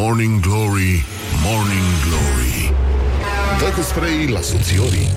Morning 0.00 0.40
Glory, 0.40 1.04
Morning 1.44 1.90
Glory. 2.06 2.72
Dă 3.58 3.64
cu 3.76 3.82
spray 3.82 4.26
la 4.32 4.40
subțiorii 4.40 5.08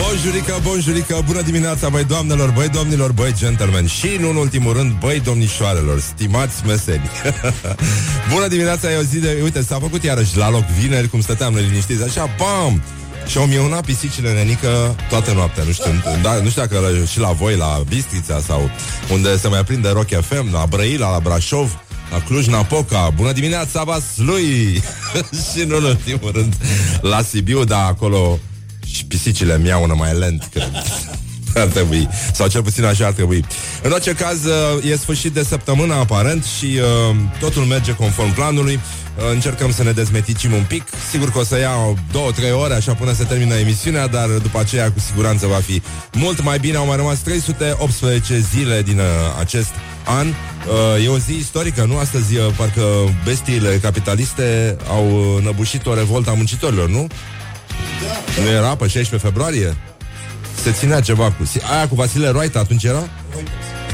Bonjurică, 0.00 0.60
bonjurică, 0.62 1.22
bună 1.26 1.40
dimineața, 1.40 1.88
băi 1.88 2.04
doamnelor, 2.04 2.50
băi 2.50 2.68
domnilor, 2.68 3.12
băi 3.12 3.34
gentlemen 3.34 3.86
Și, 3.86 4.16
nu 4.20 4.28
în 4.28 4.36
ultimul 4.36 4.72
rând, 4.72 4.92
băi 4.98 5.20
domnișoarelor, 5.20 6.00
stimați 6.00 6.66
meseni. 6.66 7.10
Bună 8.32 8.48
dimineața, 8.48 8.92
e 8.92 8.96
o 8.96 9.02
zi 9.02 9.18
de... 9.18 9.40
Uite, 9.42 9.62
s-a 9.62 9.78
făcut 9.78 10.02
iarăși 10.02 10.36
la 10.36 10.50
loc 10.50 10.64
vineri, 10.64 11.08
cum 11.08 11.20
stăteam 11.20 11.52
noi 11.52 11.62
liniștiți, 11.62 12.02
așa, 12.02 12.28
bam! 12.38 12.82
Și 13.26 13.38
au 13.38 13.46
mieunat 13.46 13.84
pisicile 13.84 14.32
nenică 14.32 14.96
toată 15.08 15.32
noaptea 15.32 15.64
Nu 15.64 15.72
știu, 15.72 15.92
da, 16.22 16.32
nu 16.34 16.48
știu 16.48 16.62
dacă 16.62 17.04
și 17.10 17.18
la 17.18 17.30
voi 17.30 17.56
La 17.56 17.82
Bistrița 17.88 18.40
sau 18.46 18.70
unde 19.10 19.36
se 19.36 19.48
mai 19.48 19.64
prinde 19.64 19.88
Rock 19.88 20.08
FM 20.08 20.52
La 20.52 20.66
Brăila, 20.68 21.10
la 21.10 21.20
Brașov 21.20 21.81
la 22.12 22.20
Cluj-Napoca, 22.20 23.10
bună 23.14 23.32
dimineața, 23.32 23.84
lui 24.16 24.82
Și 25.52 25.64
nu 25.66 25.76
în 25.76 25.84
ultimul 25.84 26.30
rând 26.32 26.54
La 27.00 27.22
Sibiu, 27.22 27.64
da, 27.64 27.86
acolo 27.86 28.38
Și 28.86 29.04
pisicile 29.04 29.58
miau 29.58 29.96
mai 29.96 30.18
lent 30.18 30.48
cred. 30.52 30.70
ar 31.54 31.66
trebui, 31.66 32.08
sau 32.32 32.48
cel 32.48 32.62
puțin 32.62 32.84
așa 32.84 33.06
ar 33.06 33.12
trebui. 33.12 33.44
În 33.82 33.90
orice 33.90 34.12
caz, 34.12 34.38
e 34.90 34.96
sfârșit 34.96 35.32
de 35.32 35.42
săptămână 35.42 35.94
aparent 35.94 36.44
și 36.44 36.66
uh, 36.66 37.16
totul 37.40 37.62
merge 37.62 37.94
conform 37.94 38.34
planului. 38.34 38.80
Uh, 39.16 39.30
încercăm 39.32 39.72
să 39.72 39.82
ne 39.82 39.90
dezmeticim 39.90 40.52
un 40.52 40.64
pic. 40.68 40.82
Sigur 41.10 41.30
că 41.30 41.38
o 41.38 41.44
să 41.44 41.58
iau 41.58 41.98
două, 42.12 42.30
trei 42.30 42.52
ore 42.52 42.74
așa 42.74 42.94
până 42.94 43.12
se 43.12 43.24
termină 43.24 43.54
emisiunea, 43.54 44.06
dar 44.06 44.28
după 44.28 44.58
aceea 44.58 44.92
cu 44.92 44.98
siguranță 44.98 45.46
va 45.46 45.60
fi 45.66 45.82
mult 46.12 46.42
mai 46.42 46.58
bine. 46.58 46.76
Au 46.76 46.86
mai 46.86 46.96
rămas 46.96 47.18
318 47.18 48.38
zile 48.38 48.82
din 48.82 48.98
uh, 48.98 49.04
acest 49.38 49.70
an. 50.04 50.26
Uh, 50.26 51.04
e 51.04 51.08
o 51.08 51.18
zi 51.18 51.32
istorică, 51.32 51.84
nu? 51.84 51.98
Astăzi, 51.98 52.36
uh, 52.36 52.46
parcă 52.56 52.82
bestiile 53.24 53.78
capitaliste 53.82 54.76
au 54.88 55.34
uh, 55.36 55.42
năbușit 55.44 55.86
o 55.86 55.94
revoltă 55.94 56.30
a 56.30 56.34
muncitorilor, 56.34 56.88
nu? 56.88 57.06
Da. 58.36 58.42
Nu 58.42 58.48
era 58.48 58.76
pe 58.76 58.86
16 58.86 59.16
februarie? 59.28 59.76
Se 60.62 60.72
ținea 60.72 61.00
ceva 61.00 61.24
cu... 61.24 61.50
Aia 61.72 61.88
cu 61.88 61.94
Vasile 61.94 62.28
Roita 62.28 62.58
atunci 62.58 62.84
era? 62.84 63.08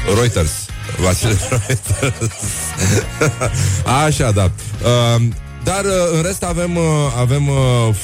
Reuters. 0.05 0.15
Reuters. 0.15 0.51
Vasile 0.99 1.37
Reuters. 1.49 2.51
Așa, 4.05 4.31
da. 4.31 4.51
Uh, 4.83 5.21
dar 5.63 5.85
uh, 5.85 5.91
în 6.15 6.21
rest 6.21 6.43
avem, 6.43 6.75
uh, 6.75 6.83
avem 7.17 7.47
uh, 7.47 7.95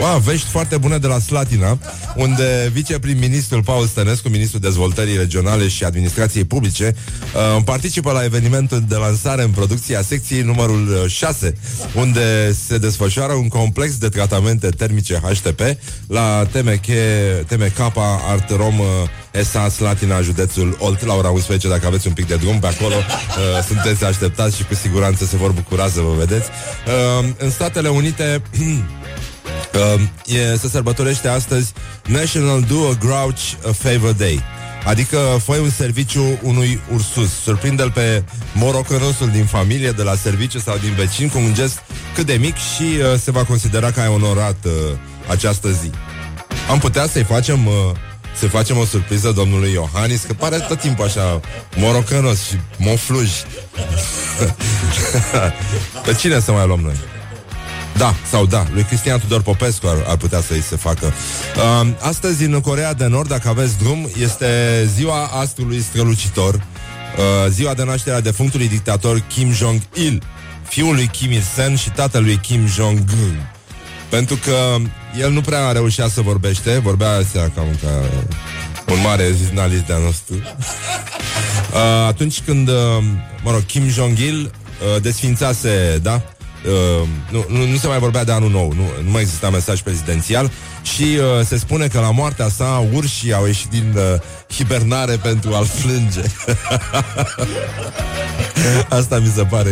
Wow, 0.00 0.18
vești 0.18 0.48
foarte 0.48 0.76
bune 0.76 0.98
de 0.98 1.06
la 1.06 1.18
Slatina, 1.18 1.78
unde 2.16 2.70
viceprim-ministrul 2.72 3.62
Paul 3.62 3.86
Stănescu, 3.86 4.28
ministrul 4.28 4.60
dezvoltării 4.60 5.16
regionale 5.16 5.68
și 5.68 5.84
administrației 5.84 6.44
publice, 6.44 6.94
uh, 7.56 7.62
participă 7.64 8.12
la 8.12 8.24
evenimentul 8.24 8.84
de 8.88 8.94
lansare 8.94 9.42
în 9.42 9.50
producția 9.50 10.02
secției 10.02 10.42
numărul 10.42 11.04
6, 11.08 11.54
uh, 11.56 11.86
unde 11.94 12.52
se 12.66 12.78
desfășoară 12.78 13.32
un 13.32 13.48
complex 13.48 13.96
de 13.96 14.08
tratamente 14.08 14.68
termice 14.68 15.20
HTP 15.22 15.60
la 16.06 16.46
TMK, 16.52 16.86
TMK 17.46 17.78
Art 18.30 18.50
Rom 18.50 18.78
uh, 18.78 18.86
ESA 19.32 19.68
Slatina, 19.68 20.20
județul 20.20 20.76
Olt, 20.78 21.04
la 21.04 21.14
ora 21.14 21.28
11, 21.28 21.68
dacă 21.68 21.86
aveți 21.86 22.06
un 22.06 22.12
pic 22.12 22.26
de 22.26 22.36
drum 22.36 22.58
pe 22.58 22.66
acolo, 22.66 22.94
uh, 22.94 23.64
sunteți 23.66 24.04
așteptați 24.04 24.56
și 24.56 24.64
cu 24.64 24.74
siguranță 24.74 25.24
se 25.24 25.36
vor 25.36 25.50
bucura 25.50 25.88
să 25.88 26.00
vă 26.00 26.14
vedeți. 26.18 26.48
Uh, 26.86 27.28
în 27.38 27.50
Statele 27.50 27.88
Unite 27.88 28.42
Uh, 29.74 30.00
e, 30.26 30.56
se 30.56 30.68
sărbătorește 30.68 31.28
astăzi 31.28 31.72
National 32.06 32.60
Do 32.60 32.88
a 32.88 32.96
Grouch 33.00 33.40
a 33.68 33.72
Favor 33.72 34.12
Day. 34.12 34.42
Adică 34.84 35.40
fă 35.44 35.56
un 35.56 35.70
serviciu 35.70 36.38
unui 36.42 36.80
ursus 36.92 37.42
Surprinde-l 37.42 37.90
pe 37.90 38.24
morocănosul 38.54 39.30
din 39.30 39.44
familie 39.44 39.90
De 39.90 40.02
la 40.02 40.14
serviciu 40.14 40.58
sau 40.58 40.76
din 40.76 40.92
vecin 40.92 41.28
Cu 41.28 41.38
un 41.38 41.54
gest 41.54 41.82
cât 42.14 42.26
de 42.26 42.34
mic 42.34 42.56
Și 42.56 42.82
uh, 42.82 43.18
se 43.20 43.30
va 43.30 43.44
considera 43.44 43.90
că 43.90 44.00
ai 44.00 44.08
onorat 44.08 44.56
uh, 44.64 44.72
această 45.28 45.70
zi 45.70 45.90
Am 46.70 46.78
putea 46.78 47.06
să-i 47.06 47.24
facem 47.24 47.66
uh, 47.66 47.72
Să 48.36 48.48
facem 48.48 48.76
o 48.76 48.84
surpriză 48.84 49.32
domnului 49.32 49.72
Iohannis 49.72 50.22
Că 50.22 50.32
pare 50.32 50.58
tot 50.58 50.80
timpul 50.80 51.04
așa 51.04 51.40
Morocănos 51.76 52.46
și 52.46 52.54
mofluj 52.76 53.30
Pe 56.04 56.14
cine 56.14 56.40
să 56.40 56.52
mai 56.52 56.66
luăm 56.66 56.80
noi? 56.80 56.94
Da, 57.96 58.14
sau 58.30 58.46
da, 58.46 58.66
lui 58.72 58.82
Cristian 58.82 59.18
Tudor 59.18 59.42
Popescu 59.42 59.86
ar, 59.86 59.96
ar 60.06 60.16
putea 60.16 60.40
să-i 60.40 60.62
se 60.62 60.76
facă. 60.76 61.12
Uh, 61.56 61.88
astăzi, 62.00 62.44
în 62.44 62.60
Corea 62.60 62.94
de 62.94 63.06
Nord, 63.06 63.28
dacă 63.28 63.48
aveți 63.48 63.78
drum, 63.78 64.10
este 64.20 64.46
ziua 64.94 65.24
astrului 65.24 65.80
strălucitor, 65.80 66.54
uh, 66.54 67.50
ziua 67.50 67.74
de 67.74 67.84
naștere 67.84 68.16
a 68.16 68.20
defunctului 68.20 68.68
dictator 68.68 69.22
Kim 69.28 69.52
Jong-il, 69.52 70.22
fiul 70.68 70.94
lui 70.94 71.06
Kim 71.06 71.32
Il-sen 71.32 71.76
și 71.76 71.90
tatălui 71.90 72.36
Kim 72.36 72.66
Jong-un. 72.66 73.46
Pentru 74.08 74.36
că 74.36 74.76
el 75.20 75.30
nu 75.30 75.40
prea 75.40 75.72
reușea 75.72 76.08
să 76.08 76.20
vorbește, 76.20 76.78
vorbea 76.78 77.10
astea 77.10 77.50
cam 77.54 77.66
ca 77.82 77.88
un 78.92 79.00
mare 79.00 79.34
jurnalist 79.44 79.82
de-a 79.82 79.96
nostru. 79.98 80.34
Uh, 80.34 82.06
atunci 82.06 82.40
când, 82.40 82.68
uh, 82.68 82.74
mă 83.42 83.50
rog, 83.50 83.64
Kim 83.66 83.88
Jong-il 83.88 84.40
uh, 84.40 85.02
desfințase, 85.02 85.98
da, 86.02 86.22
Uh, 86.66 87.08
nu, 87.30 87.44
nu, 87.48 87.66
nu 87.66 87.76
se 87.76 87.86
mai 87.86 87.98
vorbea 87.98 88.24
de 88.24 88.32
anul 88.32 88.50
nou, 88.50 88.72
nu, 88.72 88.82
nu 89.04 89.10
mai 89.10 89.20
exista 89.20 89.50
mesaj 89.50 89.80
prezidențial 89.80 90.50
și 90.82 91.02
uh, 91.02 91.46
se 91.46 91.58
spune 91.58 91.86
că 91.86 92.00
la 92.00 92.10
moartea 92.10 92.48
sa 92.48 92.86
urșii 92.92 93.32
au 93.32 93.46
ieșit 93.46 93.70
din 93.70 93.94
uh, 93.96 94.20
hibernare 94.54 95.16
pentru 95.16 95.54
a-l 95.54 95.66
plânge. 95.82 96.18
Asta 98.98 99.18
mi 99.18 99.32
se 99.34 99.44
pare 99.44 99.70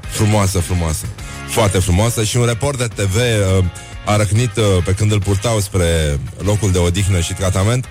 frumoasă, 0.00 0.58
frumoasă. 0.58 1.06
Foarte 1.48 1.78
frumoasă 1.78 2.24
și 2.24 2.36
un 2.36 2.44
reporter 2.44 2.88
TV 2.88 3.14
uh, 3.14 3.64
a 4.04 4.16
răcnit 4.16 4.56
uh, 4.56 4.64
pe 4.84 4.92
când 4.92 5.12
îl 5.12 5.20
purtau 5.20 5.60
spre 5.60 6.18
locul 6.42 6.72
de 6.72 6.78
odihnă 6.78 7.20
și 7.20 7.32
tratament 7.32 7.86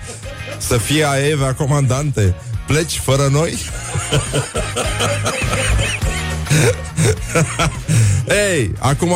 să 0.58 0.76
fie 0.76 1.04
a 1.04 1.28
Eva 1.28 1.54
comandante. 1.54 2.34
Pleci 2.66 3.00
fără 3.04 3.28
noi? 3.30 3.58
Ei, 8.50 8.72
acum 8.78 9.14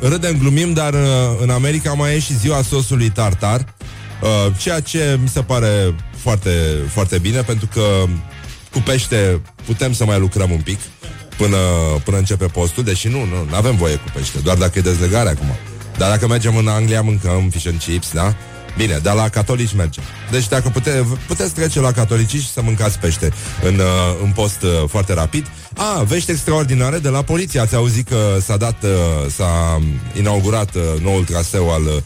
râdem, 0.00 0.38
glumim, 0.38 0.72
dar 0.72 0.94
uh, 0.94 1.00
în 1.40 1.50
America 1.50 1.92
mai 1.92 2.14
e 2.14 2.18
și 2.18 2.38
ziua 2.38 2.62
sosului 2.62 3.10
tartar, 3.10 3.74
uh, 4.22 4.52
ceea 4.58 4.80
ce 4.80 5.18
mi 5.22 5.28
se 5.28 5.42
pare 5.42 5.94
foarte, 6.16 6.50
foarte 6.92 7.18
bine, 7.18 7.40
pentru 7.40 7.68
că 7.72 8.04
cu 8.72 8.78
pește 8.78 9.40
putem 9.64 9.92
să 9.92 10.04
mai 10.04 10.18
lucrăm 10.18 10.50
un 10.50 10.60
pic 10.60 10.78
până, 11.36 11.56
până 12.04 12.16
începe 12.16 12.46
postul, 12.46 12.84
deși 12.84 13.08
nu, 13.08 13.24
nu 13.24 13.54
avem 13.54 13.76
voie 13.76 13.94
cu 13.94 14.10
pește, 14.14 14.38
doar 14.38 14.56
dacă 14.56 14.78
e 14.78 14.82
dezlegare 14.82 15.28
acum. 15.28 15.46
Dar 15.96 16.10
dacă 16.10 16.26
mergem 16.26 16.56
în 16.56 16.68
Anglia, 16.68 17.02
mâncăm 17.02 17.48
fish 17.50 17.66
and 17.66 17.78
chips, 17.78 18.12
da? 18.12 18.34
Bine, 18.78 18.98
dar 19.02 19.14
la 19.14 19.28
catolici 19.28 19.74
merge. 19.74 20.00
Deci 20.30 20.48
dacă 20.48 20.68
pute, 20.68 21.06
puteți 21.26 21.52
trece 21.52 21.80
la 21.80 21.92
catolici 21.92 22.30
și 22.30 22.50
să 22.50 22.62
mâncați 22.62 22.98
pește 22.98 23.32
în, 23.62 23.74
uh, 23.74 23.84
în 24.22 24.30
post 24.30 24.62
uh, 24.62 24.70
foarte 24.88 25.14
rapid. 25.14 25.46
A, 25.76 26.02
vești 26.02 26.30
extraordinare 26.30 26.98
de 26.98 27.08
la 27.08 27.22
poliție. 27.22 27.60
Ați 27.60 27.74
auzit 27.74 28.08
că 28.08 28.36
s-a 28.40 28.56
dat, 28.56 28.82
uh, 28.82 29.30
s-a 29.30 29.80
inaugurat 30.18 30.70
noul 31.02 31.24
traseu 31.24 31.70
al 31.70 31.82
uh, 31.82 31.96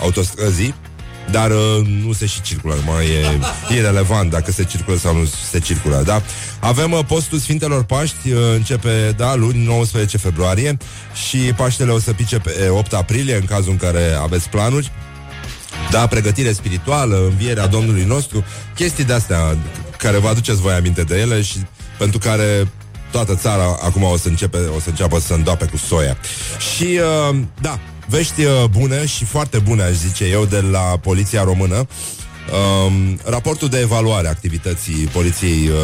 autostrăzii 0.00 0.74
dar 1.30 1.50
uh, 1.50 1.86
nu 2.04 2.12
se 2.12 2.26
și 2.26 2.40
circulă, 2.40 2.74
mai 2.86 3.06
e 3.06 3.38
irrelevant 3.76 4.30
dacă 4.30 4.50
se 4.50 4.64
circulă 4.64 4.96
sau 4.96 5.16
nu 5.16 5.24
se 5.50 5.58
circulă, 5.58 6.02
da? 6.06 6.22
Avem 6.60 6.92
uh, 6.92 7.04
postul 7.06 7.38
Sfintelor 7.38 7.84
Paști, 7.84 8.30
uh, 8.30 8.38
începe, 8.54 9.14
da, 9.16 9.34
luni 9.34 9.64
19 9.64 10.18
februarie 10.18 10.76
și 11.28 11.36
Paștele 11.36 11.92
o 11.92 11.98
să 11.98 12.12
pice 12.12 12.38
pe 12.38 12.68
8 12.68 12.92
aprilie, 12.92 13.36
în 13.36 13.44
cazul 13.44 13.70
în 13.70 13.76
care 13.76 14.12
aveți 14.22 14.48
planuri. 14.48 14.92
Da, 15.90 16.06
pregătire 16.06 16.52
spirituală, 16.52 17.26
învierea 17.30 17.66
Domnului 17.66 18.04
nostru, 18.04 18.44
chestii 18.74 19.04
de-astea 19.04 19.56
care 19.98 20.18
vă 20.18 20.28
aduceți 20.28 20.60
voi 20.60 20.72
aminte 20.72 21.02
de 21.02 21.18
ele 21.18 21.42
și 21.42 21.58
pentru 21.98 22.18
care 22.18 22.68
toată 23.10 23.34
țara 23.34 23.62
acum 23.62 24.02
o 24.02 24.16
să, 24.16 24.28
începe, 24.28 24.58
o 24.58 24.80
să 24.80 24.88
înceapă 24.88 25.20
să 25.20 25.34
îndoape 25.34 25.64
cu 25.64 25.76
soia. 25.76 26.16
Și, 26.74 27.00
uh, 27.28 27.36
da, 27.60 27.78
vești 28.08 28.44
uh, 28.44 28.64
bune 28.70 29.06
și 29.06 29.24
foarte 29.24 29.58
bune, 29.58 29.82
aș 29.82 29.92
zice 29.92 30.24
eu, 30.24 30.44
de 30.44 30.60
la 30.60 30.98
Poliția 31.00 31.42
Română. 31.42 31.86
Um, 32.86 33.20
raportul 33.24 33.68
de 33.68 33.80
evaluare 33.80 34.26
a 34.26 34.30
activității 34.30 35.08
Poliției 35.12 35.68
uh, 35.68 35.76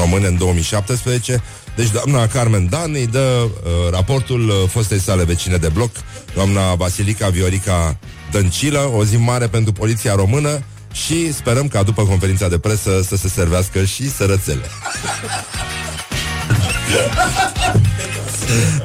Române 0.00 0.26
în 0.26 0.38
2017 0.38 1.42
deci 1.76 1.90
doamna 1.90 2.26
Carmen 2.26 2.68
Dan 2.68 2.92
îi 2.94 3.06
dă 3.06 3.42
uh, 3.42 3.70
raportul 3.90 4.48
uh, 4.48 4.54
fostei 4.68 5.00
sale 5.00 5.24
vecine 5.24 5.56
de 5.56 5.68
bloc, 5.68 5.90
doamna 6.34 6.74
Basilica 6.74 7.28
Viorica 7.28 7.96
Dăncilă, 8.34 8.90
o 8.96 9.04
zi 9.04 9.16
mare 9.16 9.46
pentru 9.46 9.72
poliția 9.72 10.14
română 10.14 10.62
și 10.92 11.32
sperăm 11.32 11.68
ca 11.68 11.82
după 11.82 12.02
conferința 12.02 12.48
de 12.48 12.58
presă 12.58 13.02
să 13.02 13.16
se 13.16 13.28
servească 13.28 13.84
și 13.84 14.10
sărățele. 14.10 14.64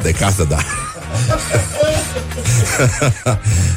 De 0.03 0.11
casă, 0.11 0.43
da. 0.43 0.57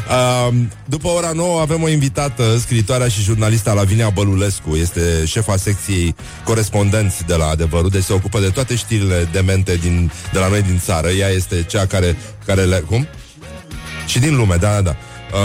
uh, 0.08 0.54
după 0.94 1.08
ora 1.08 1.30
9 1.34 1.60
avem 1.60 1.82
o 1.82 1.88
invitată, 1.88 2.56
scriitoarea 2.58 3.08
și 3.08 3.22
jurnalista 3.22 3.72
Lavinia 3.72 4.10
Bălulescu. 4.10 4.74
Este 4.74 5.24
șefa 5.24 5.56
secției 5.56 6.14
corespondenți 6.44 7.26
de 7.26 7.34
la 7.34 7.46
Adevărul, 7.46 7.88
deci 7.88 8.04
se 8.04 8.12
ocupă 8.12 8.40
de 8.40 8.48
toate 8.48 8.74
știrile 8.74 9.28
demente 9.32 9.76
din, 9.76 10.12
de 10.32 10.38
la 10.38 10.48
noi 10.48 10.62
din 10.62 10.80
țară. 10.84 11.08
Ea 11.08 11.28
este 11.28 11.62
cea 11.62 11.86
care, 11.86 12.16
care 12.46 12.62
le... 12.62 12.76
Cum? 12.76 13.06
Și 14.06 14.18
din 14.18 14.36
lume, 14.36 14.56
da, 14.56 14.70
da, 14.72 14.80
da. 14.80 14.96
Uh, 15.32 15.38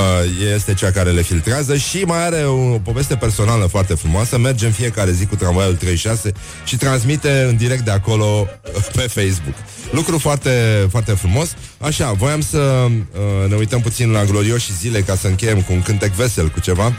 este 0.56 0.74
cea 0.74 0.92
care 0.92 1.12
le 1.12 1.22
filtrează 1.22 1.76
și 1.76 1.98
mai 1.98 2.26
are 2.26 2.44
o 2.46 2.80
poveste 2.80 3.16
personală 3.16 3.66
foarte 3.66 3.94
frumoasă. 3.94 4.38
Merge 4.38 4.66
în 4.66 4.72
fiecare 4.72 5.12
zi 5.12 5.26
cu 5.26 5.36
tramvaiul 5.36 5.76
36 5.76 6.32
și 6.66 6.78
transmite 6.78 7.46
în 7.50 7.56
direct 7.56 7.84
de 7.84 7.92
acolo 7.92 8.48
uh, 8.76 8.84
pe 8.96 9.02
Facebook. 9.02 9.56
Lucru 9.92 10.18
foarte, 10.18 10.88
foarte 10.90 11.12
frumos. 11.12 11.56
Așa, 11.80 12.12
voiam 12.12 12.42
să 12.42 12.86
uh, 12.90 13.50
ne 13.50 13.56
uităm 13.56 13.82
puțin 13.82 14.12
la 14.12 14.24
glorioși 14.24 14.74
zile 14.74 15.02
ca 15.02 15.16
să 15.16 15.28
încheiem 15.28 15.62
cu 15.62 15.74
un 15.74 15.82
cântec 15.82 16.12
vesel, 16.12 16.48
cu 16.48 16.60
ceva. 16.60 16.96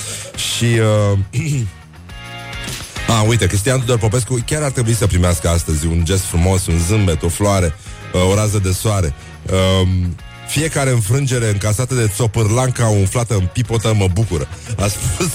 Și... 0.56 0.64
Uh, 0.64 1.18
A, 3.08 3.22
uite, 3.22 3.46
Cristian 3.46 3.78
Tudor 3.78 3.98
Popescu 3.98 4.42
chiar 4.46 4.62
ar 4.62 4.70
trebui 4.70 4.94
să 4.94 5.06
primească 5.06 5.48
astăzi 5.48 5.86
un 5.86 6.04
gest 6.04 6.22
frumos, 6.24 6.66
un 6.66 6.78
zâmbet, 6.78 7.22
o 7.22 7.28
floare, 7.28 7.74
uh, 8.12 8.30
o 8.30 8.34
rază 8.34 8.58
de 8.58 8.72
soare. 8.72 9.14
Uh, 9.50 9.88
fiecare 10.48 10.90
înfrângere 10.90 11.48
încasată 11.48 11.94
de 11.94 12.10
țopârlanca 12.14 12.86
umflată 12.86 13.34
în 13.34 13.48
pipotă 13.52 13.94
mă 13.94 14.08
bucură. 14.12 14.48
A 14.78 14.86
spus 14.86 15.30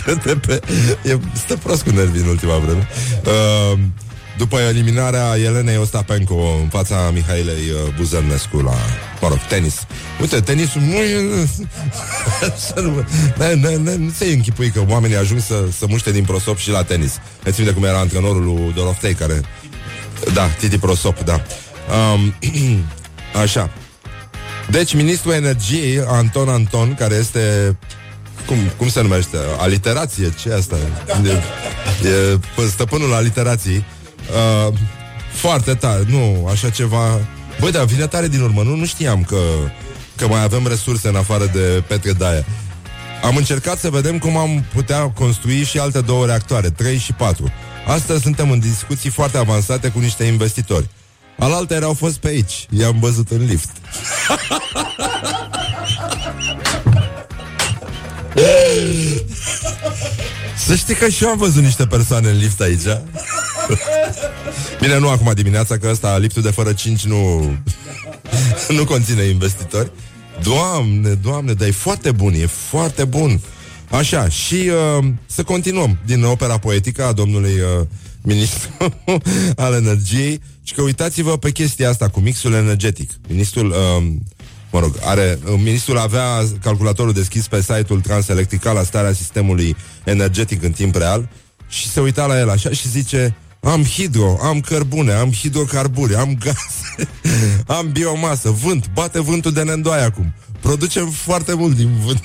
CTP. 0.00 0.50
E, 1.04 1.18
stă 1.32 1.56
prost 1.56 1.82
cu 1.82 1.90
nervii 1.90 2.20
în 2.20 2.28
ultima 2.28 2.56
vreme. 2.56 2.88
Uh, 3.24 3.78
după 4.38 4.58
eliminarea 4.58 5.36
Elenei 5.44 5.76
Ostapenko 5.76 6.34
în 6.62 6.68
fața 6.68 7.10
Mihailei 7.10 7.70
uh, 7.70 7.94
Buzărnescu 7.96 8.56
la, 8.56 8.74
mă 9.20 9.28
rog, 9.28 9.38
tenis. 9.48 9.86
Uite, 10.20 10.40
tenisul 10.40 10.80
nu 10.80 10.94
e... 10.94 11.46
nu 13.98 14.10
se 14.16 14.24
închipui 14.24 14.70
că 14.70 14.84
oamenii 14.88 15.16
ajung 15.16 15.40
să, 15.40 15.64
să 15.78 15.86
muște 15.88 16.12
din 16.12 16.24
prosop 16.24 16.56
și 16.56 16.70
la 16.70 16.82
tenis. 16.82 17.18
Ne 17.44 17.64
de 17.64 17.72
cum 17.72 17.84
era 17.84 17.98
antrenorul 17.98 18.44
lui 18.44 18.72
Doroftei, 18.74 19.14
care... 19.14 19.40
Da, 20.34 20.46
Titi 20.46 20.78
Prosop, 20.78 21.20
da. 21.20 21.42
Um, 22.14 22.34
așa. 23.42 23.70
Deci, 24.70 24.94
ministrul 24.94 25.32
energiei, 25.32 26.04
Anton 26.06 26.48
Anton, 26.48 26.94
care 26.94 27.14
este 27.14 27.76
cum, 28.46 28.56
cum 28.76 28.88
se 28.88 29.02
numește? 29.02 29.36
Aliterație? 29.58 30.32
Ce 30.40 30.52
asta? 30.52 30.76
E, 32.04 32.38
e 32.62 32.66
stăpânul 32.68 33.14
aliterației. 33.14 33.84
Uh, 34.66 34.74
foarte 35.32 35.74
tare, 35.74 36.04
nu, 36.06 36.48
așa 36.50 36.70
ceva... 36.70 37.20
Băi, 37.60 37.70
dar 37.70 37.84
vine 37.84 38.06
tare 38.06 38.28
din 38.28 38.40
urmă, 38.40 38.62
nu, 38.62 38.74
nu 38.74 38.86
știam 38.86 39.24
că, 39.24 39.40
că 40.16 40.26
mai 40.28 40.42
avem 40.42 40.66
resurse 40.66 41.08
în 41.08 41.16
afară 41.16 41.50
de 41.52 41.82
Petre 41.86 42.12
Daia. 42.12 42.44
Am 43.22 43.36
încercat 43.36 43.78
să 43.78 43.90
vedem 43.90 44.18
cum 44.18 44.36
am 44.36 44.64
putea 44.74 45.00
construi 45.00 45.64
și 45.64 45.78
alte 45.78 46.00
două 46.00 46.26
reactoare, 46.26 46.70
3 46.70 46.98
și 46.98 47.12
4. 47.12 47.52
Astăzi 47.86 48.22
suntem 48.22 48.50
în 48.50 48.58
discuții 48.58 49.10
foarte 49.10 49.38
avansate 49.38 49.88
cu 49.88 49.98
niște 49.98 50.24
investitori. 50.24 50.88
Alaltă 51.38 51.74
erau 51.74 51.94
fost 51.94 52.16
pe 52.16 52.28
aici. 52.28 52.66
I-am 52.78 52.96
văzut 53.00 53.30
în 53.30 53.44
lift. 53.44 53.70
Să 60.66 60.74
știi 60.74 60.94
că 60.94 61.08
și 61.08 61.24
eu 61.24 61.30
am 61.30 61.38
văzut 61.38 61.62
niște 61.62 61.86
persoane 61.86 62.28
în 62.28 62.36
lift 62.36 62.60
aici. 62.60 62.86
Bine, 64.80 64.98
nu 64.98 65.08
acum 65.08 65.32
dimineața, 65.34 65.78
că 65.78 65.88
ăsta, 65.90 66.18
liftul 66.18 66.42
de 66.42 66.50
fără 66.50 66.72
5 66.72 67.04
nu, 67.04 67.52
nu 68.68 68.84
conține 68.84 69.22
investitori. 69.22 69.90
Doamne, 70.42 71.10
doamne, 71.10 71.52
dar 71.52 71.68
e 71.68 71.70
foarte 71.70 72.12
bun, 72.12 72.32
e 72.32 72.46
foarte 72.46 73.04
bun. 73.04 73.40
Așa, 73.90 74.28
și 74.28 74.54
uh, 74.98 75.06
să 75.26 75.42
continuăm 75.42 75.98
din 76.06 76.24
opera 76.24 76.58
poetică 76.58 77.04
a 77.04 77.12
domnului 77.12 77.52
uh, 77.60 77.86
ministru 78.22 78.68
al 79.64 79.74
energiei 79.74 80.40
și 80.68 80.74
că 80.74 80.82
uitați-vă 80.82 81.36
pe 81.38 81.50
chestia 81.50 81.88
asta 81.88 82.08
cu 82.08 82.20
mixul 82.20 82.52
energetic. 82.52 83.10
Ministrul, 83.28 83.70
uh, 83.70 83.76
mă 84.70 84.80
rog, 84.80 84.94
are, 85.02 85.38
uh, 85.44 85.54
ministrul 85.56 85.98
avea 85.98 86.44
calculatorul 86.62 87.12
deschis 87.12 87.46
pe 87.48 87.60
site-ul 87.60 88.00
Transelectrical 88.00 88.74
la 88.74 88.82
starea 88.82 89.12
sistemului 89.12 89.76
energetic 90.04 90.62
în 90.62 90.72
timp 90.72 90.94
real 90.94 91.28
și 91.68 91.88
se 91.88 92.00
uita 92.00 92.26
la 92.26 92.38
el 92.38 92.50
așa 92.50 92.70
și 92.70 92.88
zice 92.88 93.36
am 93.60 93.84
hidro, 93.84 94.38
am 94.42 94.60
cărbune, 94.60 95.12
am 95.12 95.32
hidrocarburi, 95.32 96.14
am 96.14 96.38
gaze, 96.38 97.10
am 97.78 97.92
biomasă, 97.92 98.50
vânt, 98.50 98.90
bate 98.92 99.20
vântul 99.20 99.52
de 99.52 99.62
nendoaie 99.62 100.02
acum. 100.02 100.34
Producem 100.60 101.10
foarte 101.10 101.54
mult 101.54 101.76
din 101.76 101.90
vânt. 102.04 102.22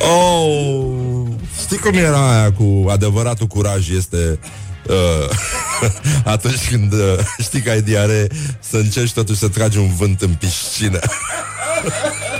oh, 0.12 1.15
știi 1.66 1.78
cum 1.78 1.94
era 1.94 2.30
aia 2.30 2.52
cu 2.52 2.88
adevăratul 2.88 3.46
curaj 3.46 3.88
este 3.88 4.38
uh, 4.88 5.28
atunci 6.34 6.68
când 6.68 6.92
uh, 6.92 7.18
știi 7.38 7.60
că 7.60 7.70
ai 7.70 7.82
diare 7.82 8.26
să 8.60 8.76
încerci 8.76 9.12
totuși 9.12 9.38
să 9.38 9.48
tragi 9.48 9.78
un 9.78 9.94
vânt 9.94 10.22
în 10.22 10.34
piscină. 10.34 10.98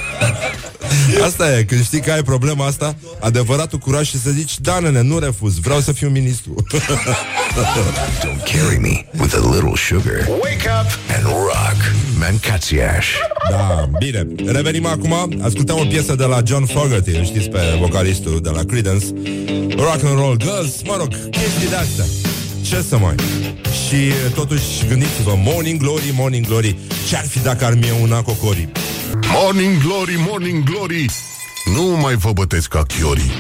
Asta 1.25 1.59
e, 1.59 1.63
când 1.63 1.85
știi 1.85 2.01
că 2.01 2.13
ai 2.13 2.23
problema 2.23 2.67
asta, 2.67 2.97
adevăratul 3.21 3.79
curaj 3.79 4.09
și 4.09 4.21
să 4.21 4.31
zici, 4.31 4.61
da, 4.61 4.79
nene, 4.79 5.03
nu 5.03 5.19
refuz, 5.19 5.59
vreau 5.59 5.81
să 5.81 5.93
fiu 5.93 6.09
ministru. 6.09 6.55
Don't 8.23 8.43
carry 8.45 8.79
me 8.81 9.07
with 9.21 9.35
a 9.35 9.51
little 9.55 9.77
sugar. 9.77 10.27
Wake 10.29 10.69
up 10.81 10.91
and 11.17 11.25
rock. 11.25 11.77
Mancațiaș. 12.19 13.07
Da, 13.51 13.89
bine. 13.99 14.27
Revenim 14.47 14.87
acum, 14.87 15.41
ascultăm 15.43 15.77
o 15.79 15.85
piesă 15.85 16.15
de 16.15 16.25
la 16.25 16.41
John 16.47 16.65
Fogerty, 16.65 17.11
îl 17.11 17.25
știți 17.25 17.49
pe 17.49 17.59
vocalistul 17.81 18.41
de 18.43 18.49
la 18.49 18.63
Creedence. 18.65 19.07
Rock 19.77 20.05
and 20.05 20.19
Roll 20.19 20.37
Girls, 20.37 20.83
mă 20.85 20.95
rog, 20.99 21.09
chestii 21.31 21.69
de 21.69 21.77
astea. 21.77 22.26
Ce 22.69 22.85
să 22.89 22.99
mai... 22.99 23.15
Și 23.87 24.13
totuși 24.35 24.87
gândiți-vă 24.89 25.35
Morning 25.37 25.81
Glory, 25.81 26.13
Morning 26.15 26.47
Glory 26.47 26.77
Ce-ar 27.09 27.27
fi 27.27 27.39
dacă 27.39 27.65
ar 27.65 27.75
mie 27.75 27.93
una 28.03 28.23
cocori? 28.23 28.69
Morning 29.33 29.83
Glory, 29.83 30.15
Morning 30.29 30.65
Glory 30.65 31.07
Nu 31.75 31.83
mai 31.83 32.15
vă 32.15 32.33
bătesc 32.33 32.69
ca 32.69 32.83
chiorii. 32.83 33.31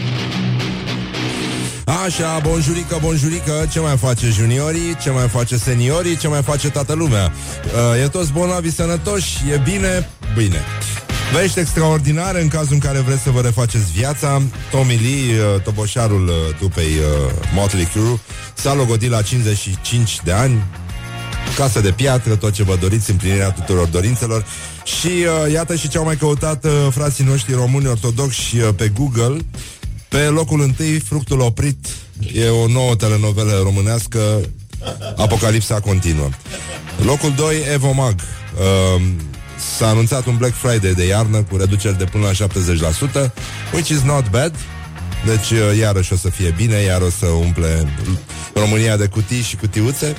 Așa, 2.04 2.38
bonjurică, 2.42 2.98
bonjurică 3.02 3.68
Ce 3.72 3.80
mai 3.80 3.96
face 3.96 4.28
juniorii, 4.28 4.96
ce 5.02 5.10
mai 5.10 5.28
face 5.28 5.56
seniorii 5.56 6.16
Ce 6.16 6.28
mai 6.28 6.42
face 6.42 6.70
toată 6.70 6.94
lumea? 6.94 7.32
Uh, 7.64 8.02
E 8.02 8.08
toți 8.08 8.32
bolnavi 8.32 8.70
sănătoși, 8.70 9.36
e 9.52 9.60
bine, 9.64 10.08
bine 10.36 10.64
Vești 11.32 11.58
extraordinare 11.58 12.42
în 12.42 12.48
cazul 12.48 12.72
în 12.72 12.78
care 12.78 13.00
vreți 13.00 13.22
să 13.22 13.30
vă 13.30 13.40
refaceți 13.40 13.92
viața. 13.92 14.42
Tommy 14.70 15.00
Lee, 15.02 15.40
uh, 15.40 15.60
toboșarul 15.62 16.28
uh, 16.28 16.54
trupei 16.56 16.84
uh, 16.84 17.32
Motley 17.54 17.84
Crue 17.84 18.20
S-a 18.54 18.74
logodit 18.74 19.10
la 19.10 19.22
55 19.22 20.20
de 20.24 20.32
ani. 20.32 20.62
Casă 21.56 21.80
de 21.80 21.90
piatră, 21.90 22.36
tot 22.36 22.52
ce 22.52 22.62
vă 22.62 22.76
doriți, 22.80 23.10
împlinirea 23.10 23.50
tuturor 23.50 23.86
dorințelor. 23.86 24.46
Și 24.84 25.06
uh, 25.06 25.52
iată 25.52 25.76
și 25.76 25.88
ce 25.88 25.98
au 25.98 26.04
mai 26.04 26.16
căutat 26.16 26.64
uh, 26.64 26.70
frații 26.90 27.24
noștri 27.24 27.54
români 27.54 27.86
ortodoxi 27.86 28.56
uh, 28.56 28.68
pe 28.76 28.88
Google. 28.88 29.36
Pe 30.08 30.18
locul 30.18 30.60
întâi, 30.60 30.98
Fructul 30.98 31.40
Oprit. 31.40 31.86
E 32.34 32.48
o 32.48 32.66
nouă 32.66 32.96
telenovelă 32.96 33.60
românească. 33.62 34.40
Apocalipsa 35.16 35.80
continuă. 35.80 36.28
Locul 37.04 37.32
2, 37.36 37.56
Evomag 37.72 38.14
uh, 38.14 39.02
S-a 39.76 39.88
anunțat 39.88 40.26
un 40.26 40.36
Black 40.36 40.54
Friday 40.54 40.92
de 40.92 41.06
iarnă 41.06 41.42
Cu 41.42 41.56
reduceri 41.56 41.98
de 41.98 42.04
până 42.04 42.24
la 42.24 42.46
70% 43.28 43.30
Which 43.72 43.88
is 43.88 44.00
not 44.00 44.30
bad 44.30 44.54
deci 45.26 45.50
uh, 45.50 45.78
iarăși 45.78 46.12
o 46.12 46.16
să 46.16 46.30
fie 46.30 46.54
bine, 46.56 46.76
iar 46.76 47.00
o 47.00 47.10
să 47.10 47.26
umple 47.26 47.88
România 48.54 48.96
de 48.96 49.06
cutii 49.06 49.42
și 49.42 49.56
cutiuțe. 49.56 50.16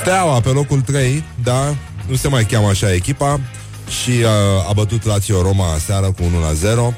Steaua 0.00 0.40
pe 0.40 0.48
locul 0.48 0.80
3, 0.80 1.24
da, 1.42 1.74
nu 2.06 2.16
se 2.16 2.28
mai 2.28 2.44
cheamă 2.44 2.68
așa 2.68 2.92
echipa 2.92 3.40
și 4.02 4.10
uh, 4.10 4.68
a 4.68 4.72
bătut 4.72 5.04
Lazio 5.04 5.42
Roma 5.42 5.78
seară 5.86 6.06
cu 6.06 6.22
1 6.24 6.40
la 6.40 6.52
0. 6.52 6.94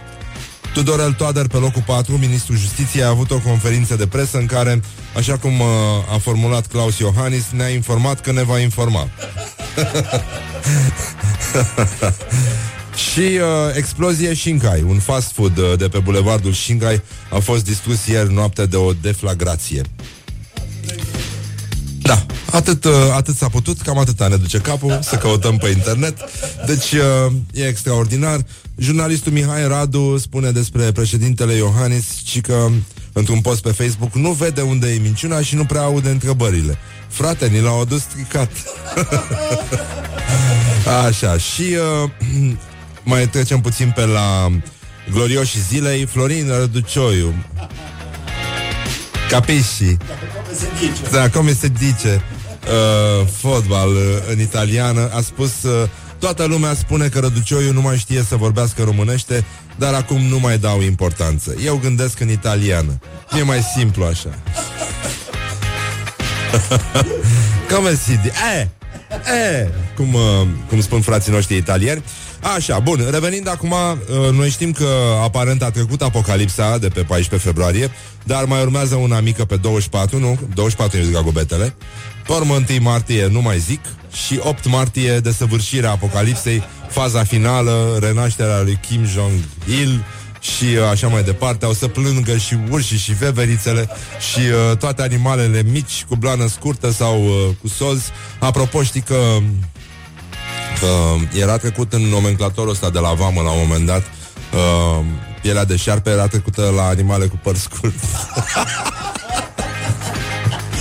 Tudorel 0.73 1.13
Toader 1.13 1.47
pe 1.47 1.57
locul 1.57 1.83
4, 1.87 2.17
ministrul 2.17 2.57
justiției, 2.57 3.03
a 3.03 3.09
avut 3.09 3.31
o 3.31 3.39
conferință 3.39 3.97
de 3.97 4.07
presă 4.07 4.39
în 4.39 4.47
care, 4.47 4.81
așa 5.17 5.37
cum 5.37 5.61
uh, 5.61 5.67
a 6.15 6.19
formulat 6.19 6.67
Claus 6.67 6.99
Iohannis, 6.99 7.45
ne-a 7.51 7.69
informat 7.69 8.21
că 8.21 8.33
ne 8.33 8.43
va 8.43 8.59
informa. 8.59 9.09
Și 13.11 13.21
uh, 13.21 13.75
explozie 13.75 14.35
Shinkai, 14.35 14.83
un 14.83 14.99
fast 14.99 15.33
food 15.33 15.59
uh, 15.59 15.79
de 15.79 15.89
pe 15.89 15.99
bulevardul 15.99 16.53
Shinkai 16.53 17.03
a 17.31 17.39
fost 17.39 17.65
distrus 17.65 18.07
ieri 18.07 18.33
noapte 18.33 18.67
de 18.67 18.77
o 18.77 18.93
deflagrație. 18.93 19.83
Da, 22.03 22.27
atât, 22.51 22.85
uh, 22.85 22.93
atât 23.15 23.37
s-a 23.37 23.49
putut, 23.49 23.81
cam 23.81 23.99
atâta 23.99 24.29
ne 24.29 24.37
duce 24.37 24.59
capul, 24.59 24.99
să 25.03 25.17
căutăm 25.17 25.57
pe 25.57 25.69
internet. 25.69 26.19
Deci 26.67 26.93
uh, 26.93 27.33
e 27.53 27.67
extraordinar. 27.67 28.45
Jurnalistul 28.77 29.33
Mihai 29.33 29.69
Radu 29.69 30.19
spune 30.19 30.51
despre 30.51 30.93
președintele 30.93 31.53
Iohannis 31.53 32.05
și 32.25 32.41
că 32.41 32.69
într-un 33.13 33.41
post 33.41 33.63
pe 33.63 33.73
Facebook, 33.73 34.15
nu 34.15 34.31
vede 34.31 34.61
unde 34.61 34.89
e 34.89 34.99
minciuna 34.99 35.41
și 35.41 35.55
nu 35.55 35.65
prea 35.65 35.83
aude 35.83 36.09
întrebările. 36.09 36.79
Frate, 37.09 37.47
ni 37.47 37.61
l-au 37.61 37.81
adus 37.81 38.01
stricat. 38.01 38.51
Așa, 41.07 41.39
și 41.39 41.63
uh, 42.03 42.11
mai 43.13 43.29
trecem 43.29 43.61
puțin 43.61 43.93
pe 43.95 44.05
la 44.05 44.51
glorioși 45.11 45.61
zilei. 45.61 46.07
Florin 46.07 46.49
Răducioiu. 46.49 47.35
Capisci? 49.29 49.97
Da, 51.11 51.31
come 51.31 51.53
se 51.53 51.69
dice 51.69 52.23
uh, 52.65 53.27
fotbal 53.27 53.89
uh, 53.89 54.03
în 54.31 54.41
italiană. 54.41 55.11
A 55.15 55.21
spus 55.21 55.63
uh, 55.63 55.89
Toată 56.23 56.45
lumea 56.45 56.75
spune 56.75 57.09
că 57.09 57.19
Răducioiu 57.19 57.73
nu 57.73 57.81
mai 57.81 57.97
știe 57.97 58.23
să 58.23 58.37
vorbească 58.37 58.83
românește, 58.83 59.45
dar 59.77 59.95
acum 59.95 60.21
nu 60.21 60.39
mai 60.39 60.59
dau 60.59 60.81
importanță. 60.81 61.55
Eu 61.65 61.77
gândesc 61.77 62.21
în 62.21 62.31
italiană. 62.31 62.99
E 63.39 63.43
mai 63.43 63.61
simplu 63.77 64.05
așa. 64.05 64.39
Come 67.71 67.95
si 67.95 68.17
di... 68.23 68.29
Eh, 68.29 68.67
eh, 69.25 69.69
cum, 69.97 70.15
uh, 70.15 70.47
cum 70.69 70.81
spun 70.81 71.01
frații 71.01 71.33
noștri 71.33 71.57
italieni. 71.57 72.03
Așa, 72.57 72.79
bun, 72.79 73.07
revenind 73.11 73.49
acum, 73.49 73.73
uh, 73.73 74.31
noi 74.33 74.49
știm 74.51 74.73
că 74.73 74.87
aparent 75.23 75.63
a 75.63 75.71
trecut 75.71 76.03
apocalipsa 76.03 76.79
de 76.79 76.89
pe 76.89 77.03
14 77.03 77.49
februarie, 77.49 77.91
dar 78.25 78.45
mai 78.45 78.63
urmează 78.63 78.95
una 78.95 79.21
mică 79.21 79.45
pe 79.45 79.57
24, 79.57 80.19
nu? 80.19 80.39
24 80.55 80.99
e 80.99 81.07
gagobetele. 81.13 81.75
Pe 82.27 82.33
urmă 82.33 82.55
1 82.55 82.65
martie 82.81 83.27
nu 83.27 83.41
mai 83.41 83.59
zic 83.59 83.81
și 84.27 84.41
8 84.43 84.69
martie 84.69 85.19
desăvârșirea 85.19 85.91
apocalipsei, 85.91 86.63
faza 86.91 87.25
finală, 87.25 87.99
renașterea 88.01 88.61
lui 88.61 88.79
Kim 88.89 89.05
Jong-il, 89.05 90.05
și 90.43 90.65
uh, 90.65 90.89
așa 90.91 91.09
mai 91.09 91.23
departe, 91.23 91.65
au 91.65 91.73
să 91.73 91.89
plângă 91.89 92.37
și 92.37 92.59
urșii 92.71 92.99
și 92.99 93.13
veverițele 93.13 93.89
și 94.33 94.39
uh, 94.39 94.77
toate 94.77 95.03
animalele 95.03 95.63
mici 95.63 96.05
cu 96.09 96.17
blană 96.17 96.47
scurtă 96.47 96.91
sau 96.91 97.25
uh, 97.25 97.49
cu 97.61 97.69
solzi. 97.69 98.11
Apropo, 98.39 98.83
știi 98.83 99.01
că 99.01 99.15
uh, 99.15 99.43
era 101.41 101.57
trecut 101.57 101.93
în 101.93 102.03
nomenclatorul 102.03 102.71
ăsta 102.71 102.91
de 102.91 102.99
la 102.99 103.13
vamă 103.13 103.41
la 103.41 103.51
un 103.51 103.59
moment 103.61 103.87
dat 103.87 104.03
uh, 104.03 105.05
pielea 105.41 105.65
de 105.65 105.77
șarpe 105.77 106.11
era 106.11 106.27
trecută 106.27 106.73
la 106.77 106.83
animale 106.83 107.27
cu 107.27 107.41
păr 107.43 107.57
scurt. 107.57 107.95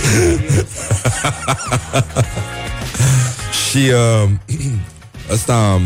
și 3.68 3.78
uh, 3.78 4.28
ăsta 5.30 5.80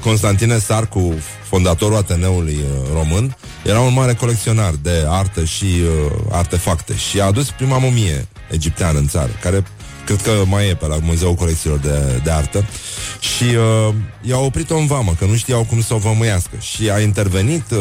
Constantine 0.00 0.58
Sarcu, 0.58 1.14
fondatorul 1.48 1.96
Ateneului 1.96 2.58
uh, 2.58 2.64
Român, 2.92 3.36
era 3.64 3.80
un 3.80 3.92
mare 3.92 4.14
colecționar 4.14 4.74
de 4.82 5.04
artă 5.08 5.44
și 5.44 5.64
uh, 5.64 6.12
artefacte 6.30 6.96
și 6.96 7.20
a 7.20 7.24
adus 7.24 7.50
prima 7.50 7.78
mumie 7.78 8.28
egipteană 8.50 8.98
în 8.98 9.08
țară, 9.08 9.30
care 9.42 9.64
cred 10.04 10.22
că 10.22 10.42
mai 10.46 10.68
e 10.68 10.74
pe 10.74 10.86
la 10.86 10.96
Muzeul 11.02 11.34
Colecțiilor 11.34 11.78
de, 11.78 12.20
de 12.24 12.30
Artă. 12.30 12.64
Și 13.20 13.44
uh, 13.44 13.94
i-a 14.22 14.38
oprit-o 14.38 14.76
în 14.76 14.86
vamă, 14.86 15.14
că 15.18 15.24
nu 15.24 15.34
știau 15.34 15.64
cum 15.64 15.82
să 15.82 15.94
o 15.94 15.98
vămâiască. 15.98 16.56
Și 16.60 16.90
a 16.90 17.00
intervenit 17.00 17.70
uh, 17.70 17.78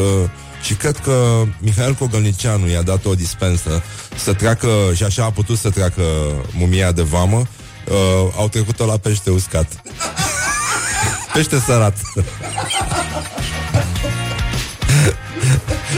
și 0.61 0.73
cred 0.73 0.97
că 0.97 1.43
Mihail 1.59 1.93
Cogălnicianu 1.93 2.69
i-a 2.69 2.81
dat 2.81 3.05
o 3.05 3.13
dispensă 3.13 3.83
să 4.15 4.33
treacă, 4.33 4.67
și 4.95 5.03
așa 5.03 5.23
a 5.23 5.31
putut 5.31 5.57
să 5.57 5.69
treacă 5.69 6.03
mumia 6.51 6.91
de 6.91 7.01
vamă, 7.01 7.37
uh, 7.37 8.33
au 8.37 8.49
trecut-o 8.49 8.85
la 8.85 8.97
pește 8.97 9.29
uscat. 9.29 9.81
pește 11.33 11.59
sărat. 11.59 11.97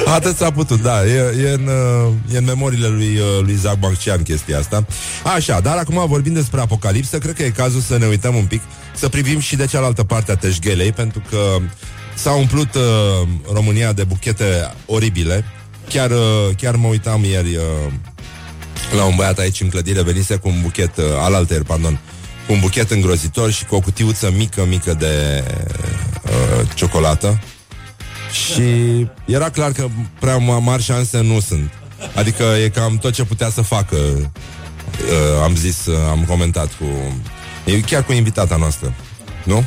Atât 0.05 0.35
s-a 0.35 0.51
putut, 0.51 0.81
da, 0.81 1.05
e, 1.05 1.35
e, 1.43 1.51
în, 1.51 1.69
e 2.33 2.37
în 2.37 2.43
memoriile 2.43 2.87
lui, 2.87 3.17
uh, 3.17 3.43
lui 3.43 3.55
Zac 3.55 3.79
Bancian 3.79 4.23
chestia 4.23 4.59
asta. 4.59 4.85
Așa, 5.35 5.59
dar 5.59 5.77
acum 5.77 6.07
vorbim 6.07 6.33
despre 6.33 6.59
apocalipsă, 6.59 7.17
cred 7.17 7.35
că 7.35 7.43
e 7.43 7.49
cazul 7.49 7.81
să 7.81 7.97
ne 7.97 8.05
uităm 8.05 8.35
un 8.35 8.45
pic, 8.45 8.61
să 8.95 9.09
privim 9.09 9.39
și 9.39 9.55
de 9.55 9.65
cealaltă 9.65 10.03
parte 10.03 10.31
a 10.31 10.35
teșghelei, 10.35 10.91
pentru 10.91 11.21
că 11.29 11.37
s-a 12.13 12.31
umplut 12.31 12.75
uh, 12.75 13.27
România 13.53 13.93
de 13.93 14.03
buchete 14.03 14.73
oribile. 14.85 15.45
Chiar, 15.89 16.11
uh, 16.11 16.55
chiar 16.57 16.75
mă 16.75 16.87
uitam 16.87 17.23
ieri 17.23 17.55
uh, 17.55 17.63
la 18.95 19.03
un 19.03 19.15
băiat 19.15 19.39
aici 19.39 19.61
în 19.61 19.69
clădire, 19.69 20.01
venise 20.01 20.35
cu 20.35 20.47
un 20.47 20.61
buchet, 20.61 20.97
uh, 20.97 21.03
alaltăieri, 21.19 21.65
pardon, 21.65 21.99
cu 22.47 22.53
un 22.53 22.59
buchet 22.59 22.91
îngrozitor 22.91 23.51
și 23.51 23.65
cu 23.65 23.75
o 23.75 23.79
cutiuță 23.79 24.31
mică, 24.37 24.65
mică 24.65 24.93
de 24.93 25.43
uh, 26.23 26.67
ciocolată 26.75 27.39
și 28.31 29.07
era 29.25 29.49
clar 29.49 29.71
că 29.71 29.87
prea 30.19 30.37
mari 30.37 30.83
șanse 30.83 31.21
nu 31.21 31.39
sunt. 31.39 31.71
Adică 32.15 32.43
e 32.43 32.69
cam 32.69 32.97
tot 32.97 33.13
ce 33.13 33.23
putea 33.23 33.49
să 33.49 33.61
facă. 33.61 33.95
Uh, 33.95 35.43
am 35.43 35.55
zis, 35.55 35.85
uh, 35.85 35.97
am 36.09 36.23
comentat 36.27 36.67
cu... 36.67 36.85
E 37.65 37.79
chiar 37.79 38.03
cu 38.03 38.13
invitata 38.13 38.55
noastră. 38.55 38.93
Nu? 39.43 39.63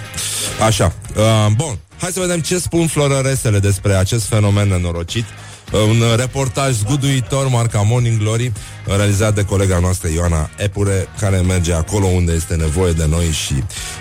Așa. 0.66 0.92
Uh, 1.16 1.46
bun. 1.56 1.78
Hai 2.00 2.10
să 2.12 2.20
vedem 2.20 2.40
ce 2.40 2.58
spun 2.58 2.86
florăresele 2.86 3.58
despre 3.58 3.94
acest 3.94 4.26
fenomen 4.26 4.68
nenorocit. 4.68 5.24
Un 5.72 6.02
reportaj 6.16 6.72
zguduitor, 6.72 7.48
marca 7.48 7.80
Morning 7.80 8.18
Glory, 8.18 8.52
realizat 8.86 9.34
de 9.34 9.44
colega 9.44 9.78
noastră 9.78 10.08
Ioana 10.08 10.50
Epure, 10.56 11.08
care 11.18 11.36
merge 11.36 11.72
acolo 11.72 12.06
unde 12.06 12.32
este 12.32 12.54
nevoie 12.54 12.92
de 12.92 13.06
noi 13.06 13.24
și 13.24 13.54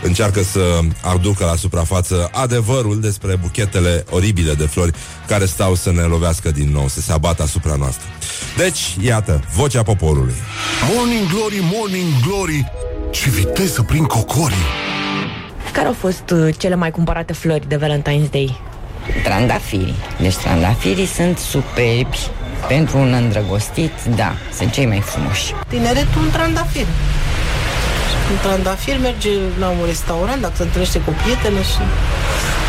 încearcă 0.04 0.44
să 0.44 0.80
aducă 1.02 1.46
la 1.46 1.56
suprafață 1.56 2.30
adevărul 2.34 3.02
despre 3.02 3.36
buchetele 3.36 4.06
oribile 4.10 4.54
de 4.54 4.66
flori 4.66 4.92
care 5.28 5.46
stau 5.46 5.76
să 5.76 5.92
ne 5.92 6.02
lovească 6.02 6.52
din 6.52 6.70
nou, 6.72 6.88
să 6.88 7.02
se 7.02 7.12
abată 7.12 7.44
asupra 7.44 7.76
noastră. 7.76 8.06
Deci, 8.58 8.98
iată, 9.02 9.44
vocea 9.56 9.84
poporului. 9.84 10.36
Morning 10.96 11.28
Glory, 11.28 11.60
Morning 11.74 12.12
Glory, 12.28 12.72
ce 13.12 13.30
viteză 13.30 13.82
prin 13.82 14.04
cocorii! 14.04 14.93
Care 15.74 15.88
au 15.88 15.94
fost 15.94 16.30
uh, 16.30 16.56
cele 16.58 16.76
mai 16.76 16.92
cumpărate 16.92 17.34
flori 17.34 17.68
de 17.68 17.76
Valentine's 17.76 18.30
Day? 18.32 18.58
Trandafiri. 19.24 19.94
Deci 20.20 20.36
trandafirii 20.36 21.06
sunt 21.06 21.38
superbi. 21.38 22.18
Pentru 22.68 22.98
un 22.98 23.14
îndrăgostit, 23.14 23.92
da, 24.16 24.34
sunt 24.58 24.72
cei 24.72 24.86
mai 24.86 25.00
frumoși. 25.00 25.54
Tineretul 25.68 26.22
un 26.22 26.30
trandafir. 26.32 26.86
Un 28.32 28.38
trandafir 28.42 28.98
merge 29.00 29.30
la 29.60 29.70
un 29.70 29.86
restaurant 29.86 30.42
dacă 30.42 30.54
se 30.56 30.64
întâlnește 30.64 31.00
cu 31.00 31.12
prietene 31.22 31.62
și... 31.72 31.82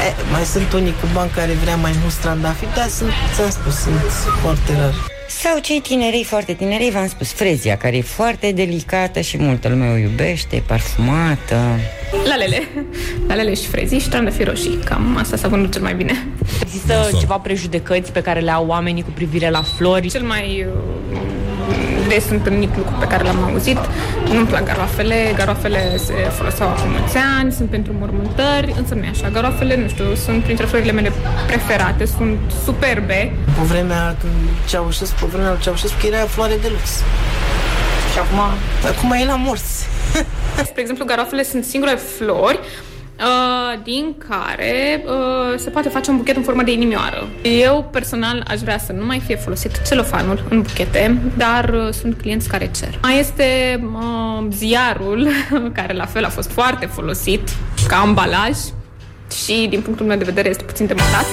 E, 0.07 0.09
mai 0.33 0.45
sunt 0.45 0.73
unii 0.73 0.95
cu 1.01 1.07
bani 1.13 1.31
care 1.31 1.53
vrea 1.63 1.77
mai 1.77 1.95
mulți 2.01 2.21
trandafiri, 2.21 2.75
dar 2.75 2.89
sunt, 2.89 3.11
ți-am 3.35 3.51
spus, 3.51 3.75
sunt 3.75 4.01
foarte 4.43 4.73
rari. 4.81 4.97
Sau 5.29 5.59
cei 5.59 5.81
tinerei 5.81 6.25
foarte 6.25 6.53
tinerei, 6.53 6.91
v-am 6.91 7.09
spus, 7.09 7.33
frezia, 7.33 7.77
care 7.77 7.97
e 7.97 8.03
foarte 8.03 8.53
delicată 8.53 9.21
și 9.21 9.37
multă 9.39 9.69
lume 9.69 9.91
o 9.91 9.97
iubește, 9.97 10.63
parfumată. 10.67 11.57
Lalele. 12.29 12.69
Lalele 13.29 13.55
și 13.55 13.67
frezii 13.67 13.99
și 13.99 14.09
trandafiri 14.09 14.49
roșii. 14.49 14.79
Cam 14.85 15.17
asta 15.21 15.37
s-a 15.37 15.49
vândut 15.49 15.73
cel 15.73 15.83
mai 15.83 15.95
bine. 15.95 16.27
Există 16.63 16.99
Asta. 16.99 17.19
ceva 17.19 17.39
prejudecăți 17.39 18.13
pe 18.13 18.21
care 18.21 18.41
le 18.41 18.51
au 18.51 18.67
oamenii 18.67 19.03
cu 19.03 19.11
privire 19.15 19.51
la 19.51 19.63
flori? 19.63 20.11
Cel 20.11 20.23
mai 20.23 20.67
uh, 21.13 21.21
des 22.09 22.25
întâlnit 22.31 22.77
lucru 22.77 22.95
pe 22.99 23.07
care 23.07 23.23
l-am 23.23 23.45
auzit. 23.45 23.79
Nu-mi 24.33 24.47
plac 24.47 24.65
garoafele, 24.65 25.33
garoafele 25.37 25.97
se 25.97 26.13
foloseau 26.13 26.69
acum 26.69 26.91
mulți 26.91 27.17
ani, 27.39 27.53
sunt 27.53 27.71
pentru 27.71 27.93
mormântări, 27.99 28.75
însă 28.79 28.95
nu 28.95 29.05
e 29.05 29.09
așa. 29.09 29.29
Garoafele, 29.29 29.77
nu 29.77 29.89
știu, 29.89 30.15
sunt 30.15 30.43
printre 30.43 30.67
florile 30.67 30.93
mele 30.93 31.13
preferate, 31.47 32.05
sunt 32.05 32.39
superbe. 32.65 33.33
Pe 33.45 33.63
vremea 33.63 34.17
când 34.21 34.35
Ceaușescu, 34.69 35.17
pe 35.21 35.27
vremea 35.27 35.51
lui 35.51 35.61
Ceaușescu 35.61 36.07
era 36.07 36.19
floare 36.19 36.57
de 36.63 36.69
lux. 36.71 36.87
Și 38.13 38.19
acum? 38.19 38.41
Acum 38.91 39.11
e 39.11 39.25
la 39.25 39.37
morți. 39.37 39.87
Spre 40.69 40.81
exemplu, 40.81 41.05
garoafele 41.05 41.43
sunt 41.43 41.65
singure 41.65 41.99
flori 42.17 42.59
Uh, 42.59 42.94
din 43.83 44.15
care 44.29 45.05
uh, 45.07 45.59
se 45.59 45.71
poate 45.71 45.89
face 45.89 46.11
un 46.11 46.17
buchet 46.17 46.37
în 46.37 46.43
formă 46.43 46.63
de 46.63 46.73
inimioară. 46.73 47.29
Eu 47.43 47.89
personal 47.93 48.45
aș 48.49 48.61
vrea 48.61 48.79
să 48.79 48.93
nu 48.93 49.05
mai 49.05 49.21
fie 49.21 49.37
folosit 49.37 49.83
celofanul 49.87 50.45
în 50.49 50.63
buchete, 50.63 51.21
dar 51.37 51.69
uh, 51.69 51.93
sunt 51.93 52.17
clienți 52.21 52.49
care 52.49 52.71
cer. 52.79 52.99
Mai 53.03 53.19
este 53.19 53.81
uh, 53.95 54.47
ziarul, 54.51 55.29
care 55.79 55.93
la 55.93 56.07
fel 56.07 56.25
a 56.25 56.29
fost 56.29 56.51
foarte 56.51 56.87
folosit 56.87 57.49
ca 57.89 57.97
ambalaj 57.97 58.57
și 59.45 59.67
din 59.71 59.81
punctul 59.81 60.07
meu 60.07 60.17
de 60.17 60.25
vedere 60.25 60.49
este 60.49 60.65
puțin 60.65 60.87
demontat. 60.87 61.25
Uh, 61.25 61.29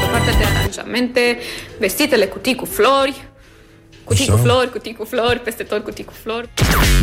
pe 0.00 0.06
partea 0.10 0.32
de 0.38 0.44
aranjamente, 0.56 1.38
vestitele 1.78 2.24
cutii 2.24 2.54
cu 2.54 2.64
flori, 2.64 3.32
Cutii 4.04 4.28
cu 4.28 4.36
flori, 4.36 4.70
cutii 4.70 4.94
cu 4.94 5.04
flori, 5.04 5.40
peste 5.40 5.62
tot 5.62 5.84
cutii 5.84 6.04
cu 6.04 6.12
flori. 6.22 6.48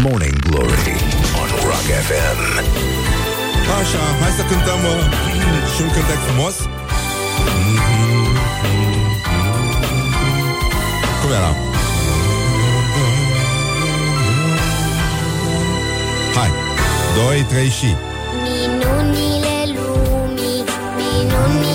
Morning 0.03 0.35
Glory 0.49 1.11
on 1.15 1.20
Rock 1.63 1.87
FM. 2.07 2.39
Așa, 3.79 4.03
hai 4.21 4.31
să 4.35 4.43
cântăm 4.43 4.79
uh, 4.83 5.03
și 5.75 5.81
un 5.81 5.89
cântec 5.91 6.19
frumos. 6.27 6.55
Cum 11.21 11.31
era? 11.31 11.51
Hai, 16.35 16.49
doi, 17.15 17.45
trei 17.49 17.69
și 17.69 17.95
Minunile 18.43 19.57
lumii, 19.75 20.63
minunile 20.97 21.70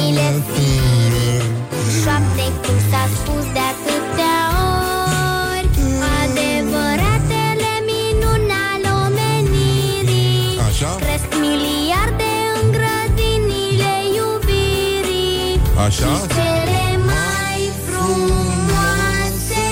Așa? 15.87 16.13
Cele 16.37 16.87
mai 17.11 17.61
frumoase 17.87 19.67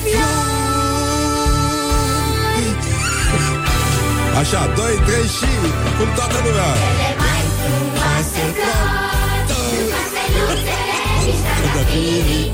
flori. 0.00 1.46
Așa, 4.40 4.60
2, 4.76 4.84
3 5.06 5.22
și 5.36 5.50
Cum 5.98 6.08
toată 6.14 6.38
lumea. 6.44 6.70
Cele 6.82 7.10
mai 7.22 7.42
frumoase 7.58 8.44
flori. 8.56 9.14
Casteluțele 9.92 10.98
nici 11.24 11.42
trandafiri 11.46 12.44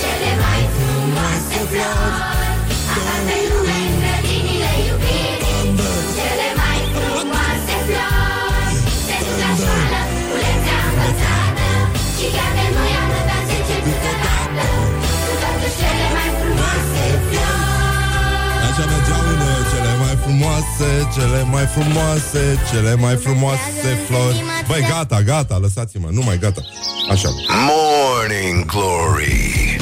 Cele 0.00 0.32
mai 0.42 0.62
frumoase 0.74 1.58
flori 1.70 2.39
frumoase 20.76 21.08
Cele 21.14 21.42
mai 21.50 21.66
frumoase 21.66 22.58
Cele 22.72 22.94
mai 22.94 23.16
frumoase 23.16 23.98
flori 24.06 24.44
Băi, 24.66 24.86
gata, 24.88 25.22
gata, 25.22 25.58
lăsați-mă 25.60 26.08
Nu 26.10 26.22
mai 26.22 26.38
gata 26.38 26.60
Așa 27.10 27.28
Morning 27.68 28.64
Glory. 28.64 29.76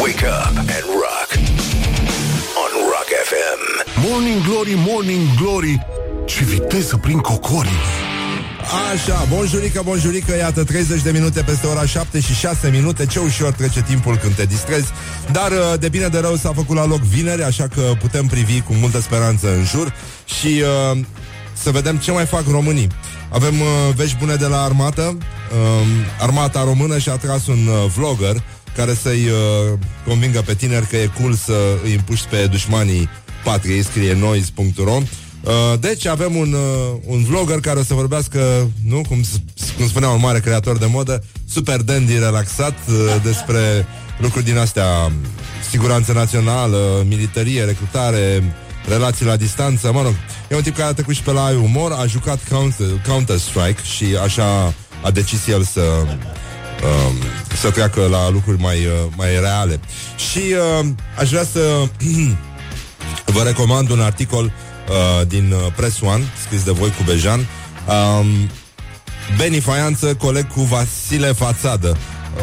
Wake 0.00 0.24
up 0.26 0.56
and 0.56 0.84
rock. 1.02 1.28
On 2.62 2.70
Rock 2.92 3.08
FM. 3.28 3.60
Morning 4.08 4.42
Glory, 4.44 4.74
Morning 4.76 5.26
Glory 5.40 5.86
Ce 6.24 6.44
viteză 6.44 6.96
prin 6.96 7.18
cocorii 7.18 7.97
Așa, 8.68 9.26
bonjurică, 9.28 9.82
bonjurică, 9.84 10.36
iată 10.36 10.64
30 10.64 11.02
de 11.02 11.10
minute 11.10 11.42
peste 11.42 11.66
ora 11.66 11.86
7 11.86 12.20
și 12.20 12.34
6 12.34 12.70
minute. 12.70 13.06
Ce 13.06 13.18
ușor 13.18 13.52
trece 13.52 13.82
timpul 13.82 14.16
când 14.16 14.34
te 14.34 14.44
distrezi. 14.44 14.88
Dar 15.32 15.50
uh, 15.50 15.78
de 15.80 15.88
bine 15.88 16.08
de 16.08 16.18
rău 16.18 16.36
s-a 16.36 16.52
făcut 16.52 16.76
la 16.76 16.86
loc 16.86 17.00
vineri 17.00 17.42
Așa 17.42 17.68
că 17.68 17.80
putem 18.00 18.26
privi 18.26 18.60
cu 18.60 18.72
multă 18.72 19.00
speranță 19.00 19.54
în 19.54 19.64
jur 19.64 19.94
Și 20.24 20.62
uh, 20.92 20.98
să 21.52 21.70
vedem 21.70 21.96
ce 21.96 22.10
mai 22.10 22.26
fac 22.26 22.42
românii. 22.50 22.88
Avem 23.28 23.60
uh, 23.60 23.66
vești 23.94 24.16
bune 24.16 24.34
de 24.34 24.46
la 24.46 24.62
armată. 24.62 25.18
Uh, 25.18 25.86
Armata 26.20 26.64
română 26.64 26.98
și-a 26.98 27.16
tras 27.16 27.46
un 27.46 27.66
uh, 27.66 27.90
vlogger 27.96 28.42
Care 28.76 28.94
să-i 28.94 29.28
uh, 29.28 29.78
convingă 30.06 30.42
pe 30.46 30.54
tineri 30.54 30.86
că 30.86 30.96
e 30.96 31.10
cool 31.20 31.34
să 31.34 31.78
îi 31.84 31.94
împuști 31.94 32.26
pe 32.26 32.46
dușmanii 32.46 33.08
patriei 33.44 33.84
Scrie 33.84 34.14
noise.ro 34.14 34.98
Uh, 35.44 35.78
deci 35.80 36.06
avem 36.06 36.36
un, 36.36 36.52
uh, 36.52 36.98
un 37.06 37.24
vlogger 37.24 37.60
care 37.60 37.78
o 37.78 37.82
să 37.82 37.94
vorbească, 37.94 38.70
nu, 38.84 39.02
cum, 39.08 39.22
s- 39.22 39.70
cum 39.76 39.88
spunea 39.88 40.08
un 40.08 40.20
mare 40.20 40.40
creator 40.40 40.78
de 40.78 40.86
modă, 40.86 41.24
super 41.50 41.80
dandy, 41.80 42.18
relaxat, 42.18 42.74
uh, 42.88 42.94
despre 43.22 43.86
lucruri 44.18 44.44
din 44.44 44.56
astea, 44.58 45.12
siguranță 45.70 46.12
națională, 46.12 47.04
militarie, 47.08 47.64
recrutare, 47.64 48.54
relații 48.88 49.26
la 49.26 49.36
distanță, 49.36 49.92
mă 49.92 50.02
rog. 50.02 50.14
E 50.50 50.54
un 50.56 50.62
tip 50.62 50.76
care 50.76 50.88
a 50.88 50.92
trecut 50.92 51.14
și 51.14 51.22
pe 51.22 51.30
la 51.32 51.48
umor, 51.62 51.92
a 51.92 52.06
jucat 52.06 52.38
Counter, 52.50 52.86
Counter-Strike 53.08 53.82
și 53.96 54.04
așa 54.22 54.74
a 55.02 55.10
decis 55.10 55.46
el 55.46 55.62
să 55.62 55.80
um, 55.80 57.14
să 57.60 57.70
treacă 57.70 58.06
la 58.10 58.30
lucruri 58.30 58.60
mai, 58.60 58.76
uh, 58.78 58.92
mai 59.16 59.40
reale. 59.40 59.80
Și 60.30 60.38
uh, 60.80 60.86
aș 61.18 61.28
vrea 61.28 61.44
să 61.52 61.60
vă 63.34 63.42
recomand 63.42 63.90
un 63.90 64.00
articol 64.00 64.44
uh, 64.44 64.52
din 65.26 65.52
uh, 65.52 65.72
Press 65.76 66.00
One, 66.00 66.24
scris 66.44 66.62
de 66.62 66.70
voi 66.70 66.88
cu 66.88 67.02
Bejan. 67.04 67.46
Um, 68.18 68.26
Beni 69.36 69.60
Faianță, 69.60 70.14
coleg 70.14 70.46
cu 70.52 70.60
Vasile 70.60 71.32
Fațadă. 71.32 71.96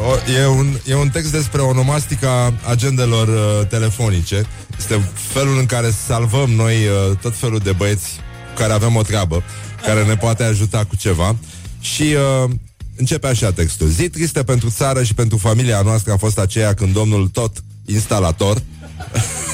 O, 0.09 0.31
e, 0.31 0.45
un, 0.45 0.79
e 0.85 0.95
un 0.95 1.09
text 1.09 1.31
despre 1.31 1.61
onomastica 1.61 2.53
agendelor 2.69 3.27
uh, 3.27 3.67
telefonice. 3.67 4.45
Este 4.77 5.09
felul 5.13 5.57
în 5.57 5.65
care 5.65 5.93
salvăm 6.05 6.49
noi 6.49 6.75
uh, 6.75 7.17
tot 7.21 7.35
felul 7.35 7.59
de 7.59 7.71
băieți 7.71 8.09
cu 8.49 8.61
care 8.61 8.73
avem 8.73 8.95
o 8.95 9.01
treabă, 9.01 9.43
care 9.85 10.03
ne 10.03 10.15
poate 10.15 10.43
ajuta 10.43 10.85
cu 10.85 10.95
ceva. 10.95 11.35
Și 11.79 12.15
uh, 12.43 12.49
începe 12.95 13.27
așa 13.27 13.51
textul. 13.51 13.87
Zi 13.87 14.09
tristă 14.09 14.43
pentru 14.43 14.69
țară 14.69 15.03
și 15.03 15.13
pentru 15.13 15.37
familia 15.37 15.81
noastră 15.81 16.13
a 16.13 16.17
fost 16.17 16.39
aceea 16.39 16.73
când 16.73 16.93
domnul 16.93 17.27
tot 17.27 17.63
instalator 17.85 18.61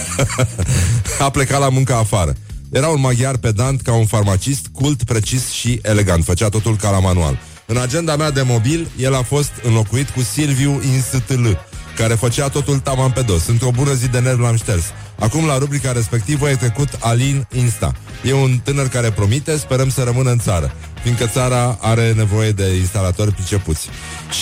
a 1.20 1.30
plecat 1.30 1.60
la 1.60 1.70
muncă 1.70 1.94
afară. 1.94 2.36
Era 2.72 2.88
un 2.88 3.00
maghiar 3.00 3.38
pedant 3.38 3.82
ca 3.82 3.94
un 3.94 4.06
farmacist, 4.06 4.66
cult, 4.74 5.04
precis 5.04 5.50
și 5.50 5.80
elegant. 5.84 6.24
Făcea 6.24 6.50
totul 6.50 6.76
ca 6.76 6.90
la 6.90 7.00
manual. 7.00 7.40
În 7.66 7.78
agenda 7.78 8.16
mea 8.16 8.32
de 8.32 8.42
mobil, 8.42 8.88
el 8.98 9.16
a 9.16 9.22
fost 9.22 9.52
înlocuit 9.64 10.10
cu 10.10 10.22
Silviu 10.22 10.82
Instl, 10.94 11.48
care 11.96 12.14
făcea 12.14 12.50
totul 12.50 12.80
taman 12.80 13.12
pe 13.12 13.22
dos. 13.22 13.48
Într-o 13.48 13.72
bună 13.72 13.94
zi 13.94 14.08
de 14.08 14.20
nerv 14.20 14.40
l-am 14.40 14.56
șters. 14.56 14.84
Acum, 15.20 15.46
la 15.46 15.58
rubrica 15.58 15.92
respectivă, 15.92 16.50
e 16.50 16.56
trecut 16.56 16.90
Alin 17.00 17.48
Insta. 17.56 17.94
E 18.24 18.34
un 18.34 18.60
tânăr 18.64 18.88
care 18.88 19.12
promite, 19.12 19.58
sperăm 19.58 19.90
să 19.90 20.04
rămână 20.04 20.32
în 20.32 20.40
țară, 20.40 20.76
fiindcă 21.02 21.26
țara 21.26 21.78
are 21.82 22.14
nevoie 22.14 22.52
de 22.52 22.76
instalatori 22.76 23.32
pricepuți. 23.32 23.90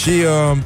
Și... 0.02 0.10
Uh, 0.10 0.58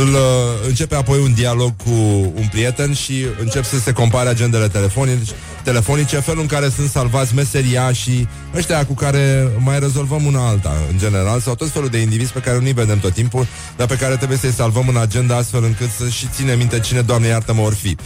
îl 0.00 0.08
uh, 0.08 0.20
începe 0.66 0.94
apoi 0.94 1.18
un 1.18 1.34
dialog 1.34 1.76
cu 1.76 1.90
un 2.34 2.48
prieten 2.50 2.92
și 2.92 3.26
încep 3.40 3.64
să 3.64 3.78
se 3.78 3.92
compare 3.92 4.28
agendele 4.28 4.68
telefonice, 4.68 5.32
telefonice, 5.62 6.16
felul 6.16 6.40
în 6.40 6.46
care 6.46 6.68
sunt 6.68 6.90
salvați 6.90 7.34
meseria 7.34 7.92
și 7.92 8.28
ăștia 8.56 8.86
cu 8.86 8.94
care 8.94 9.48
mai 9.58 9.78
rezolvăm 9.78 10.24
una 10.24 10.48
alta, 10.48 10.72
în 10.90 10.98
general, 10.98 11.40
sau 11.40 11.54
tot 11.54 11.70
felul 11.70 11.88
de 11.88 11.98
indivizi 11.98 12.32
pe 12.32 12.38
care 12.38 12.58
nu-i 12.58 12.72
vedem 12.72 12.98
tot 12.98 13.12
timpul, 13.12 13.46
dar 13.76 13.86
pe 13.86 13.96
care 13.96 14.16
trebuie 14.16 14.38
să-i 14.38 14.52
salvăm 14.52 14.88
în 14.88 14.96
agenda 14.96 15.36
astfel 15.36 15.64
încât 15.64 15.90
să 15.98 16.08
și 16.08 16.28
ține 16.34 16.54
minte 16.54 16.80
cine, 16.80 17.00
Doamne 17.00 17.26
iartă-mă, 17.26 17.60
or 17.60 17.74
fi. 17.74 17.96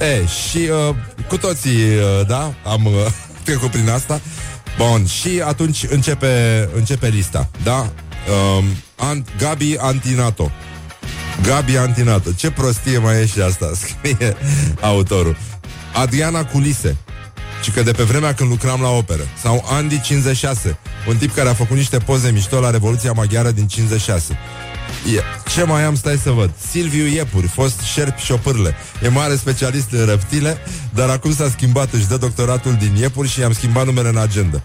E, 0.00 0.26
și 0.26 0.58
uh, 0.88 0.94
cu 1.28 1.36
toții, 1.36 1.76
uh, 1.76 2.26
da, 2.26 2.54
am 2.64 2.84
uh, 2.84 2.92
trecut 3.46 3.70
prin 3.70 3.88
asta. 3.88 4.20
Bun, 4.76 5.06
și 5.06 5.42
atunci 5.44 5.86
începe, 5.88 6.68
începe 6.76 7.08
lista, 7.08 7.50
da? 7.62 7.92
Um, 8.56 8.64
Ant, 8.96 9.28
Gabi 9.38 9.76
Antinato. 9.78 10.50
Gabi 11.42 11.76
Antinato. 11.76 12.30
Ce 12.32 12.50
prostie 12.50 12.98
mai 12.98 13.20
e 13.20 13.26
și 13.26 13.40
asta, 13.40 13.70
scrie 13.82 14.36
autorul. 14.80 15.36
Adriana 15.92 16.44
Culise. 16.44 16.96
Și 17.62 17.70
că 17.70 17.82
de 17.82 17.92
pe 17.92 18.02
vremea 18.02 18.34
când 18.34 18.50
lucram 18.50 18.80
la 18.80 18.88
operă. 18.88 19.22
Sau 19.42 19.64
Andy 19.70 20.00
56. 20.00 20.78
Un 21.08 21.16
tip 21.16 21.34
care 21.34 21.48
a 21.48 21.54
făcut 21.54 21.76
niște 21.76 21.98
poze 21.98 22.30
mișto 22.30 22.60
la 22.60 22.70
Revoluția 22.70 23.12
Maghiară 23.12 23.50
din 23.50 23.66
56. 23.66 24.38
E, 25.14 25.20
ce 25.52 25.62
mai 25.62 25.84
am, 25.84 25.96
stai 25.96 26.16
să 26.16 26.30
văd 26.30 26.50
Silviu 26.70 27.06
Iepuri, 27.06 27.46
fost 27.46 27.80
șerp 27.80 28.18
șopârle 28.18 28.74
E 29.02 29.08
mare 29.08 29.36
specialist 29.36 29.90
în 29.90 30.06
reptile 30.06 30.58
Dar 30.94 31.08
acum 31.08 31.34
s-a 31.34 31.48
schimbat, 31.48 31.92
își 31.92 32.08
dă 32.08 32.16
doctoratul 32.16 32.76
din 32.78 32.96
Iepuri 32.96 33.28
Și 33.28 33.40
i-am 33.40 33.52
schimbat 33.52 33.84
numele 33.84 34.08
în 34.08 34.16
agenda 34.16 34.62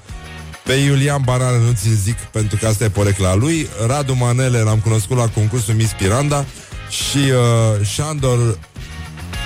pe 0.64 0.74
Iulian 0.74 1.22
Banane 1.24 1.58
nu 1.58 1.72
ți 1.74 1.90
zic 1.90 2.18
pentru 2.18 2.58
că 2.58 2.68
asta 2.68 2.84
e 2.84 2.90
porecla 2.90 3.36
lui 3.36 3.68
Radu 3.88 4.14
Manele 4.14 4.60
l-am 4.60 4.80
cunoscut 4.80 5.18
la 5.18 5.28
concursul 5.28 5.74
Miss 5.74 5.92
Piranda 5.92 6.46
Și 6.90 7.18
uh, 7.18 7.86
Șandor 7.88 8.58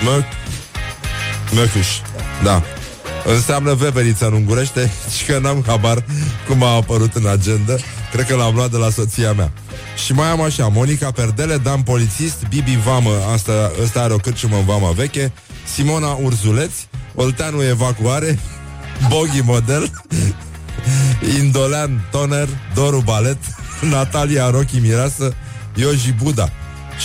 Mă... 0.04 0.22
Măcuș 1.50 1.86
Da. 2.42 2.62
Înseamnă 3.24 3.74
veveriță 3.74 4.26
în 4.26 4.32
ungurește 4.32 4.90
Și 5.16 5.24
că 5.24 5.38
n-am 5.38 5.64
habar 5.66 6.04
cum 6.48 6.62
a 6.62 6.74
apărut 6.74 7.14
în 7.14 7.26
agenda. 7.26 7.74
Cred 8.12 8.26
că 8.26 8.34
l-am 8.34 8.54
luat 8.54 8.70
de 8.70 8.76
la 8.76 8.90
soția 8.90 9.32
mea. 9.32 9.52
Și 10.04 10.12
mai 10.12 10.30
am 10.30 10.40
așa 10.40 10.66
Monica 10.66 11.10
Perdele, 11.10 11.56
Dan 11.56 11.82
Polițist 11.82 12.46
Bibi 12.48 12.78
Vamă, 12.84 13.10
asta, 13.32 13.70
asta 13.84 14.00
are 14.00 14.12
o 14.12 14.16
cârciumă 14.16 14.56
în 14.56 14.64
Vama 14.64 14.90
Veche 14.90 15.32
Simona 15.74 16.18
Urzuleț 16.22 16.72
Olteanu 17.14 17.62
Evacuare 17.62 18.38
Bogi 19.08 19.40
Model 19.44 19.90
Indolean 21.40 22.08
Toner, 22.10 22.48
Doru 22.74 23.02
Balet, 23.04 23.38
Natalia 23.80 24.50
Rochi 24.50 24.80
Mireasă, 24.80 25.34
Ioji 25.74 26.12
Buda. 26.12 26.48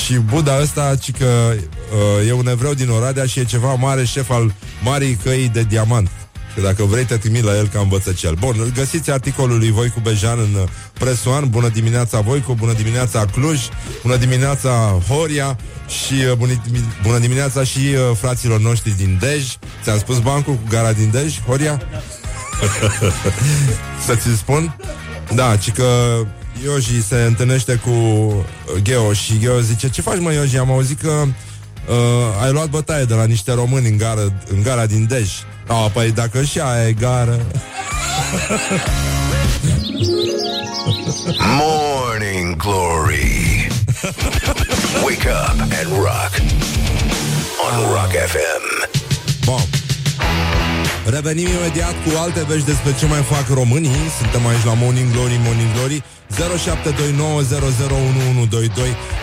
Și 0.05 0.13
Buda 0.13 0.59
ăsta, 0.61 0.95
ci 0.95 1.11
că 1.11 1.53
uh, 1.93 2.27
e 2.27 2.31
un 2.31 2.47
evreu 2.47 2.73
din 2.73 2.89
Oradea 2.89 3.25
și 3.25 3.39
e 3.39 3.43
ceva 3.43 3.73
mare 3.73 4.05
șef 4.05 4.29
al 4.29 4.53
Marii 4.83 5.15
Căii 5.15 5.49
de 5.49 5.63
Diamant. 5.63 6.09
Că 6.55 6.61
dacă 6.61 6.83
vrei 6.83 7.05
te 7.05 7.17
trimit 7.17 7.43
la 7.43 7.57
el 7.57 7.67
ca 7.67 7.79
învățăcel. 7.79 8.33
Bun, 8.33 8.55
îl 8.59 8.71
găsiți 8.75 9.11
articolul 9.11 9.57
lui 9.57 9.71
Voicu 9.71 9.99
Bejan 9.99 10.39
în 10.39 10.61
uh, 10.61 10.67
Presoan. 10.93 11.49
Bună 11.49 11.69
dimineața 11.69 12.19
Voicu, 12.19 12.53
bună 12.53 12.73
dimineața 12.73 13.25
Cluj, 13.25 13.59
bună 14.01 14.15
dimineața 14.15 14.99
Horia 15.07 15.57
și 15.87 16.13
uh, 16.13 16.35
bună, 16.37 16.61
bună 17.03 17.19
dimineața 17.19 17.63
și 17.63 17.77
uh, 17.79 18.17
fraților 18.17 18.59
noștri 18.59 18.95
din 18.97 19.17
Dej. 19.19 19.55
Ți-am 19.83 19.97
spus 19.97 20.19
bancul 20.19 20.53
cu 20.53 20.67
gara 20.69 20.93
din 20.93 21.09
Dej, 21.11 21.39
Horia? 21.39 21.81
Să 24.05 24.15
ți 24.15 24.37
spun? 24.37 24.77
Da, 25.35 25.55
ci 25.55 25.71
că 25.71 26.19
Ioji 26.63 27.03
se 27.03 27.15
întâlnește 27.15 27.75
cu 27.75 27.91
Geo 28.81 29.13
și 29.13 29.39
Geo 29.39 29.59
zice 29.59 29.89
Ce 29.89 30.01
faci 30.01 30.19
mă 30.19 30.33
Ioji? 30.33 30.57
Am 30.57 30.71
auzit 30.71 31.01
că 31.01 31.25
uh, 31.87 31.95
ai 32.43 32.51
luat 32.51 32.69
bătaie 32.69 33.03
de 33.03 33.13
la 33.13 33.25
niște 33.25 33.53
români 33.53 33.87
în, 33.87 33.97
gară, 33.97 34.33
în 34.47 34.61
gara 34.61 34.85
din 34.85 35.05
Dej 35.09 35.29
Oh, 35.67 35.85
păi 35.93 36.11
dacă 36.11 36.43
și 36.43 36.59
aia 36.59 36.87
e 36.87 36.93
gară 36.93 37.39
Morning 41.59 42.55
Glory. 42.57 43.67
Wake 45.03 45.27
up 45.27 45.59
and 45.61 45.91
rock. 45.91 46.31
On 47.71 47.91
Rock 47.93 48.11
FM. 48.11 48.89
Bun. 49.45 49.82
Revenim 51.05 51.47
imediat 51.47 51.95
cu 52.05 52.17
alte 52.17 52.43
vești 52.47 52.65
despre 52.65 52.95
ce 52.99 53.05
mai 53.05 53.21
fac 53.21 53.47
românii. 53.47 53.97
Suntem 54.19 54.47
aici 54.47 54.63
la 54.63 54.73
Morning 54.73 55.11
Glory, 55.11 55.39
Morning 55.43 55.71
Glory 55.75 56.03
0729001122 56.33 56.35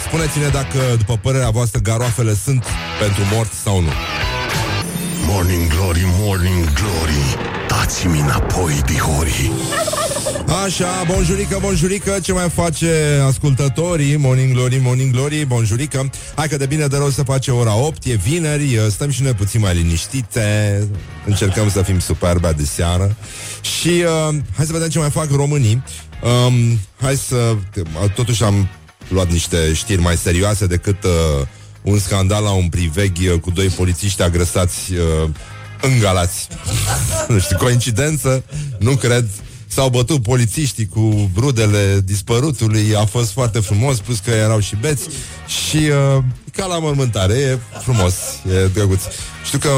Spuneți-ne 0.07 0.49
dacă, 0.49 0.79
după 0.97 1.19
părerea 1.23 1.51
voastră, 1.51 1.81
garoafele 1.81 2.35
sunt 2.35 2.65
pentru 3.01 3.23
morți 3.33 3.57
sau 3.57 3.81
nu. 3.81 3.89
Morning 5.27 5.67
Glory, 5.75 6.05
Morning 6.05 6.65
Glory 6.73 7.60
Dați-mi 7.81 8.21
înapoi, 8.21 8.81
dihori. 8.87 9.51
Așa, 10.65 11.05
bonjurică, 11.07 11.59
bonjurică 11.61 12.19
Ce 12.23 12.33
mai 12.33 12.51
face 12.51 12.93
ascultătorii? 13.27 14.17
Morning 14.17 14.53
Glory, 14.53 14.79
Morning 14.83 15.13
Glory, 15.13 15.45
bonjurică. 15.45 16.11
Hai 16.35 16.49
că 16.49 16.57
de 16.57 16.67
bine 16.67 16.87
de 16.87 16.97
rău 16.97 17.09
se 17.09 17.23
face 17.23 17.51
ora 17.51 17.77
8 17.77 18.05
E 18.05 18.15
vineri, 18.15 18.87
stăm 18.91 19.11
și 19.11 19.23
noi 19.23 19.33
puțin 19.33 19.61
mai 19.61 19.75
liniștite 19.75 20.89
Încercăm 21.27 21.71
să 21.71 21.83
fim 21.83 21.99
superbe 21.99 22.53
de 22.57 22.65
seară 22.65 23.17
Și 23.61 23.89
uh, 23.89 24.35
hai 24.57 24.67
să 24.67 24.73
vedem 24.73 24.89
ce 24.89 24.99
mai 24.99 25.11
fac 25.11 25.31
românii. 25.31 25.83
Um, 26.47 26.79
Hai 27.01 27.17
să... 27.17 27.57
Totuși 28.15 28.45
am 28.45 28.69
luat 29.09 29.31
niște 29.31 29.73
știri 29.73 30.01
mai 30.01 30.17
serioase 30.17 30.67
decât 30.67 31.05
uh, 31.05 31.47
un 31.83 31.99
scandal 31.99 32.43
la 32.43 32.51
un 32.51 32.69
priveghi 32.69 33.29
uh, 33.29 33.41
cu 33.41 33.51
doi 33.51 33.67
polițiști 33.67 34.23
agresați 34.23 34.93
uh, 34.93 35.31
în 35.83 35.99
Galați. 35.99 36.49
nu 37.29 37.39
știu, 37.39 37.57
coincidență? 37.57 38.45
Nu 38.79 38.97
cred. 38.97 39.29
S-au 39.67 39.89
bătut 39.89 40.23
polițiștii 40.23 40.87
cu 40.87 41.31
rudele 41.37 42.01
dispărutului, 42.05 42.95
a 42.97 43.05
fost 43.05 43.33
foarte 43.33 43.61
frumos, 43.61 43.99
plus 43.99 44.19
că 44.19 44.31
erau 44.31 44.61
și 44.61 44.77
beți 44.81 45.09
și 45.47 45.77
uh, 45.77 46.23
ca 46.53 46.67
la 46.67 46.79
mormântare, 46.79 47.35
e 47.35 47.59
frumos, 47.81 48.15
e 48.53 48.67
drăguț. 48.67 49.01
Știu 49.45 49.59
că 49.59 49.69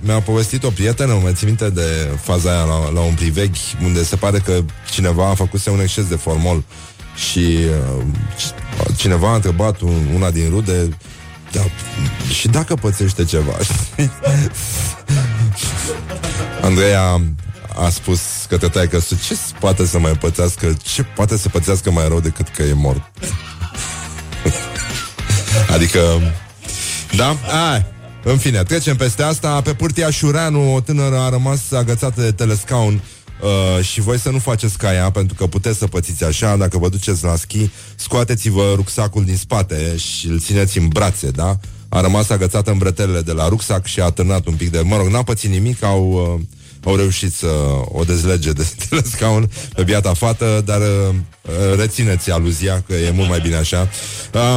mi-a 0.00 0.20
povestit 0.20 0.64
o 0.64 0.70
prietenă, 0.70 1.18
mă 1.22 1.32
țin 1.32 1.46
minte 1.46 1.70
de 1.70 2.08
faza 2.22 2.50
aia 2.50 2.64
la, 2.64 2.90
la 2.90 3.00
un 3.00 3.14
priveghi, 3.14 3.76
unde 3.82 4.04
se 4.04 4.16
pare 4.16 4.38
că 4.38 4.60
cineva 4.90 5.28
a 5.28 5.34
făcut 5.34 5.66
un 5.66 5.80
exces 5.80 6.06
de 6.08 6.16
formol 6.16 6.64
și 7.30 7.58
uh, 7.98 8.04
cineva 8.96 9.30
a 9.30 9.34
întrebat 9.34 9.80
un, 9.80 10.06
una 10.14 10.30
din 10.30 10.48
rude 10.50 10.88
da, 11.52 11.60
și 12.32 12.48
dacă 12.48 12.74
pățește 12.74 13.24
ceva 13.24 13.52
Andreea 16.62 17.20
a 17.76 17.88
spus 17.88 18.20
către 18.48 18.68
taică 18.68 18.98
ce 18.98 19.36
poate 19.60 19.86
să 19.86 19.98
mai 19.98 20.12
pățească, 20.12 20.76
ce 20.82 21.02
poate 21.02 21.36
să 21.36 21.48
pățească 21.48 21.90
mai 21.90 22.08
rău 22.08 22.20
decât 22.20 22.48
că 22.48 22.62
e 22.62 22.72
mort. 22.72 23.10
adică, 25.74 26.00
da? 27.16 27.36
Ai, 27.70 27.86
în 28.24 28.38
fine, 28.38 28.62
trecem 28.62 28.96
peste 28.96 29.22
asta. 29.22 29.60
Pe 29.60 29.74
Purtia 29.74 30.10
Șureanu, 30.10 30.74
o 30.74 30.80
tânără 30.80 31.18
a 31.18 31.28
rămas 31.28 31.72
agățată 31.72 32.20
de 32.20 32.32
telescaun 32.32 33.02
Uh, 33.42 33.84
și 33.84 34.00
voi 34.00 34.18
să 34.18 34.30
nu 34.30 34.38
faceți 34.38 34.78
ca 34.78 34.94
ea, 34.94 35.10
pentru 35.10 35.34
că 35.34 35.46
puteți 35.46 35.78
să 35.78 35.86
pățiți 35.86 36.24
așa, 36.24 36.56
dacă 36.56 36.78
vă 36.78 36.88
duceți 36.88 37.24
la 37.24 37.36
schi, 37.36 37.70
scoateți-vă 37.94 38.72
rucsacul 38.74 39.24
din 39.24 39.36
spate 39.36 39.96
și 39.96 40.26
îl 40.26 40.40
țineți 40.40 40.78
în 40.78 40.88
brațe, 40.88 41.30
da? 41.30 41.56
A 41.94 42.00
rămas 42.00 42.30
agățată 42.30 42.70
în 42.70 42.78
bretelele 42.78 43.20
de 43.20 43.32
la 43.32 43.48
rucsac 43.48 43.86
și 43.86 44.00
a 44.00 44.10
târnat 44.10 44.46
un 44.46 44.54
pic 44.54 44.70
de... 44.70 44.80
Mă 44.80 44.96
rog, 44.96 45.06
n-a 45.06 45.22
pățit 45.22 45.50
nimic, 45.50 45.82
au... 45.82 46.34
Uh, 46.34 46.40
au 46.84 46.96
reușit 46.96 47.32
să 47.32 47.46
o 47.84 48.04
dezlege 48.04 48.52
de, 48.52 48.62
de 48.88 48.96
la 48.96 49.00
scaun 49.04 49.50
pe 49.74 49.82
biata 49.82 50.14
fată, 50.14 50.62
dar 50.64 50.80
uh, 50.80 51.14
rețineți 51.76 52.30
aluzia, 52.30 52.82
că 52.86 52.94
e 52.94 53.10
mult 53.10 53.28
mai 53.28 53.40
bine 53.40 53.56
așa. 53.56 53.88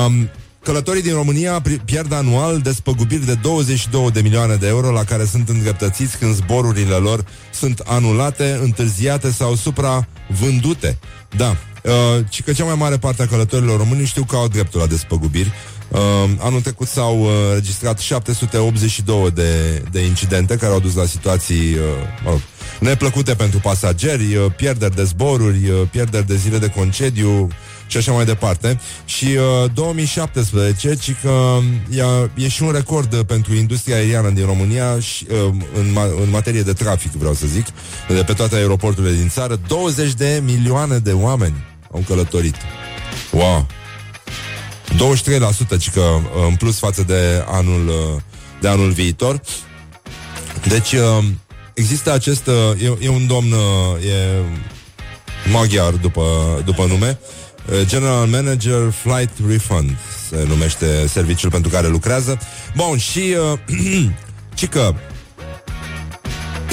Um, 0.06 0.30
Călătorii 0.64 1.02
din 1.02 1.14
România 1.14 1.62
pierd 1.86 2.14
anual 2.14 2.60
despăgubiri 2.60 3.26
de 3.26 3.34
22 3.34 4.12
de 4.12 4.22
milioane 4.22 4.56
de 4.56 4.68
euro 4.68 4.92
la 4.92 5.04
care 5.04 5.26
sunt 5.26 5.50
îndreptățiți 5.50 6.18
când 6.18 6.36
zborurile 6.36 6.96
lor 6.96 7.26
sunt 7.54 7.80
anulate, 7.80 8.60
întârziate 8.62 9.32
sau 9.32 9.56
supra-vândute. 9.56 10.98
Da, 11.36 11.56
uh, 11.84 12.26
ci 12.30 12.44
că 12.44 12.54
cea 12.54 12.66
mai 12.66 12.76
mare 12.76 12.98
parte 12.98 13.24
a 13.24 13.28
călătorilor 13.28 13.78
români 13.78 14.06
știu 14.06 14.24
că 14.24 14.36
au 14.36 14.48
dreptul 14.48 14.80
la 14.80 14.86
despăgubiri. 14.86 15.52
Uh, 15.90 16.00
anul 16.38 16.62
trecut 16.62 16.88
s-au 16.88 17.22
uh, 17.22 17.30
registrat 17.54 18.00
782 18.00 19.32
de, 19.32 19.84
de 19.92 20.00
incidente 20.00 20.56
care 20.58 20.74
au 20.74 20.80
dus 20.80 20.96
la 20.96 21.06
situații 21.06 21.74
uh, 21.74 21.80
mă 22.24 22.30
rog, 22.30 22.40
neplăcute 22.80 23.34
pentru 23.34 23.60
pasageri, 23.60 24.36
uh, 24.36 24.46
pierderi 24.56 24.96
de 24.96 25.04
zboruri, 25.04 25.70
uh, 25.70 25.88
pierderi 25.92 26.28
de 26.28 26.36
zile 26.36 26.58
de 26.58 26.70
concediu, 26.70 27.50
și 27.88 27.98
așa 27.98 28.12
mai 28.12 28.26
departe. 28.26 28.80
Și 29.06 29.26
uh, 29.26 29.72
2017, 29.74 30.96
ci 30.96 31.16
că 31.22 31.58
e, 31.90 32.44
e 32.44 32.48
și 32.48 32.64
un 32.64 32.72
record 32.72 33.24
pentru 33.24 33.54
industria 33.54 33.96
aeriană 33.96 34.30
din 34.30 34.46
România 34.46 35.00
și, 35.00 35.26
uh, 35.30 35.54
în, 35.76 35.92
ma- 35.92 36.22
în 36.24 36.30
materie 36.30 36.62
de 36.62 36.74
trafic, 36.74 37.12
vreau 37.12 37.34
să 37.34 37.48
zic, 37.48 37.66
de 38.08 38.24
pe 38.26 38.34
toate 38.34 38.56
aeroporturile 38.56 39.16
din 39.16 39.30
țară. 39.30 39.60
20 39.68 40.14
de 40.14 40.42
milioane 40.44 40.98
de 40.98 41.12
oameni 41.12 41.56
au 41.92 42.04
călătorit. 42.08 42.56
Wow! 43.32 43.68
23% 44.96 45.80
ci 45.80 45.90
că 45.90 46.00
uh, 46.00 46.20
în 46.50 46.56
plus 46.56 46.78
față 46.78 47.04
de 47.04 47.44
anul, 47.48 47.88
uh, 47.88 48.22
de 48.62 48.68
anul 48.68 48.92
viitor. 48.92 49.42
Deci 50.68 50.92
uh, 50.92 51.24
există 51.74 52.14
acest... 52.14 52.48
E, 52.82 53.06
e 53.06 53.10
un 53.10 53.28
domn, 53.28 53.54
e 54.06 54.42
maghiar 55.52 55.92
după, 55.92 56.24
după 56.66 56.86
nume, 56.86 57.20
Uh, 57.72 57.86
General 57.86 58.28
Manager 58.28 58.92
Flight 58.92 59.32
Refund 59.48 59.90
se 60.30 60.46
numește 60.48 61.08
serviciul 61.08 61.50
pentru 61.52 61.70
care 61.70 61.88
lucrează. 61.88 62.40
Bun, 62.76 62.98
și 62.98 63.36
uh, 63.54 63.60
ci 64.58 64.68
că 64.68 64.94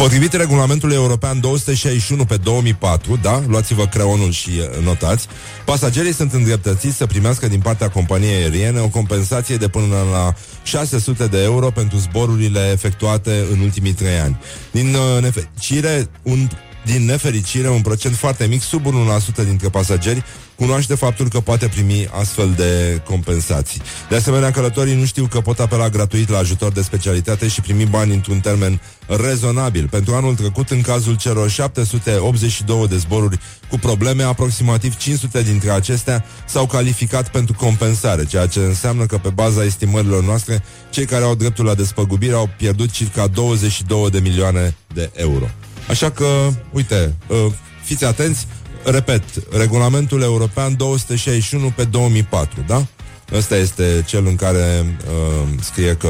Potrivit 0.02 0.32
regulamentului 0.32 0.94
european 0.94 1.40
261 1.40 2.24
pe 2.24 2.36
2004, 2.36 3.18
da, 3.22 3.42
luați-vă 3.46 3.86
creonul 3.86 4.30
și 4.30 4.50
uh, 4.50 4.84
notați, 4.84 5.26
pasagerii 5.64 6.14
sunt 6.14 6.32
îndreptățiți 6.32 6.96
să 6.96 7.06
primească 7.06 7.48
din 7.48 7.60
partea 7.60 7.90
companiei 7.90 8.42
aeriene 8.42 8.80
o 8.80 8.88
compensație 8.88 9.56
de 9.56 9.68
până 9.68 9.96
la 10.12 10.34
600 10.62 11.26
de 11.26 11.42
euro 11.42 11.70
pentru 11.70 11.96
zborurile 11.98 12.70
efectuate 12.72 13.44
în 13.52 13.60
ultimii 13.60 13.92
trei 13.92 14.18
ani. 14.18 14.40
Din 14.70 14.94
uh, 14.94 15.22
nefericire, 15.22 16.08
un 16.22 16.48
din 16.84 17.04
nefericire, 17.04 17.68
un 17.68 17.80
procent 17.80 18.16
foarte 18.16 18.46
mic, 18.46 18.62
sub 18.62 18.84
1% 18.86 19.44
dintre 19.44 19.68
pasageri, 19.68 20.24
cunoaște 20.54 20.94
faptul 20.94 21.28
că 21.28 21.40
poate 21.40 21.68
primi 21.68 22.08
astfel 22.12 22.52
de 22.56 23.00
compensații. 23.04 23.82
De 24.08 24.16
asemenea, 24.16 24.50
călătorii 24.50 24.94
nu 24.94 25.04
știu 25.04 25.26
că 25.26 25.40
pot 25.40 25.60
apela 25.60 25.88
gratuit 25.88 26.28
la 26.28 26.38
ajutor 26.38 26.72
de 26.72 26.82
specialitate 26.82 27.48
și 27.48 27.60
primi 27.60 27.84
bani 27.84 28.12
într-un 28.12 28.40
termen 28.40 28.80
rezonabil. 29.06 29.88
Pentru 29.88 30.14
anul 30.14 30.34
trecut, 30.34 30.70
în 30.70 30.80
cazul 30.80 31.16
celor 31.16 31.50
782 31.50 32.88
de 32.88 32.96
zboruri 32.96 33.38
cu 33.68 33.78
probleme, 33.78 34.22
aproximativ 34.22 34.96
500 34.96 35.42
dintre 35.42 35.70
acestea 35.70 36.24
s-au 36.46 36.66
calificat 36.66 37.30
pentru 37.30 37.54
compensare, 37.54 38.24
ceea 38.24 38.46
ce 38.46 38.58
înseamnă 38.58 39.06
că 39.06 39.18
pe 39.18 39.28
baza 39.28 39.64
estimărilor 39.64 40.24
noastre, 40.24 40.62
cei 40.90 41.04
care 41.04 41.24
au 41.24 41.34
dreptul 41.34 41.64
la 41.64 41.74
despăgubire 41.74 42.34
au 42.34 42.50
pierdut 42.56 42.90
circa 42.90 43.26
22 43.26 44.10
de 44.10 44.18
milioane 44.18 44.76
de 44.94 45.10
euro. 45.14 45.48
Așa 45.88 46.10
că, 46.10 46.48
uite, 46.70 47.14
uh, 47.26 47.52
fiți 47.82 48.04
atenți, 48.04 48.46
repet, 48.84 49.22
regulamentul 49.56 50.22
european 50.22 50.76
261 50.76 51.72
pe 51.76 51.84
2004, 51.84 52.64
da? 52.66 52.86
Ăsta 53.32 53.56
este 53.56 54.04
cel 54.06 54.26
în 54.26 54.36
care 54.36 54.96
uh, 55.06 55.48
scrie 55.60 55.96
că 55.96 56.08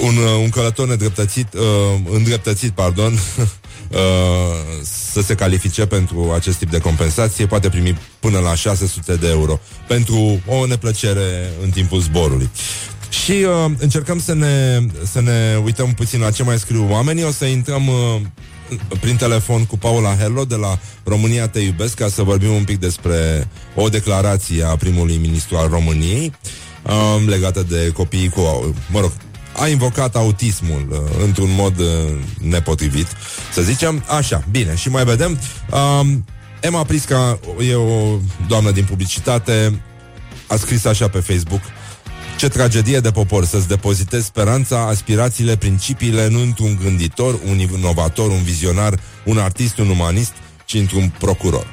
un, 0.00 0.16
uh, 0.16 0.40
un 0.42 0.48
călător 0.48 0.88
nedreptățit, 0.88 1.54
uh, 1.54 1.60
îndreptățit, 2.12 2.70
pardon, 2.70 3.12
uh, 3.12 3.98
să 5.12 5.20
se 5.20 5.34
califice 5.34 5.86
pentru 5.86 6.32
acest 6.34 6.58
tip 6.58 6.70
de 6.70 6.78
compensație, 6.78 7.46
poate 7.46 7.68
primi 7.68 7.98
până 8.20 8.38
la 8.38 8.54
600 8.54 9.14
de 9.14 9.28
euro 9.28 9.60
pentru 9.86 10.40
o 10.46 10.66
neplăcere 10.66 11.50
în 11.62 11.70
timpul 11.70 12.00
zborului. 12.00 12.50
Și 13.10 13.32
uh, 13.32 13.70
încercăm 13.78 14.20
să 14.20 14.34
ne, 14.34 14.80
să 15.04 15.20
ne 15.20 15.60
uităm 15.64 15.92
puțin 15.94 16.20
la 16.20 16.30
ce 16.30 16.42
mai 16.42 16.58
scriu 16.58 16.86
oamenii. 16.90 17.24
O 17.24 17.30
să 17.30 17.44
intrăm 17.44 17.86
uh, 17.86 18.20
prin 19.00 19.16
telefon 19.16 19.64
cu 19.64 19.78
Paula 19.78 20.16
Hello 20.16 20.44
de 20.44 20.54
la 20.54 20.78
România 21.04 21.48
Te 21.48 21.60
Iubesc 21.60 21.94
ca 21.94 22.08
să 22.08 22.22
vorbim 22.22 22.52
un 22.52 22.64
pic 22.64 22.78
despre 22.78 23.48
o 23.74 23.88
declarație 23.88 24.64
a 24.64 24.76
primului 24.76 25.16
ministru 25.16 25.56
al 25.56 25.68
României 25.68 26.32
uh, 26.82 27.26
legată 27.26 27.62
de 27.68 27.90
copiii 27.94 28.28
cu, 28.28 28.74
mă 28.90 29.00
rog, 29.00 29.12
a 29.60 29.68
invocat 29.68 30.16
autismul 30.16 30.86
uh, 30.90 30.98
într-un 31.24 31.54
mod 31.54 31.78
uh, 31.78 31.86
nepotrivit, 32.40 33.06
să 33.52 33.62
zicem. 33.62 34.04
Așa, 34.16 34.44
bine, 34.50 34.74
și 34.74 34.88
mai 34.88 35.04
vedem. 35.04 35.38
Uh, 35.70 36.06
Emma 36.60 36.84
Prisca 36.84 37.38
e 37.68 37.74
o 37.74 38.18
doamnă 38.48 38.70
din 38.70 38.84
publicitate, 38.84 39.82
a 40.46 40.56
scris 40.56 40.84
așa 40.84 41.08
pe 41.08 41.18
Facebook 41.18 41.60
ce 42.38 42.48
tragedie 42.48 43.00
de 43.00 43.10
popor 43.10 43.44
să-ți 43.44 43.68
depozitezi 43.68 44.24
speranța, 44.24 44.86
aspirațiile, 44.86 45.56
principiile 45.56 46.28
nu 46.28 46.40
într-un 46.40 46.78
gânditor, 46.82 47.38
un 47.48 47.58
inovator, 47.58 48.30
un 48.30 48.42
vizionar, 48.42 49.00
un 49.24 49.38
artist, 49.38 49.78
un 49.78 49.88
umanist, 49.88 50.32
ci 50.64 50.74
într-un 50.74 51.12
procuror. 51.18 51.66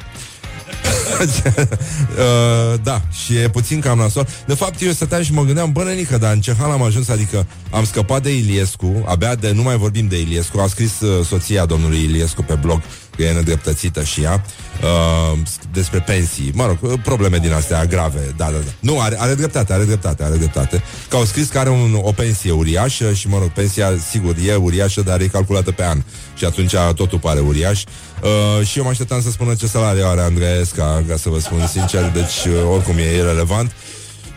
uh, 1.23 2.79
da, 2.83 3.01
și 3.11 3.37
e 3.37 3.49
puțin 3.49 3.79
cam 3.79 3.97
nasol. 3.97 4.27
De 4.45 4.53
fapt, 4.53 4.81
eu 4.81 4.91
stăteam 4.91 5.23
și 5.23 5.33
mă 5.33 5.43
gândeam, 5.43 5.71
bă, 5.71 5.83
nenică, 5.83 6.17
dar 6.17 6.33
în 6.33 6.41
ce 6.41 6.55
hal 6.59 6.71
am 6.71 6.81
ajuns? 6.81 7.09
Adică 7.09 7.45
am 7.71 7.85
scăpat 7.85 8.21
de 8.21 8.35
Iliescu, 8.35 9.03
abia 9.07 9.35
de, 9.35 9.51
nu 9.51 9.61
mai 9.61 9.77
vorbim 9.77 10.07
de 10.07 10.19
Iliescu, 10.19 10.59
a 10.59 10.67
scris 10.67 10.99
uh, 10.99 11.25
soția 11.25 11.65
domnului 11.65 12.03
Iliescu 12.03 12.41
pe 12.41 12.57
blog 12.61 12.81
că 13.15 13.23
e 13.23 13.31
nedreptățită 13.31 14.03
și 14.03 14.21
ea, 14.21 14.43
uh, 14.83 15.39
despre 15.73 15.99
pensii, 15.99 16.51
mă 16.53 16.65
rog, 16.65 16.77
uh, 16.81 16.99
probleme 17.03 17.37
din 17.37 17.51
astea 17.51 17.85
grave, 17.85 18.33
da, 18.37 18.45
da, 18.45 18.51
da. 18.51 18.71
Nu, 18.79 18.99
are, 18.99 19.15
are 19.19 19.33
dreptate, 19.33 19.73
are 19.73 19.83
dreptate, 19.83 20.23
are 20.23 20.35
dreptate. 20.35 20.83
Că 21.09 21.15
au 21.15 21.23
scris 21.23 21.47
că 21.47 21.59
are 21.59 21.69
un, 21.69 21.99
o 22.01 22.11
pensie 22.11 22.51
uriașă 22.51 23.13
și, 23.13 23.27
mă 23.27 23.37
rog, 23.37 23.49
pensia, 23.49 23.91
sigur, 24.09 24.35
e 24.47 24.55
uriașă, 24.55 25.01
dar 25.01 25.21
e 25.21 25.27
calculată 25.27 25.71
pe 25.71 25.83
an. 25.83 26.03
Și 26.35 26.45
atunci 26.45 26.75
totul 26.95 27.19
pare 27.19 27.39
uriaș. 27.39 27.83
Uh, 28.23 28.65
și 28.67 28.77
eu 28.77 28.83
mă 28.83 28.89
așteptam 28.89 29.21
să 29.21 29.31
spună 29.31 29.55
ce 29.55 29.67
salariu 29.67 30.05
are 30.05 30.21
Andreesca, 30.21 31.03
ca 31.07 31.17
să 31.17 31.29
vă 31.29 31.39
spun 31.39 31.67
sincer, 31.67 32.11
deci 32.13 32.45
uh, 32.45 32.71
oricum 32.71 32.97
e 32.97 33.15
irrelevant. 33.15 33.71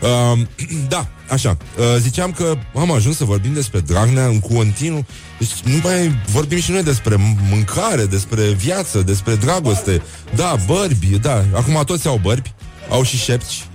Uh, 0.01 0.39
da, 0.93 1.07
așa. 1.29 1.57
Uh, 1.77 1.83
ziceam 1.99 2.31
că 2.31 2.57
am 2.75 2.91
ajuns 2.91 3.17
să 3.17 3.23
vorbim 3.23 3.53
despre 3.53 3.79
Dragnea 3.79 4.25
în 4.25 4.39
continuu. 4.39 5.05
Deci 5.39 5.51
nu 5.63 5.79
mai 5.83 6.21
vorbim 6.31 6.59
și 6.59 6.71
noi 6.71 6.83
despre 6.83 7.15
mâncare, 7.49 8.05
despre 8.05 8.41
viață, 8.43 9.01
despre 9.01 9.35
dragoste. 9.35 10.01
Da, 10.35 10.55
bărbi, 10.65 11.19
da. 11.19 11.45
Acum 11.53 11.83
toți 11.85 12.07
au 12.07 12.19
bărbi, 12.23 12.53
au 12.89 13.03
și 13.03 13.17
șepci. 13.17 13.65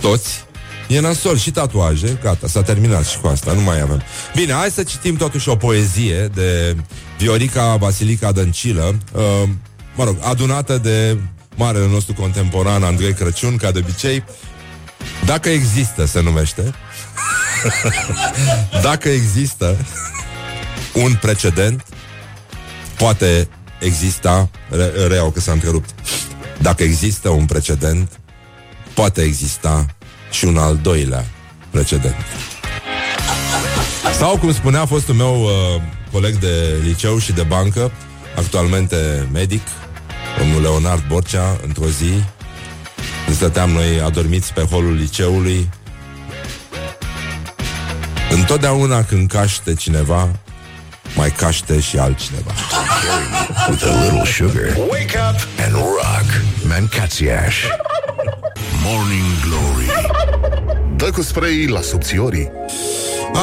Toți. 0.00 0.44
E 0.88 1.00
nasol 1.00 1.36
și 1.36 1.50
tatuaje, 1.50 2.18
gata, 2.22 2.46
s-a 2.46 2.62
terminat 2.62 3.06
și 3.06 3.18
cu 3.18 3.26
asta, 3.26 3.52
nu 3.52 3.60
mai 3.60 3.80
avem. 3.80 4.02
Bine, 4.36 4.52
hai 4.52 4.70
să 4.70 4.82
citim 4.82 5.16
totuși 5.16 5.48
o 5.48 5.56
poezie 5.56 6.30
de 6.34 6.76
Viorica 7.18 7.76
Basilica 7.76 8.32
Dăncilă, 8.32 8.98
uh, 9.12 9.48
mă 9.96 10.04
rog, 10.04 10.16
adunată 10.20 10.78
de 10.78 11.16
marele 11.54 11.86
nostru 11.86 12.14
contemporan 12.14 12.82
Andrei 12.82 13.12
Crăciun, 13.12 13.56
ca 13.56 13.70
de 13.70 13.78
obicei. 13.78 14.24
Dacă 15.24 15.48
există, 15.48 16.04
se 16.04 16.20
numește. 16.20 16.74
Dacă 18.82 19.08
există 19.08 19.76
un 20.94 21.14
precedent, 21.20 21.84
poate 22.96 23.48
exista, 23.80 24.50
re, 24.70 25.06
reau 25.06 25.30
că 25.30 25.40
s-a 25.40 25.52
întrerupt, 25.52 25.94
dacă 26.58 26.82
există 26.82 27.28
un 27.28 27.44
precedent, 27.44 28.20
poate 28.94 29.22
exista 29.22 29.86
și 30.30 30.44
un 30.44 30.56
al 30.56 30.76
doilea 30.76 31.24
precedent. 31.70 32.16
Sau, 34.18 34.38
cum 34.38 34.52
spunea 34.52 34.86
fostul 34.86 35.14
meu 35.14 35.42
uh, 35.42 35.82
coleg 36.12 36.38
de 36.38 36.80
liceu 36.82 37.18
și 37.18 37.32
de 37.32 37.42
bancă, 37.42 37.92
actualmente 38.36 39.28
medic, 39.32 39.62
domnul 40.38 40.62
Leonard 40.62 41.02
Borcea, 41.08 41.60
într-o 41.66 41.86
zi, 41.86 42.22
când 43.24 43.36
stăteam 43.36 43.70
noi 43.70 44.00
adormiți 44.00 44.52
pe 44.52 44.60
holul 44.60 44.94
liceului, 44.94 45.68
întotdeauna 48.30 49.04
când 49.04 49.30
caște 49.30 49.74
cineva, 49.74 50.28
mai 51.16 51.30
caște 51.30 51.80
și 51.80 51.98
altcineva. 51.98 52.50
With 53.68 53.84
a 53.84 54.02
little 54.02 54.24
sugar. 54.24 54.76
Wake 54.90 55.18
up 55.30 55.40
and 55.64 55.72
rock. 55.72 56.42
Mancațiaș. 56.68 57.56
Morning 58.84 59.24
Glory 59.46 59.86
Dă 60.96 61.10
cu 61.10 61.22
spray 61.22 61.66
la 61.66 61.80
subțiorii 61.80 62.50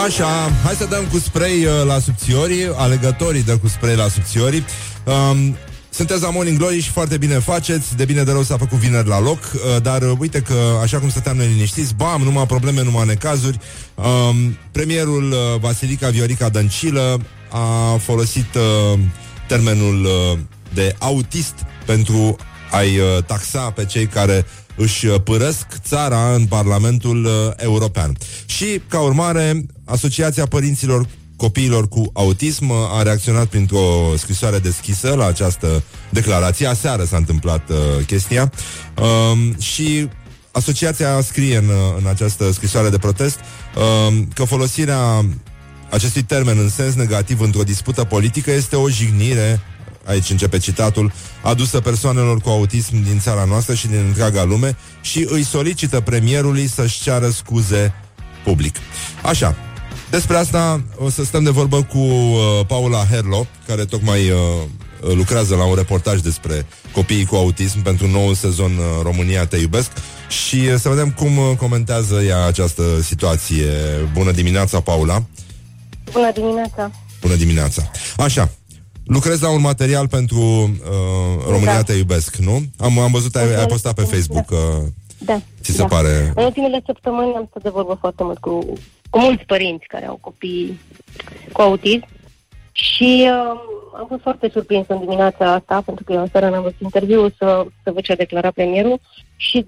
Așa, 0.05 0.51
hai 0.63 0.73
să 0.73 0.85
dăm 0.85 1.05
cu 1.11 1.19
spray 1.19 1.65
uh, 1.65 1.85
la 1.85 1.99
subțiorii 1.99 2.71
Alegătorii 2.75 3.43
dă 3.43 3.57
cu 3.57 3.67
spray 3.67 3.95
la 3.95 4.07
subțiorii 4.07 4.65
um, 5.03 5.57
sunteți 5.89 6.21
la 6.21 6.29
Morning 6.29 6.57
Glory 6.57 6.79
și 6.79 6.89
foarte 6.89 7.17
bine 7.17 7.39
faceți 7.39 7.95
De 7.95 8.05
bine 8.05 8.23
de 8.23 8.31
rău 8.31 8.43
s-a 8.43 8.57
făcut 8.57 8.77
vineri 8.77 9.07
la 9.07 9.19
loc 9.19 9.39
uh, 9.53 9.81
Dar 9.81 10.01
uh, 10.01 10.17
uite 10.19 10.39
că, 10.41 10.53
așa 10.81 10.99
cum 10.99 11.09
stăteam 11.09 11.37
noi 11.37 11.47
liniștiți 11.47 11.95
Bam, 11.95 12.21
numai 12.21 12.45
probleme, 12.45 12.83
numai 12.83 13.05
necazuri 13.05 13.59
um, 13.95 14.57
Premierul 14.71 15.31
uh, 15.31 15.59
Vasilica 15.59 16.09
Viorica 16.09 16.49
Dăncilă 16.49 17.21
A 17.49 17.97
folosit 17.97 18.55
uh, 18.55 18.99
termenul 19.47 20.05
uh, 20.05 20.39
de 20.73 20.95
autist 20.99 21.53
Pentru 21.85 22.35
a-i 22.71 22.97
uh, 22.97 23.23
taxa 23.25 23.71
pe 23.71 23.85
cei 23.85 24.05
care 24.05 24.45
își 24.75 25.05
uh, 25.05 25.21
părăsc 25.23 25.65
țara 25.87 26.33
în 26.33 26.45
Parlamentul 26.45 27.25
uh, 27.25 27.31
European. 27.57 28.17
Și, 28.45 28.81
ca 28.87 28.99
urmare, 28.99 29.65
Asociația 29.85 30.45
Părinților 30.45 31.07
Copiilor 31.39 31.87
cu 31.87 32.09
Autism 32.13 32.69
uh, 32.69 32.75
a 32.91 33.01
reacționat 33.01 33.45
printr-o 33.45 34.13
scrisoare 34.17 34.59
deschisă 34.59 35.13
la 35.15 35.25
această 35.25 35.83
declarație. 36.09 36.67
Aseară 36.67 37.03
s-a 37.03 37.17
întâmplat 37.17 37.69
uh, 37.69 38.05
chestia 38.05 38.51
um, 39.01 39.59
și 39.59 40.09
asociația 40.51 41.21
scrie 41.21 41.57
în, 41.57 41.67
uh, 41.67 41.97
în 41.97 42.07
această 42.07 42.51
scrisoare 42.51 42.89
de 42.89 42.97
protest 42.97 43.39
um, 44.09 44.27
că 44.33 44.43
folosirea 44.43 45.25
acestui 45.89 46.23
termen 46.23 46.57
în 46.57 46.69
sens 46.69 46.93
negativ 46.93 47.41
într-o 47.41 47.63
dispută 47.63 48.03
politică 48.03 48.51
este 48.51 48.75
o 48.75 48.89
jignire 48.89 49.59
aici 50.05 50.29
începe 50.29 50.57
citatul, 50.57 51.11
adusă 51.41 51.79
persoanelor 51.79 52.39
cu 52.39 52.49
autism 52.49 53.03
din 53.03 53.19
țara 53.19 53.43
noastră 53.43 53.73
și 53.73 53.87
din 53.87 54.03
întreaga 54.07 54.43
lume 54.43 54.77
și 55.01 55.27
îi 55.29 55.43
solicită 55.43 55.99
premierului 55.99 56.67
să-și 56.67 57.01
ceară 57.01 57.29
scuze 57.29 57.93
public. 58.43 58.75
Așa, 59.23 59.55
despre 60.09 60.37
asta 60.37 60.81
o 60.97 61.09
să 61.09 61.23
stăm 61.23 61.43
de 61.43 61.49
vorbă 61.49 61.83
cu 61.83 61.97
uh, 61.97 62.65
Paula 62.67 63.05
Herlo, 63.05 63.45
care 63.67 63.85
tocmai 63.85 64.29
uh, 64.29 64.37
lucrează 65.15 65.55
la 65.55 65.65
un 65.65 65.75
reportaj 65.75 66.19
despre 66.19 66.65
copiii 66.91 67.25
cu 67.25 67.35
autism 67.35 67.81
pentru 67.81 68.07
noul 68.07 68.33
sezon 68.33 68.71
uh, 68.71 68.83
România 69.03 69.45
Te 69.45 69.57
Iubesc 69.57 69.91
și 70.29 70.55
uh, 70.55 70.75
să 70.79 70.89
vedem 70.89 71.11
cum 71.11 71.37
uh, 71.37 71.51
comentează 71.57 72.21
ea 72.21 72.45
această 72.45 73.01
situație. 73.01 73.71
Bună 74.13 74.31
dimineața, 74.31 74.79
Paula! 74.79 75.23
Bună 76.11 76.31
dimineața! 76.31 76.91
Bună 77.21 77.35
dimineața! 77.35 77.91
Așa, 78.17 78.49
lucrezi 79.03 79.41
la 79.41 79.49
un 79.49 79.61
material 79.61 80.07
pentru 80.07 80.39
uh, 80.39 81.43
România 81.47 81.73
Da. 81.73 81.83
Te 81.83 81.93
Iubesc, 81.93 82.35
nu? 82.35 82.63
Am, 82.77 82.99
am 82.99 83.11
văzut, 83.11 83.35
ai, 83.35 83.55
ai 83.55 83.65
postat 83.65 83.93
pe 83.93 84.01
Facebook. 84.01 84.49
Uh, 84.49 84.57
Da. 85.17 85.41
ți 85.61 85.71
se 85.71 85.77
da. 85.77 85.85
pare... 85.85 86.31
În 86.35 86.43
ultimele 86.43 86.81
săptămâni 86.85 87.33
am 87.35 87.45
stat 87.49 87.63
de 87.63 87.69
vorbă 87.69 87.97
foarte 87.99 88.23
mult 88.23 88.37
cu, 88.37 88.73
cu 89.09 89.19
mulți 89.19 89.45
părinți 89.45 89.87
care 89.87 90.05
au 90.05 90.17
copii 90.21 90.79
cu 91.51 91.61
autism 91.61 92.07
și 92.71 93.29
uh, 93.31 93.59
am 93.99 94.05
fost 94.07 94.21
foarte 94.21 94.49
surprins 94.49 94.87
în 94.87 94.99
dimineața 94.99 95.51
asta, 95.51 95.81
pentru 95.85 96.03
că 96.03 96.13
eu 96.13 96.21
în 96.21 96.27
seara 96.27 96.49
n-am 96.49 96.61
văzut 96.61 96.79
interviul 96.79 97.33
să, 97.37 97.65
să 97.83 97.91
văd 97.91 98.03
ce 98.03 98.11
a 98.11 98.15
declarat 98.15 98.53
premierul 98.53 98.99
și 99.35 99.65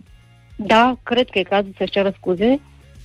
da, 0.55 0.97
cred 1.03 1.29
că 1.29 1.39
e 1.39 1.43
cazul 1.43 1.73
să-și 1.77 1.91
ceară 1.91 2.13
scuze 2.17 2.59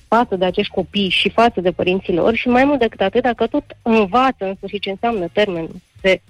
față 0.07 0.35
de 0.35 0.45
acești 0.45 0.73
copii 0.73 1.09
și 1.09 1.29
față 1.29 1.61
de 1.61 1.71
părinții 1.71 2.13
lor 2.13 2.35
și 2.35 2.47
mai 2.47 2.63
mult 2.63 2.79
decât 2.79 3.01
atât, 3.01 3.21
dacă 3.21 3.47
tot 3.47 3.63
învață 3.81 4.45
în 4.45 4.55
sfârșit 4.55 4.81
ce 4.81 4.89
înseamnă 4.89 5.27
termenul 5.33 5.75
de 6.01 6.21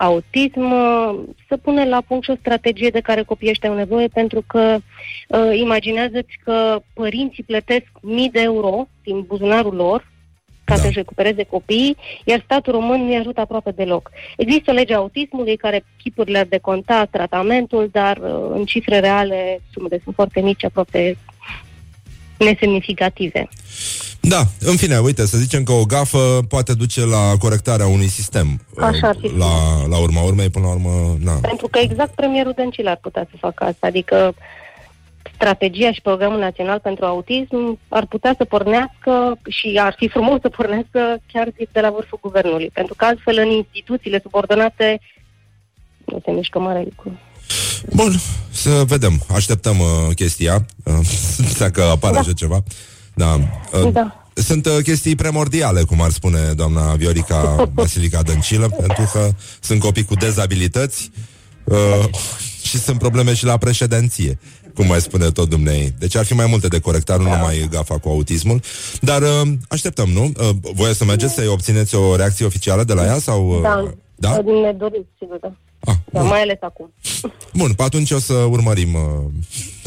autism, 0.00 0.70
uh, 0.70 1.20
să 1.48 1.56
pune 1.56 1.88
la 1.88 2.00
punct 2.00 2.24
și 2.24 2.30
o 2.30 2.36
strategie 2.40 2.88
de 2.88 3.00
care 3.00 3.22
copiii 3.22 3.50
ăștia 3.50 3.68
au 3.68 3.74
nevoie, 3.74 4.08
pentru 4.08 4.44
că 4.46 4.78
uh, 5.28 5.58
imaginează-ți 5.58 6.38
că 6.44 6.82
părinții 6.94 7.42
plătesc 7.42 7.86
mii 8.02 8.30
de 8.30 8.40
euro 8.40 8.88
din 9.02 9.20
buzunarul 9.20 9.74
lor 9.74 10.08
ca 10.64 10.76
Da. 10.76 10.82
să-și 10.82 10.96
recupereze 10.96 11.42
copiii, 11.42 11.96
iar 12.24 12.40
statul 12.44 12.72
român 12.72 13.00
nu-i 13.00 13.16
ajută 13.16 13.40
aproape 13.40 13.70
deloc. 13.70 14.10
Există 14.36 14.72
legea 14.72 14.96
autismului 14.96 15.56
care 15.56 15.84
chipurile 16.02 16.38
ar 16.38 16.46
deconta 16.46 17.04
tratamentul, 17.04 17.88
dar 17.92 18.16
uh, 18.16 18.50
în 18.52 18.64
cifre 18.64 18.98
reale 18.98 19.60
sumele 19.72 20.00
sunt 20.02 20.14
foarte 20.14 20.40
mici, 20.40 20.64
aproape 20.64 21.16
nesemnificative. 22.38 23.48
Da, 24.20 24.42
în 24.60 24.76
fine, 24.76 24.98
uite, 24.98 25.26
să 25.26 25.38
zicem 25.38 25.62
că 25.62 25.72
o 25.72 25.84
gafă 25.84 26.44
poate 26.48 26.74
duce 26.74 27.04
la 27.04 27.36
corectarea 27.38 27.86
unui 27.86 28.08
sistem. 28.08 28.60
Așa 28.76 29.08
ar 29.08 29.16
fi. 29.20 29.26
Uh, 29.26 29.32
La, 29.38 29.86
la 29.88 29.98
urma 29.98 30.22
urmei, 30.22 30.50
până 30.50 30.66
la 30.66 30.72
urmă, 30.72 31.16
na. 31.22 31.32
Pentru 31.32 31.68
că 31.68 31.78
exact 31.78 32.14
premierul 32.14 32.52
Dăncilă 32.56 32.90
ar 32.90 32.98
putea 33.02 33.26
să 33.30 33.36
facă 33.40 33.64
asta, 33.64 33.86
adică 33.86 34.34
strategia 35.34 35.92
și 35.92 36.00
programul 36.00 36.38
național 36.38 36.78
pentru 36.78 37.04
autism 37.04 37.78
ar 37.88 38.06
putea 38.06 38.34
să 38.36 38.44
pornească 38.44 39.38
și 39.48 39.78
ar 39.82 39.94
fi 39.96 40.08
frumos 40.08 40.40
să 40.40 40.48
pornească 40.48 41.00
chiar 41.32 41.48
de 41.72 41.80
la 41.80 41.90
vârful 41.90 42.18
guvernului, 42.22 42.70
pentru 42.72 42.94
că 42.94 43.04
altfel 43.04 43.38
în 43.38 43.50
instituțiile 43.50 44.20
subordonate 44.22 45.00
nu 46.04 46.20
se 46.24 46.30
mișcă 46.30 46.58
mare 46.58 46.82
lucru. 46.84 47.18
Bun, 47.94 48.12
să 48.50 48.70
vedem. 48.86 49.22
Așteptăm 49.34 49.78
uh, 49.78 50.14
chestia, 50.14 50.66
uh, 50.84 50.94
dacă 51.62 51.82
apare 51.82 52.14
Da. 52.14 52.20
așa 52.20 52.32
ceva. 52.32 52.62
Da. 53.20 53.38
Uh, 53.82 53.92
Da. 53.92 54.14
Sunt 54.34 54.66
uh, 54.66 54.76
chestii 54.82 55.14
primordiale, 55.14 55.82
cum 55.82 56.00
ar 56.02 56.10
spune 56.10 56.52
doamna 56.56 56.94
Viorica 56.94 57.56
Basilica 57.74 58.22
Dăncilă, 58.22 58.68
pentru 58.68 59.10
că 59.12 59.28
sunt 59.60 59.80
copii 59.80 60.04
cu 60.04 60.14
dezabilități 60.14 61.10
uh, 61.64 62.04
și 62.62 62.78
sunt 62.78 62.98
probleme 62.98 63.34
și 63.34 63.44
la 63.44 63.56
președinție, 63.56 64.38
cum 64.74 64.86
mai 64.86 65.00
spune 65.00 65.30
tot 65.30 65.48
dumnei. 65.48 65.94
Deci 65.98 66.16
ar 66.16 66.24
fi 66.24 66.34
mai 66.34 66.46
multe 66.46 66.68
de 66.68 66.80
corectat, 66.80 67.18
nu 67.18 67.22
numai 67.24 67.68
gafa 67.70 67.98
cu 67.98 68.08
autismul. 68.08 68.60
Dar 69.00 69.22
uh, 69.22 69.48
așteptăm, 69.68 70.08
nu? 70.08 70.24
Uh, 70.24 70.48
voie 70.74 70.94
să 70.94 71.04
mergeți 71.04 71.34
să-i 71.34 71.46
obțineți 71.46 71.94
o 71.94 72.16
reacție 72.16 72.46
oficială 72.46 72.84
de 72.84 72.92
la 72.92 73.04
ea? 73.04 73.18
Sau, 73.18 73.48
uh, 73.48 73.60
Da, 73.62 73.92
da? 74.14 74.30
ne 74.36 74.72
dorim, 74.78 75.06
sigur, 75.18 75.38
da. 75.40 75.52
Ah, 75.84 75.94
Dar 76.12 76.22
mai 76.24 76.40
ales 76.40 76.56
acum. 76.60 76.92
Bun, 77.54 77.72
pe 77.72 77.82
atunci 77.82 78.10
o 78.10 78.18
să 78.18 78.32
urmărim 78.34 78.94
uh, 78.94 79.00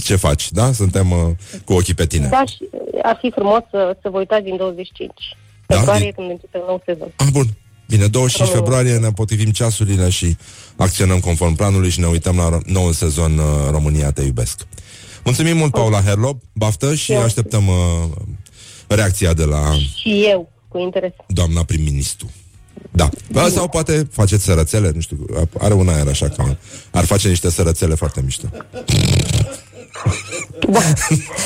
ce 0.03 0.15
faci, 0.15 0.51
da? 0.51 0.71
Suntem 0.71 1.11
uh, 1.11 1.19
cu 1.65 1.73
ochii 1.73 1.93
pe 1.93 2.05
tine. 2.07 2.27
Da, 2.27 2.43
și 2.45 2.69
ar 3.03 3.17
fi 3.21 3.31
frumos 3.31 3.59
să, 3.71 3.97
să 4.01 4.09
vă 4.09 4.17
uitați 4.17 4.43
din 4.43 4.57
25 4.57 5.11
Da? 5.67 5.75
februarie 5.75 6.03
Din- 6.03 6.13
când 6.15 6.29
începe 6.29 6.57
un 6.57 6.63
nou 6.67 6.81
sezon. 6.85 7.11
Ah, 7.15 7.27
bun. 7.31 7.45
Bine, 7.87 8.07
25 8.07 8.49
Oh. 8.49 8.55
februarie 8.55 8.97
ne 8.97 9.11
potrivim 9.11 9.51
ceasurile 9.51 10.09
și 10.09 10.37
acționăm 10.75 11.19
conform 11.19 11.53
planului 11.55 11.89
și 11.89 11.99
ne 11.99 12.07
uităm 12.07 12.35
la 12.35 12.57
ro- 12.57 12.65
noul 12.65 12.93
sezon 12.93 13.37
uh, 13.37 13.45
România 13.71 14.11
te 14.11 14.21
iubesc. 14.21 14.61
Mulțumim 15.23 15.57
mult, 15.57 15.71
Paula 15.71 16.01
Herlob, 16.01 16.39
baftă 16.53 16.95
și 16.95 17.11
Eu. 17.11 17.21
așteptăm 17.21 17.67
uh, 17.67 17.75
reacția 18.87 19.33
de 19.33 19.43
la 19.43 19.73
Și 19.95 20.25
eu, 20.29 20.51
cu 20.67 20.77
interes. 20.79 21.11
doamna 21.27 21.63
prim-ministru. 21.63 22.31
Da. 22.91 23.09
Bă, 23.31 23.49
sau 23.53 23.69
poate 23.69 24.07
faceți 24.11 24.43
sărățele, 24.43 24.91
nu 24.95 24.99
știu, 25.01 25.25
are 25.59 25.73
un 25.73 25.87
aer 25.89 26.07
așa 26.07 26.29
că 26.29 26.55
ar 26.91 27.05
face 27.05 27.27
niște 27.27 27.49
sărățele 27.49 27.95
foarte 27.95 28.21
mișto. 28.23 28.47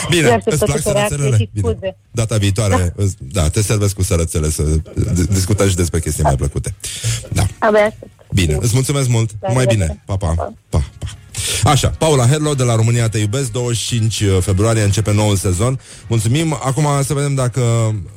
Bine, 0.09 0.27
Eu 0.27 0.33
aștept 0.33 0.51
îți 0.55 0.65
plac 0.65 0.69
totuși 0.69 0.87
o 0.87 0.91
reacție 0.91 1.17
sărățelele? 1.17 1.37
și 1.37 1.49
Bine. 1.53 1.69
scuze. 1.69 1.97
Data 2.11 2.37
viitoare, 2.37 2.93
da. 2.97 3.03
da, 3.41 3.49
te 3.49 3.61
servesc 3.61 3.93
cu 3.95 4.03
sărățele 4.03 4.49
să 4.49 4.63
d- 4.79 5.29
discutăm 5.29 5.69
și 5.69 5.75
despre 5.75 5.99
chestii 5.99 6.23
mai 6.23 6.35
plăcute. 6.35 6.75
Da. 7.33 7.45
Abia 7.59 7.79
aștept. 7.85 8.11
Bine, 8.33 8.57
îți 8.61 8.73
mulțumesc 8.73 9.07
mult. 9.07 9.29
La 9.41 9.47
Numai 9.47 9.63
revedere. 9.63 9.89
bine. 9.91 10.03
Pa, 10.05 10.17
pa. 10.17 10.33
Pa, 10.69 10.83
pa. 10.99 11.07
Așa, 11.63 11.89
Paula 11.89 12.27
Herlo 12.27 12.53
de 12.53 12.63
la 12.63 12.75
România 12.75 13.09
Te 13.09 13.17
Iubesc 13.17 13.51
25 13.51 14.23
februarie 14.39 14.83
începe 14.83 15.13
noul 15.13 15.35
sezon. 15.35 15.79
Mulțumim, 16.07 16.53
acum 16.53 16.87
să 17.03 17.13
vedem 17.13 17.35
dacă 17.35 17.61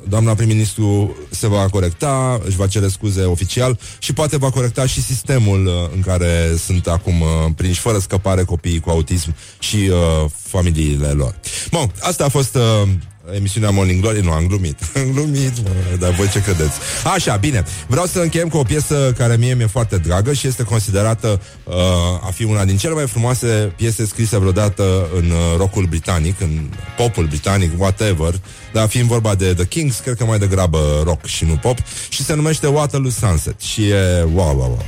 Doamna 0.09 0.33
prim-ministru 0.33 1.15
se 1.29 1.47
va 1.47 1.69
corecta 1.69 2.41
Își 2.45 2.57
va 2.57 2.67
cere 2.67 2.87
scuze 2.87 3.23
oficial 3.23 3.79
Și 3.99 4.13
poate 4.13 4.37
va 4.37 4.49
corecta 4.49 4.85
și 4.85 5.01
sistemul 5.01 5.65
uh, 5.65 5.73
În 5.95 6.01
care 6.01 6.55
sunt 6.65 6.87
acum 6.87 7.21
uh, 7.21 7.27
prinși 7.55 7.79
Fără 7.79 7.99
scăpare 7.99 8.43
copiii 8.43 8.79
cu 8.79 8.89
autism 8.89 9.35
Și 9.59 9.75
uh, 9.75 10.29
familiile 10.51 11.07
lor. 11.07 11.35
Bun, 11.71 11.91
asta 11.99 12.25
a 12.25 12.29
fost 12.29 12.55
uh, 12.55 12.89
Emisiunea 13.35 13.69
Morning 13.69 14.01
Glory, 14.01 14.21
nu, 14.21 14.31
am 14.31 14.47
glumit. 14.47 14.77
Am 14.95 15.11
glumit, 15.13 15.53
mă, 15.63 15.95
dar 15.99 16.11
voi 16.11 16.29
ce 16.29 16.41
credeți? 16.41 16.79
Așa, 17.13 17.35
bine, 17.35 17.63
vreau 17.87 18.05
să 18.05 18.19
încheiem 18.19 18.47
cu 18.47 18.57
o 18.57 18.63
piesă 18.63 19.13
Care 19.17 19.35
mie 19.35 19.53
mi-e 19.53 19.65
foarte 19.65 19.97
dragă 19.97 20.33
Și 20.33 20.47
este 20.47 20.63
considerată 20.63 21.41
uh, 21.63 21.73
a 22.21 22.31
fi 22.33 22.43
una 22.43 22.65
din 22.65 22.77
cele 22.77 22.93
mai 22.93 23.07
frumoase 23.07 23.73
Piese 23.75 24.05
scrise 24.05 24.37
vreodată 24.37 25.07
În 25.15 25.29
uh, 25.29 25.57
rockul 25.57 25.85
britanic 25.85 26.41
În 26.41 26.69
popul 26.97 27.25
britanic, 27.25 27.79
whatever. 27.79 28.33
Dar 28.73 28.87
fiind 28.87 29.07
vorba 29.07 29.35
de 29.35 29.53
The 29.53 29.65
Kings 29.65 29.99
Cred 29.99 30.15
că 30.15 30.25
mai 30.25 30.39
degrabă 30.39 31.01
rock 31.03 31.25
și 31.25 31.45
nu 31.45 31.53
pop. 31.53 31.77
Și 32.09 32.23
se 32.23 32.33
numește 32.33 32.67
Waterloo 32.67 33.11
Sunset 33.11 33.59
Și 33.59 33.87
e 33.87 34.27
wow, 34.33 34.55
wow, 34.55 34.57
wow. 34.57 34.85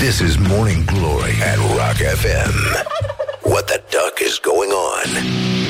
This 0.00 0.18
is 0.18 0.36
Morning 0.48 0.84
Glory 0.84 1.36
at 1.52 1.56
Rock 1.56 1.98
FM. 2.20 2.52
What 3.42 3.66
the 3.66 3.80
duck 3.90 4.20
is 4.20 4.40
going 4.42 4.72
on? 4.72 5.63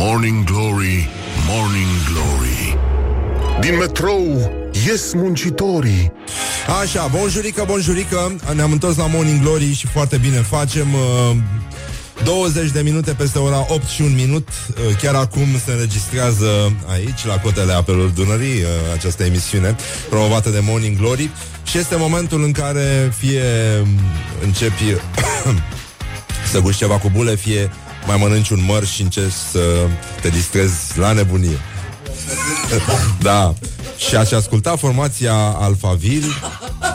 Morning 0.00 0.44
Glory, 0.44 1.08
Morning 1.48 1.88
Glory. 2.12 2.78
Din 3.60 3.76
metrou 3.76 4.52
ies 4.86 5.12
muncitorii. 5.12 6.12
Așa, 6.82 7.06
bonjurică, 7.06 7.64
bonjurică. 7.66 8.36
Ne-am 8.54 8.72
întors 8.72 8.96
la 8.96 9.06
Morning 9.06 9.40
Glory 9.42 9.72
și 9.74 9.86
foarte 9.86 10.16
bine 10.16 10.36
facem 10.36 10.86
uh, 10.94 11.36
20 12.24 12.70
de 12.70 12.80
minute 12.80 13.12
peste 13.12 13.38
ora 13.38 13.66
8 13.68 13.86
și 13.86 14.02
un 14.02 14.14
minut. 14.14 14.48
Uh, 14.48 14.96
Chiar 15.02 15.14
acum 15.14 15.46
se 15.64 15.72
înregistrează 15.72 16.72
aici 16.86 17.24
La 17.24 17.38
cotele 17.38 17.72
apelor 17.72 18.08
Dunării 18.08 18.60
uh, 18.62 18.68
Această 18.94 19.24
emisiune 19.24 19.76
promovată 20.08 20.50
de 20.50 20.60
Morning 20.62 20.96
Glory. 20.96 21.30
Și 21.64 21.78
este 21.78 21.96
momentul 21.96 22.42
în 22.42 22.52
care 22.52 23.12
Fie 23.18 23.42
um, 23.82 23.88
începi 24.42 24.82
Să 26.52 26.60
guși 26.60 26.78
ceva 26.78 26.98
cu 26.98 27.10
bule 27.14 27.34
Fie 27.34 27.70
mai 28.08 28.16
mănânci 28.20 28.50
un 28.50 28.64
măr 28.64 28.86
și 28.86 29.02
încerci 29.02 29.32
să 29.50 29.60
te 30.20 30.28
distrezi 30.28 30.98
la 30.98 31.12
nebunie 31.12 31.58
da. 33.22 33.54
Și 33.96 34.16
aș 34.16 34.30
asculta 34.32 34.76
formația 34.76 35.34
Alphaville 35.34 36.26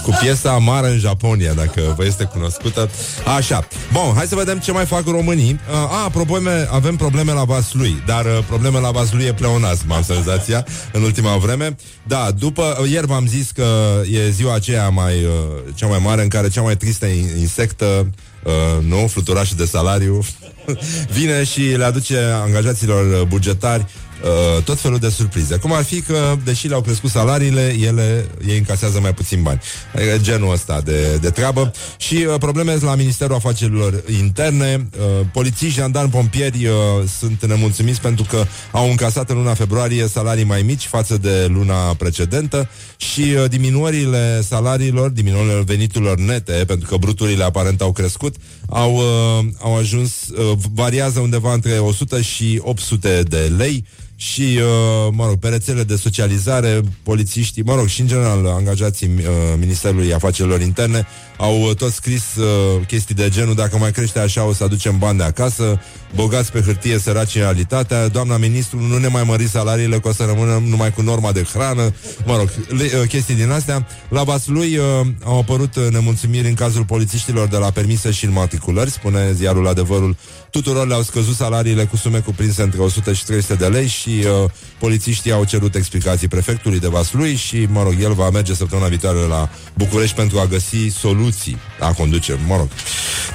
cu 0.04 0.17
piesa 0.19 0.52
Amară 0.52 0.88
în 0.88 0.99
Japonia, 0.99 1.54
dacă 1.54 1.93
vă 1.97 2.06
este 2.06 2.23
cunoscută. 2.23 2.89
Așa. 3.38 3.67
Bun, 3.91 4.13
hai 4.15 4.26
să 4.26 4.36
vedem 4.36 4.60
ce 4.60 4.71
mai 4.71 4.86
fac 4.86 5.06
românii. 5.06 5.60
Uh, 5.69 5.76
a, 6.06 6.10
probleme, 6.10 6.67
avem 6.71 6.95
probleme 6.95 7.32
la 7.32 7.43
Vaslui, 7.43 8.04
dar 8.06 8.26
uh, 8.26 8.39
probleme 8.47 8.80
la 8.80 8.91
Vaslui 8.91 9.26
e 9.26 9.34
pleonasm, 9.34 9.91
am 9.91 10.04
senzația, 10.04 10.65
în 10.91 11.02
ultima 11.04 11.38
vreme. 11.38 11.76
Da, 12.04 12.32
după, 12.38 12.78
uh, 12.82 12.89
ieri 12.89 13.08
v-am 13.08 13.28
zis 13.28 13.52
că 13.52 13.65
e 14.12 14.30
ziua 14.30 14.54
aceea 14.56 14.89
mai, 14.89 15.13
uh, 15.23 15.32
cea 15.76 15.88
mai 15.88 15.99
mare 16.04 16.21
în 16.21 16.28
care 16.28 16.49
cea 16.49 16.62
mai 16.62 16.78
tristă 16.78 17.06
in- 17.06 17.39
insectă 17.39 18.08
Uh, 18.43 18.84
nu, 18.86 19.08
fluturașul 19.08 19.58
de 19.58 19.65
salariu. 19.65 20.19
Vine 21.17 21.43
și 21.43 21.62
le 21.62 21.84
aduce 21.84 22.17
angajaților 22.17 23.25
bugetari 23.25 23.86
uh, 24.23 24.63
tot 24.63 24.79
felul 24.79 24.97
de 24.97 25.09
surprize. 25.09 25.55
Cum 25.55 25.73
ar 25.73 25.83
fi 25.83 26.01
că, 26.01 26.36
deși 26.43 26.67
le-au 26.67 26.81
crescut 26.81 27.09
salariile, 27.09 27.75
ele, 27.79 28.25
ei 28.47 28.57
încasează 28.57 28.99
mai 28.99 29.13
puțin 29.13 29.41
bani. 29.41 29.62
Adică 29.95 30.17
genul 30.21 30.51
ăsta 30.51 30.81
de, 30.81 31.17
de 31.21 31.29
treabă. 31.29 31.73
Și 31.97 32.15
uh, 32.15 32.36
probleme 32.39 32.77
la 32.81 32.95
Ministerul 32.95 33.36
Afacerilor 33.36 34.03
Interne. 34.19 34.88
Uh, 34.97 35.25
polițiști, 35.33 35.79
jandarmi, 35.79 36.12
pompieri 36.12 36.65
uh, 36.65 36.73
sunt 37.19 37.45
nemulțumiți 37.45 38.01
pentru 38.01 38.25
că 38.29 38.45
au 38.71 38.89
încasat 38.89 39.29
în 39.29 39.36
luna 39.36 39.53
februarie 39.53 40.07
salarii 40.07 40.43
mai 40.43 40.62
mici 40.62 40.86
față 40.86 41.17
de 41.17 41.47
luna 41.49 41.93
precedentă 41.93 42.69
și 42.97 43.21
uh, 43.21 43.49
diminuările 43.49 44.41
salariilor, 44.41 45.09
diminuările 45.09 45.63
veniturilor 45.65 46.17
nete, 46.17 46.63
pentru 46.67 46.88
că 46.89 46.97
bruturile 46.97 47.43
aparent 47.43 47.81
au 47.81 47.91
crescut, 47.91 48.36
au, 48.69 48.95
uh, 48.95 49.45
au 49.62 49.77
ajuns, 49.77 50.27
uh, 50.27 50.57
variază 50.73 51.19
undeva 51.19 51.53
între 51.53 51.71
100 51.71 52.21
și 52.21 52.59
800 52.63 53.23
de 53.27 53.51
lei 53.57 53.86
și, 54.31 54.41
uh, 54.41 55.12
mă 55.12 55.25
rog, 55.25 55.36
pe 55.36 55.47
rețele 55.47 55.83
de 55.83 55.95
socializare, 55.95 56.81
polițiștii, 57.03 57.63
mă 57.63 57.75
rog, 57.75 57.88
și 57.88 58.01
în 58.01 58.07
general 58.07 58.45
angajații 58.45 59.07
uh, 59.07 59.23
Ministerului 59.59 60.13
Afacerilor 60.13 60.62
Interne 60.62 61.07
au 61.38 61.62
uh, 61.62 61.75
tot 61.75 61.91
scris 61.91 62.36
uh, 62.36 62.86
chestii 62.88 63.15
de 63.15 63.29
genul, 63.29 63.55
dacă 63.55 63.77
mai 63.77 63.91
crește 63.91 64.19
așa 64.19 64.45
o 64.45 64.53
să 64.53 64.63
aducem 64.63 64.97
bani 64.97 65.17
de 65.17 65.23
acasă, 65.23 65.81
bogați 66.15 66.51
pe 66.51 66.62
hârtie, 66.62 66.97
săraci 66.99 67.36
în 67.36 67.41
realitatea, 67.41 68.07
doamna 68.07 68.38
ministru, 68.38 68.79
nu 68.79 68.97
ne 68.97 69.07
mai 69.07 69.23
mări 69.23 69.47
salariile, 69.47 69.99
că 69.99 70.07
o 70.07 70.13
să 70.13 70.23
rămânem 70.23 70.63
numai 70.63 70.93
cu 70.93 71.01
norma 71.01 71.31
de 71.31 71.43
hrană, 71.53 71.93
mă 72.25 72.38
rog, 72.38 72.49
le, 72.67 72.83
uh, 72.83 73.07
chestii 73.07 73.36
din 73.36 73.49
astea. 73.49 73.88
La 74.09 74.23
Vaslui 74.23 74.77
uh, 74.77 74.86
au 75.23 75.39
apărut 75.39 75.75
uh, 75.75 75.88
nemulțumiri 75.91 76.47
în 76.47 76.53
cazul 76.53 76.86
polițiștilor 76.86 77.47
de 77.47 77.57
la 77.57 77.71
permise 77.71 78.12
și 78.12 78.25
înmatriculări, 78.25 78.91
spune 78.91 79.31
ziarul 79.33 79.67
Adevărul, 79.67 80.15
tuturor 80.53 80.87
le-au 80.87 81.01
scăzut 81.01 81.35
salariile 81.35 81.85
cu 81.85 81.95
sume 81.95 82.19
cuprinse 82.19 82.61
între 82.61 82.81
100 82.81 83.13
și 83.13 83.23
300 83.23 83.53
de 83.53 83.67
lei 83.67 83.87
și 83.87 84.09
uh, 84.09 84.49
polițiștii 84.79 85.31
au 85.31 85.43
cerut 85.43 85.75
explicații 85.75 86.27
prefectului 86.27 86.79
de 86.79 86.87
Vaslui 86.87 87.35
și, 87.35 87.67
mă 87.69 87.83
rog, 87.83 87.95
el 88.01 88.13
va 88.13 88.29
merge 88.29 88.53
săptămâna 88.53 88.87
viitoare 88.87 89.17
la 89.17 89.49
București 89.73 90.15
pentru 90.15 90.39
a 90.39 90.45
găsi 90.45 90.87
soluții 90.87 91.57
a 91.79 91.93
conduce, 91.93 92.39
mă 92.47 92.55
rog. 92.55 92.67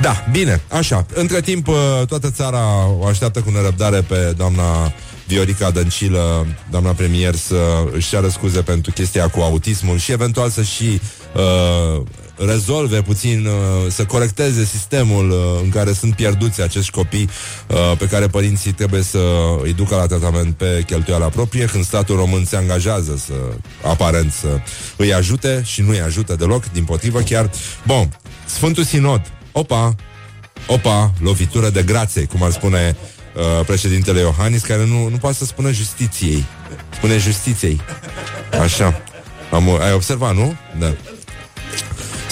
Da, 0.01 0.25
bine, 0.31 0.63
așa. 0.69 1.07
Între 1.15 1.41
timp, 1.41 1.69
uh, 1.69 1.75
toată 2.09 2.31
țara 2.31 2.87
o 2.99 3.07
așteaptă 3.07 3.41
cu 3.41 3.51
nerăbdare 3.51 4.01
pe 4.01 4.35
doamna 4.37 4.93
Viorica 5.27 5.71
Dăncilă, 5.71 6.47
doamna 6.71 6.93
premier, 6.93 7.35
să 7.35 7.57
își 7.93 8.09
ceară 8.09 8.29
scuze 8.29 8.63
pentru 8.63 8.93
chestia 8.93 9.29
cu 9.29 9.41
autismul 9.41 9.99
și 9.99 10.13
eventual 10.13 10.51
să 10.51 10.63
și 10.63 11.01
uh, 11.35 12.03
rezolve 12.47 13.03
puțin, 13.03 13.47
uh, 13.47 13.91
să 13.91 14.05
corecteze 14.05 14.65
sistemul 14.65 15.31
uh, 15.31 15.61
în 15.63 15.69
care 15.69 15.93
sunt 15.93 16.15
pierduți 16.15 16.63
acești 16.63 16.91
copii 16.91 17.29
uh, 17.67 17.97
pe 17.99 18.07
care 18.07 18.27
părinții 18.27 18.73
trebuie 18.73 19.03
să 19.03 19.19
îi 19.63 19.73
ducă 19.73 19.95
la 19.95 20.07
tratament 20.07 20.57
pe 20.57 20.83
cheltuiala 20.87 21.29
proprie, 21.29 21.65
când 21.65 21.85
statul 21.85 22.17
român 22.17 22.45
se 22.45 22.57
angajează 22.57 23.17
să, 23.17 23.33
aparent, 23.83 24.33
să 24.33 24.61
îi 24.97 25.15
ajute 25.15 25.63
și 25.65 25.83
nu 25.83 25.91
îi 25.91 26.01
ajută 26.01 26.35
deloc, 26.35 26.73
din 26.73 26.85
potrivă 26.85 27.21
chiar. 27.21 27.51
Bun, 27.87 28.19
Sfântul 28.47 28.85
Sinod, 28.85 29.33
opa, 29.53 29.95
opa, 30.67 31.13
lovitură 31.21 31.71
de 31.71 31.83
grație, 31.83 32.25
cum 32.25 32.43
ar 32.43 32.51
spune 32.51 32.97
uh, 33.37 33.67
președintele 33.67 34.21
Iohannis, 34.21 34.63
care 34.63 34.87
nu, 34.87 35.09
nu 35.09 35.17
poate 35.17 35.37
să 35.37 35.45
spună 35.45 35.71
justiției. 35.71 36.45
Spune 36.95 37.19
justiției. 37.19 37.81
Așa. 38.61 39.03
Am, 39.51 39.81
ai 39.81 39.93
observat, 39.93 40.35
nu? 40.35 40.57
Da. 40.79 40.95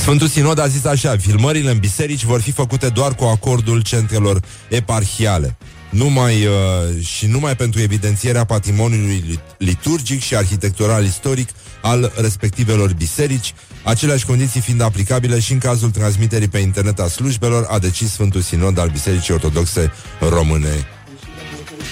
Sfântul 0.06 0.28
Sinod 0.28 0.58
a 0.58 0.66
zis 0.66 0.84
așa, 0.84 1.16
filmările 1.16 1.70
în 1.70 1.78
biserici 1.78 2.24
vor 2.24 2.40
fi 2.40 2.50
făcute 2.52 2.88
doar 2.88 3.14
cu 3.14 3.24
acordul 3.24 3.82
centrelor 3.82 4.42
eparhiale. 4.68 5.56
Numai 5.90 6.46
uh, 6.46 7.04
și 7.04 7.26
numai 7.26 7.56
pentru 7.56 7.80
evidențierea 7.80 8.44
patrimoniului 8.44 9.24
lit- 9.30 9.56
liturgic 9.58 10.20
și 10.20 10.36
arhitectural 10.36 11.04
istoric 11.04 11.48
al 11.82 12.12
respectivelor 12.20 12.92
biserici, 12.92 13.54
aceleași 13.82 14.26
condiții 14.26 14.60
fiind 14.60 14.80
aplicabile 14.80 15.40
și 15.40 15.52
în 15.52 15.58
cazul 15.58 15.90
transmiterii 15.90 16.48
pe 16.48 16.58
internet 16.58 17.00
a 17.00 17.08
slujbelor, 17.08 17.66
a 17.68 17.78
decis 17.78 18.10
Sfântul 18.10 18.40
Sinod 18.40 18.78
al 18.78 18.88
Bisericii 18.88 19.34
Ortodoxe 19.34 19.92
Române. 20.28 20.86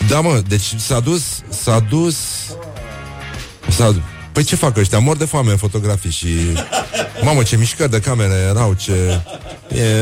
Da, 0.08 0.20
mă, 0.20 0.42
deci 0.48 0.74
s-a 0.76 1.00
dus, 1.00 1.22
s-a 1.48 1.80
dus, 1.80 2.16
s-a, 3.68 3.94
Păi 4.34 4.42
ce 4.42 4.56
fac 4.56 4.76
ăștia? 4.76 4.98
Mor 4.98 5.16
de 5.16 5.24
foame 5.24 5.50
în 5.50 5.56
fotografii 5.56 6.10
și... 6.10 6.28
Mamă, 7.22 7.42
ce 7.42 7.56
mișcări 7.56 7.90
de 7.90 8.00
camere 8.00 8.34
erau, 8.34 8.72
ce... 8.72 9.20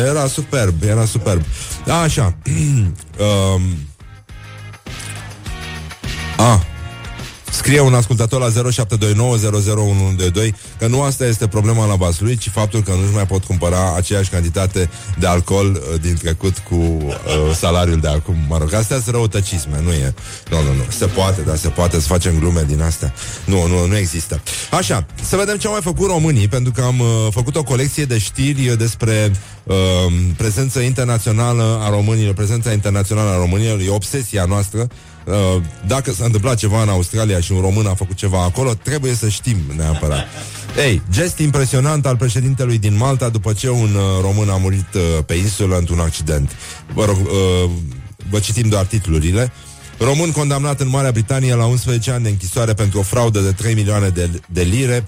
Era 0.06 0.26
superb, 0.26 0.82
era 0.82 1.04
superb. 1.04 1.42
Așa. 2.02 2.36
um, 3.24 3.62
a, 6.36 6.64
Scrie 7.53 7.80
un 7.80 7.94
ascultător 7.94 8.40
la 8.40 8.70
0729001122 8.70 8.84
că 10.78 10.86
nu 10.86 11.03
asta 11.03 11.26
este 11.26 11.46
problema 11.46 11.86
la 11.86 11.94
Vaslui, 11.94 12.36
ci 12.36 12.48
faptul 12.48 12.82
că 12.82 12.90
nu-și 12.90 13.14
mai 13.14 13.26
pot 13.26 13.44
cumpăra 13.44 13.94
aceeași 13.96 14.30
cantitate 14.30 14.90
de 15.18 15.26
alcool 15.26 15.66
uh, 15.70 16.00
din 16.00 16.14
trecut 16.14 16.59
cu 16.59 16.74
uh, 16.74 17.14
salariul 17.55 18.00
de 18.00 18.09
acum. 18.09 18.36
Mă 18.48 18.59
rog, 18.59 18.74
astea 18.74 19.00
sunt 19.00 19.14
răutăcisme, 19.14 19.80
nu 19.82 19.90
e. 19.90 20.14
Nu, 20.50 20.62
nu, 20.62 20.74
nu. 20.74 20.82
Se 20.88 21.07
poate, 21.07 21.40
dar 21.40 21.57
se 21.57 21.68
poate 21.68 22.00
să 22.00 22.07
facem 22.07 22.38
glume 22.38 22.64
din 22.68 22.82
astea. 22.82 23.12
Nu, 23.44 23.66
nu, 23.66 23.86
nu 23.86 23.96
există. 23.96 24.40
Așa, 24.70 25.07
să 25.22 25.36
vedem 25.36 25.57
ce 25.57 25.66
au 25.66 25.72
mai 25.72 25.82
făcut 25.82 26.07
românii, 26.07 26.48
pentru 26.48 26.72
că 26.72 26.82
am 26.82 26.98
uh, 26.98 27.07
făcut 27.30 27.57
o 27.57 27.62
colecție 27.62 28.05
de 28.05 28.18
știri 28.18 28.76
despre 28.78 29.32
uh, 29.62 29.74
prezența 30.36 30.82
internațională 30.82 31.80
a 31.82 31.90
românilor, 31.90 32.34
prezența 32.34 32.72
internațională 32.72 33.30
a 33.30 33.36
românilor, 33.36 33.80
e 33.80 33.90
obsesia 33.90 34.44
noastră 34.44 34.88
Uh, 35.24 35.62
dacă 35.86 36.12
s-a 36.12 36.24
întâmplat 36.24 36.56
ceva 36.56 36.82
în 36.82 36.88
Australia 36.88 37.40
și 37.40 37.52
un 37.52 37.60
român 37.60 37.86
a 37.86 37.94
făcut 37.94 38.16
ceva 38.16 38.42
acolo, 38.42 38.74
trebuie 38.74 39.14
să 39.14 39.28
știm 39.28 39.56
neapărat. 39.76 40.26
Ei, 40.76 41.02
gest 41.10 41.38
impresionant 41.38 42.06
al 42.06 42.16
președintelui 42.16 42.78
din 42.78 42.96
Malta 42.96 43.28
după 43.28 43.52
ce 43.52 43.70
un 43.70 43.94
uh, 43.94 44.02
român 44.20 44.48
a 44.48 44.56
murit 44.56 44.94
uh, 44.94 45.24
pe 45.26 45.34
insulă 45.34 45.76
într-un 45.76 45.98
accident. 45.98 46.50
Vă 46.94 47.04
rog, 47.04 47.16
uh, 47.16 47.70
vă 48.30 48.38
citim 48.38 48.68
doar 48.68 48.84
titlurile. 48.84 49.52
Român 49.98 50.30
condamnat 50.30 50.80
în 50.80 50.88
Marea 50.88 51.10
Britanie 51.10 51.54
la 51.54 51.64
11 51.64 52.10
ani 52.10 52.22
de 52.22 52.28
închisoare 52.28 52.74
pentru 52.74 52.98
o 52.98 53.02
fraudă 53.02 53.40
de 53.40 53.52
3 53.52 53.74
milioane 53.74 54.08
de, 54.08 54.30
de 54.48 54.62
lire. 54.62 55.04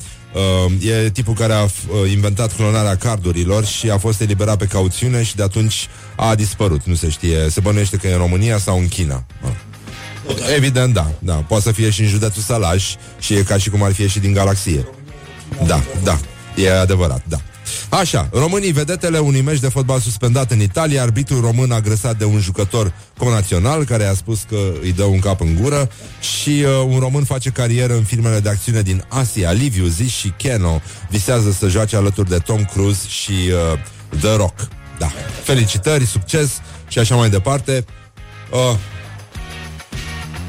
Uh, 0.67 0.87
e 1.05 1.11
tipul 1.11 1.35
care 1.35 1.53
a 1.53 1.63
uh, 1.63 1.71
inventat 2.11 2.55
clonarea 2.55 2.97
cardurilor 2.97 3.65
și 3.65 3.91
a 3.91 3.99
fost 3.99 4.21
eliberat 4.21 4.57
pe 4.59 4.67
cauțiune 4.67 5.23
și 5.23 5.37
de 5.37 5.43
atunci 5.43 5.89
a 6.17 6.35
dispărut. 6.35 6.85
Nu 6.85 6.95
se 6.95 7.09
știe, 7.09 7.49
se 7.51 7.61
bănuiește 7.61 7.97
că 7.97 8.07
e 8.07 8.13
în 8.13 8.19
România 8.19 8.59
sau 8.59 8.79
în 8.79 8.89
China. 8.89 9.25
Uh. 9.45 9.51
Evident, 10.57 10.95
da, 10.95 11.11
da. 11.19 11.35
Poate 11.35 11.63
să 11.63 11.73
fie 11.73 11.91
și 11.91 12.01
în 12.01 12.09
județul 12.09 12.43
Salaj 12.43 12.85
și 13.19 13.35
e 13.35 13.43
ca 13.43 13.59
și 13.59 13.71
cum 13.71 13.83
ar 13.83 13.93
fi 13.93 14.09
și 14.09 14.19
din 14.19 14.33
galaxie. 14.33 14.87
Da, 15.67 15.83
da, 16.03 16.19
e 16.57 16.79
adevărat, 16.79 17.23
da. 17.29 17.37
Așa, 17.89 18.29
românii 18.33 18.73
vedetele 18.73 19.19
unui 19.19 19.41
meci 19.41 19.59
de 19.59 19.69
fotbal 19.69 20.01
suspendat 20.01 20.51
în 20.51 20.61
Italia, 20.61 21.03
arbitrul 21.03 21.41
român 21.41 21.73
agresat 21.73 22.19
de 22.19 22.25
un 22.25 22.41
jucător 22.41 22.93
conațional 23.19 23.85
care 23.85 24.05
a 24.05 24.15
spus 24.15 24.41
că 24.49 24.57
îi 24.83 24.93
dă 24.93 25.05
un 25.05 25.19
cap 25.19 25.41
în 25.41 25.57
gură 25.61 25.91
și 26.21 26.49
uh, 26.49 26.85
un 26.87 26.99
român 26.99 27.25
face 27.25 27.51
carieră 27.51 27.95
în 27.95 28.03
filmele 28.03 28.41
de 28.41 28.49
acțiune 28.49 28.83
din 28.83 29.05
Asia, 29.09 29.53
Liviu 29.53 29.87
Zish 29.87 30.17
și 30.17 30.33
Keno 30.37 30.81
visează 31.11 31.51
să 31.51 31.69
joace 31.69 31.97
alături 31.97 32.29
de 32.29 32.39
Tom 32.39 32.65
Cruise 32.65 33.09
și 33.09 33.33
uh, 33.33 34.19
The 34.21 34.37
Rock. 34.37 34.69
Da, 34.99 35.11
felicitări, 35.43 36.07
succes 36.07 36.61
și 36.89 36.99
așa 36.99 37.15
mai 37.15 37.31
departe. 37.31 37.85
Uh, 38.51 38.77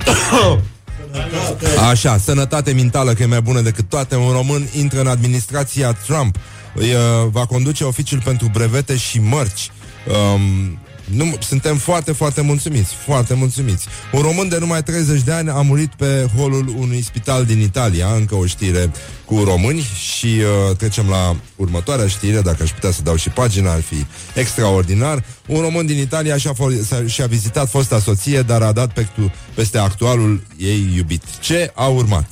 Așa, 1.90 2.18
sănătate 2.18 2.72
mentală 2.74 3.14
că 3.14 3.24
e 3.24 3.26
mai 3.26 3.42
bună 3.42 3.62
decât 3.62 3.90
toate. 3.90 4.16
Un 4.16 4.32
român 4.32 4.68
intră 4.78 5.00
în 5.00 5.08
administrația 5.08 5.92
Trump. 5.94 6.36
Îi, 6.74 6.94
uh, 6.94 7.00
va 7.32 7.46
conduce 7.46 7.84
oficiul 7.84 8.22
pentru 8.24 8.50
brevete 8.54 8.98
și 8.98 9.20
mărci. 9.20 9.72
Um, 10.08 10.80
nu, 11.12 11.38
suntem 11.40 11.78
foarte, 11.78 12.12
foarte 12.12 12.42
mulțumiți, 12.42 12.94
foarte 12.94 13.34
mulțumiți. 13.34 13.88
Un 14.12 14.22
român 14.22 14.50
de 14.50 14.58
numai 14.58 14.84
30 14.84 15.22
de 15.22 15.32
ani 15.32 15.50
a 15.50 15.62
murit 15.62 15.94
pe 15.98 16.28
holul 16.38 16.76
unui 16.78 17.02
spital 17.02 17.46
din 17.46 17.60
Italia, 17.60 18.08
încă 18.14 18.36
o 18.36 18.46
știre 18.46 18.92
cu 19.26 19.44
români 19.44 19.88
și 20.10 20.26
uh, 20.26 20.76
trecem 20.78 21.10
la 21.10 21.36
următoarea 21.56 22.08
știre, 22.08 22.42
dacă 22.42 22.64
aș 22.64 22.70
putea 22.70 22.92
să 22.92 23.02
dau 23.02 23.16
și 23.16 23.30
pagina, 23.30 23.72
ar 23.72 23.82
fi 23.82 24.06
extraordinar. 24.34 25.24
Un 25.48 25.62
român 25.62 25.86
din 25.86 25.98
Italia 25.98 26.38
și-a, 26.38 26.54
fo- 26.54 27.06
și-a 27.06 27.28
vizitat 27.28 27.70
fosta 27.70 28.00
soție, 28.00 28.42
dar 28.42 28.62
a 28.62 28.72
dat 28.72 28.94
pe, 28.94 29.08
peste 29.54 29.78
actualul 29.78 30.42
ei 30.58 30.94
iubit. 30.96 31.24
Ce 31.40 31.72
a 31.76 31.86
urmat? 31.86 32.30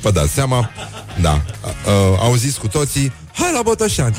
Vă 0.00 0.10
dați 0.10 0.32
seama? 0.32 0.70
Da. 1.20 1.42
Uh, 1.64 2.18
auziți 2.18 2.58
cu 2.58 2.68
toții 2.68 3.12
Hai 3.34 3.52
la 3.54 3.62
Botoșani 3.62 4.16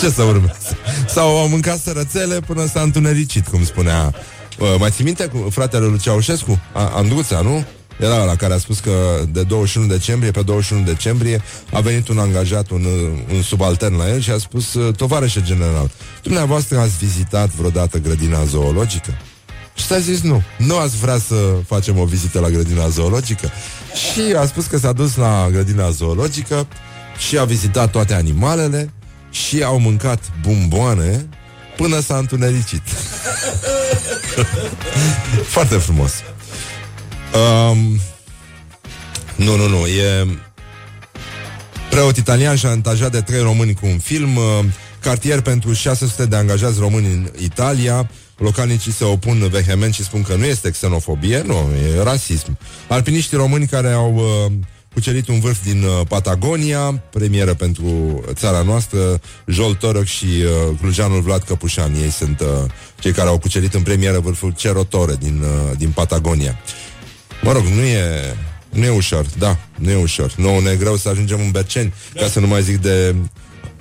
Ce 0.00 0.10
să 0.10 0.22
urmeze? 0.22 0.78
Sau 1.08 1.38
au 1.38 1.48
mâncat 1.48 1.78
sărățele 1.78 2.40
până 2.40 2.66
s-a 2.66 2.80
întunericit, 2.80 3.48
cum 3.48 3.64
spunea 3.64 4.14
uh, 4.58 4.74
Mai 4.78 4.90
ții 4.90 5.04
minte 5.04 5.26
cu 5.26 5.48
fratele 5.50 5.86
lui 5.86 5.98
Ceaușescu? 5.98 6.60
A- 6.72 6.92
Andruța, 6.94 7.40
nu? 7.40 7.64
Era 8.00 8.24
la 8.24 8.36
care 8.36 8.54
a 8.54 8.58
spus 8.58 8.78
că 8.78 8.90
de 9.28 9.42
21 9.42 9.86
decembrie, 9.86 10.30
pe 10.30 10.42
21 10.42 10.82
decembrie, 10.82 11.42
a 11.72 11.80
venit 11.80 12.08
un 12.08 12.18
angajat, 12.18 12.70
un, 12.70 12.84
un 13.34 13.42
subaltern 13.42 13.96
la 13.96 14.08
el 14.08 14.20
și 14.20 14.30
a 14.30 14.38
spus, 14.38 14.76
tovarășe 14.96 15.42
general, 15.42 15.90
dumneavoastră 16.22 16.78
ați 16.78 16.96
vizitat 16.98 17.48
vreodată 17.50 17.98
grădina 17.98 18.44
zoologică? 18.44 19.18
Și 19.74 19.84
s-a 19.86 19.98
zis 19.98 20.20
nu, 20.20 20.42
nu 20.58 20.76
ați 20.76 20.96
vrea 20.96 21.18
să 21.18 21.34
facem 21.66 21.98
o 21.98 22.04
vizită 22.04 22.40
la 22.40 22.48
grădina 22.48 22.88
zoologică? 22.88 23.50
Și 23.94 24.20
a 24.38 24.46
spus 24.46 24.66
că 24.66 24.78
s-a 24.78 24.92
dus 24.92 25.16
la 25.16 25.48
grădina 25.52 25.90
zoologică 25.90 26.66
și 27.28 27.38
a 27.38 27.44
vizitat 27.44 27.90
toate 27.90 28.14
animalele 28.14 28.92
și 29.30 29.62
au 29.62 29.78
mâncat 29.78 30.22
bomboane 30.42 31.28
până 31.76 32.00
s-a 32.00 32.16
întunericit. 32.16 32.82
Foarte 35.54 35.76
frumos. 35.76 36.12
Um, 37.34 38.00
nu, 39.36 39.56
nu, 39.56 39.68
nu, 39.68 39.86
e... 39.86 40.38
Preot 41.90 42.16
italian 42.16 42.56
șantajat 42.56 43.10
de 43.10 43.20
trei 43.20 43.40
români 43.40 43.74
cu 43.74 43.86
un 43.86 43.98
film, 43.98 44.36
uh, 44.36 44.42
cartier 45.00 45.40
pentru 45.40 45.72
600 45.72 46.26
de 46.26 46.36
angajați 46.36 46.78
români 46.78 47.06
în 47.06 47.30
Italia, 47.38 48.10
localnicii 48.36 48.92
se 48.92 49.04
opun 49.04 49.48
vehement 49.48 49.94
și 49.94 50.04
spun 50.04 50.22
că 50.22 50.34
nu 50.34 50.44
este 50.44 50.70
xenofobie, 50.70 51.42
nu, 51.46 51.54
e 51.54 52.02
rasism. 52.02 52.58
Alpiniștii 52.88 53.36
români 53.36 53.66
care 53.66 53.92
au 53.92 54.14
uh, 54.14 54.52
cucerit 54.94 55.28
un 55.28 55.40
vârf 55.40 55.64
din 55.64 55.82
uh, 55.82 56.06
Patagonia, 56.08 57.02
premieră 57.10 57.54
pentru 57.54 58.20
țara 58.32 58.62
noastră, 58.62 59.20
Jol 59.46 59.74
Toroc 59.74 60.04
și 60.04 60.24
uh, 60.24 60.76
clujanul 60.80 61.20
Vlad 61.20 61.42
Căpușan. 61.42 61.94
Ei 61.94 62.10
sunt 62.10 62.40
uh, 62.40 62.46
cei 62.98 63.12
care 63.12 63.28
au 63.28 63.38
cucerit 63.38 63.74
în 63.74 63.82
premieră 63.82 64.18
vârful 64.18 64.52
Cerotore 64.56 65.16
din, 65.20 65.42
uh, 65.42 65.76
din 65.78 65.90
Patagonia. 65.90 66.58
Mă 67.42 67.52
rog, 67.52 67.62
nu 67.62 67.80
e, 67.80 68.36
nu 68.70 68.84
e 68.84 68.88
ușor, 68.88 69.26
da, 69.38 69.58
nu 69.76 69.90
e 69.90 69.96
ușor. 69.96 70.34
Nu, 70.36 70.58
ne 70.58 70.70
e 70.70 70.76
greu 70.76 70.96
să 70.96 71.08
ajungem 71.08 71.40
în 71.40 71.50
Berceni, 71.50 71.94
ca 72.14 72.26
să 72.26 72.40
nu 72.40 72.46
mai 72.46 72.62
zic 72.62 72.80
de... 72.80 73.14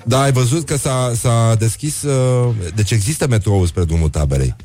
Da, 0.04 0.22
ai 0.22 0.32
văzut 0.32 0.66
că 0.66 0.78
s-a, 0.78 1.12
s-a 1.20 1.56
deschis... 1.60 2.02
Uh, 2.02 2.56
deci 2.76 2.92
există 2.92 3.28
metrou 3.28 3.66
spre 3.66 3.84
drumul 3.84 4.10
taberei. 4.10 4.56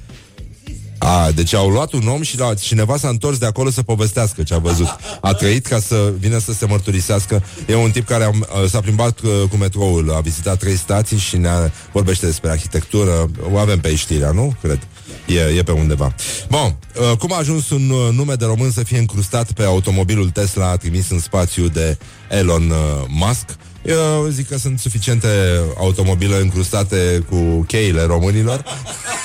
A, 1.05 1.30
deci 1.30 1.55
au 1.55 1.68
luat 1.68 1.92
un 1.92 2.09
om 2.09 2.22
și 2.22 2.38
la, 2.38 2.55
cineva 2.55 2.96
s-a 2.96 3.09
întors 3.09 3.38
de 3.38 3.46
acolo 3.46 3.70
să 3.70 3.82
povestească 3.82 4.42
ce 4.42 4.55
a 4.55 4.59
văzut. 4.59 4.96
A 5.20 5.32
trăit 5.32 5.66
ca 5.66 5.78
să 5.78 6.12
vină 6.18 6.38
să 6.38 6.52
se 6.52 6.66
mărturisească. 6.66 7.42
E 7.66 7.74
un 7.74 7.90
tip 7.90 8.07
care 8.07 8.24
a, 8.24 8.30
s-a 8.68 8.80
plimbat 8.80 9.20
cu, 9.20 9.28
cu 9.50 9.57
metroul, 9.57 10.12
a 10.14 10.20
vizitat 10.20 10.59
trei 10.59 10.76
stații 10.76 11.18
și 11.18 11.36
ne 11.36 11.50
vorbește 11.92 12.26
despre 12.26 12.50
arhitectură. 12.50 13.30
O 13.52 13.59
avem 13.59 13.80
pe 13.80 13.94
știrea, 13.94 14.30
nu? 14.30 14.55
Cred. 14.62 14.78
E, 15.26 15.57
e 15.59 15.62
pe 15.62 15.72
undeva. 15.72 16.14
Bun, 16.48 16.76
uh, 17.11 17.16
cum 17.18 17.32
a 17.32 17.36
ajuns 17.36 17.70
un 17.70 17.90
uh, 17.90 18.12
nume 18.12 18.34
de 18.34 18.44
român 18.44 18.70
să 18.70 18.82
fie 18.82 18.98
încrustat 18.98 19.52
pe 19.52 19.62
automobilul 19.62 20.30
Tesla 20.30 20.76
trimis 20.76 21.11
în 21.11 21.18
spațiu 21.18 21.68
de 21.68 21.98
Elon 22.30 22.70
uh, 22.70 22.76
Musk? 23.09 23.57
Eu 23.87 24.26
zic 24.30 24.49
că 24.49 24.59
sunt 24.59 24.78
suficiente 24.78 25.28
automobile 25.76 26.41
încrustate 26.41 27.24
cu 27.28 27.64
cheile 27.66 28.03
românilor 28.03 28.64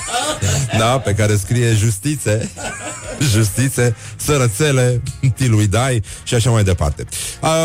Da, 0.78 0.98
pe 0.98 1.14
care 1.14 1.36
scrie 1.36 1.74
justițe 1.74 2.50
Justițe, 3.32 3.96
sărățele, 4.16 5.02
tiluidai 5.36 6.02
și 6.22 6.34
așa 6.34 6.50
mai 6.50 6.64
departe. 6.64 7.04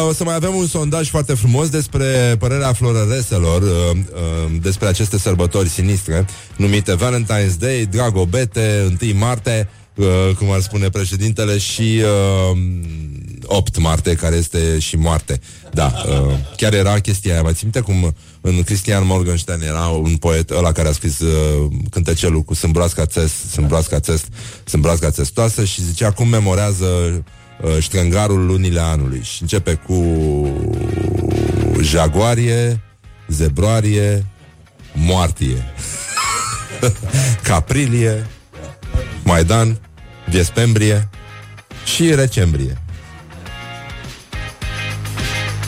O 0.08 0.14
să 0.14 0.24
mai 0.24 0.36
avem 0.36 0.56
un 0.56 0.68
sondaj 0.68 1.10
foarte 1.10 1.34
frumos 1.34 1.70
despre 1.70 2.36
părerea 2.40 2.74
florăreselor 2.74 3.64
Despre 4.62 4.88
aceste 4.88 5.18
sărbători 5.18 5.70
sinistre 5.70 6.26
Numite 6.56 6.96
Valentine's 6.96 7.58
Day, 7.60 7.88
Dragobete, 7.92 8.98
1 9.02 9.18
Marte 9.18 9.70
cum 10.38 10.52
ar 10.52 10.60
spune 10.60 10.90
președintele 10.90 11.58
Și 11.58 12.02
8 13.46 13.78
Marte, 13.78 14.16
care 14.16 14.36
este 14.36 14.80
și 14.80 14.96
moarte. 14.96 15.40
Da, 15.72 15.94
chiar 16.58 16.74
era 16.74 17.00
chestia 17.00 17.34
aia. 17.34 17.42
Mai 17.42 17.54
ținte 17.54 17.80
cum 17.80 18.16
în 18.42 18.64
Cristian 18.64 19.06
Morgenstern 19.06 19.62
era 19.62 19.88
un 19.88 20.16
poet 20.16 20.50
ăla 20.50 20.72
care 20.72 20.88
a 20.88 20.92
scris 20.92 21.20
uh, 21.20 21.72
cântecelul 21.90 22.42
cu 22.42 22.54
sâmbroasca 22.54 23.06
țes, 23.06 23.32
sâmbroasca 23.52 24.00
țes, 24.00 24.24
sâmbroasca 24.64 25.12
țestoasă 25.12 25.64
și 25.64 25.84
zicea 25.84 26.12
cum 26.12 26.28
memorează 26.28 26.86
uh, 26.86 27.78
ștrângarul 27.80 28.46
lunile 28.46 28.80
anului. 28.80 29.22
Și 29.24 29.42
începe 29.42 29.74
cu 29.74 30.04
jaguarie, 31.82 32.82
zebroarie, 33.28 34.26
moartie, 34.94 35.74
caprilie, 37.50 38.28
maidan, 39.26 39.80
viespembrie 40.30 41.10
și 41.86 42.16
recembrie. 42.16 42.82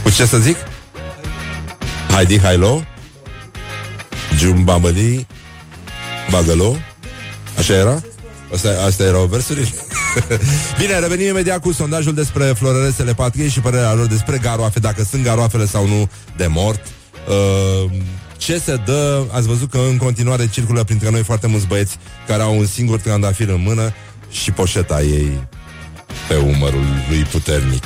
Cu 0.04 0.10
ce 0.10 0.26
să 0.26 0.38
zic? 0.38 0.58
Heidi 2.14 2.40
Hailo 2.40 2.84
Jumbamălii 4.38 5.28
Bagalo 6.32 6.76
Așa 7.58 7.74
era? 7.74 8.02
Asta, 8.54 8.70
asta 8.86 9.04
erau 9.04 9.26
versurile? 9.26 9.68
Bine, 10.80 11.00
revenim 11.00 11.28
imediat 11.28 11.62
cu 11.62 11.72
sondajul 11.72 12.14
despre 12.14 12.46
florăresele 12.46 13.14
patriei 13.14 13.50
și 13.50 13.60
părerea 13.60 13.94
lor 13.94 14.06
despre 14.06 14.38
garoafe, 14.38 14.80
dacă 14.80 15.04
sunt 15.04 15.24
garoafele 15.24 15.66
sau 15.66 15.88
nu 15.88 16.10
de 16.38 16.48
mort. 16.48 16.82
Uh, 17.28 17.92
ce 18.38 18.58
se 18.58 18.76
dă, 18.86 19.24
ați 19.32 19.48
văzut 19.48 19.70
că 19.70 19.78
în 19.78 19.98
continuare 19.98 20.50
circulă 20.50 20.84
printre 20.84 21.10
noi 21.10 21.24
foarte 21.24 21.48
mulți 21.48 21.68
băieți 21.68 21.98
care 22.28 22.42
au 22.42 22.58
un 22.58 22.66
singur 22.66 23.00
trandafir 23.00 23.50
în 23.50 23.62
mână 23.62 23.94
și 24.32 24.52
poșeta 24.52 25.02
ei 25.02 25.48
pe 26.28 26.36
umărul 26.36 26.86
lui 27.10 27.22
puternic. 27.22 27.84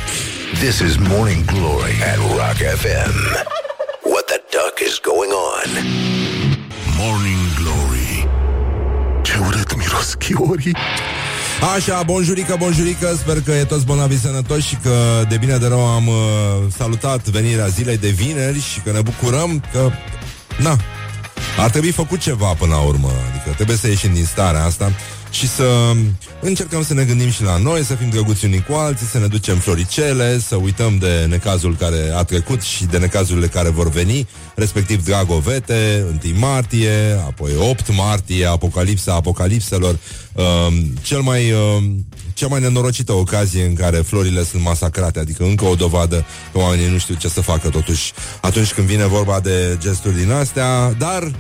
This 0.54 0.80
is 0.80 0.96
Morning 0.98 1.46
Glory 1.46 1.96
at 2.12 2.18
Rock 2.18 2.60
FM. 2.82 3.14
What 4.12 4.26
the 4.26 4.40
duck 4.56 4.76
is 4.88 5.00
going 5.10 5.32
on? 5.52 5.70
Morning 6.98 7.44
Glory 7.60 8.28
Ce 9.22 9.34
urât 9.48 9.78
miros 9.78 10.14
chiorii 10.14 10.76
Așa, 11.76 12.04
bonjurică, 12.04 12.56
bonjurică, 12.60 13.16
sper 13.18 13.42
că 13.42 13.52
e 13.52 13.64
toți 13.64 13.86
bolnavi 13.86 14.20
sănătoși 14.20 14.68
și 14.68 14.76
că 14.76 15.26
de 15.30 15.38
bine 15.38 15.58
de 15.58 15.68
rău 15.68 15.88
am 15.88 16.08
uh, 16.08 16.16
salutat 16.78 17.28
venirea 17.28 17.68
zilei 17.68 17.98
de 17.98 18.08
vineri 18.08 18.62
și 18.62 18.80
că 18.80 18.92
ne 18.92 19.02
bucurăm 19.02 19.64
că, 19.72 19.92
na, 20.58 20.78
ar 21.58 21.70
trebui 21.70 21.92
făcut 21.92 22.20
ceva 22.20 22.54
până 22.54 22.74
la 22.74 22.82
urmă, 22.82 23.12
adică 23.30 23.50
trebuie 23.56 23.78
să 23.78 23.88
ieșim 23.88 24.14
din 24.14 24.26
starea 24.26 24.64
asta 24.64 24.92
și 25.32 25.48
să 25.48 25.94
încercăm 26.42 26.84
să 26.84 26.94
ne 26.94 27.04
gândim 27.04 27.30
și 27.30 27.44
la 27.44 27.58
noi, 27.58 27.84
să 27.84 27.96
fim 27.96 28.10
drăguți 28.10 28.46
unii 28.46 28.64
cu 28.64 28.74
alții, 28.74 29.06
să 29.06 29.20
ne 29.20 29.28
ducem 29.28 29.58
floricele, 29.58 30.40
să 30.40 30.56
uităm 30.56 30.98
de 30.98 31.26
necazul 31.30 31.76
care 31.76 32.12
a 32.16 32.24
trecut 32.24 32.62
și 32.62 32.86
de 32.86 32.98
necazurile 32.98 33.48
care 33.48 33.70
vor 33.70 33.90
veni, 33.90 34.28
respectiv 34.56 35.06
Dragovete, 35.06 36.06
1 36.26 36.38
martie, 36.40 37.22
apoi 37.26 37.52
8 37.70 37.96
martie, 37.96 38.46
Apocalipsa 38.46 39.14
Apocalipselor, 39.14 39.98
um, 40.34 40.74
cel 41.02 41.20
mai, 41.20 41.52
um, 41.52 42.06
cea 42.34 42.48
mai 42.48 42.60
nenorocită 42.60 43.14
ocazie 43.14 43.66
în 43.66 43.74
care 43.74 43.98
florile 43.98 44.44
sunt 44.44 44.64
masacrate, 44.64 45.20
adică 45.20 45.44
încă 45.44 45.66
o 45.66 45.76
dovadă 45.76 46.26
că 46.52 46.58
oamenii 46.58 46.92
nu 46.92 46.98
știu 46.98 47.16
ce 47.16 47.28
să 47.28 47.42
facă 47.42 47.70
totuși 47.70 48.14
atunci 48.42 48.74
când 48.74 48.88
vine 48.88 49.06
vorba 49.06 49.40
de 49.40 49.78
gesturi 49.80 50.18
din 50.18 50.32
astea, 50.32 50.94
dar 50.98 51.32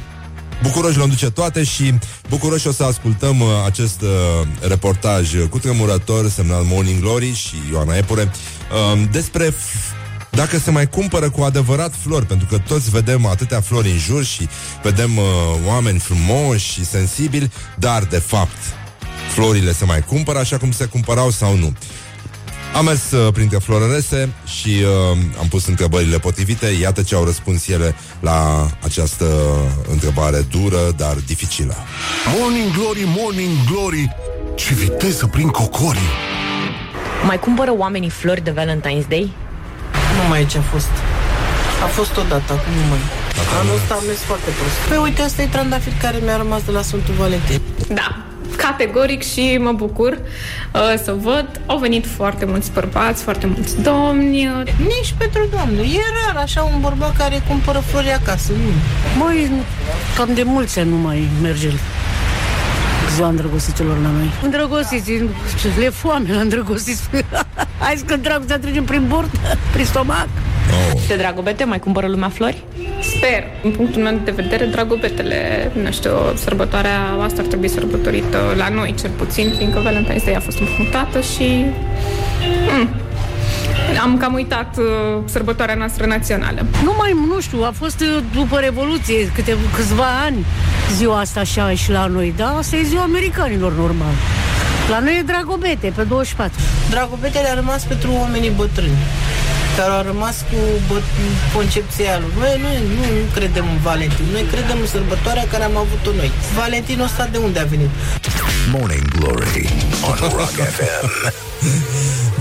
Bucuroși 0.61 0.97
le 0.97 1.05
duce 1.05 1.29
toate 1.29 1.63
și 1.63 1.93
bucuroși 2.29 2.67
o 2.67 2.71
să 2.71 2.83
ascultăm 2.83 3.39
uh, 3.39 3.47
acest 3.65 4.01
uh, 4.01 4.47
reportaj 4.67 5.29
cu 5.49 5.59
tremurător 5.59 6.29
semnal 6.29 6.63
Morning 6.63 7.01
Glory 7.01 7.33
și 7.33 7.55
Ioana 7.71 7.95
Epure 7.97 8.21
uh, 8.93 9.01
despre 9.11 9.49
f- 9.49 9.99
dacă 10.29 10.57
se 10.57 10.71
mai 10.71 10.89
cumpără 10.89 11.29
cu 11.29 11.41
adevărat 11.41 11.93
flori, 12.03 12.25
pentru 12.25 12.47
că 12.47 12.57
toți 12.57 12.89
vedem 12.89 13.25
atâtea 13.25 13.61
flori 13.61 13.89
în 13.89 13.97
jur 13.97 14.23
și 14.23 14.47
vedem 14.83 15.17
uh, 15.17 15.23
oameni 15.67 15.99
frumoși 15.99 16.71
și 16.71 16.85
sensibili, 16.85 17.51
dar 17.77 18.03
de 18.03 18.17
fapt 18.17 18.57
florile 19.33 19.73
se 19.73 19.85
mai 19.85 20.01
cumpără 20.01 20.39
așa 20.39 20.57
cum 20.57 20.71
se 20.71 20.85
cumpărau 20.85 21.29
sau 21.29 21.57
nu. 21.57 21.73
Am 22.73 22.85
mers 22.85 23.11
uh, 23.11 23.33
printre 23.33 23.57
florărese 23.57 24.29
și 24.45 24.69
uh, 24.69 25.17
am 25.39 25.47
pus 25.47 25.67
întrebările 25.67 26.17
potrivite. 26.19 26.67
Iată 26.67 27.01
ce 27.03 27.15
au 27.15 27.23
răspuns 27.23 27.67
ele 27.67 27.95
la 28.19 28.67
această 28.83 29.25
întrebare 29.91 30.45
dură, 30.49 30.91
dar 30.97 31.13
dificilă. 31.25 31.75
Morning 32.39 32.71
Glory, 32.77 33.03
Morning 33.17 33.55
Glory 33.71 34.15
Ce 34.55 34.73
viteză 34.73 35.27
prin 35.27 35.47
cocorii 35.47 36.11
Mai 37.25 37.39
cumpără 37.39 37.73
oamenii 37.77 38.09
flori 38.09 38.43
de 38.43 38.51
Valentine's 38.51 39.07
Day? 39.07 39.31
Nu 40.21 40.29
mai 40.29 40.45
ce 40.45 40.57
a 40.57 40.61
fost. 40.61 40.91
A 41.83 41.85
fost 41.85 42.17
odată, 42.17 42.53
acum 42.53 42.73
nu 42.73 42.87
mai. 42.89 42.99
Anul 43.59 43.75
ăsta 43.75 43.93
am 43.93 44.03
mers 44.07 44.19
foarte 44.19 44.49
prost. 44.59 44.75
Păi 44.89 44.97
uite, 44.97 45.21
asta 45.21 45.41
e 45.41 45.45
trandafir 45.45 45.93
care 46.01 46.17
mi-a 46.23 46.37
rămas 46.37 46.61
de 46.65 46.71
la 46.71 46.81
Sfântul 46.81 47.13
Valentin. 47.13 47.61
Da, 47.93 48.25
categoric 48.55 49.23
și 49.23 49.57
mă 49.61 49.71
bucur 49.71 50.11
uh, 50.73 50.93
să 51.03 51.15
văd. 51.21 51.61
Au 51.65 51.77
venit 51.77 52.05
foarte 52.05 52.45
mulți 52.45 52.71
bărbați, 52.71 53.23
foarte 53.23 53.45
mulți 53.45 53.81
domni. 53.81 54.47
uh, 54.47 54.73
Nici 54.77 55.13
pentru 55.17 55.47
doamne. 55.51 55.81
E 55.81 55.99
rar 56.25 56.43
așa 56.43 56.61
un 56.61 56.81
bărbat 56.81 57.17
care 57.17 57.43
cumpără 57.47 57.83
flori 57.85 58.11
acasă. 58.11 58.51
Nu. 58.51 59.23
Măi, 59.23 59.51
cam 60.17 60.33
de 60.33 60.43
mulți 60.43 60.79
ani 60.79 60.89
nu 60.89 60.95
mai 60.97 61.27
merge 61.41 61.69
ziua 63.15 63.27
îndrăgostiților 63.27 63.97
la 64.01 64.09
noi. 64.09 64.29
Îndrăgostiți, 64.43 65.11
le 65.77 65.85
e 65.85 65.89
foame 65.89 66.33
la 66.33 66.39
îndrăgostiți. 66.39 67.01
Hai 67.79 67.95
să 67.97 68.03
că 68.05 68.15
dragostea 68.15 68.59
trecem 68.59 68.83
prin 68.83 69.07
burtă, 69.07 69.37
prin 69.71 69.85
stomac. 69.85 70.27
Oh. 70.69 71.01
De 71.07 71.15
dragobete 71.15 71.63
mai 71.63 71.79
cumpără 71.79 72.07
lumea 72.07 72.29
flori? 72.29 72.63
Sper. 73.01 73.43
În 73.63 73.71
punctul 73.71 74.01
meu 74.01 74.19
de 74.23 74.31
vedere, 74.31 74.65
dragobetele, 74.65 75.71
nu 75.83 75.91
știu, 75.91 76.11
sărbătoarea 76.35 76.99
asta 77.21 77.41
ar 77.41 77.47
trebui 77.47 77.67
sărbătorită 77.67 78.53
la 78.57 78.69
noi, 78.69 78.95
cel 78.99 79.09
puțin, 79.09 79.53
fiindcă 79.57 79.79
Valentine's 79.79 80.23
Day 80.25 80.33
a 80.33 80.39
fost 80.39 80.59
împrumutată 80.59 81.21
și... 81.21 81.65
Mm, 82.77 82.89
am 84.01 84.17
cam 84.17 84.33
uitat 84.33 84.77
uh, 84.77 84.85
sărbătoarea 85.25 85.75
noastră 85.75 86.05
națională. 86.05 86.65
Nu 86.83 86.93
mai, 86.97 87.15
nu 87.27 87.39
știu, 87.39 87.63
a 87.63 87.73
fost 87.77 87.99
uh, 87.99 88.23
după 88.33 88.59
Revoluție, 88.59 89.31
câte, 89.35 89.57
câțiva 89.75 90.07
ani 90.25 90.45
ziua 90.95 91.19
asta 91.19 91.39
așa 91.39 91.73
și 91.73 91.91
la 91.91 92.05
noi, 92.05 92.33
da? 92.37 92.55
Asta 92.57 92.75
e 92.75 92.83
ziua 92.83 93.01
americanilor, 93.01 93.73
normal. 93.73 94.13
La 94.89 94.99
noi 94.99 95.17
e 95.19 95.21
Dragobete, 95.21 95.91
pe 95.95 96.03
24. 96.03 96.59
Dragobetele 96.89 97.47
a 97.49 97.53
rămas 97.53 97.83
pentru 97.83 98.09
oamenii 98.19 98.49
bătrâni 98.49 98.97
care 99.77 99.91
au 99.91 100.03
rămas 100.11 100.35
cu 100.49 100.57
bă- 100.87 101.09
concepția 101.55 102.19
lui. 102.19 102.31
Noi 102.39 102.55
nu, 102.63 102.69
nu, 102.95 103.03
nu 103.19 103.25
credem 103.33 103.65
în 103.73 103.79
Valentin, 103.89 104.25
noi 104.31 104.43
credem 104.53 104.77
în 104.81 104.87
sărbătoarea 104.87 105.45
care 105.51 105.63
am 105.63 105.77
avut-o 105.77 106.11
noi. 106.15 106.31
Valentinul 106.55 107.05
ăsta 107.05 107.27
de 107.31 107.37
unde 107.37 107.59
a 107.59 107.63
venit? 107.63 107.89
Morning 108.71 109.07
Glory 109.17 109.69
on 110.09 110.17
Rock 110.19 110.55
FM. 110.77 111.33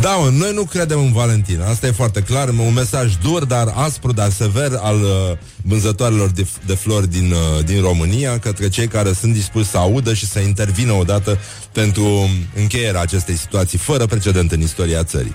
Da, 0.01 0.11
mă, 0.11 0.29
noi 0.33 0.53
nu 0.55 0.63
credem 0.63 0.99
în 0.99 1.13
Valentin. 1.13 1.61
Asta 1.61 1.87
e 1.87 1.91
foarte 1.91 2.21
clar. 2.21 2.49
Un 2.49 2.73
mesaj 2.75 3.13
dur, 3.23 3.45
dar 3.45 3.73
aspru, 3.75 4.13
dar 4.13 4.31
sever 4.31 4.71
al 4.83 4.97
uh, 5.03 5.37
vânzătoarelor 5.63 6.29
de, 6.29 6.47
de 6.67 6.75
flori 6.75 7.11
din, 7.11 7.33
uh, 7.33 7.65
din 7.65 7.81
România 7.81 8.39
către 8.39 8.69
cei 8.69 8.87
care 8.89 9.13
sunt 9.13 9.33
dispuși 9.33 9.69
să 9.69 9.77
audă 9.77 10.15
și 10.15 10.27
să 10.27 10.39
intervină 10.39 10.93
odată 10.93 11.39
pentru 11.73 12.31
încheierea 12.57 13.01
acestei 13.01 13.37
situații 13.37 13.79
fără 13.79 14.07
precedent 14.07 14.53
în 14.53 14.61
istoria 14.61 15.05
țării. 15.05 15.35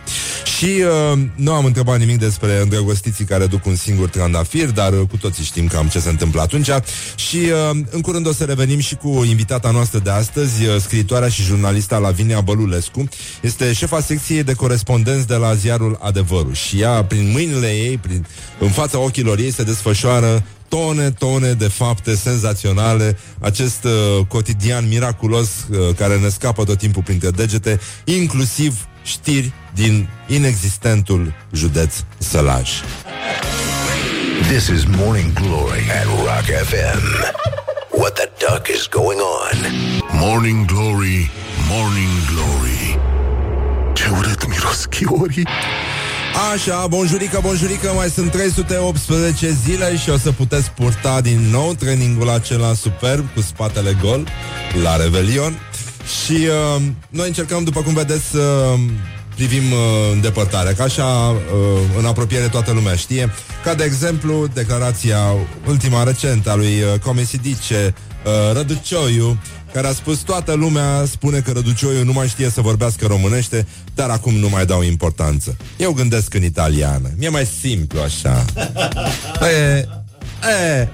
Și 0.58 0.66
uh, 0.66 1.20
nu 1.36 1.52
am 1.52 1.66
întrebat 1.66 2.00
nimic 2.00 2.20
despre 2.20 2.62
îndrăgostiții 2.62 3.26
care 3.26 3.46
duc 3.46 3.66
un 3.66 3.76
singur 3.76 4.10
trandafir, 4.10 4.70
dar 4.70 4.94
uh, 4.94 5.08
cu 5.10 5.18
toții 5.18 5.44
știm 5.44 5.68
cam 5.68 5.88
ce 5.88 6.00
se 6.00 6.10
întâmplă 6.10 6.42
atunci. 6.42 6.70
Și 7.16 7.38
uh, 7.38 7.78
în 7.90 8.02
curând 8.02 8.28
o 8.28 8.34
să 8.34 8.44
revenim 8.44 8.80
și 8.80 8.96
cu 8.96 9.24
invitata 9.28 9.72
noastră 9.72 10.00
de 10.00 10.10
astăzi, 10.10 10.66
uh, 10.66 10.76
scriitoarea 10.82 11.30
și 11.30 11.42
jurnalista 11.42 11.98
Lavinia 11.98 12.42
Bălulescu. 12.42 13.08
Este 13.42 13.74
șefa 13.74 14.02
secției 14.02 14.44
de 14.44 14.54
corespondenți 14.54 15.28
de 15.28 15.36
la 15.36 15.54
ziarul 15.54 15.98
Adevărul 16.02 16.54
și 16.54 16.82
ea, 16.82 17.04
prin 17.04 17.32
mâinile 17.32 17.68
ei, 17.68 17.98
prin, 17.98 18.26
în 18.60 18.70
fața 18.70 19.00
ochilor 19.00 19.40
ei, 19.40 19.52
se 19.52 19.64
desfășoară 19.64 20.15
tone, 20.68 21.12
tone 21.12 21.54
de 21.54 21.68
fapte 21.68 22.16
senzaționale, 22.16 23.18
acest 23.40 23.84
uh, 23.84 24.26
cotidian 24.28 24.88
miraculos 24.88 25.50
uh, 25.70 25.96
care 25.96 26.18
ne 26.18 26.30
scapă 26.30 26.64
tot 26.64 26.78
timpul 26.78 27.04
printre 27.04 27.30
degete, 27.30 27.80
inclusiv 28.04 28.88
știri 29.04 29.54
din 29.74 30.10
inexistentul 30.28 31.34
județ 31.52 31.96
Sălaj. 32.18 32.70
This 34.48 34.68
is 34.68 34.84
Morning 34.98 35.34
Glory 35.34 35.84
at 36.00 36.06
Rock 36.06 36.46
FM. 36.68 37.34
What 37.90 38.14
the 38.14 38.30
duck 38.40 38.68
is 38.68 38.88
going 38.88 39.20
on? 39.20 39.58
Morning 40.20 40.66
Glory, 40.66 41.30
Morning 41.70 42.12
Glory 42.32 43.00
Ce 43.94 44.10
urât 44.18 44.48
miros 44.48 44.86
chiorii 44.90 45.48
Așa, 46.36 46.88
bonjurică, 46.88 47.40
bonjurică, 47.42 47.92
mai 47.96 48.10
sunt 48.10 48.32
318 48.32 49.52
zile 49.66 49.98
și 49.98 50.10
o 50.10 50.18
să 50.18 50.32
puteți 50.32 50.72
purta 50.72 51.22
din 51.22 51.40
nou 51.52 51.74
trainingul 51.74 52.30
acela 52.30 52.74
superb 52.74 53.26
cu 53.34 53.42
spatele 53.42 53.98
gol 54.02 54.28
la 54.84 54.96
Revelion. 54.96 55.60
Și 56.24 56.32
uh, 56.32 56.82
noi 57.10 57.28
încercăm, 57.28 57.64
după 57.64 57.82
cum 57.82 57.94
vedeți, 57.94 58.24
să 58.24 58.74
privim 59.36 59.72
uh, 59.72 59.80
în 60.12 60.22
depărtare, 60.22 60.74
că 60.74 60.82
așa 60.82 61.06
uh, 61.06 61.82
în 61.98 62.06
apropiere 62.06 62.48
toată 62.48 62.72
lumea 62.72 62.96
știe. 62.96 63.32
Ca 63.64 63.74
de 63.74 63.84
exemplu, 63.84 64.48
declarația 64.54 65.20
ultima 65.68 66.04
recentă 66.04 66.52
a 66.52 66.56
lui 66.56 66.82
uh, 66.82 67.00
Comisidice 67.00 67.94
uh, 68.26 68.54
Răducioiu, 68.54 69.38
care 69.76 69.88
a 69.88 69.94
spus 69.94 70.20
toată 70.20 70.54
lumea 70.54 71.06
spune 71.12 71.40
că 71.40 71.52
Răducioiu 71.52 72.04
nu 72.04 72.14
mai 72.14 72.28
știe 72.28 72.50
să 72.50 72.62
vorbească 72.62 73.06
românește, 73.06 73.68
dar 73.96 74.10
acum 74.10 74.34
nu 74.34 74.50
mai 74.50 74.66
dau 74.66 74.82
importanță. 74.82 75.58
Eu 75.78 75.92
gândesc 75.92 76.34
în 76.34 76.44
italiană. 76.44 77.10
Mi-e 77.18 77.30
mai 77.30 77.46
simplu 77.46 78.00
așa. 78.00 78.46
E, 79.42 79.88
e, 80.78 80.88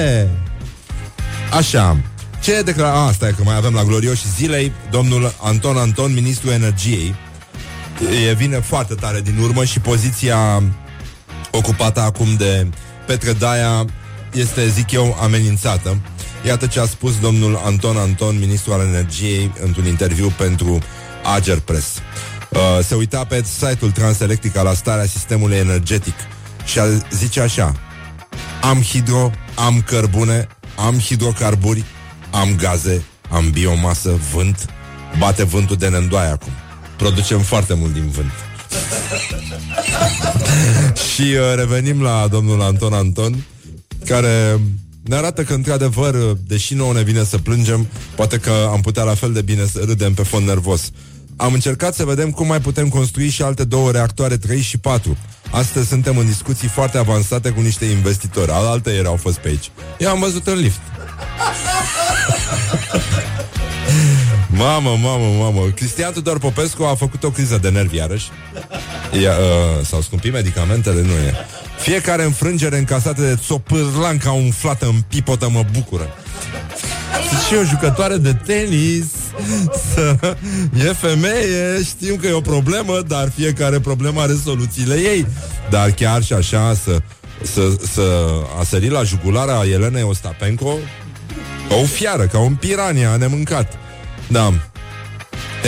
e. 0.00 0.28
Așa. 1.50 1.96
Ce 2.42 2.62
declara... 2.62 2.92
A, 2.92 3.06
Asta 3.06 3.28
e 3.28 3.34
că 3.36 3.42
mai 3.44 3.56
avem 3.56 3.74
la 3.74 3.82
glorioși 3.82 4.32
zilei 4.36 4.72
domnul 4.90 5.34
Anton 5.42 5.76
Anton, 5.76 6.12
ministrul 6.12 6.52
energiei. 6.52 7.14
E 8.28 8.32
vine 8.32 8.60
foarte 8.60 8.94
tare 8.94 9.20
din 9.20 9.38
urmă 9.38 9.64
și 9.64 9.80
poziția 9.80 10.62
ocupată 11.50 12.00
acum 12.00 12.34
de 12.36 12.66
Petre 13.06 13.32
Daia 13.32 13.84
este, 14.32 14.68
zic 14.68 14.90
eu, 14.90 15.16
amenințată. 15.22 15.96
Iată 16.46 16.66
ce 16.66 16.80
a 16.80 16.86
spus 16.86 17.20
domnul 17.20 17.60
Anton 17.64 17.96
Anton, 17.96 18.38
ministrul 18.38 18.72
al 18.72 18.86
energiei, 18.86 19.52
într-un 19.62 19.86
interviu 19.86 20.32
pentru 20.36 20.78
Ager 21.34 21.58
Press. 21.60 21.86
Uh, 22.48 22.84
se 22.84 22.94
uita 22.94 23.24
pe 23.24 23.42
site-ul 23.58 23.90
Transelectrica 23.90 24.62
la 24.62 24.72
starea 24.72 25.06
sistemului 25.06 25.56
energetic 25.56 26.14
și 26.64 26.78
a 26.78 26.84
zice 27.10 27.40
așa 27.40 27.74
Am 28.60 28.82
hidro, 28.82 29.30
am 29.54 29.82
cărbune, 29.86 30.46
am 30.76 30.98
hidrocarburi, 30.98 31.84
am 32.30 32.56
gaze, 32.56 33.04
am 33.30 33.50
biomasă, 33.50 34.18
vânt, 34.32 34.66
bate 35.18 35.44
vântul 35.44 35.76
de 35.76 35.88
nendoaie 35.88 36.30
acum. 36.30 36.52
Producem 36.96 37.40
foarte 37.40 37.74
mult 37.74 37.92
din 37.92 38.08
vânt. 38.08 38.32
și 41.12 41.22
uh, 41.22 41.54
revenim 41.56 42.02
la 42.02 42.26
domnul 42.30 42.62
Anton 42.62 42.92
Anton, 42.92 43.44
care 44.04 44.60
ne 45.04 45.16
arată 45.16 45.42
că, 45.42 45.54
într-adevăr, 45.54 46.36
deși 46.46 46.74
nouă 46.74 46.92
ne 46.92 47.02
vine 47.02 47.24
să 47.24 47.38
plângem, 47.38 47.88
poate 48.16 48.38
că 48.38 48.68
am 48.72 48.80
putea 48.80 49.02
la 49.02 49.14
fel 49.14 49.32
de 49.32 49.42
bine 49.42 49.66
să 49.66 49.82
râdem 49.86 50.14
pe 50.14 50.22
fond 50.22 50.46
nervos. 50.46 50.90
Am 51.36 51.52
încercat 51.52 51.94
să 51.94 52.04
vedem 52.04 52.30
cum 52.30 52.46
mai 52.46 52.60
putem 52.60 52.88
construi 52.88 53.28
și 53.28 53.42
alte 53.42 53.64
două 53.64 53.90
reactoare 53.90 54.36
3 54.36 54.60
și 54.60 54.78
4. 54.78 55.16
Astăzi 55.50 55.88
suntem 55.88 56.18
în 56.18 56.26
discuții 56.26 56.68
foarte 56.68 56.98
avansate 56.98 57.50
cu 57.50 57.60
niște 57.60 57.84
investitori. 57.84 58.50
Alte 58.50 58.90
ieri 58.90 59.06
au 59.06 59.16
fost 59.16 59.38
pe 59.38 59.48
aici. 59.48 59.70
Eu 59.98 60.10
am 60.10 60.20
văzut 60.20 60.46
în 60.46 60.58
lift. 60.58 60.80
Mamă, 64.56 64.96
mamă, 65.02 65.26
mamă 65.38 65.60
Cristian 65.74 66.12
Tudor 66.12 66.38
Popescu 66.38 66.82
a 66.82 66.94
făcut 66.94 67.22
o 67.22 67.30
criză 67.30 67.58
de 67.58 67.68
nervi 67.68 67.96
iarăși 67.96 68.28
Ia, 69.22 69.30
uh, 69.30 69.86
S-au 69.86 70.00
scumpit 70.00 70.32
medicamentele? 70.32 71.02
Nu 71.02 71.12
e 71.12 71.34
Fiecare 71.78 72.24
înfrângere 72.24 72.78
încasată 72.78 73.22
de 73.22 73.38
țopârlanca 73.46 74.32
umflată 74.32 74.86
în 74.86 75.00
pipotă 75.08 75.48
mă 75.50 75.64
bucură. 75.72 76.08
Și 77.48 77.54
o 77.54 77.64
jucătoare 77.64 78.16
de 78.16 78.32
tenis. 78.32 79.06
Să... 79.94 80.36
E 80.78 80.92
femeie, 80.92 81.82
știm 81.84 82.16
că 82.16 82.26
e 82.26 82.32
o 82.32 82.40
problemă 82.40 83.02
Dar 83.06 83.30
fiecare 83.34 83.80
problemă 83.80 84.20
are 84.20 84.32
soluțiile 84.44 84.94
ei. 84.94 85.26
Dar 85.70 85.90
chiar 85.90 86.22
și 86.22 86.32
așa 86.32 86.74
să, 86.74 86.98
să, 87.42 87.76
să 87.92 88.26
a 88.60 88.64
sărit 88.64 88.90
la 88.90 89.02
jugulara 89.02 89.64
Elenei 89.72 90.02
Ostapenko 90.02 90.74
Ca 91.68 91.74
o 91.74 91.84
fiară, 91.84 92.26
ca 92.26 92.38
un 92.38 92.54
pirania 92.54 93.10
a 93.10 93.16
nemâncat. 93.16 93.78
Da. 94.28 94.52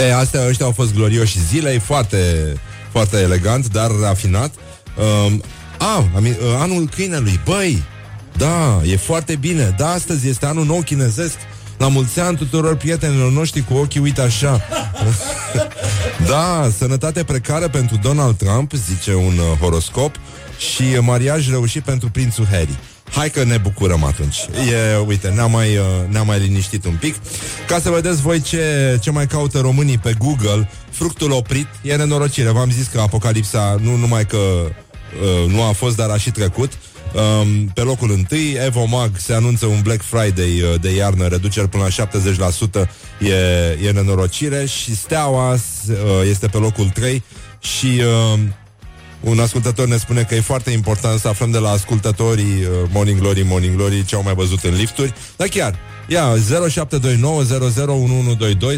E, 0.07 0.15
astea 0.15 0.47
ăștia 0.47 0.67
au 0.67 0.73
fost 0.73 0.95
glorioși 0.95 1.41
zilei 1.41 1.79
Foarte, 1.79 2.53
foarte 2.91 3.17
elegant, 3.17 3.69
dar 3.69 3.91
rafinat. 4.03 4.55
Um, 5.27 5.43
a, 5.79 5.95
am, 5.95 6.37
anul 6.59 6.89
câinelui, 6.95 7.41
băi 7.45 7.83
Da, 8.37 8.81
e 8.85 8.97
foarte 8.97 9.37
bine 9.37 9.75
Da, 9.79 9.91
astăzi 9.91 10.29
este 10.29 10.47
anul 10.47 10.65
nou 10.65 10.81
chinezesc 10.81 11.37
la 11.79 11.89
mulți 11.89 12.21
ani 12.21 12.37
tuturor 12.37 12.77
prietenilor 12.77 13.31
noștri 13.31 13.65
cu 13.65 13.75
ochii, 13.75 14.01
uite 14.01 14.21
așa. 14.21 14.61
da, 16.31 16.69
sănătate 16.77 17.25
precară 17.25 17.69
pentru 17.69 17.99
Donald 18.03 18.37
Trump, 18.37 18.73
zice 18.73 19.15
un 19.15 19.39
uh, 19.39 19.59
horoscop, 19.61 20.17
și 20.59 20.99
mariaj 21.01 21.51
reușit 21.51 21.83
pentru 21.83 22.09
prințul 22.09 22.47
Harry. 22.51 22.79
Hai 23.11 23.31
că 23.31 23.45
ne 23.45 23.57
bucurăm 23.57 24.05
atunci. 24.05 24.37
E, 24.71 24.97
uite, 25.07 25.29
ne-am 25.29 25.51
mai, 25.51 25.77
uh, 25.77 25.85
ne 26.09 26.21
mai 26.21 26.39
liniștit 26.39 26.85
un 26.85 26.97
pic. 27.01 27.15
Ca 27.67 27.79
să 27.81 27.91
vedeți 27.91 28.21
voi 28.21 28.41
ce, 28.41 28.99
ce 29.03 29.11
mai 29.11 29.27
caută 29.27 29.59
românii 29.59 29.99
pe 29.99 30.15
Google, 30.19 30.71
fructul 30.91 31.31
oprit 31.31 31.67
e 31.83 31.97
nenorocire. 31.97 32.51
V-am 32.51 32.71
zis 32.71 32.87
că 32.87 33.01
apocalipsa 33.01 33.77
nu 33.83 33.97
numai 33.97 34.27
că 34.27 34.39
uh, 35.21 35.51
nu 35.53 35.63
a 35.63 35.73
fost, 35.73 35.97
dar 35.97 36.11
a 36.11 36.17
și 36.17 36.31
trecut. 36.31 36.73
Um, 37.15 37.67
pe 37.75 37.81
locul 37.81 38.11
întâi, 38.11 38.57
Evo 38.65 38.85
Mag 38.85 39.11
se 39.17 39.33
anunță 39.33 39.67
un 39.67 39.81
Black 39.83 40.03
Friday 40.03 40.61
uh, 40.61 40.81
de 40.81 40.95
iarnă, 40.95 41.27
reduceri 41.27 41.69
până 41.69 41.87
la 41.97 42.07
70%, 42.85 42.89
e, 43.21 43.87
e 43.87 43.91
nenorocire 43.91 44.67
și 44.67 44.97
Steaua 44.97 45.53
uh, 45.53 45.59
este 46.29 46.47
pe 46.47 46.57
locul 46.57 46.89
3 46.89 47.23
și 47.61 47.87
uh, 47.87 48.39
un 49.21 49.39
ascultător 49.39 49.87
ne 49.87 49.97
spune 49.97 50.23
că 50.23 50.35
e 50.35 50.41
foarte 50.41 50.71
important 50.71 51.21
să 51.21 51.29
aflăm 51.29 51.51
de 51.51 51.59
la 51.59 51.71
ascultătorii 51.71 52.45
uh, 52.45 52.69
Morning 52.93 53.21
Glory, 53.21 53.43
Morning 53.43 53.77
Glory 53.77 54.05
ce 54.05 54.15
au 54.15 54.23
mai 54.23 54.35
văzut 54.35 54.63
în 54.63 54.75
lifturi. 54.75 55.15
Dar 55.37 55.49
chiar, 55.49 55.75
ia 56.09 56.35
0729001122 56.37 56.41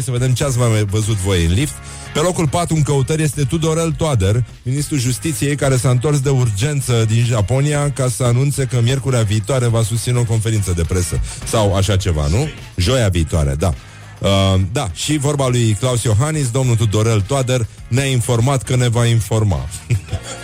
să 0.03 0.11
vedem 0.11 0.33
ce 0.33 0.43
ați 0.43 0.57
mai 0.57 0.85
văzut 0.89 1.15
voi 1.15 1.45
în 1.45 1.53
lift. 1.53 1.73
Pe 2.13 2.19
locul 2.19 2.47
4 2.47 2.75
în 2.75 2.81
căutări 2.81 3.23
este 3.23 3.43
Tudorel 3.43 3.91
Toader, 3.91 4.43
ministrul 4.63 4.99
justiției 4.99 5.55
care 5.55 5.77
s-a 5.77 5.89
întors 5.89 6.19
de 6.19 6.29
urgență 6.29 7.05
din 7.07 7.23
Japonia 7.25 7.91
ca 7.91 8.09
să 8.09 8.23
anunțe 8.23 8.65
că 8.65 8.81
miercurea 8.81 9.21
viitoare 9.21 9.67
va 9.67 9.83
susține 9.83 10.17
o 10.17 10.23
conferință 10.23 10.73
de 10.75 10.83
presă. 10.87 11.19
Sau 11.45 11.75
așa 11.75 11.95
ceva, 11.95 12.27
nu? 12.27 12.47
Joia 12.75 13.09
viitoare, 13.09 13.55
da. 13.57 13.73
Uh, 14.19 14.61
da, 14.71 14.89
și 14.93 15.17
vorba 15.17 15.47
lui 15.47 15.73
Claus 15.79 16.03
Iohannis, 16.03 16.49
domnul 16.49 16.75
Tudorel 16.75 17.21
Toader 17.21 17.67
ne-a 17.87 18.05
informat 18.05 18.63
că 18.63 18.75
ne 18.75 18.87
va 18.87 19.05
informa. 19.05 19.67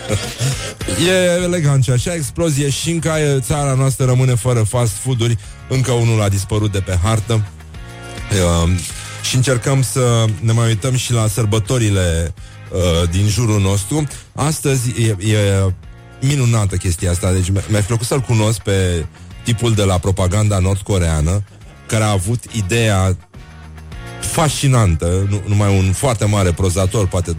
e 1.08 1.42
elegant 1.42 1.84
și 1.84 1.90
așa, 1.90 2.14
explozie 2.14 2.70
și 2.70 2.90
încă 2.90 3.38
țara 3.40 3.74
noastră 3.74 4.04
rămâne 4.04 4.34
fără 4.34 4.62
fast 4.62 4.92
food-uri, 4.92 5.38
încă 5.68 5.92
unul 5.92 6.22
a 6.22 6.28
dispărut 6.28 6.72
de 6.72 6.80
pe 6.80 6.98
hartă. 7.02 7.46
Uh, 8.30 8.70
și 9.22 9.36
încercăm 9.36 9.82
să 9.82 10.24
ne 10.40 10.52
mai 10.52 10.66
uităm 10.66 10.96
și 10.96 11.12
la 11.12 11.26
sărbătorile 11.26 12.34
uh, 12.72 13.08
din 13.10 13.26
jurul 13.28 13.60
nostru. 13.60 14.06
Astăzi 14.34 14.90
e, 15.02 15.32
e 15.32 15.72
minunată 16.20 16.76
chestia 16.76 17.10
asta, 17.10 17.32
deci 17.32 17.50
mi-a 17.68 17.82
plăcut 17.86 18.06
să-l 18.06 18.20
cunosc 18.20 18.60
pe 18.60 19.06
tipul 19.44 19.74
de 19.74 19.82
la 19.82 19.98
propaganda 19.98 20.58
nord-coreană 20.58 21.42
care 21.86 22.04
a 22.04 22.10
avut 22.10 22.44
ideea 22.52 23.16
fascinantă, 24.26 25.26
nu, 25.28 25.42
numai 25.46 25.78
un 25.78 25.92
foarte 25.92 26.24
mare 26.24 26.52
prozator, 26.52 27.06
poate, 27.06 27.36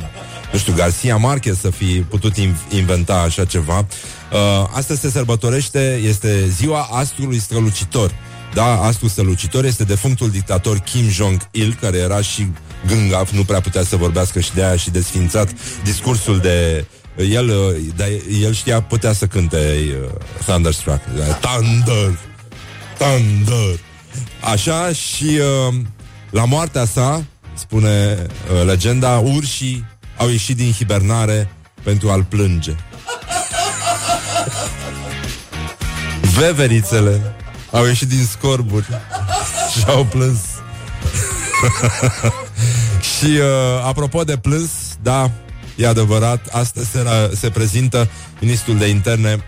nu 0.51 0.59
știu, 0.59 0.73
Garcia 0.73 1.15
Marquez 1.15 1.59
să 1.59 1.69
fi 1.69 1.85
putut 1.85 2.35
inventa 2.69 3.15
așa 3.15 3.45
ceva. 3.45 3.77
Uh, 3.77 4.67
astăzi 4.71 4.99
se 4.99 5.09
sărbătorește, 5.09 5.99
este 6.03 6.47
ziua 6.47 6.88
astrului 6.91 7.39
strălucitor. 7.39 8.11
Da, 8.53 8.81
astru 8.81 9.07
strălucitor 9.07 9.65
este 9.65 9.83
defunctul 9.83 10.29
dictator 10.29 10.77
Kim 10.77 11.09
Jong-il, 11.09 11.77
care 11.81 11.97
era 11.97 12.21
și 12.21 12.47
gângaf, 12.88 13.31
nu 13.31 13.43
prea 13.43 13.61
putea 13.61 13.83
să 13.83 13.95
vorbească 13.95 14.39
și 14.39 14.53
de 14.53 14.63
aia 14.63 14.75
și 14.75 14.89
desfințat 14.89 15.49
discursul 15.83 16.39
de 16.39 16.85
el, 17.29 17.49
uh, 17.49 17.75
de, 17.95 18.23
el 18.41 18.53
știa, 18.53 18.81
putea 18.81 19.13
să 19.13 19.25
cânte 19.25 19.77
uh, 20.03 20.09
Thunderstruck. 20.45 21.01
Thunder! 21.41 22.17
Thunder! 22.97 23.79
Așa 24.41 24.91
și 24.91 25.39
uh, 25.67 25.75
la 26.30 26.45
moartea 26.45 26.86
sa, 26.86 27.23
spune 27.53 28.17
uh, 28.17 28.65
legenda, 28.65 29.17
urșii 29.17 29.86
au 30.17 30.30
ieșit 30.30 30.55
din 30.55 30.71
hibernare 30.71 31.49
pentru 31.84 32.09
a-l 32.09 32.23
plânge. 32.23 32.75
Veverițele 36.21 37.36
au 37.71 37.86
ieșit 37.86 38.07
din 38.07 38.25
scorburi 38.25 38.88
și 39.71 39.84
au 39.88 40.05
plâns. 40.05 40.39
și 43.17 43.25
uh, 43.25 43.84
apropo 43.86 44.23
de 44.23 44.38
plâns, 44.38 44.71
da, 45.01 45.32
e 45.75 45.88
adevărat, 45.88 46.47
astăzi 46.51 46.89
se, 46.89 47.32
se 47.36 47.49
prezintă 47.49 48.09
ministrul 48.39 48.78
de 48.78 48.88
interne 48.88 49.43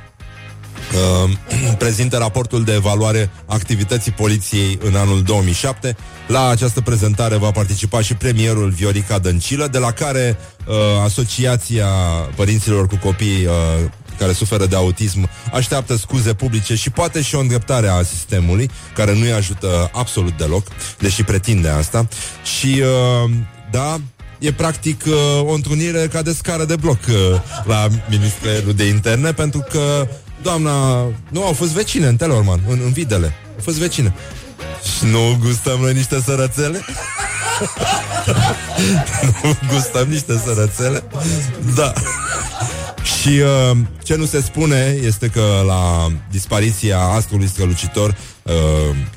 uh, 1.24 1.32
prezintă 1.78 2.18
raportul 2.18 2.64
de 2.64 2.74
evaluare 2.74 3.30
activității 3.46 4.12
poliției 4.12 4.80
în 4.84 4.96
anul 4.96 5.24
2007. 5.24 5.96
La 6.28 6.48
această 6.48 6.82
prezentare 6.82 7.36
va 7.36 7.52
participa 7.52 8.02
și 8.02 8.14
premierul 8.14 8.70
Viorica 8.70 9.20
Dăncilă, 9.20 9.68
de 9.68 9.78
la 9.78 9.92
care 9.92 10.38
uh, 10.68 10.76
Asociația 11.04 11.88
Părinților 12.36 12.88
cu 12.88 12.98
Copii 13.04 13.46
uh, 13.46 13.54
care 14.20 14.34
suferă 14.34 14.66
de 14.66 14.76
autism 14.76 15.30
așteaptă 15.54 15.96
scuze 15.96 16.34
publice 16.34 16.76
și 16.76 16.90
poate 16.90 17.22
și 17.22 17.36
o 17.36 17.40
îndreptare 17.40 17.88
a 17.88 18.04
sistemului, 18.04 18.70
care 18.94 19.14
nu-i 19.14 19.32
ajută 19.32 19.90
absolut 19.94 20.38
deloc, 20.38 20.68
deși 21.00 21.24
pretinde 21.24 21.70
asta. 21.70 22.08
Și, 22.58 22.82
uh, 23.24 23.32
da, 23.72 24.00
e 24.40 24.52
practic 24.52 25.04
uh, 25.08 25.14
o 25.44 25.54
întrunire 25.54 26.08
ca 26.08 26.22
de 26.22 26.34
scară 26.34 26.66
de 26.66 26.76
bloc 26.76 27.00
uh, 27.10 27.16
la 27.64 27.88
Ministerul 28.10 28.74
de 28.74 28.84
Interne, 28.84 29.32
pentru 29.32 29.66
că 29.72 30.08
doamna... 30.42 31.04
Nu, 31.30 31.46
au 31.46 31.54
fost 31.54 31.72
vecine 31.72 32.08
în 32.08 32.16
Telorman, 32.16 32.60
în, 32.68 32.80
în 32.84 32.92
Videle. 32.92 33.34
Au 33.56 33.62
fost 33.64 33.78
vecine. 33.78 34.14
Și 34.98 35.06
nu 35.06 35.38
gustăm 35.42 35.80
noi 35.80 35.94
niște 35.94 36.22
sărățele? 36.26 36.86
nu 39.44 39.58
gustăm 39.74 40.08
niște 40.08 40.42
sărățele? 40.46 41.04
Da. 41.76 41.94
Și 43.20 43.28
uh, 43.30 43.78
ce 44.04 44.16
nu 44.16 44.26
se 44.26 44.42
spune 44.42 44.98
este 45.04 45.28
că 45.28 45.64
la 45.66 46.12
dispariția 46.32 47.00
astrului 47.00 47.48
strălucitor 47.48 48.16
uh, 48.44 48.54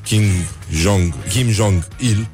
King 0.03 0.25
Jong, 0.71 1.13
Kim 1.29 1.49
Jong-il 1.49 2.27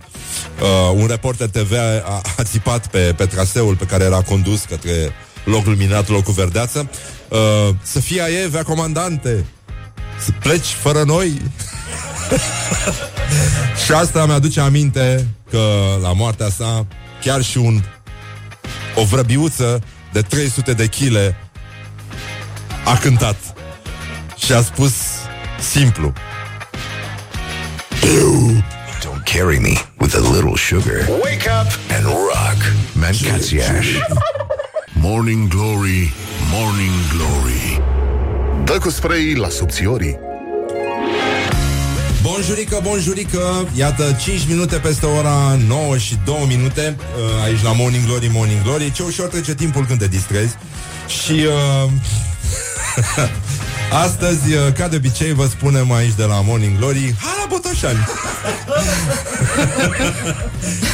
uh, 0.61 0.91
un 0.95 1.07
reporter 1.07 1.47
TV 1.47 1.73
a, 2.03 2.21
a 2.37 2.43
țipat 2.43 2.87
pe, 2.87 3.13
pe 3.17 3.25
traseul 3.25 3.75
pe 3.75 3.85
care 3.85 4.03
era 4.03 4.21
condus 4.21 4.63
către 4.63 5.13
locul 5.49 5.75
minat, 5.75 6.09
locul 6.09 6.33
verdeață 6.33 6.89
uh, 7.27 7.69
Să 7.81 7.99
fie 7.99 8.21
aie, 8.21 8.47
vea 8.47 8.63
comandante 8.63 9.45
Să 10.19 10.31
pleci 10.39 10.67
fără 10.67 11.03
noi? 11.03 11.41
și 13.85 13.91
asta 13.91 14.25
mi-aduce 14.25 14.59
aminte 14.59 15.27
că 15.49 15.61
la 16.01 16.13
moartea 16.13 16.49
sa 16.49 16.85
chiar 17.21 17.41
și 17.41 17.57
un 17.57 17.81
o 18.95 19.03
vrăbiuță 19.03 19.83
de 20.11 20.21
300 20.21 20.73
de 20.73 20.87
chile 20.87 21.35
a 22.85 22.97
cântat 22.97 23.35
și 24.37 24.53
a 24.53 24.61
spus 24.61 24.93
simplu 25.71 26.13
Don't 29.01 29.23
carry 29.23 29.59
me 29.59 29.75
with 29.99 30.15
a 30.15 30.19
little 30.19 30.55
sugar. 30.55 31.07
Wake 31.21 31.47
up 31.47 31.67
and 31.91 32.05
rock. 32.05 32.59
Mancațiaș. 32.93 33.87
Morning 35.01 35.47
Glory, 35.47 36.13
Morning 36.51 36.91
Glory. 37.15 37.81
Dă 38.65 38.77
cu 38.77 38.89
spray 38.89 39.33
la 39.33 39.49
subțiorii. 39.49 40.19
Bonjurică, 42.21 42.79
bonjurică 42.83 43.67
Iată 43.75 44.17
5 44.19 44.47
minute 44.47 44.75
peste 44.75 45.05
ora 45.05 45.57
9 45.67 45.97
și 45.97 46.17
2 46.25 46.45
minute 46.47 46.95
uh, 46.97 47.43
Aici 47.43 47.61
la 47.63 47.71
Morning 47.71 48.05
Glory, 48.05 48.29
Morning 48.33 48.63
Glory. 48.63 48.91
Ce 48.91 49.03
ușor 49.03 49.27
trece 49.27 49.55
timpul 49.55 49.85
când 49.85 49.99
te 49.99 50.07
distrezi. 50.07 50.55
Și 51.23 51.31
uh, 51.31 51.91
Astăzi, 53.91 54.53
uh, 54.53 54.73
ca 54.73 54.87
de 54.87 54.95
obicei, 54.95 55.33
vă 55.33 55.45
spunem 55.45 55.91
aici 55.91 56.13
de 56.15 56.23
la 56.23 56.41
Morning 56.41 56.77
Glory 56.77 57.15
Ha 57.19 57.35
la 57.39 57.45
Botoșani. 57.49 58.07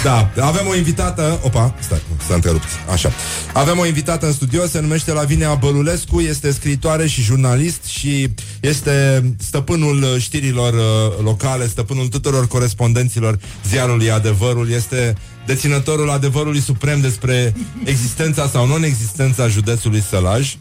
Da, 0.04 0.32
avem 0.42 0.68
o 0.68 0.76
invitată 0.76 1.40
Opa, 1.44 1.76
stai, 1.80 2.02
s-a 2.28 2.34
întrerupt 2.34 2.68
Așa. 2.92 3.12
Avem 3.54 3.78
o 3.80 3.86
invitată 3.86 4.26
în 4.26 4.32
studio 4.32 4.66
Se 4.66 4.80
numește 4.80 5.12
Lavinia 5.12 5.54
Bălulescu 5.54 6.22
Este 6.22 6.52
scriitoare 6.52 7.08
și 7.08 7.22
jurnalist 7.22 7.84
Și 7.84 8.30
este 8.60 9.24
stăpânul 9.40 10.04
uh, 10.04 10.22
știrilor 10.22 10.74
uh, 10.74 11.24
locale 11.24 11.68
Stăpânul 11.68 12.08
tuturor 12.08 12.48
corespondenților 12.48 13.40
Ziarului 13.68 14.12
Adevărul. 14.12 14.72
Este 14.72 15.16
deținătorul 15.46 16.10
adevărului 16.10 16.60
suprem 16.62 17.02
Despre 17.02 17.54
existența 17.84 18.48
sau 18.48 18.68
non-existența 18.68 19.48
județului 19.48 20.02
Sălaj 20.10 20.56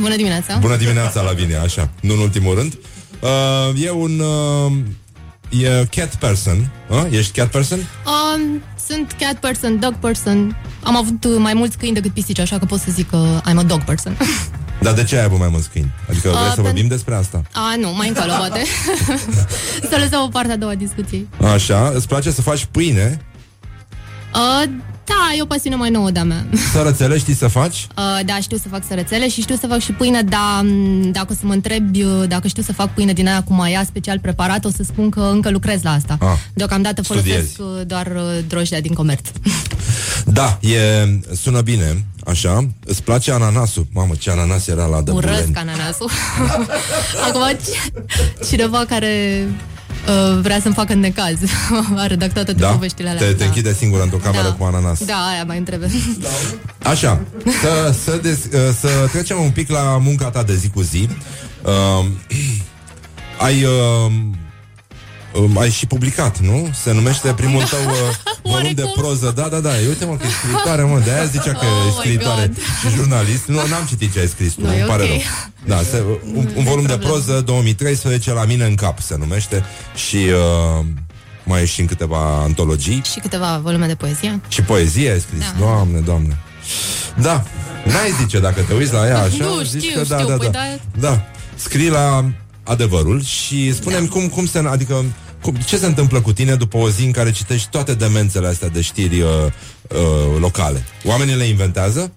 Bună 0.00 0.16
dimineața! 0.16 0.56
Bună 0.56 0.76
dimineața, 0.76 1.20
Lavinia, 1.22 1.62
așa, 1.62 1.90
nu 2.00 2.12
în 2.14 2.20
ultimul 2.20 2.54
rând. 2.54 2.78
Uh, 3.20 3.84
e 3.84 3.90
un 3.90 4.20
uh, 4.20 4.72
e 5.62 5.86
cat 5.96 6.14
person, 6.14 6.70
uh? 6.88 7.04
Ești 7.10 7.38
cat 7.38 7.50
person? 7.50 7.78
Um, 7.78 8.62
sunt 8.86 9.16
cat 9.20 9.34
person, 9.34 9.78
dog 9.80 9.94
person. 9.94 10.56
Am 10.82 10.96
avut 10.96 11.24
uh, 11.24 11.34
mai 11.38 11.54
mulți 11.54 11.76
câini 11.78 11.94
decât 11.94 12.12
pisici, 12.12 12.38
așa 12.38 12.58
că 12.58 12.64
pot 12.64 12.78
să 12.80 12.86
zic 12.90 13.10
că 13.10 13.40
I'm 13.40 13.56
a 13.56 13.62
dog 13.62 13.84
person. 13.84 14.16
Dar 14.82 14.94
de 14.94 15.04
ce 15.04 15.16
ai 15.16 15.24
avut 15.24 15.38
mai 15.38 15.48
mulți 15.48 15.68
câini? 15.68 15.90
Adică 16.08 16.28
vrei 16.28 16.42
Uh, 16.42 16.52
să 16.54 16.60
pen- 16.60 16.64
vorbim 16.64 16.86
despre 16.86 17.14
asta? 17.14 17.42
A, 17.52 17.74
nu, 17.80 17.94
mai 17.94 18.08
încolo, 18.08 18.32
poate. 18.42 18.62
să 19.90 19.96
lăsăm 19.98 20.22
o 20.22 20.28
parte 20.28 20.52
a 20.52 20.56
doua 20.56 20.74
discuției. 20.74 21.28
Așa, 21.54 21.92
îți 21.94 22.08
place 22.08 22.30
să 22.30 22.42
faci 22.42 22.64
pâine? 22.70 23.20
Uh, 24.34 24.70
da, 25.04 25.34
e 25.36 25.42
o 25.42 25.46
pasiune 25.46 25.76
mai 25.76 25.90
nouă 25.90 26.10
de-a 26.10 26.24
mea. 26.24 26.46
Sărățele 26.72 27.18
știi 27.18 27.34
să 27.34 27.46
faci? 27.48 27.86
Uh, 27.96 28.20
da, 28.24 28.36
știu 28.40 28.56
să 28.56 28.68
fac 28.68 28.82
sărățele 28.88 29.28
și 29.28 29.40
știu 29.40 29.56
să 29.60 29.66
fac 29.66 29.78
și 29.78 29.92
pâine, 29.92 30.22
dar 30.22 30.62
m, 30.62 31.10
dacă 31.10 31.26
o 31.30 31.34
să 31.34 31.40
mă 31.42 31.52
întrebi 31.52 32.02
uh, 32.02 32.28
dacă 32.28 32.48
știu 32.48 32.62
să 32.62 32.72
fac 32.72 32.94
pâine 32.94 33.12
din 33.12 33.28
aia 33.28 33.42
cu 33.42 33.52
maia 33.52 33.84
special 33.84 34.18
preparat, 34.18 34.64
o 34.64 34.70
să 34.70 34.82
spun 34.82 35.10
că 35.10 35.20
încă 35.20 35.50
lucrez 35.50 35.82
la 35.82 35.92
asta. 35.92 36.16
Ah, 36.20 36.28
Deocamdată 36.54 37.02
folosesc 37.02 37.34
studiezi. 37.50 37.60
uh, 37.80 37.86
doar 37.86 38.06
uh, 38.06 38.38
drojdea 38.48 38.80
din 38.80 38.92
comerț. 38.94 39.26
Da, 40.24 40.58
e, 40.60 40.78
sună 41.42 41.60
bine, 41.60 42.04
așa. 42.26 42.66
Îți 42.84 43.02
place 43.02 43.32
ananasul? 43.32 43.86
Mamă, 43.92 44.14
ce 44.18 44.30
ananas 44.30 44.66
era 44.66 44.86
la 44.86 45.00
de 45.02 45.10
Urăsc 45.10 45.46
buleni. 45.46 45.56
ananasul. 45.56 46.10
Acum, 47.28 47.42
ci- 47.60 48.46
cineva 48.48 48.84
care 48.88 49.46
uh, 50.08 50.38
vrea 50.42 50.60
să-mi 50.60 50.74
facă 50.74 50.94
necaz 50.94 51.38
a 52.02 52.06
redactat 52.06 52.44
toate 52.44 52.60
Da? 52.60 52.68
poveștile 52.68 53.08
alea. 53.08 53.20
Te, 53.22 53.32
te 53.32 53.38
da. 53.38 53.44
închide 53.44 53.72
singură 53.72 54.02
într-o 54.02 54.16
cameră 54.16 54.42
Da. 54.42 54.52
cu 54.52 54.64
ananas. 54.64 55.04
Da, 55.04 55.26
aia 55.32 55.44
mai 55.44 55.58
întrebe. 55.58 55.90
Așa, 56.92 57.20
să, 57.62 57.94
să, 58.04 58.18
des, 58.22 58.38
uh, 58.44 58.74
să 58.80 58.88
trecem 59.12 59.40
un 59.40 59.50
pic 59.50 59.70
la 59.70 59.98
munca 60.00 60.30
ta 60.30 60.42
de 60.42 60.54
zi 60.54 60.68
cu 60.68 60.80
zi. 60.82 61.08
Uh, 61.62 62.06
ai, 63.46 63.64
uh, 63.64 64.12
um, 65.34 65.58
ai 65.58 65.70
și 65.70 65.86
publicat, 65.86 66.38
nu? 66.38 66.70
Se 66.82 66.92
numește 66.92 67.32
primul 67.32 67.62
tău 67.62 67.80
uh, 67.84 67.94
volum 68.42 68.72
de 68.74 68.84
proză. 68.96 69.32
Da, 69.36 69.48
da, 69.48 69.60
da. 69.60 69.70
Uite 69.88 70.04
mă 70.04 70.16
că 70.16 70.26
e 70.26 70.30
scriitoare, 70.42 70.82
mă. 70.82 70.98
De 71.04 71.10
aia 71.10 71.24
zicea 71.24 71.52
că 71.52 71.64
Oh 71.66 71.82
e 71.82 71.86
my 71.86 71.94
scriitoare 71.98 72.46
God. 72.46 72.56
și 72.80 72.96
jurnalist. 72.96 73.44
Nu, 73.46 73.54
n-am 73.56 73.84
citit 73.88 74.12
ce 74.12 74.18
ai 74.20 74.26
scris 74.28 74.52
tu, 74.52 74.60
Nu, 74.60 74.72
e 74.72 74.78
îmi 74.80 74.88
pare 74.88 75.02
ok. 75.02 75.08
rău. 75.08 75.18
Da, 75.64 75.76
se, 75.82 76.02
un, 76.34 76.48
un 76.56 76.64
volum 76.64 76.86
de 76.86 76.96
proză 76.98 77.40
2013 77.46 78.32
la 78.32 78.44
mine 78.44 78.64
în 78.64 78.74
cap 78.74 79.00
se 79.00 79.16
numește 79.18 79.64
și 80.08 80.16
uh, 80.16 80.84
mai 81.44 81.62
e 81.62 81.64
și 81.64 81.80
în 81.80 81.86
câteva 81.86 82.42
antologii. 82.42 83.02
și 83.12 83.18
câteva 83.20 83.58
volume 83.62 83.86
de 83.86 83.94
poezie. 83.94 84.40
Și 84.48 84.62
poezie 84.62 85.10
ai 85.10 85.20
scris, 85.20 85.38
da. 85.40 85.58
doamne, 85.58 85.98
doamne. 85.98 86.38
Da, 87.20 87.44
n-ai 87.84 88.14
zice 88.20 88.40
dacă 88.40 88.60
te 88.60 88.74
uiți 88.74 88.92
la 88.92 89.06
ea 89.06 89.18
așa, 89.22 89.44
Nu, 89.44 89.62
zici 89.62 89.82
știu, 89.82 90.00
că 90.00 90.04
da, 90.08 90.16
știu, 90.16 90.28
da, 90.28 90.36
păi 90.36 90.48
da. 90.50 90.58
da. 90.98 91.08
Da, 91.08 91.22
scrii 91.54 91.88
la 91.90 92.24
adevărul 92.62 93.22
și 93.24 93.74
spunem 93.74 94.04
Da. 94.04 94.10
cum, 94.10 94.28
cum 94.28 94.46
se, 94.46 94.58
adică 94.58 95.04
cum, 95.42 95.54
ce 95.54 95.76
se 95.76 95.86
întâmplă 95.86 96.20
cu 96.20 96.32
tine 96.32 96.54
după 96.54 96.76
o 96.76 96.90
zi 96.90 97.04
în 97.04 97.10
care 97.10 97.30
citești 97.30 97.68
toate 97.70 97.94
demențele 97.94 98.46
astea 98.46 98.68
de 98.68 98.80
știri 98.80 99.20
uh, 99.20 99.28
uh, 99.88 100.40
locale? 100.40 100.84
Oamenii 101.04 101.34
le 101.34 101.44
inventează? 101.44 102.12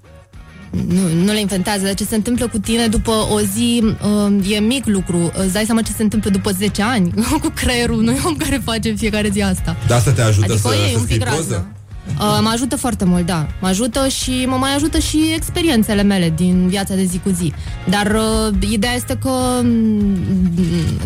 Nu, 0.87 1.13
nu 1.13 1.31
le 1.31 1.39
inventează, 1.39 1.83
dar 1.85 1.93
ce 1.93 2.03
se 2.05 2.15
întâmplă 2.15 2.47
cu 2.47 2.57
tine 2.57 2.87
după 2.87 3.11
o 3.11 3.39
zi 3.39 3.83
uh, 3.83 4.51
e 4.51 4.59
mic 4.59 4.85
lucru. 4.85 5.31
Îți 5.33 5.53
dai 5.53 5.65
seama 5.65 5.81
ce 5.81 5.91
se 5.91 6.03
întâmplă 6.03 6.29
după 6.29 6.51
10 6.51 6.81
ani 6.81 7.13
cu 7.43 7.51
creierul 7.55 7.97
unui 7.97 8.19
om 8.25 8.35
care 8.35 8.61
face 8.65 8.89
în 8.89 8.95
fiecare 8.95 9.29
zi 9.29 9.41
asta. 9.41 9.75
De 9.87 9.93
asta 9.93 10.11
te 10.11 10.21
ajută 10.21 10.51
Adică 10.51 10.67
să, 10.67 10.75
o 10.75 10.81
iei 10.81 10.91
să 10.91 10.97
un 10.97 11.03
scrii 11.03 11.17
pic 11.17 11.27
proză? 11.27 11.53
raznă. 11.53 11.67
Uh, 12.07 12.39
mă 12.41 12.49
ajută 12.53 12.75
foarte 12.75 13.05
mult, 13.05 13.25
da. 13.25 13.47
Mă 13.61 13.67
ajută 13.67 14.07
și 14.07 14.45
mă 14.47 14.55
mai 14.55 14.75
ajută 14.75 14.99
și 14.99 15.33
experiențele 15.35 16.01
mele 16.01 16.33
din 16.35 16.67
viața 16.67 16.95
de 16.95 17.03
zi 17.03 17.19
cu 17.19 17.29
zi. 17.29 17.53
Dar 17.89 18.15
uh, 18.15 18.69
ideea 18.69 18.93
este 18.93 19.17
că, 19.21 19.61
mm, 19.63 20.17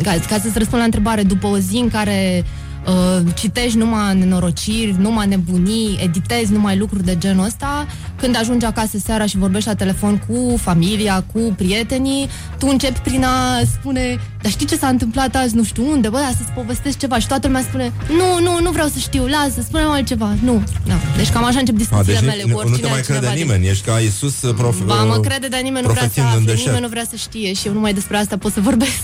ca, 0.04 0.12
ca 0.12 0.38
să-ți 0.40 0.58
răspund 0.58 0.80
la 0.80 0.86
întrebare, 0.86 1.24
după 1.24 1.48
o 1.48 1.58
zi 1.58 1.76
în 1.76 1.90
care 1.90 2.44
uh, 2.88 3.20
citești 3.36 3.78
numai 3.78 4.16
nenorociri, 4.16 4.96
numai 4.98 5.28
nebunii, 5.28 6.00
editezi 6.04 6.52
numai 6.52 6.78
lucruri 6.78 7.04
de 7.06 7.18
genul 7.18 7.46
ăsta, 7.46 7.88
când 8.20 8.38
ajungi 8.38 8.66
acasă 8.66 8.98
seara 9.06 9.26
și 9.26 9.38
vorbești 9.38 9.68
la 9.68 9.76
telefon 9.76 10.18
cu 10.28 10.58
familia, 10.58 11.24
cu 11.34 11.54
prietenii, 11.58 12.30
tu 12.58 12.68
începi 12.70 13.00
prin 13.00 13.24
a 13.24 13.60
spune, 13.74 14.20
dar 14.42 14.52
știi 14.52 14.66
ce 14.66 14.76
s-a 14.78 14.88
întâmplat 14.88 15.36
azi, 15.36 15.56
nu 15.56 15.64
știu 15.64 15.90
unde, 15.92 16.10
bă, 16.10 16.18
da, 16.18 16.30
să-ți 16.38 16.52
povestesc 16.52 16.98
ceva 16.98 17.20
și 17.20 17.28
toată 17.28 17.48
lumea 17.48 17.62
spune, 17.62 17.92
nu, 18.08 18.44
nu, 18.44 18.62
nu 18.62 18.72
vreau 18.72 18.88
să 18.88 19.00
știu, 19.00 19.26
lasă, 19.28 19.62
spune-mi 19.62 19.90
altceva, 19.90 20.34
nu. 20.44 20.54
No. 20.86 20.94
Deci 21.18 21.30
cam 21.30 21.44
așa 21.44 21.60
încep 21.60 21.76
A, 21.76 21.78
discuțiile 21.78 22.14
deci 22.20 22.28
mele 22.30 22.42
cu 22.42 22.48
nu, 22.50 22.56
oricine 22.56 22.78
nu 22.82 22.84
te 22.88 22.92
mai 22.94 23.02
crede 23.02 23.18
altcineva 23.18 23.34
din- 23.34 23.46
nimeni, 23.46 23.68
ești 23.68 23.86
ca 23.86 24.00
Iisus 24.00 24.42
uh, 24.42 24.54
prof, 24.56 24.80
Ba, 24.86 25.04
mă 25.04 25.16
uh, 25.16 25.28
crede, 25.28 25.48
dar 25.48 25.62
nimeni 25.62 25.86
nu 25.86 25.92
vrea 25.92 26.02
să 26.04 26.10
profetind 26.10 26.26
în 26.26 26.40
afle, 26.40 26.46
deșert. 26.52 26.66
nimeni 26.66 26.82
nu 26.84 26.90
vrea 26.90 27.06
să 27.10 27.16
știe 27.16 27.54
și 27.54 27.68
eu 27.68 27.74
numai 27.74 27.94
despre 27.94 28.18
asta 28.18 28.38
pot 28.38 28.54
să 28.54 28.60
vorbesc. 28.62 29.04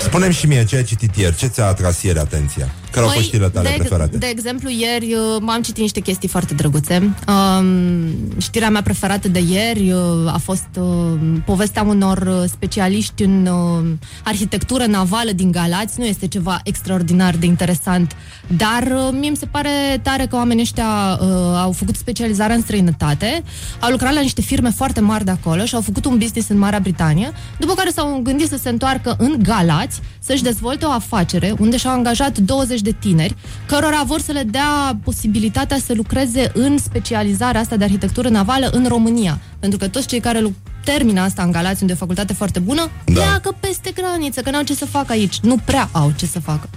Spune-mi 0.00 0.32
și 0.34 0.46
mie 0.46 0.64
ce 0.64 0.76
ai 0.76 0.84
citit 0.84 1.16
ieri, 1.16 1.36
ce 1.36 1.46
ți-a 1.46 1.66
atras 1.66 2.02
ieri 2.02 2.18
atenția? 2.18 2.68
Care 2.92 3.06
au 3.06 3.12
fost 3.12 3.24
știrile 3.24 3.48
tale 3.48 3.68
Păi, 3.68 3.76
de, 3.76 3.82
preferate? 3.82 4.16
de 4.16 4.26
exemplu, 4.26 4.68
ieri 4.70 5.14
uh, 5.14 5.42
am 5.46 5.62
citit 5.62 5.80
niște 5.80 6.00
chestii 6.00 6.28
foarte 6.28 6.54
drăguțe. 6.54 7.14
Um, 7.28 8.38
știrea 8.40 8.70
mea 8.70 8.82
preferată 8.82 9.28
de 9.28 9.42
ieri 9.48 9.92
uh, 9.92 10.32
a 10.32 10.38
fost 10.42 10.68
uh, 10.78 11.18
povestea 11.44 11.82
unor 11.82 12.18
uh, 12.18 12.48
specialiști 12.50 13.22
în 13.22 13.46
uh, 13.46 13.90
arhitectură 14.24 14.86
navală 14.86 15.30
din 15.30 15.50
Galați. 15.50 15.98
Nu 15.98 16.04
este 16.04 16.26
ceva 16.26 16.60
extraordinar 16.64 17.36
de 17.36 17.46
interesant, 17.46 18.16
dar 18.46 18.82
uh, 18.82 19.08
mie 19.20 19.30
mi 19.30 19.36
se 19.36 19.46
pare 19.46 20.00
tare 20.02 20.26
că 20.26 20.36
oamenii 20.36 20.62
ăștia 20.62 21.18
uh, 21.20 21.26
au 21.62 21.72
făcut 21.72 21.96
specializarea 21.96 22.56
în 22.56 22.62
străinătate, 22.62 23.42
au 23.80 23.90
lucrat 23.90 24.14
la 24.14 24.20
niște 24.20 24.40
firme 24.40 24.70
foarte 24.70 25.00
mari 25.00 25.24
de 25.24 25.30
acolo 25.30 25.64
și 25.64 25.74
au 25.74 25.80
făcut 25.80 26.04
un 26.04 26.18
business 26.18 26.48
în 26.48 26.58
Marea 26.58 26.78
Britanie, 26.78 27.32
după 27.58 27.74
care 27.74 27.90
s-au 27.90 28.20
gândit 28.22 28.48
să 28.48 28.56
se 28.56 28.68
întoarcă 28.68 29.14
în 29.18 29.36
Galați, 29.42 30.00
să-și 30.18 30.42
dezvolte 30.42 30.84
o 30.84 30.90
afacere 30.90 31.54
unde 31.58 31.76
și-au 31.76 31.94
angajat 31.94 32.38
20 32.38 32.80
de 32.82 32.94
tineri, 32.98 33.34
cărora 33.66 34.02
vor 34.06 34.20
să 34.20 34.32
le 34.32 34.42
dea 34.42 34.98
posibilitatea 35.04 35.78
să 35.78 35.92
lucreze 35.94 36.50
în 36.54 36.78
specializarea 36.78 37.60
asta 37.60 37.76
de 37.76 37.84
arhitectură 37.84 38.28
navală 38.28 38.70
în 38.72 38.86
România. 38.88 39.40
Pentru 39.58 39.78
că 39.78 39.88
toți 39.88 40.06
cei 40.06 40.20
care 40.20 40.40
lu- 40.40 40.54
termină 40.84 41.20
asta 41.20 41.42
în 41.42 41.50
Galați, 41.50 41.80
unde 41.80 41.92
e 41.92 41.96
o 41.96 41.98
facultate 41.98 42.32
foarte 42.32 42.58
bună, 42.58 42.90
da. 43.04 43.12
pleacă 43.12 43.56
peste 43.60 43.90
graniță, 43.94 44.40
că 44.40 44.50
n-au 44.50 44.62
ce 44.62 44.74
să 44.74 44.86
facă 44.86 45.12
aici. 45.12 45.38
Nu 45.40 45.56
prea 45.64 45.88
au 45.92 46.12
ce 46.16 46.26
să 46.26 46.40
facă. 46.40 46.68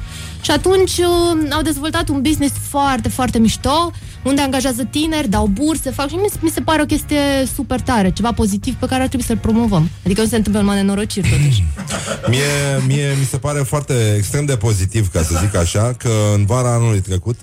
Și 0.41 0.51
atunci 0.51 0.97
uh, 0.97 1.51
au 1.51 1.61
dezvoltat 1.61 2.09
un 2.09 2.21
business 2.21 2.53
foarte, 2.69 3.09
foarte 3.09 3.39
mișto, 3.39 3.91
unde 4.23 4.41
angajează 4.41 4.83
tineri, 4.83 5.29
dau 5.29 5.47
burse, 5.47 5.91
fac 5.91 6.09
și 6.09 6.15
mi, 6.15 6.27
mi 6.39 6.49
se 6.49 6.61
pare 6.61 6.81
o 6.81 6.85
chestie 6.85 7.17
super 7.55 7.81
tare, 7.81 8.11
ceva 8.11 8.31
pozitiv 8.31 8.75
pe 8.75 8.85
care 8.85 9.01
ar 9.01 9.07
trebui 9.07 9.25
să-l 9.25 9.37
promovăm. 9.37 9.89
Adică 10.05 10.21
nu 10.21 10.27
se 10.27 10.35
întâmplă 10.35 10.61
numai 10.61 10.75
nenorociri, 10.75 11.29
totuși. 11.29 11.63
Mie, 12.31 12.83
mie 12.87 13.15
mi 13.19 13.25
se 13.25 13.37
pare 13.37 13.59
foarte 13.59 14.15
extrem 14.17 14.45
de 14.45 14.55
pozitiv, 14.55 15.11
ca 15.11 15.21
să 15.21 15.39
zic 15.41 15.55
așa, 15.55 15.93
că 15.97 16.11
în 16.35 16.45
vara 16.45 16.73
anului 16.73 16.99
trecut 16.99 17.35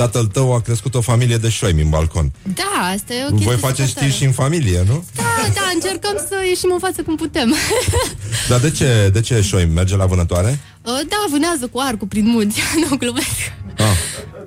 tatăl 0.00 0.26
tău 0.26 0.54
a 0.54 0.60
crescut 0.60 0.94
o 0.94 1.00
familie 1.00 1.36
de 1.36 1.48
șoimi 1.48 1.82
în 1.82 1.88
balcon. 1.88 2.32
Da, 2.54 2.86
asta 2.94 3.14
e 3.14 3.24
o 3.24 3.28
chestie 3.28 3.46
Voi 3.46 3.56
faceți 3.56 3.88
super 3.88 4.02
știri 4.02 4.16
și 4.18 4.24
în 4.24 4.32
familie, 4.32 4.82
nu? 4.86 5.04
tare. 5.14 5.28
Da, 5.46 5.60
da, 5.60 5.70
încercăm 5.74 6.16
să 6.28 6.34
ieșim 6.48 6.70
în 6.72 6.78
față 6.78 7.02
cum 7.02 7.16
putem. 7.16 7.54
Dar 8.50 8.60
de 8.60 8.70
ce, 8.70 9.10
de 9.12 9.20
ce 9.20 9.40
șoimi? 9.40 9.72
Merge 9.72 9.96
la 9.96 10.06
vânătoare? 10.06 10.58
Uh, 10.82 11.00
da, 11.08 11.24
vânează 11.30 11.66
cu 11.66 11.78
arcul 11.78 12.06
prin 12.06 12.26
munți. 12.26 12.60
nu, 12.90 12.96
glumesc. 12.96 13.36
Ah. 13.76 13.96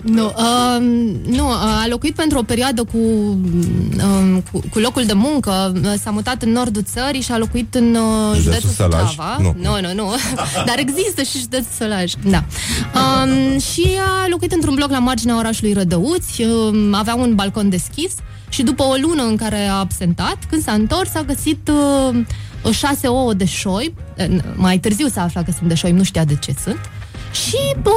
Nu, 0.04 0.26
uh, 0.26 0.82
nu, 1.26 1.48
uh, 1.48 1.56
a 1.56 1.86
locuit 1.90 2.16
pentru 2.16 2.38
o 2.38 2.44
perioadă 2.44 2.84
cu, 2.84 2.98
uh, 3.98 4.38
cu, 4.52 4.64
cu 4.70 4.80
locul 4.80 5.04
de 5.06 5.14
muncă, 5.14 5.74
uh, 5.84 5.94
s-a 6.04 6.12
mutat 6.12 6.42
în 6.42 6.52
nordul 6.52 6.84
țării 6.84 7.22
și 7.22 7.32
a 7.32 7.38
locuit 7.38 7.76
în 7.76 7.96
uh, 7.96 8.36
Județul 8.36 8.42
județul 8.42 8.70
Sălaj? 8.70 9.10
Suceava. 9.10 9.38
Nu. 9.40 9.56
nu, 9.62 9.82
nu, 9.82 9.94
nu. 9.94 10.14
Dar 10.68 10.76
există 10.78 11.22
și 11.22 11.40
județul 11.40 11.72
Sălaj, 11.78 12.14
da. 12.30 12.44
Um, 13.00 13.60
și 13.60 13.88
a 14.24 14.28
locuit 14.30 14.52
într-un 14.52 14.76
bloc 14.76 14.90
la 14.90 15.00
marginea 15.00 15.38
orașului 15.38 15.74
Rădăuți, 15.74 16.42
um, 16.44 16.94
avea 16.94 17.16
un 17.16 17.36
balcon 17.36 17.70
deschis 17.70 18.14
și 18.50 18.64
după 18.64 18.84
o 18.84 18.94
lună 19.02 19.24
în 19.24 19.36
care 19.36 19.68
a 19.68 19.74
absentat, 19.74 20.38
când 20.50 20.64
s-a 20.64 20.72
întors, 20.72 21.16
a 21.16 21.22
găsit 21.22 21.72
uh, 22.64 22.74
șase 22.74 23.08
ouă 23.08 23.34
de 23.34 23.46
șoi, 23.46 23.94
Uh, 24.18 24.38
mai 24.56 24.80
târziu 24.80 25.08
s-a 25.08 25.24
aflat 25.24 25.46
că 25.46 25.52
sunt 25.58 25.70
de 25.70 25.76
șoi, 25.76 25.92
nu 25.92 26.04
știa 26.04 26.24
de 26.24 26.36
ce 26.36 26.54
sunt, 26.64 26.80
și, 27.34 27.58
bă, 27.82 27.92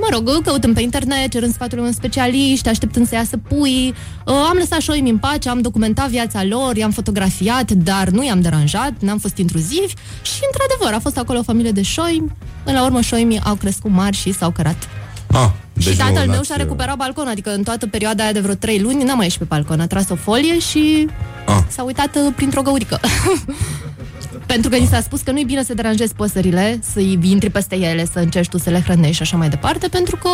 mă 0.00 0.06
rog, 0.12 0.42
căutând 0.44 0.74
pe 0.74 0.80
internet, 0.82 1.30
cerând 1.30 1.52
sfatul 1.54 1.78
unor 1.78 1.90
specialiști, 1.92 2.68
așteptând 2.68 3.08
să 3.08 3.14
iasă 3.14 3.36
pui. 3.36 3.94
Uh, 4.26 4.34
Am 4.50 4.56
lăsat 4.58 4.80
șoimi 4.80 5.10
în 5.10 5.18
pace, 5.18 5.48
am 5.48 5.60
documentat 5.60 6.08
viața 6.08 6.44
lor, 6.44 6.76
i-am 6.76 6.90
fotografiat, 6.90 7.70
dar 7.70 8.08
nu 8.08 8.24
i-am 8.24 8.40
deranjat, 8.40 8.92
n-am 8.98 9.18
fost 9.18 9.36
intruzivi 9.36 9.94
și, 10.22 10.40
într-adevăr, 10.52 10.94
a 10.96 11.00
fost 11.00 11.18
acolo 11.18 11.38
o 11.38 11.42
familie 11.42 11.70
de 11.70 11.82
șoimi. 11.82 12.32
Până 12.64 12.78
la 12.78 12.84
urmă, 12.84 13.00
șoimii 13.00 13.40
au 13.44 13.54
crescut 13.54 13.90
mari 13.90 14.16
și 14.16 14.32
s-au 14.32 14.50
cărat. 14.50 14.88
Ah, 15.32 15.48
și 15.78 15.86
deci 15.88 15.96
tatăl 15.96 16.12
nu, 16.14 16.20
meu 16.20 16.30
n-ați- 16.34 16.46
și-a 16.46 16.56
recuperat 16.56 16.96
balconul, 16.96 17.30
adică 17.30 17.54
în 17.54 17.62
toată 17.62 17.86
perioada 17.86 18.22
aia 18.22 18.32
de 18.32 18.40
vreo 18.40 18.54
trei 18.54 18.80
luni 18.80 19.02
n-a 19.04 19.14
mai 19.14 19.24
ieșit 19.24 19.38
pe 19.38 19.44
balcon, 19.48 19.80
a 19.80 19.86
tras 19.86 20.08
o 20.08 20.14
folie 20.14 20.58
și 20.58 21.06
Ah. 21.46 21.58
s-a 21.68 21.82
uitat 21.82 22.16
uh, 22.16 22.32
printr-o 22.36 22.62
găurică. 22.62 23.00
Pentru 24.46 24.70
că 24.70 24.76
ni 24.76 24.86
s-a 24.86 25.00
spus 25.00 25.20
că 25.20 25.30
nu-i 25.30 25.44
bine 25.44 25.64
să 25.64 25.74
deranjezi 25.74 26.14
păsările, 26.14 26.80
să-i 26.92 27.18
intri 27.22 27.50
peste 27.50 27.76
ele, 27.76 28.06
să 28.12 28.18
încerci 28.18 28.48
tu 28.48 28.58
să 28.58 28.70
le 28.70 28.80
hrănești 28.80 29.14
și 29.16 29.22
așa 29.22 29.36
mai 29.36 29.48
departe, 29.48 29.88
pentru 29.88 30.16
că 30.16 30.28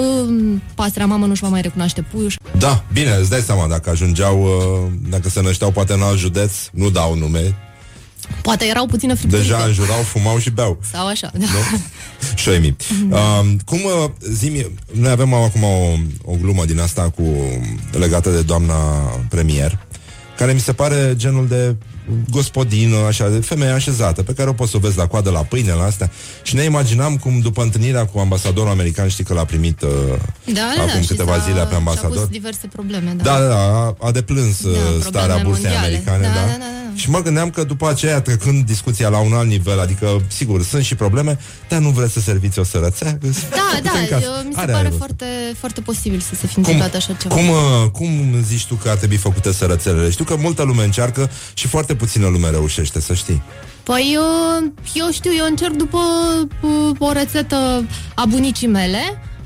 uh, 0.00 0.54
pasărea 0.74 1.06
mamă 1.06 1.26
nu-și 1.26 1.42
va 1.42 1.48
mai 1.48 1.60
recunoaște 1.60 2.02
puiul. 2.02 2.32
Da, 2.58 2.84
bine, 2.92 3.10
îți 3.20 3.30
dai 3.30 3.40
seama, 3.40 3.66
dacă 3.66 3.90
ajungeau, 3.90 4.42
uh, 4.42 4.92
dacă 5.10 5.28
se 5.28 5.40
nășteau 5.40 5.70
poate 5.70 5.92
în 5.92 6.02
alt 6.02 6.18
județ, 6.18 6.52
nu 6.72 6.90
dau 6.90 7.14
nume, 7.14 7.54
Poate 8.42 8.64
erau 8.64 8.86
puțină 8.86 9.14
fripturică. 9.14 9.48
deja 9.48 9.64
înjurau, 9.64 10.02
fumau 10.02 10.38
și 10.38 10.50
beau. 10.50 10.78
Sau 10.92 11.06
așa, 11.06 11.30
da. 11.38 11.46
Șoimi. 12.34 12.76
Uh, 13.10 13.40
cum, 13.64 13.78
uh, 13.84 14.10
zi 14.32 14.66
noi 14.92 15.10
avem 15.10 15.34
acum 15.34 15.62
o, 15.62 15.92
o 16.24 16.34
glumă 16.40 16.64
din 16.64 16.80
asta 16.80 17.10
cu 17.10 17.22
legată 17.98 18.30
de 18.30 18.40
doamna 18.42 18.74
premier, 19.28 19.78
care 20.36 20.52
mi 20.52 20.60
se 20.60 20.72
pare 20.72 21.12
genul 21.16 21.46
de 21.48 21.76
gospodină, 22.30 22.96
așa, 22.96 23.28
de 23.28 23.38
femeie 23.38 23.70
așezată, 23.70 24.22
pe 24.22 24.32
care 24.32 24.48
o 24.48 24.52
poți 24.52 24.70
să 24.70 24.76
o 24.76 24.80
vezi 24.80 24.96
la 24.96 25.06
coadă, 25.06 25.30
la 25.30 25.40
pâine, 25.40 25.72
la 25.72 25.84
astea. 25.84 26.10
Și 26.42 26.54
ne 26.54 26.62
imaginam 26.62 27.16
cum, 27.16 27.40
după 27.40 27.62
întâlnirea 27.62 28.06
cu 28.06 28.18
ambasadorul 28.18 28.70
american, 28.70 29.08
știi 29.08 29.24
că 29.24 29.34
l-a 29.34 29.44
primit 29.44 29.82
uh, 29.82 29.88
Da, 30.44 30.52
da, 30.52 30.82
acum 30.82 30.92
da, 30.94 31.00
și 31.00 31.06
câteva 31.06 31.36
s-a- 31.36 31.42
zile 31.44 31.60
pe 31.60 31.66
Și-a 31.68 31.76
ambasador. 31.76 32.18
pus 32.18 32.28
diverse 32.28 32.66
probleme, 32.72 33.12
da. 33.16 33.22
Da, 33.22 33.38
da, 33.38 33.46
da, 33.48 33.56
a, 33.56 33.96
a 34.00 34.10
deplâns 34.10 34.62
da, 34.62 34.68
starea 35.00 35.34
probleme 35.34 35.42
bursei 35.42 35.62
mondiale. 35.64 35.86
americane, 35.86 36.22
Da, 36.22 36.28
da, 36.28 36.40
da, 36.40 36.46
da, 36.46 36.56
da. 36.58 36.89
Și 37.00 37.10
mă 37.10 37.22
gândeam 37.22 37.50
că 37.50 37.64
după 37.64 37.88
aceea, 37.88 38.20
trecând 38.20 38.64
discuția 38.66 39.08
la 39.08 39.18
un 39.18 39.32
alt 39.32 39.48
nivel, 39.48 39.80
adică, 39.80 40.22
sigur, 40.26 40.62
sunt 40.62 40.84
și 40.84 40.94
probleme, 40.94 41.38
dar 41.68 41.78
nu 41.78 41.88
vreți 41.88 42.12
să 42.12 42.20
serviți 42.20 42.58
o 42.58 42.64
sărățea? 42.64 43.18
Da, 43.50 43.80
da, 43.82 43.90
În 44.00 44.06
caz. 44.08 44.22
eu, 44.22 44.30
mi 44.46 44.52
se 44.54 44.60
Are 44.60 44.72
pare 44.72 44.84
rost. 44.86 44.96
foarte, 44.96 45.24
foarte 45.58 45.80
posibil 45.80 46.20
să 46.20 46.34
se 46.34 46.46
fi 46.46 46.58
întâmplat 46.58 46.94
așa 46.94 47.12
ceva. 47.12 47.34
Cum, 47.34 47.48
uh, 47.48 47.90
cum 47.92 48.08
zici 48.46 48.66
tu 48.66 48.74
că 48.74 48.88
ar 48.90 48.96
trebui 48.96 49.16
făcute 49.16 49.52
sărățelele? 49.52 50.10
Știu 50.10 50.24
că 50.24 50.36
multă 50.36 50.62
lume 50.62 50.84
încearcă 50.84 51.30
și 51.54 51.66
foarte 51.68 51.94
puțină 51.94 52.26
lume 52.28 52.50
reușește, 52.50 53.00
să 53.00 53.14
știi. 53.14 53.42
Păi, 53.82 54.10
eu, 54.14 54.22
eu 54.94 55.10
știu, 55.12 55.30
eu 55.38 55.46
încerc 55.46 55.72
după 55.72 55.98
uh, 56.62 56.96
o 56.98 57.12
rețetă 57.12 57.84
a 58.14 58.24
bunicii 58.28 58.66
mele. 58.68 58.98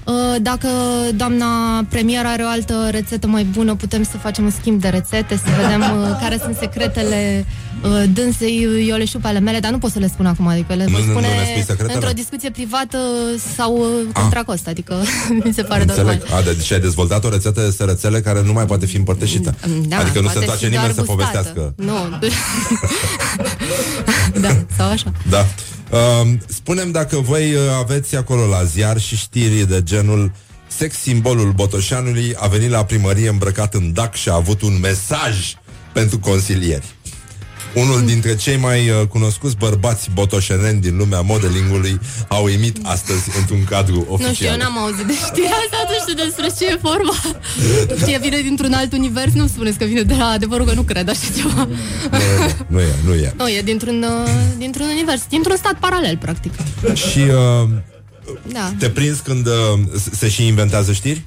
Uh, 0.06 0.34
Dacă 0.42 0.68
doamna 1.14 1.46
premier 1.88 2.26
are 2.26 2.42
o 2.42 2.46
altă 2.48 2.88
rețetă 2.90 3.26
mai 3.26 3.44
bună, 3.44 3.74
putem 3.74 4.02
să 4.02 4.16
facem 4.22 4.44
un 4.44 4.50
schimb 4.50 4.80
de 4.80 4.88
rețete, 4.88 5.36
să 5.36 5.50
vedem 5.62 5.80
uh, 5.80 6.08
care 6.22 6.38
sunt 6.42 6.56
secretele 6.60 7.44
uh, 7.82 8.02
dânsei. 8.12 8.86
Eu 8.88 8.96
le 8.96 9.04
știu 9.04 9.18
pe 9.18 9.26
ale 9.28 9.38
mele, 9.40 9.58
dar 9.60 9.70
nu 9.70 9.78
pot 9.78 9.90
să 9.90 9.98
le 9.98 10.06
spun 10.08 10.26
acum, 10.26 10.46
adică 10.46 10.74
le 10.74 10.84
Nu- 10.84 10.90
voi 10.90 11.00
nu- 11.00 11.06
nu 11.06 11.12
spune 11.12 11.26
le 11.26 11.44
spui 11.50 11.60
secretele? 11.62 11.92
într-o 11.94 12.10
discuție 12.12 12.50
privată 12.50 12.98
sau 13.56 13.76
uh, 13.76 14.12
contra 14.12 14.42
cost, 14.42 14.66
adică 14.68 14.94
mi 15.44 15.52
se 15.52 15.62
pare 15.62 15.84
normal. 15.84 16.06
Înțeleg. 16.12 16.32
A, 16.38 16.42
deci 16.54 16.72
ai 16.72 16.80
dezvoltat 16.80 17.24
o 17.24 17.28
rețetă 17.28 17.60
de 17.60 17.70
sărățele 17.70 18.20
care 18.20 18.42
nu 18.44 18.52
mai 18.52 18.66
poate 18.66 18.86
fi 18.86 18.96
împărtășită. 18.96 19.54
Da, 19.88 19.96
adică 19.98 20.20
nu 20.20 20.28
se 20.28 20.32
poate 20.32 20.38
întoarce 20.38 20.64
fi 20.66 20.70
nimeni 20.72 20.92
doar 20.94 21.06
să 21.06 21.12
gustată. 21.12 21.52
povestească. 21.52 21.74
Nu. 21.76 22.18
da, 24.44 24.48
sau 24.76 24.88
așa. 24.90 25.12
Da. 25.30 25.46
Uh, 25.90 26.32
spunem 26.46 26.90
dacă 26.90 27.16
voi 27.16 27.54
uh, 27.54 27.60
aveți 27.78 28.16
acolo 28.16 28.46
la 28.46 28.64
ziar 28.64 29.00
și 29.00 29.16
știri 29.16 29.68
de 29.68 29.82
genul 29.82 30.32
Sex 30.66 30.96
simbolul 30.96 31.52
Botoșanului 31.52 32.34
a 32.36 32.46
venit 32.46 32.70
la 32.70 32.84
primărie 32.84 33.28
îmbrăcat 33.28 33.74
în 33.74 33.92
dac 33.92 34.14
și 34.14 34.28
a 34.28 34.34
avut 34.34 34.62
un 34.62 34.80
mesaj 34.80 35.54
pentru 35.92 36.18
consilieri. 36.18 36.94
Unul 37.74 38.04
dintre 38.06 38.36
cei 38.36 38.56
mai 38.56 38.88
uh, 38.90 39.06
cunoscuți 39.08 39.56
bărbați 39.56 40.10
botoșeneni 40.12 40.80
din 40.80 40.96
lumea 40.96 41.20
modelingului 41.20 42.00
a 42.28 42.36
uimit 42.36 42.76
astăzi 42.82 43.30
într-un 43.38 43.64
cadru 43.64 44.06
oficial. 44.08 44.28
Nu 44.28 44.34
știu, 44.34 44.46
eu 44.46 44.56
n-am 44.56 44.78
auzit 44.78 45.04
de 45.06 45.12
știrea 45.12 45.50
asta, 45.64 45.76
nu 45.88 45.94
știu 46.00 46.24
despre 46.24 46.46
ce 46.58 46.72
e 46.72 46.78
vorba. 46.82 47.14
Știe, 48.00 48.18
vine 48.22 48.40
dintr-un 48.40 48.72
alt 48.72 48.92
univers, 48.92 49.32
nu 49.32 49.46
spuneți 49.46 49.78
că 49.78 49.84
vine 49.84 50.02
de 50.02 50.14
la 50.14 50.24
adevărul 50.24 50.66
că 50.66 50.72
nu 50.74 50.82
cred 50.82 51.08
așa 51.08 51.26
ceva. 51.36 51.68
Nu 52.66 52.80
e, 52.80 52.94
nu 53.04 53.14
e. 53.14 53.32
Nu, 53.36 53.48
e 53.48 53.62
dintr-un, 53.62 54.02
uh, 54.02 54.30
dintr-un 54.58 54.86
univers, 54.86 55.22
dintr-un 55.28 55.56
stat 55.56 55.74
paralel, 55.78 56.16
practic. 56.16 56.52
Și 56.94 57.18
uh, 57.18 57.68
Da. 58.52 58.72
te 58.78 58.88
prins 58.88 59.18
când 59.18 59.46
uh, 59.46 59.52
se 60.12 60.28
și 60.28 60.46
inventează 60.46 60.92
știri? 60.92 61.22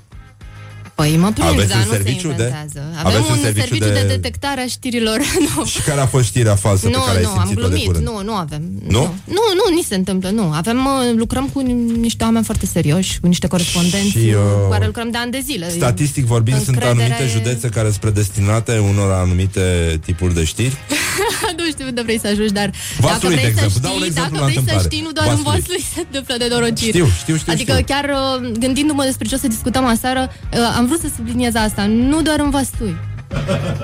Păi 1.00 1.18
mă 1.18 1.32
prind, 1.32 1.48
Aveți 1.50 1.68
dar 1.70 1.78
un 1.78 1.84
nu 1.88 1.92
se 1.92 1.98
serviciu 1.98 2.28
de- 2.28 2.32
inventează. 2.34 2.80
Avem 3.04 3.06
aveți 3.12 3.32
un, 3.32 3.36
un 3.38 3.42
serviciu 3.44 3.66
serviciu 3.68 3.94
de... 3.94 4.00
de- 4.02 4.08
detectare 4.16 4.62
a 4.62 4.68
știrilor. 4.68 5.18
nu. 5.56 5.66
Și 5.66 5.82
care 5.82 6.00
a 6.02 6.06
fost 6.06 6.26
știrea 6.26 6.56
falsă 6.56 6.86
Nu, 6.88 6.92
pe 6.92 7.06
care 7.06 7.18
ai 7.18 7.24
nu, 7.24 7.30
am 7.30 7.38
simțit-o 7.38 7.62
de 7.62 7.68
glumit, 7.68 7.86
curând? 7.86 8.06
nu, 8.06 8.24
nu 8.24 8.34
avem. 8.34 8.62
Nu? 8.88 9.04
Nu, 9.38 9.44
nu, 9.60 9.76
ni 9.76 9.84
se 9.90 9.96
întâmplă, 9.96 10.30
nu. 10.30 10.52
Avem, 10.54 10.78
uh, 10.86 11.14
lucrăm 11.16 11.46
cu 11.54 11.60
niște 12.08 12.24
oameni 12.24 12.46
foarte 12.46 12.66
serioși, 12.66 13.20
cu 13.20 13.28
niște 13.28 13.48
corespondenți 13.48 14.08
Și, 14.10 14.20
și, 14.20 14.28
uh, 14.30 14.64
cu 14.64 14.70
care 14.70 14.86
lucrăm 14.86 15.10
de 15.12 15.18
ani 15.18 15.32
de 15.32 15.42
zile. 15.46 15.70
Statistic 15.70 16.26
vorbind, 16.26 16.58
sunt 16.64 16.68
Încredere- 16.76 17.04
anumite 17.04 17.28
județe 17.38 17.70
care 17.70 17.88
sunt 17.88 18.00
predestinate 18.00 18.78
unor 18.78 19.12
anumite 19.12 19.64
tipuri 20.06 20.34
de 20.34 20.44
știri. 20.44 20.76
nu 21.58 21.66
știu 21.74 21.86
unde 21.86 22.02
vrei 22.02 22.20
să 22.20 22.28
ajungi, 22.28 22.54
dar 22.54 22.72
Vaslui, 23.00 23.12
dacă 23.20 23.28
vrei 23.28 23.36
de 23.36 23.42
să 23.42 23.48
exemplu. 23.48 23.70
știi, 23.70 23.82
Dau 23.88 23.96
un 23.98 24.04
exemplu 24.04 24.32
dacă 24.38 24.44
la 24.44 24.50
vrei 24.50 24.54
să 24.54 24.60
întâmplare. 24.60 24.88
știi, 24.90 25.02
nu 25.08 25.12
doar 25.18 25.28
în 25.28 25.42
Vaslui. 25.44 25.60
Vaslui 25.60 25.84
se 25.94 26.00
întâmplă 26.08 26.36
de 26.42 26.48
norociri. 26.54 26.94
Știu, 26.98 27.08
știu, 27.22 27.36
știu, 27.42 27.52
Adică 27.56 27.72
știu. 27.74 27.86
chiar 27.92 28.06
uh, 28.20 28.52
gândindu-mă 28.64 29.04
despre 29.10 29.26
ce 29.30 29.36
o 29.36 29.42
să 29.44 29.48
discutăm 29.56 29.86
aseară, 29.96 30.22
uh, 30.54 30.76
am 30.90 30.94
vrut 30.98 31.12
să 31.12 31.16
subliniez 31.16 31.56
asta, 31.56 31.86
nu 31.86 32.22
doar 32.22 32.40
în 32.40 32.50
Vaslui, 32.50 32.96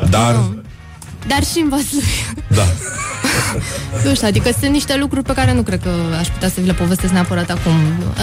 Dar, 0.09 0.35
dar 1.27 1.43
și 1.43 1.59
în 1.63 1.69
Vaslui. 1.69 2.03
da. 2.47 2.63
nu 4.05 4.13
știu, 4.15 4.27
adică 4.27 4.49
sunt 4.59 4.71
niște 4.71 4.97
lucruri 4.97 5.23
pe 5.25 5.33
care 5.33 5.53
nu 5.53 5.61
cred 5.61 5.81
că 5.81 5.89
aș 6.19 6.27
putea 6.27 6.49
să 6.49 6.55
vi 6.59 6.65
le 6.67 6.73
povestesc 6.73 7.13
neapărat 7.13 7.49
acum. 7.49 7.73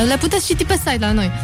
Le 0.09 0.17
puteți 0.21 0.47
citi 0.47 0.65
pe 0.65 0.75
site 0.87 0.97
la 1.01 1.13
noi. 1.13 1.31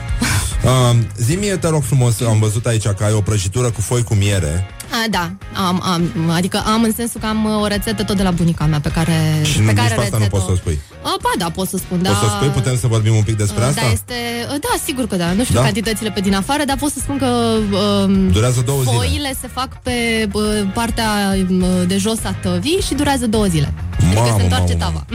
Uh, 0.65 0.97
zi-mi, 1.17 1.59
te 1.61 1.69
rog 1.69 1.83
frumos, 1.83 2.21
am 2.21 2.39
văzut 2.39 2.67
aici 2.67 2.83
că 2.89 3.05
ai 3.05 3.13
o 3.13 3.21
prăjitură 3.21 3.71
cu 3.71 3.81
foi 3.81 4.03
cu 4.03 4.15
miere 4.15 4.67
A, 4.91 5.05
da, 5.11 5.31
am, 5.67 5.83
am, 5.85 6.11
adică 6.31 6.63
am 6.67 6.83
în 6.83 6.93
sensul 6.97 7.21
că 7.21 7.27
am 7.27 7.45
uh, 7.45 7.61
o 7.63 7.67
rețetă 7.67 8.03
tot 8.03 8.17
de 8.17 8.23
la 8.23 8.31
bunica 8.31 8.65
mea 8.67 8.81
pe 8.81 8.89
care, 8.89 9.13
și 9.43 9.57
pe 9.57 9.61
nu, 9.63 9.67
care 9.67 9.81
nici 9.81 9.95
pe 9.97 10.01
asta 10.03 10.17
nu 10.17 10.23
rețetă- 10.23 10.29
poți 10.31 10.45
să 10.45 10.51
o 10.53 10.55
spui. 10.57 10.79
A, 11.03 11.17
ba 11.23 11.29
da, 11.39 11.51
pot 11.51 11.69
să 11.69 11.77
spun, 11.77 12.03
da. 12.03 12.09
Poți 12.09 12.21
să 12.21 12.27
o 12.27 12.29
spui? 12.37 12.49
Putem 12.49 12.77
să 12.79 12.87
vorbim 12.87 13.15
un 13.15 13.23
pic 13.23 13.37
despre 13.37 13.63
Uh, 13.63 13.69
asta? 13.69 13.81
Da, 13.85 13.91
este, 13.93 14.15
uh, 14.53 14.57
da, 14.61 14.69
sigur 14.85 15.07
că 15.07 15.17
da. 15.17 15.33
Nu 15.33 15.43
știu 15.43 15.55
Da? 15.55 15.61
da? 15.61 15.67
cantitățile 15.67 16.11
pe 16.11 16.21
din 16.21 16.35
afară, 16.35 16.63
dar 16.67 16.77
pot 16.77 16.91
să 16.93 16.99
spun 16.99 17.19
că 17.19 17.27
um, 18.07 18.31
Durează 18.31 18.61
două 18.67 18.81
zile. 18.83 18.95
foile 18.97 19.35
se 19.41 19.49
fac 19.53 19.83
pe 19.83 20.29
uh, 20.33 20.43
partea 20.75 21.09
um, 21.35 21.46
de 21.87 21.97
jos 21.97 22.19
a 22.23 22.37
tăvii 22.43 22.79
și 22.87 22.95
durează 22.95 23.27
două 23.27 23.45
zile. 23.45 23.75
Adică 23.97 24.21
Mamă, 24.21 24.35
se 24.37 24.43
întoarce 24.43 24.77
mamă, 24.79 24.85
tava. 24.85 25.07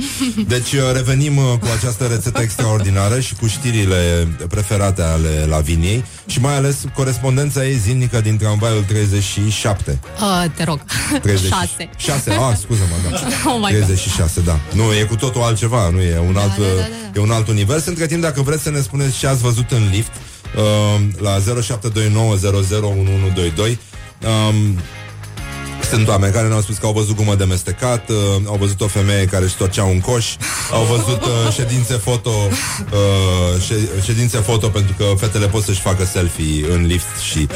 Deci 0.55 0.71
uh, 0.71 0.81
revenim 0.93 1.37
uh, 1.37 1.43
cu 1.59 1.67
această 1.77 2.05
rețetă 2.05 2.41
extraordinară 2.41 3.19
și 3.19 3.35
cu 3.35 3.47
știrile 3.47 4.27
preferate 4.49 5.01
ale 5.01 5.45
Laviniei 5.49 6.03
și 6.25 6.39
mai 6.39 6.55
ales 6.55 6.83
corespondența 6.95 7.65
ei 7.65 7.75
zilnică 7.75 8.21
din 8.21 8.37
tramvaiul 8.37 8.83
37. 8.83 9.99
Uh, 10.19 10.45
te 10.55 10.63
rog. 10.63 10.79
30. 11.21 11.49
Șase. 11.49 11.89
6, 11.97 12.31
ah, 12.31 12.55
scuză-mă, 12.57 13.09
da. 13.09 13.17
Oh 13.51 13.55
my 13.55 13.71
God. 13.71 13.71
36, 13.71 14.41
da. 14.41 14.59
Nu, 14.73 14.93
e 14.93 15.03
cu 15.03 15.15
totul 15.15 15.41
altceva, 15.41 15.89
nu 15.89 16.01
e 16.01 16.19
un, 16.27 16.37
alt, 16.37 16.57
da, 16.57 16.63
da, 16.63 17.19
e 17.19 17.21
un 17.23 17.31
alt 17.31 17.47
univers. 17.47 17.85
Între 17.85 18.05
timp, 18.05 18.21
dacă 18.21 18.41
vreți 18.41 18.63
să 18.63 18.69
ne 18.69 18.79
spuneți 18.79 19.17
ce 19.17 19.27
ați 19.27 19.41
văzut 19.41 19.71
în 19.71 19.89
lift, 19.91 20.11
uh, 20.55 20.99
la 21.21 21.37
0729001122, 21.37 21.41
um, 24.25 24.77
Sunt 25.91 26.07
oameni 26.07 26.33
care 26.33 26.47
ne-au 26.47 26.61
spus 26.61 26.77
că 26.77 26.85
au 26.85 26.91
văzut 26.93 27.15
gumă 27.15 27.35
de 27.35 27.43
mestecat, 27.43 28.09
uh, 28.09 28.15
au 28.45 28.55
văzut 28.59 28.81
o 28.81 28.87
femeie 28.87 29.25
care 29.25 29.43
își 29.45 29.55
torcea 29.55 29.83
un 29.83 29.99
coș, 29.99 30.25
au 30.71 30.83
văzut 30.83 31.21
uh, 31.25 31.53
ședințe 31.53 31.93
foto, 31.93 32.29
uh, 32.29 33.61
șe- 33.65 33.89
ședințe 34.03 34.37
foto 34.37 34.67
pentru 34.67 34.93
că 34.97 35.03
fetele 35.17 35.47
pot 35.47 35.63
să-și 35.63 35.79
facă 35.79 36.05
selfie 36.05 36.65
în 36.73 36.85
lift 36.85 37.19
și 37.31 37.47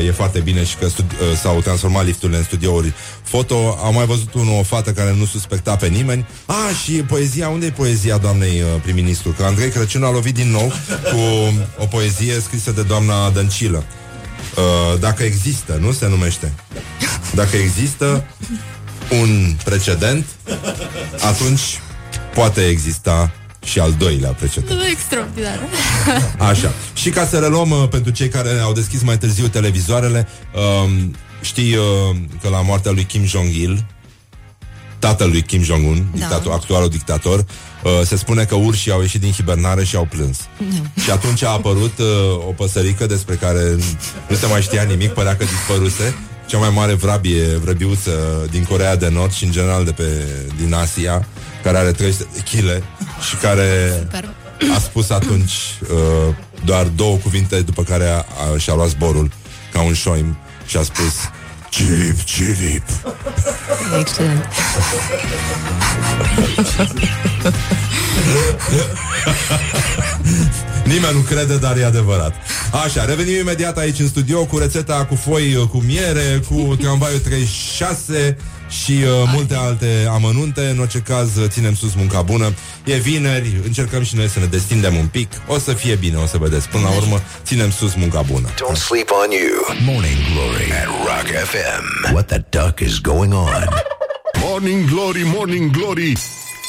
e, 0.00 0.06
e 0.06 0.10
foarte 0.10 0.38
bine 0.38 0.64
și 0.64 0.76
că 0.76 0.86
studi- 0.86 1.20
uh, 1.20 1.38
s-au 1.42 1.60
transformat 1.60 2.04
lifturile 2.04 2.38
în 2.38 2.44
studiouri 2.44 2.92
foto. 3.22 3.78
Am 3.84 3.94
mai 3.94 4.06
văzut 4.06 4.34
unul, 4.34 4.58
o 4.58 4.62
fată 4.62 4.90
care 4.92 5.14
nu 5.18 5.24
suspecta 5.24 5.76
pe 5.76 5.86
nimeni. 5.86 6.26
Ah, 6.46 6.54
și 6.84 6.92
poezia, 6.92 7.48
unde 7.48 7.66
e 7.66 7.70
poezia 7.70 8.16
doamnei 8.16 8.60
uh, 8.60 8.80
prim-ministru? 8.82 9.30
Că 9.38 9.44
Andrei 9.44 9.68
Crăciun 9.70 10.04
a 10.04 10.10
lovit 10.10 10.34
din 10.34 10.50
nou 10.50 10.72
cu 11.12 11.20
o 11.78 11.86
poezie 11.86 12.40
scrisă 12.40 12.70
de 12.70 12.82
doamna 12.82 13.30
Dăncilă. 13.30 13.84
Uh, 14.56 15.00
dacă 15.00 15.22
există, 15.22 15.78
nu 15.80 15.92
se 15.92 16.08
numește. 16.08 16.52
Dacă 17.34 17.56
există 17.56 18.24
un 19.10 19.56
precedent, 19.64 20.26
atunci 21.20 21.80
poate 22.34 22.66
exista 22.66 23.32
și 23.64 23.78
al 23.78 23.94
doilea 23.98 24.30
precedent. 24.30 24.80
Extraordinar. 24.90 25.58
Așa. 26.38 26.72
Și 26.94 27.10
ca 27.10 27.26
să 27.26 27.38
reluăm 27.38 27.70
uh, 27.70 27.88
pentru 27.88 28.12
cei 28.12 28.28
care 28.28 28.58
au 28.58 28.72
deschis 28.72 29.02
mai 29.02 29.18
târziu 29.18 29.46
televizoarele, 29.46 30.28
um, 30.84 31.14
știi 31.40 31.76
uh, 31.76 32.16
că 32.42 32.48
la 32.48 32.60
moartea 32.60 32.90
lui 32.90 33.04
Kim 33.04 33.24
Jong-il, 33.24 33.84
tatăl 34.98 35.28
lui 35.30 35.42
Kim 35.42 35.62
Jong-un, 35.62 36.04
Da. 36.10 36.18
dictator, 36.18 36.52
actualul 36.52 36.88
dictator, 36.88 37.38
uh, 37.38 37.90
se 38.04 38.16
spune 38.16 38.44
că 38.44 38.54
urșii 38.54 38.92
au 38.92 39.00
ieșit 39.00 39.20
din 39.20 39.32
hibernare 39.32 39.84
și 39.84 39.96
au 39.96 40.04
plâns. 40.10 40.38
Și 41.02 41.10
atunci 41.10 41.42
a 41.42 41.48
apărut 41.50 41.98
uh, 41.98 42.06
o 42.48 42.52
păsărică 42.52 43.06
despre 43.06 43.34
care 43.34 43.60
nu 44.28 44.36
se 44.36 44.46
mai 44.46 44.62
știa 44.62 44.82
nimic, 44.82 45.10
părea 45.10 45.36
că 45.36 45.44
dispăruse. 45.44 46.14
Cea 46.46 46.58
mai 46.58 46.70
mare 46.70 46.94
vrabie, 46.94 47.46
vrăbiuță 47.56 48.46
din 48.50 48.64
Corea 48.64 48.96
de 48.96 49.08
Nord 49.08 49.32
și 49.32 49.44
în 49.44 49.50
general 49.50 49.84
de 49.84 49.90
pe, 49.92 50.26
din 50.56 50.74
Asia, 50.74 51.26
care 51.62 51.78
are 51.78 51.90
300 51.92 52.28
de 52.34 52.40
chile 52.40 52.82
și 53.28 53.36
care 53.36 53.92
Super. 53.98 54.28
a 54.76 54.78
spus 54.78 55.10
atunci 55.10 55.52
uh, 55.82 56.34
doar 56.64 56.84
două 56.84 57.16
cuvinte 57.16 57.60
după 57.60 57.82
care 57.82 58.08
a, 58.08 58.16
a, 58.16 58.58
și-a 58.58 58.74
luat 58.74 58.88
zborul 58.88 59.30
ca 59.72 59.80
un 59.80 59.92
șoim 59.94 60.36
și 60.66 60.76
a 60.76 60.82
spus 60.82 61.14
Cirip, 61.76 62.24
cirip. 62.24 62.82
Excelent. 63.98 64.46
Nimeni 70.84 71.14
nu 71.14 71.20
crede, 71.20 71.56
dar 71.56 71.76
e 71.76 71.84
adevărat. 71.84 72.34
Așa, 72.84 73.04
revenim 73.04 73.34
imediat 73.34 73.78
aici 73.78 73.98
în 73.98 74.08
studio 74.08 74.44
cu 74.44 74.58
rețeta 74.58 75.04
cu 75.04 75.14
foi 75.14 75.54
uh, 75.54 75.68
cu 75.68 75.82
miere, 75.86 76.42
cu 76.48 76.76
tramvaiul 76.76 77.18
36 77.18 78.36
și 78.68 78.92
uh, 78.92 79.30
multe 79.34 79.54
alte 79.54 80.08
amănunte. 80.10 80.60
În 80.60 80.78
orice 80.78 80.98
caz, 80.98 81.36
uh, 81.36 81.48
ținem 81.48 81.74
sus 81.74 81.94
munca 81.94 82.22
bună. 82.22 82.54
E 82.84 82.96
vineri, 82.96 83.60
încercăm 83.64 84.02
și 84.02 84.16
noi 84.16 84.28
să 84.28 84.38
ne 84.38 84.46
destindem 84.46 84.96
un 84.96 85.06
pic. 85.06 85.32
O 85.46 85.58
să 85.58 85.72
fie 85.72 85.94
bine, 85.94 86.16
o 86.16 86.26
să 86.26 86.38
vedeți. 86.38 86.68
Până 86.68 86.82
la 86.82 86.96
urmă, 86.96 87.20
ținem 87.44 87.70
sus 87.70 87.94
munca 87.94 88.22
bună. 88.22 88.48
Don't 88.48 88.76
sleep 88.76 89.10
on 89.24 89.30
you. 89.30 89.92
Morning 89.94 90.18
Glory 90.32 90.72
at 90.72 90.86
Rock 90.86 91.26
FM. 91.50 92.12
What 92.12 92.26
the 92.26 92.44
duck 92.50 92.80
is 92.80 92.98
going 92.98 93.32
on? 93.32 93.68
Morning 94.42 94.90
Glory, 94.90 95.22
Morning 95.24 95.70
Glory 95.70 96.12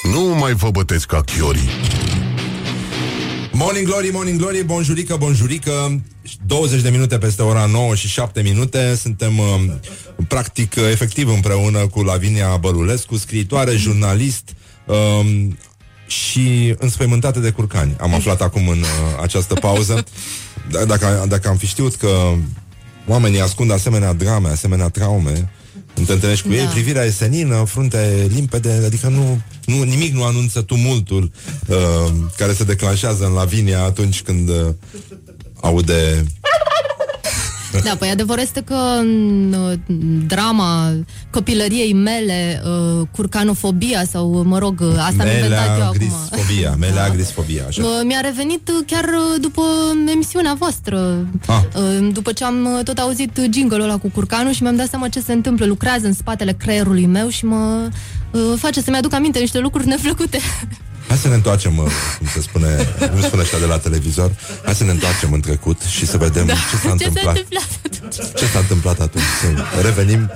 Nu 0.03 0.21
mai 0.21 0.53
vă 0.53 0.69
bătesc 0.69 1.05
ca 1.05 1.21
chiorii 1.21 1.69
Morning 3.59 3.87
Glory, 3.87 4.09
Morning 4.11 4.39
Glory, 4.39 4.63
bonjurică, 4.63 5.15
bonjurică. 5.15 6.01
20 6.45 6.81
de 6.81 6.89
minute 6.89 7.17
peste 7.17 7.41
ora 7.41 7.65
9 7.65 7.95
și 7.95 8.07
7 8.07 8.41
minute. 8.41 8.95
Suntem 8.95 9.37
uh, 9.37 9.45
practic 10.27 10.73
uh, 10.77 10.83
efectiv 10.91 11.27
împreună 11.27 11.87
cu 11.87 12.01
Lavinia 12.01 12.57
Bălulescu 12.57 13.17
Scriitoare, 13.17 13.75
jurnalist 13.75 14.55
uh, 14.85 15.45
Și 16.07 16.75
înspăimântată 16.77 17.39
de 17.39 17.51
curcani. 17.51 17.95
Am 17.99 18.13
aflat 18.13 18.41
acum 18.41 18.67
în 18.67 18.79
uh, 18.79 19.21
această 19.21 19.53
pauză. 19.53 20.03
D- 20.67 20.87
dacă, 20.87 21.25
dacă 21.27 21.47
am 21.47 21.57
fi 21.57 21.65
știut 21.65 21.95
că 21.95 22.33
Oamenii 23.07 23.41
ascund 23.41 23.71
asemenea 23.71 24.13
drame, 24.13 24.49
asemenea 24.49 24.89
traume 24.89 25.31
când 25.31 25.47
te 26.05 26.13
întâlnești 26.13 26.47
cu 26.47 26.53
Da. 26.53 26.59
ei, 26.59 26.65
privirea 26.65 27.03
e 27.03 27.09
senină, 27.09 27.63
frunte 27.65 28.27
limpede, 28.33 28.81
adică 28.85 29.07
nu, 29.07 29.41
nu, 29.65 29.83
nimic 29.83 30.13
nu 30.13 30.23
anunță 30.23 30.61
tumultul 30.61 31.31
uh, 31.67 31.75
care 32.37 32.53
se 32.53 32.63
declanșează 32.63 33.25
în 33.25 33.33
Lavinia 33.33 33.83
atunci 33.83 34.21
când 34.21 34.49
uh, 34.49 34.67
aude... 35.61 36.23
Da, 37.83 37.95
păi 37.95 38.09
adevărul 38.09 38.41
este 38.43 38.61
că 38.61 38.75
în 38.99 39.53
uh, 39.53 39.73
drama 40.27 40.91
copilăriei 41.29 41.93
mele, 41.93 42.61
uh, 42.65 43.07
curcanofobia 43.15 44.03
sau, 44.05 44.43
mă 44.45 44.57
rog, 44.57 44.79
uh, 44.81 44.87
asta 44.97 45.23
am 45.23 45.29
inventat 45.29 45.77
eu 45.77 45.83
acum. 45.85 45.97
grisfobia, 45.97 46.75
melea 46.85 47.09
grisfobia, 47.09 47.63
așa. 47.67 47.83
Uh, 47.83 47.89
Mi-a 48.03 48.19
revenit 48.19 48.67
uh, 48.69 48.85
chiar 48.85 49.03
uh, 49.03 49.41
după 49.41 49.61
emisiunea 50.13 50.53
voastră 50.53 51.25
Ah. 51.47 51.61
Uh, 51.75 52.07
După 52.13 52.31
ce 52.31 52.43
am 52.43 52.65
uh, 52.77 52.83
tot 52.83 52.97
auzit 52.97 53.39
jingle-ul 53.51 53.81
ăla 53.83 53.97
cu 53.97 54.09
curcanul 54.13 54.51
Și 54.51 54.61
mi-am 54.61 54.75
dat 54.75 54.87
seama 54.89 55.07
ce 55.07 55.19
se 55.19 55.33
întâmplă 55.33 55.65
Lucrează 55.65 56.05
în 56.07 56.13
spatele 56.13 56.53
creierului 56.53 57.05
meu 57.05 57.29
Și 57.29 57.45
mă 57.45 57.89
uh, 58.31 58.41
face 58.57 58.81
să-mi 58.81 58.97
aduc 58.97 59.13
aminte 59.13 59.39
niște 59.39 59.59
lucruri 59.59 59.87
neplăcute 59.93 60.39
Hai 61.07 61.17
să 61.17 61.27
ne 61.27 61.33
întoarcem, 61.33 61.77
uh, 61.77 61.91
cum 62.17 62.27
se 62.27 62.41
spune, 62.41 62.87
cum 63.11 63.21
spune 63.21 63.41
ăștia 63.41 63.59
de 63.59 63.65
la 63.65 63.77
televizor, 63.77 64.31
hai 64.63 64.75
să 64.75 64.83
ne 64.83 64.91
întoarcem 64.91 65.33
în 65.33 65.39
trecut 65.39 65.81
și 65.81 66.05
să 66.05 66.17
vedem 66.17 66.47
ce 66.47 66.53
s-a 66.53 66.55
Da. 66.55 66.67
Ce 66.69 66.77
s-a 66.77 66.91
întâmplat. 66.91 67.35
întâmplat 67.35 67.79
atunci? 67.85 68.15
Ce 68.35 68.45
s-a 68.45 68.59
întâmplat 68.59 68.99
atunci? 68.99 69.23
Să 69.41 69.81
revenim, 69.81 70.31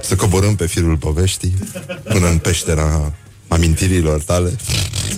să 0.00 0.16
coborâm 0.16 0.56
pe 0.56 0.66
firul 0.66 0.96
poveștii 0.96 1.54
până 2.04 2.28
în 2.28 2.38
peștera 2.38 3.12
amintirilor 3.48 4.22
tale 4.22 4.56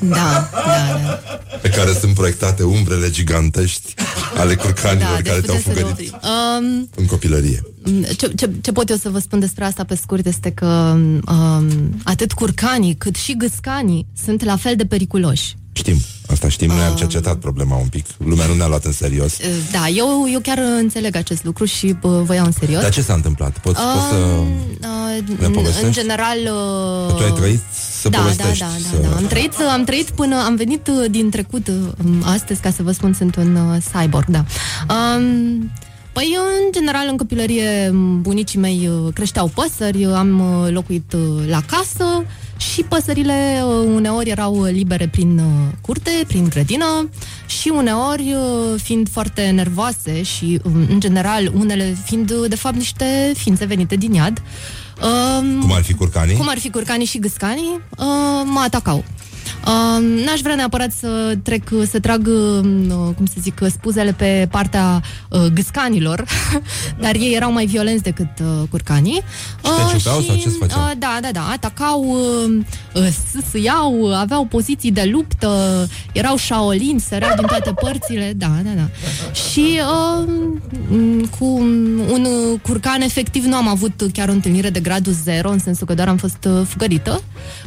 Da, 0.00 0.16
da, 0.16 0.50
da 0.52 1.20
pe 1.62 1.68
care 1.68 1.92
sunt 1.92 2.14
proiectate 2.14 2.62
umbrele 2.62 3.10
gigantești 3.10 3.94
ale 4.36 4.54
curcanilor 4.54 5.20
Da, 5.22 5.30
care 5.30 5.40
deci 5.40 5.44
te-au 5.44 5.56
puteți 5.56 5.62
să 5.62 5.72
le 5.72 5.80
fugărit 5.80 6.12
opri. 6.14 6.28
Um, 6.62 6.88
în 6.94 7.06
copilărie. 7.06 7.62
ce, 8.16 8.28
ce, 8.36 8.50
ce 8.60 8.72
pot 8.72 8.88
eu 8.88 8.96
să 8.96 9.08
vă 9.08 9.18
spun 9.18 9.38
despre 9.38 9.64
asta 9.64 9.84
pe 9.84 9.94
scurt 9.94 10.26
este 10.26 10.50
că 10.50 10.66
um, 10.66 12.00
atât 12.04 12.32
curcanii 12.32 12.94
cât 12.94 13.14
și 13.16 13.36
gâscanii 13.36 14.06
sunt 14.24 14.44
la 14.44 14.56
fel 14.56 14.76
de 14.76 14.86
periculoși. 14.86 15.56
Știm, 15.76 15.96
asta 16.30 16.48
știm, 16.48 16.68
noi 16.68 16.84
am 16.84 16.94
cercetat 16.94 17.36
problema 17.36 17.76
un 17.76 17.86
pic. 17.86 18.06
Lumea 18.18 18.46
nu 18.46 18.54
ne-a 18.54 18.66
luat 18.66 18.84
în 18.84 18.92
serios. 18.92 19.38
Uh, 19.38 19.44
Da, 19.72 19.88
eu, 19.88 20.26
eu 20.32 20.40
chiar 20.40 20.58
înțeleg 20.58 21.16
acest 21.16 21.44
lucru 21.44 21.64
și 21.64 21.96
bă, 22.00 22.22
vă 22.22 22.34
iau 22.34 22.44
în 22.44 22.52
serios. 22.52 22.82
Dar 22.82 22.92
ce 22.92 23.02
s-a 23.02 23.14
întâmplat? 23.14 23.58
Poți, 23.58 23.80
poți 23.80 24.06
să... 24.08 24.14
Uh, 24.14 25.38
ne 25.38 25.46
în, 25.46 25.52
povestești? 25.52 25.86
în 25.86 25.92
general... 25.92 26.38
Uh, 27.08 27.14
Tu 27.14 27.22
ai 27.22 27.32
trăit 27.32 27.60
să 28.00 28.08
da, 28.08 28.16
da, 28.16 28.22
povestești. 28.22 28.58
da, 28.58 28.66
să... 28.90 28.96
da, 29.02 29.08
da. 29.08 29.16
Am 29.16 29.26
trăit, 29.26 29.52
am 29.72 29.84
trăit 29.84 30.10
până 30.10 30.44
am 30.44 30.56
venit 30.56 30.86
uh, 30.88 31.10
din 31.10 31.30
trecut 31.30 31.68
uh, 31.68 31.74
astăzi, 32.22 32.60
ca 32.60 32.70
să 32.70 32.82
vă 32.82 32.92
spun, 32.92 33.12
sunt 33.12 33.36
un 33.36 33.56
uh, 33.56 33.82
cyborg, 33.92 34.26
da. 34.28 34.44
Um, 34.94 35.70
Păi, 36.12 36.36
în 36.64 36.72
general, 36.72 37.06
în 37.10 37.16
copilărie, 37.16 37.90
bunicii 38.20 38.58
mei 38.58 38.88
uh, 38.88 39.12
creșteau 39.12 39.50
păsări, 39.54 40.04
uh, 40.04 40.14
am 40.14 40.40
uh, 40.40 40.72
locuit 40.72 41.12
uh, 41.12 41.48
la 41.48 41.60
casă 41.66 42.24
și 42.56 42.82
păsările 42.82 43.60
uh, 43.64 43.90
uneori 43.94 44.30
erau 44.30 44.62
libere 44.64 45.08
prin 45.08 45.38
uh, 45.38 45.72
curte, 45.80 46.10
prin 46.26 46.48
grădină 46.48 47.08
și 47.46 47.68
uneori, 47.68 48.32
uh, 48.34 48.80
fiind 48.82 49.08
foarte 49.10 49.50
nervoase 49.50 50.22
și, 50.22 50.60
uh, 50.64 50.72
în 50.88 51.00
general, 51.00 51.52
unele 51.54 51.96
fiind, 52.04 52.30
uh, 52.30 52.48
de 52.48 52.56
fapt, 52.56 52.74
niște 52.76 53.32
ființe 53.36 53.64
venite 53.64 53.96
din 53.96 54.12
iad, 54.12 54.42
um, 55.02 55.60
Cum 55.60 55.72
ar 55.72 55.82
fi 55.82 55.94
curcanii? 55.94 56.36
cum 56.36 56.48
ar 56.48 56.58
fi 56.58 56.70
curcanii 56.70 57.06
și 57.06 57.18
gâscanii, 57.18 57.80
uh, 57.98 58.06
mă 58.44 58.60
atacau. 58.64 59.04
Uh, 59.66 60.24
n-aș 60.24 60.40
vrea 60.40 60.54
neapărat 60.54 60.92
să 60.92 61.38
trec, 61.42 61.68
să 61.90 61.98
trag, 62.00 62.26
uh, 62.26 62.60
cum 63.16 63.26
să 63.26 63.34
zic, 63.40 63.60
spuzele 63.70 64.12
pe 64.12 64.48
partea 64.50 65.02
uh, 65.28 65.40
gâscanilor, 65.54 66.24
dar 67.02 67.14
ei 67.14 67.34
erau 67.34 67.52
mai 67.52 67.66
violenți 67.66 68.02
decât 68.02 68.28
uh, 68.40 68.68
curcanii. 68.70 69.22
Și 69.64 69.70
te 69.92 69.96
ciupeau 69.96 70.20
sau 70.20 70.36
ce-ți 70.36 70.56
făceau? 70.56 70.80
Uh, 70.80 70.90
da, 70.98 71.18
da, 71.20 71.28
da, 71.32 71.48
atacau, 71.52 72.04
uh, 72.04 72.64
uh, 72.94 73.08
sâsâiau, 73.32 74.14
aveau 74.14 74.44
poziții 74.44 74.92
de 74.92 75.08
luptă, 75.12 75.86
erau 76.12 76.36
șaolini, 76.36 77.00
săreau 77.00 77.34
din 77.36 77.46
toate 77.46 77.72
părțile, 77.80 78.32
da, 78.36 78.50
da, 78.64 78.70
da. 78.70 78.88
Și 79.32 79.80
uh, 79.80 80.28
m, 80.88 81.30
cu 81.38 81.44
un 82.12 82.26
uh, 82.52 82.60
curcan 82.62 83.00
efectiv 83.00 83.44
nu 83.44 83.56
am 83.56 83.68
avut 83.68 84.02
chiar 84.12 84.28
o 84.28 84.32
întâlnire 84.32 84.70
de 84.70 84.80
gradul 84.80 85.12
zero, 85.12 85.50
în 85.50 85.58
sensul 85.58 85.86
că 85.86 85.94
doar 85.94 86.08
am 86.08 86.16
fost 86.16 86.48
uh, 86.48 86.66
fugărită. 86.68 87.22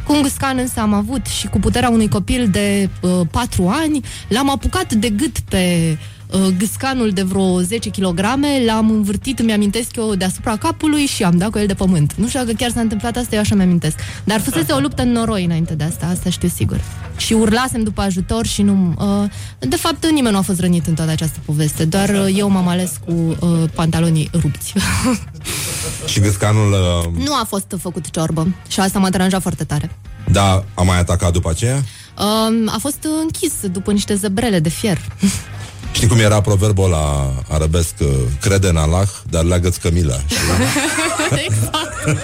Cu 0.05 0.13
un 0.13 0.21
gâscan 0.21 0.57
însă 0.57 0.79
am 0.79 0.93
avut 0.93 1.25
și 1.25 1.47
cu 1.47 1.59
puterea 1.69 1.89
unui 1.89 2.07
copil 2.07 2.47
de 2.51 2.89
uh, 3.01 3.21
4 3.31 3.67
ani, 3.67 4.01
l-am 4.27 4.49
apucat 4.49 4.93
de 4.93 5.09
gât 5.09 5.39
pe 5.39 5.97
uh, 6.27 6.39
gâscanul 6.57 7.09
de 7.09 7.21
vreo 7.21 7.61
10 7.61 7.89
kg, 7.89 8.19
l-am 8.65 8.91
învârtit, 8.91 9.39
îmi 9.39 9.53
amintesc 9.53 9.95
eu, 9.95 10.15
deasupra 10.15 10.55
capului 10.57 11.05
și 11.05 11.23
am 11.23 11.37
dat 11.37 11.49
cu 11.49 11.57
el 11.57 11.67
de 11.67 11.73
pământ. 11.73 12.13
Nu 12.13 12.27
știu 12.27 12.39
dacă 12.39 12.51
chiar 12.51 12.71
s-a 12.71 12.79
întâmplat 12.79 13.17
asta, 13.17 13.35
eu 13.35 13.41
așa 13.41 13.55
mi-amintesc. 13.55 13.99
Dar 14.23 14.39
fusese 14.39 14.71
o 14.71 14.79
luptă 14.79 15.01
în 15.01 15.11
noroi 15.11 15.45
înainte 15.45 15.73
de 15.73 15.83
asta, 15.83 16.05
asta 16.05 16.29
știu 16.29 16.47
sigur. 16.47 16.81
Și 17.17 17.33
urlasem 17.33 17.83
după 17.83 18.01
ajutor 18.01 18.45
și 18.45 18.61
nu... 18.61 18.93
Uh, 18.97 19.29
de 19.69 19.75
fapt, 19.75 20.05
nimeni 20.09 20.33
nu 20.33 20.39
a 20.39 20.41
fost 20.41 20.59
rănit 20.59 20.87
în 20.87 20.93
toată 20.93 21.11
această 21.11 21.39
poveste, 21.45 21.85
doar 21.85 22.09
uh, 22.09 22.35
eu 22.37 22.49
m-am 22.49 22.67
ales 22.67 22.99
cu 23.05 23.11
uh, 23.11 23.69
pantalonii 23.73 24.29
rupți. 24.41 24.73
Și 26.05 26.19
gâscanul, 26.19 26.71
uh, 26.71 27.23
Nu 27.25 27.33
a 27.33 27.43
fost 27.47 27.75
făcut 27.81 28.09
ciorbă 28.09 28.47
și 28.67 28.79
asta 28.79 28.99
m-a 28.99 29.09
deranjat 29.09 29.41
foarte 29.41 29.63
tare. 29.63 29.91
Da, 30.31 30.63
a 30.73 30.81
mai 30.81 30.99
atacat 30.99 31.31
după 31.31 31.49
aceea? 31.49 31.75
Um, 31.75 32.69
a 32.73 32.77
fost 32.79 33.07
închis 33.21 33.53
după 33.71 33.91
niște 33.91 34.15
zăbrele 34.15 34.59
de 34.59 34.69
fier. 34.69 34.97
Știi 35.91 36.07
cum 36.07 36.19
era 36.19 36.41
proverbul 36.41 36.89
la 36.89 37.33
arabesc? 37.49 37.93
uh, 37.99 38.07
Crede 38.41 38.67
în 38.67 38.77
Allah, 38.77 39.07
dar 39.29 39.43
leagă-ți 39.43 39.79
cămila. 39.79 40.13
exact. 41.47 41.93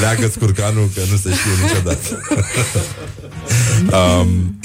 Leagă-ți 0.00 0.38
curcanul, 0.38 0.90
că 0.94 1.00
nu 1.10 1.16
se 1.16 1.30
știe 1.34 1.50
niciodată. 1.62 2.22
um, 3.96 4.58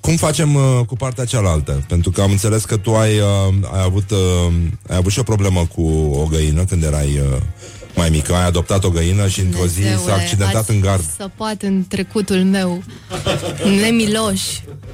cum 0.00 0.16
facem 0.16 0.54
uh, 0.54 0.80
cu 0.86 0.96
partea 0.96 1.24
cealaltă? 1.24 1.84
Pentru 1.88 2.10
că 2.10 2.22
am 2.22 2.30
înțeles 2.30 2.64
că 2.64 2.76
tu 2.76 2.94
ai, 2.94 3.18
uh, 3.18 3.54
ai, 3.74 3.82
avut, 3.82 4.10
uh, 4.10 4.52
ai 4.88 4.96
avut 4.96 5.12
și 5.12 5.18
o 5.18 5.22
problemă 5.22 5.66
cu 5.74 5.82
o 6.14 6.26
găină 6.30 6.64
când 6.64 6.82
erai 6.82 7.20
uh, 7.32 7.40
mai 7.96 8.08
mică. 8.10 8.34
Ai 8.34 8.46
adoptat 8.46 8.84
o 8.84 8.90
găină 8.90 9.28
și 9.28 9.40
într-o 9.40 9.66
zi 9.66 9.82
s-a 9.82 9.88
Dumnezeule, 9.88 10.12
accidentat 10.22 10.54
ați 10.54 10.70
în 10.70 10.80
gard. 10.80 11.04
Săpat 11.18 11.62
în 11.62 11.84
trecutul 11.88 12.44
meu 12.44 12.82
Nemiloș 13.80 14.42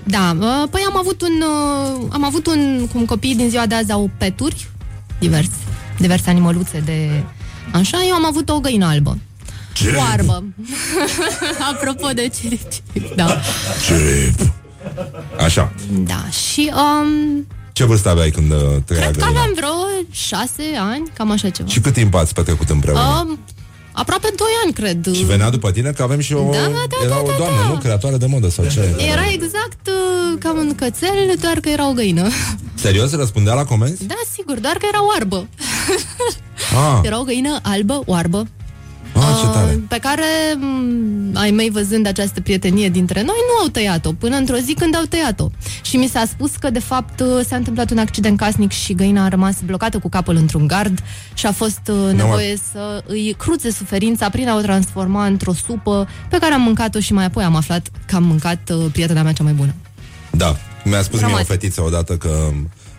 Da, 0.05 0.37
uh, 0.41 0.69
păi 0.71 0.83
am 0.87 0.97
avut 0.99 1.23
un 1.23 1.43
uh, 1.43 2.07
Am 2.11 2.25
avut 2.25 2.47
un, 2.47 2.87
cum 2.93 3.05
copiii 3.05 3.37
din 3.37 3.49
ziua 3.49 3.67
de 3.67 3.75
azi 3.75 3.93
au 3.93 4.11
peturi 4.19 4.69
Diverse 5.19 5.51
Diverse 5.99 6.31
animăluțe 6.31 6.83
de 6.85 7.23
Așa, 7.73 7.99
eu 8.09 8.15
am 8.15 8.25
avut 8.27 8.49
o 8.49 8.61
găină 8.61 8.87
albă 8.87 9.19
Oarbă 9.97 10.45
Apropo 11.73 12.09
de 12.09 12.31
cirip 12.41 12.61
Da, 13.17 13.41
Cirip. 13.87 14.53
Așa. 15.45 15.73
da 15.91 16.25
Și 16.31 16.73
um, 16.75 17.47
Ce 17.81 17.87
vârstă 17.87 18.09
aveai 18.09 18.31
când 18.31 18.53
uh, 18.53 18.59
trăia 18.59 19.01
Cred 19.01 19.17
că 19.17 19.21
găina? 19.25 19.29
aveam 19.41 19.53
vreo 19.55 19.73
șase 20.11 20.63
ani 20.79 21.11
Cam 21.15 21.31
așa 21.31 21.49
ceva 21.49 21.69
Și 21.69 21.81
cât 21.81 21.93
timp 21.93 22.15
ați 22.15 22.35
petrecut 22.35 22.69
împreună? 22.71 23.25
um, 23.29 23.39
Aproape 23.93 24.29
doi 24.37 24.49
ani, 24.65 24.73
cred 24.73 25.15
Și 25.15 25.25
venea 25.25 25.51
după 25.51 25.71
tine 25.71 25.91
că 25.91 26.03
avem 26.03 26.21
și 26.21 26.33
o... 26.33 26.43
Da, 26.51 26.59
da, 26.59 26.67
da, 26.89 26.97
era 27.05 27.15
da, 27.15 27.21
o 27.21 27.27
da, 27.27 27.35
doamnă, 27.37 27.61
da. 27.63 27.69
nu? 27.69 27.75
Creatoare 27.79 28.17
de 28.17 28.27
modă 28.27 28.49
sau 28.49 28.65
ce? 28.67 28.95
Era 29.13 29.31
exact 29.33 29.87
uh, 29.87 30.39
ca 30.39 30.53
un 30.53 30.75
cățel, 30.75 31.35
doar 31.41 31.61
că 31.61 31.69
era 31.69 31.89
o 31.89 31.93
găină 31.93 32.29
Serios? 32.75 33.13
Răspundea 33.13 33.55
la 33.55 33.65
comenzi? 33.65 34.07
Da, 34.07 34.15
sigur, 34.37 34.59
doar 34.59 34.75
că 34.77 34.87
era 34.89 35.05
oarbă. 35.15 35.47
Ah, 36.77 37.01
Era 37.03 37.21
o 37.21 37.23
găină 37.23 37.59
albă, 37.63 38.03
oarbă, 38.07 38.47
ah 39.23 39.39
ce 39.41 39.47
tare. 39.59 39.81
pe 39.89 39.99
care 39.99 40.25
m, 40.57 41.37
ai 41.37 41.51
mei 41.51 41.71
văzând 41.71 42.07
această 42.07 42.41
prietenie 42.41 42.89
dintre 42.89 43.23
noi 43.23 43.37
nu 43.49 43.63
au 43.63 43.69
tăiat-o, 43.69 44.13
până 44.13 44.37
într-o 44.37 44.57
zi 44.57 44.75
când 44.75 44.97
au 44.97 45.03
tăiat-o. 45.09 45.49
Și 45.83 45.97
mi 45.97 46.07
s-a 46.07 46.25
spus 46.27 46.57
că 46.57 46.71
de 46.71 46.79
fapt 46.79 47.21
uh, 47.21 47.27
s-a 47.49 47.57
întâmplat 47.57 47.91
un 47.91 47.99
accident 47.99 48.39
casnic 48.39 48.71
și 48.71 48.95
găina 48.95 49.25
a 49.25 49.29
rămas 49.29 49.55
blocată 49.65 49.99
cu 49.99 50.09
capul 50.09 50.37
într-un 50.37 50.67
gard 50.67 50.99
și 51.35 51.47
a 51.47 51.53
fost 51.53 51.81
uh, 51.89 52.13
nevoie 52.15 52.59
să 52.73 53.03
îi 53.07 53.35
cruțe 53.39 53.71
suferința 53.71 54.29
prin 54.29 54.49
a 54.49 54.57
o 54.57 54.61
transforma 54.61 55.27
într-o 55.27 55.53
supă 55.53 56.09
pe 56.31 56.39
care 56.39 56.55
am 56.55 56.63
mâncat-o 56.63 57.01
și 57.01 57.13
mai 57.13 57.25
apoi 57.25 57.45
am 57.45 57.57
aflat 57.57 57.89
că 58.07 58.17
am 58.17 58.25
mâncat 58.25 58.71
uh, 58.75 58.87
prietena 58.93 59.23
mea 59.23 59.33
cea 59.33 59.43
mai 59.43 59.53
bună. 59.53 59.75
Da. 60.31 60.57
Mi-a 60.85 61.03
spus 61.03 61.19
mie 61.19 61.25
o 61.25 61.29
Dramatic. 61.29 61.47
fetiță 61.47 61.83
odată 61.83 62.17
că 62.17 62.51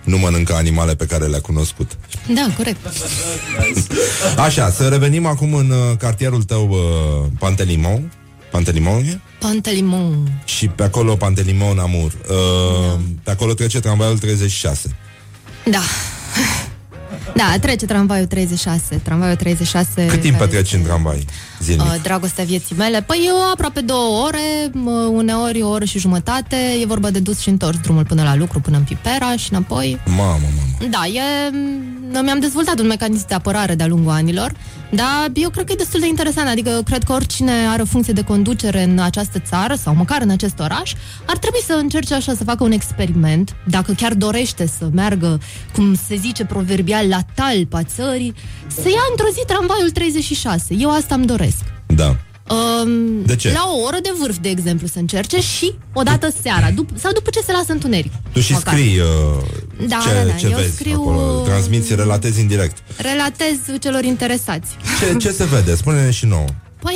nu 0.04 0.18
mănâncă 0.18 0.54
animale 0.54 0.96
pe 0.96 1.06
care 1.06 1.26
le-a 1.26 1.42
cunoscut. 1.42 1.98
Da, 2.34 2.48
corect. 2.58 2.80
Așa, 4.46 4.70
să 4.70 4.88
revenim 4.88 5.26
acum 5.26 5.54
în 5.54 5.70
uh, 5.70 5.98
cartierul 5.98 6.44
tău 6.44 6.70
uh, 6.70 7.28
Pantelimon. 7.40 8.12
Pantelimon 8.52 9.04
e? 9.04 9.20
Pantelimon. 9.40 10.42
Și 10.46 10.68
pe 10.68 10.84
acolo 10.84 11.16
Pantelimon 11.16 11.80
Amur. 11.80 12.12
Uh, 12.30 13.00
Pe 13.24 13.32
acolo 13.32 13.54
trece 13.54 13.80
tramvaiul 13.80 14.18
36. 14.18 14.96
Da. 15.66 15.82
Da, 17.36 17.58
trece 17.62 17.86
tramvaiul 17.86 18.26
36. 18.26 18.96
Tramvaiul 19.04 19.36
36. 19.36 20.06
Cât 20.06 20.22
timp 20.22 20.38
care 20.38 20.50
petreci 20.50 20.74
în 20.74 20.82
tramvai 20.82 21.26
zilnic? 21.62 21.86
Uh, 21.86 21.96
dragostea 22.04 22.44
vieții 22.44 22.76
mele. 22.76 23.02
Păi 23.02 23.24
eu 23.28 23.36
aproape 23.52 23.82
două 23.82 24.26
ore, 24.26 24.70
mă, 24.72 24.92
uneori 24.92 25.62
o 25.62 25.70
oră 25.70 25.86
și 25.86 26.00
jumătate. 26.00 26.56
E 26.82 26.86
vorba 26.86 27.10
de 27.10 27.20
dus 27.20 27.40
și 27.40 27.50
întors 27.50 27.78
drumul 27.78 28.06
până 28.06 28.24
la 28.24 28.36
lucru, 28.36 28.60
până 28.60 28.78
în 28.78 28.84
Pipera 28.84 29.36
și 29.36 29.48
înapoi. 29.52 30.00
Mamă, 30.06 30.24
mamă. 30.24 30.90
Da, 30.90 31.06
e, 31.06 31.22
mi-am 32.20 32.40
dezvoltat 32.40 32.80
un 32.80 32.88
mecanism 32.88 33.28
de 33.28 33.34
apărare 33.34 33.76
de-a 33.76 33.88
lungul 33.88 34.12
anilor, 34.12 34.52
dar 34.90 35.30
eu 35.34 35.50
cred 35.50 35.66
că 35.66 35.72
e 35.72 35.76
destul 35.76 36.00
de 36.00 36.08
interesant, 36.08 36.48
adică 36.48 36.82
cred 36.86 37.04
că 37.04 37.14
oricine 37.14 37.52
are 37.70 37.82
o 37.82 37.86
funcție 37.86 38.14
de 38.14 38.24
conducere 38.24 38.84
în 38.84 39.00
această 39.00 39.40
țară 39.40 39.76
sau 39.76 39.96
măcar 39.96 40.22
în 40.22 40.30
acest 40.30 40.60
oraș, 40.60 40.94
ar 41.26 41.38
trebui 41.38 41.62
să 41.66 41.74
încerce 41.74 42.14
așa 42.14 42.34
să 42.34 42.44
facă 42.44 42.64
un 42.64 42.72
experiment, 42.72 43.56
dacă 43.68 43.94
chiar 43.94 44.14
dorește 44.14 44.68
să 44.78 44.90
meargă, 44.94 45.40
cum 45.74 45.96
se 46.08 46.16
zice 46.16 46.46
proverbial, 46.46 47.08
la 47.08 47.20
talpa 47.34 47.84
țării, 47.84 48.34
să 48.68 48.90
ia 48.90 49.04
într-o 49.10 49.28
zi 49.32 49.44
tramvaiul 49.48 49.90
36. 49.90 50.76
Eu 50.80 50.92
asta 50.92 51.16
îmi 51.16 51.26
doresc. 51.26 51.51
Da. 51.96 52.16
Um, 52.56 53.24
De 53.26 53.36
ce? 53.36 53.52
La 53.52 53.64
o 53.78 53.82
oră 53.82 53.98
de 54.02 54.10
vârf, 54.20 54.38
de 54.42 54.50
exemplu, 54.50 54.88
să 54.88 55.00
încerce 55.00 55.40
și 55.42 55.74
odată 55.94 56.34
seara, 56.42 56.70
dup- 56.72 56.96
sau 56.98 57.12
după 57.14 57.30
ce 57.30 57.40
se 57.46 57.52
lasă 57.52 57.72
întuneric. 57.72 58.12
Tu 58.34 58.40
și 58.40 58.52
Măcar. 58.52 58.74
scrii 58.74 59.00
uh, 59.00 59.06
Da, 59.88 59.98
ce, 60.08 60.14
da, 60.14 60.24
da, 60.26 60.32
ce 60.34 60.46
eu 60.48 60.58
vezi 60.58 60.76
scriu- 60.76 60.94
acolo. 60.94 61.42
Transmiți, 61.46 61.96
relatezi 61.96 62.40
în 62.42 62.48
direct. 62.48 62.78
Relatez 62.98 63.56
celor 63.82 64.04
interesați. 64.04 64.68
Ce, 65.00 65.18
ce 65.18 65.32
se 65.32 65.44
vede? 65.46 65.76
Spune-ne 65.76 66.12
și 66.12 66.26
nouă. 66.26 66.46
Păi, 66.82 66.96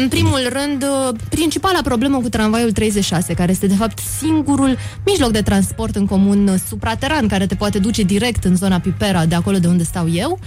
în 0.00 0.08
primul 0.08 0.40
rând, 0.52 0.84
principala 1.28 1.80
problemă 1.84 2.18
cu 2.20 2.28
tramvaiul 2.28 2.72
36, 2.72 3.32
care 3.34 3.50
este 3.50 3.66
de 3.66 3.74
fapt 3.74 3.98
singurul 4.18 4.76
mijloc 5.06 5.30
de 5.30 5.42
transport 5.42 5.96
în 5.96 6.06
comun 6.06 6.60
suprateran 6.68 7.28
care 7.28 7.46
te 7.46 7.54
poate 7.54 7.78
duce 7.78 8.02
direct 8.02 8.44
în 8.44 8.56
zona 8.56 8.78
Pipera, 8.80 9.26
de 9.26 9.34
acolo 9.34 9.58
de 9.58 9.66
unde 9.66 9.82
stau 9.84 10.08
eu, 10.12 10.38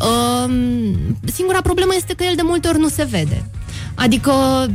um, 0.00 1.16
singura 1.34 1.60
problemă 1.62 1.92
este 1.96 2.14
că 2.14 2.24
el 2.24 2.34
de 2.36 2.42
multe 2.44 2.68
ori 2.68 2.78
nu 2.78 2.88
se 2.88 3.04
vede. 3.04 3.50
Adică 3.94 4.32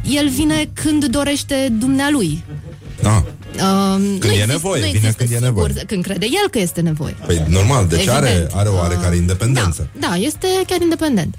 el 0.09 0.30
vine 0.30 0.70
când 0.74 1.05
dorește 1.05 1.68
dumnealui. 1.80 2.43
Da. 3.01 3.16
Um, 3.16 4.01
Când 4.01 4.24
nu 4.24 4.30
e 4.30 4.32
exist- 4.32 4.47
nevoie, 4.47 4.82
nu 4.82 4.86
vine 4.88 4.97
există 4.97 5.16
când 5.18 5.30
e 5.30 5.34
sigur, 5.34 5.47
nevoie. 5.47 5.74
Când 5.88 6.03
crede 6.03 6.26
el 6.26 6.49
că 6.51 6.59
este 6.59 6.82
nevoie. 6.82 7.16
Păi 7.26 7.43
normal, 7.49 7.88
deci 7.88 8.07
are, 8.07 8.28
Evident. 8.30 8.51
are 8.55 8.70
o 8.70 8.74
oarecare 8.76 9.16
independență. 9.16 9.89
Da, 9.99 10.16
este 10.16 10.47
chiar 10.68 10.82
independent. 10.82 11.36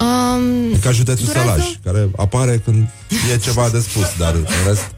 Um, 0.00 0.72
E 0.74 0.78
ca 0.82 0.90
județul 0.90 1.26
durează- 1.26 1.50
Sălaș, 1.50 1.66
care 1.84 2.08
apare 2.16 2.62
când 2.64 2.88
e 3.34 3.38
ceva 3.38 3.68
de 3.72 3.78
spus, 3.80 4.06
dar 4.18 4.34
în 4.34 4.44
rest... 4.66 4.94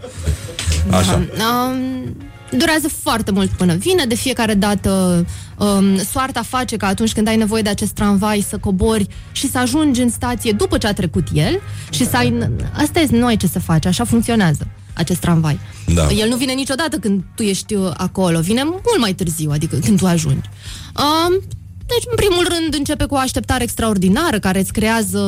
Așa. 0.90 1.14
Um, 1.14 2.16
durează 2.58 2.88
foarte 3.02 3.30
mult 3.30 3.50
până 3.50 3.74
vine, 3.74 4.04
de 4.04 4.14
fiecare 4.14 4.54
dată 4.54 5.24
um, 5.58 5.96
soarta 6.12 6.42
face 6.42 6.76
că 6.76 6.84
atunci 6.84 7.12
când 7.12 7.28
ai 7.28 7.36
nevoie 7.36 7.62
de 7.62 7.68
acest 7.68 7.92
tramvai 7.92 8.44
să 8.48 8.58
cobori 8.58 9.06
și 9.32 9.50
să 9.50 9.58
ajungi 9.58 10.00
în 10.00 10.10
stație 10.10 10.52
după 10.52 10.78
ce 10.78 10.86
a 10.86 10.92
trecut 10.92 11.26
el 11.32 11.60
și 11.90 12.06
să 12.08 12.16
ai... 12.16 12.48
Asta 12.72 13.00
este, 13.00 13.16
nu 13.16 13.26
ai 13.26 13.36
ce 13.36 13.46
să 13.46 13.58
faci, 13.58 13.86
așa 13.86 14.04
funcționează 14.04 14.66
acest 14.92 15.20
tramvai. 15.20 15.58
Da. 15.94 16.06
El 16.10 16.28
nu 16.28 16.36
vine 16.36 16.52
niciodată 16.52 16.96
când 16.96 17.22
tu 17.34 17.42
ești 17.42 17.74
uh, 17.74 17.90
acolo, 17.96 18.40
vine 18.40 18.62
mult 18.64 18.98
mai 19.00 19.12
târziu, 19.12 19.50
adică 19.50 19.76
când 19.76 19.98
tu 19.98 20.06
ajungi. 20.06 20.48
Um, 20.96 21.42
deci, 21.88 22.04
în 22.10 22.16
primul 22.16 22.46
rând, 22.48 22.74
începe 22.74 23.04
cu 23.04 23.14
o 23.14 23.18
așteptare 23.18 23.62
extraordinară 23.62 24.38
care 24.38 24.58
îți 24.58 24.72
creează 24.72 25.18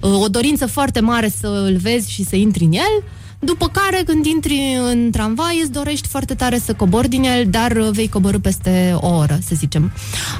uh, 0.00 0.20
o 0.20 0.28
dorință 0.28 0.66
foarte 0.66 1.00
mare 1.00 1.28
să 1.28 1.46
îl 1.46 1.76
vezi 1.76 2.10
și 2.10 2.24
să 2.24 2.36
intri 2.36 2.64
în 2.64 2.72
el. 2.72 3.04
După 3.42 3.68
care, 3.68 4.02
când 4.06 4.26
intri 4.26 4.78
în 4.90 5.10
tramvai, 5.10 5.60
îți 5.62 5.72
dorești 5.72 6.08
foarte 6.08 6.34
tare 6.34 6.58
să 6.58 6.74
cobori 6.74 7.08
din 7.08 7.22
el, 7.22 7.46
dar 7.46 7.76
uh, 7.76 7.88
vei 7.92 8.08
coborâ 8.08 8.38
peste 8.38 8.96
o 9.00 9.16
oră, 9.16 9.38
să 9.46 9.54
zicem. 9.54 9.92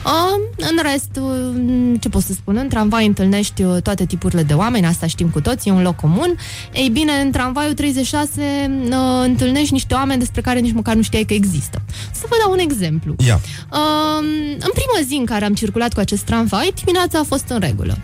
Uh, 0.04 0.40
în 0.56 0.78
rest, 0.90 1.20
uh, 1.20 1.94
ce 2.00 2.08
pot 2.08 2.22
să 2.22 2.32
spun, 2.32 2.56
în 2.56 2.68
tramvai 2.68 3.06
întâlnești 3.06 3.62
uh, 3.62 3.82
toate 3.82 4.06
tipurile 4.06 4.42
de 4.42 4.54
oameni, 4.54 4.86
asta 4.86 5.06
știm 5.06 5.28
cu 5.28 5.40
toți, 5.40 5.68
e 5.68 5.72
un 5.72 5.82
loc 5.82 5.96
comun. 5.96 6.36
Ei 6.72 6.88
bine, 6.88 7.12
în 7.12 7.30
tramvaiul 7.30 7.74
36 7.74 8.30
uh, 8.40 8.96
întâlnești 9.24 9.72
niște 9.72 9.94
oameni 9.94 10.18
despre 10.18 10.40
care 10.40 10.58
nici 10.58 10.74
măcar 10.74 10.94
nu 10.94 11.02
știai 11.02 11.24
că 11.24 11.34
există. 11.34 11.82
Să 12.12 12.26
vă 12.28 12.36
dau 12.42 12.52
un 12.52 12.58
exemplu. 12.58 13.14
Ia. 13.26 13.40
Um, 13.72 14.26
în 14.58 14.70
prima 14.72 15.06
zi 15.06 15.14
în 15.14 15.24
care 15.24 15.44
am 15.44 15.54
circulat 15.54 15.92
cu 15.92 16.00
acest 16.00 16.22
tramvai, 16.22 16.72
dimineața 16.84 17.18
a 17.18 17.24
fost 17.24 17.48
în 17.48 17.58
regulă. 17.58 17.98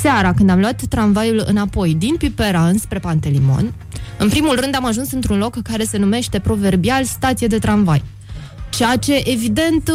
Seara, 0.00 0.34
când 0.34 0.50
am 0.50 0.60
luat 0.60 0.82
tramvaiul 0.88 1.44
înapoi 1.46 1.94
din 1.94 2.14
Pipera 2.16 2.66
înspre 2.66 2.98
Pantelimon, 2.98 3.72
în 4.18 4.28
primul 4.28 4.60
rând 4.60 4.74
am 4.74 4.84
ajuns 4.86 5.12
într-un 5.12 5.38
loc 5.38 5.62
care 5.62 5.84
se 5.84 5.98
numește 5.98 6.38
proverbial 6.38 7.04
stație 7.04 7.46
de 7.46 7.58
tramvai. 7.58 8.02
Ceea 8.70 8.96
ce, 8.96 9.20
evident, 9.24 9.90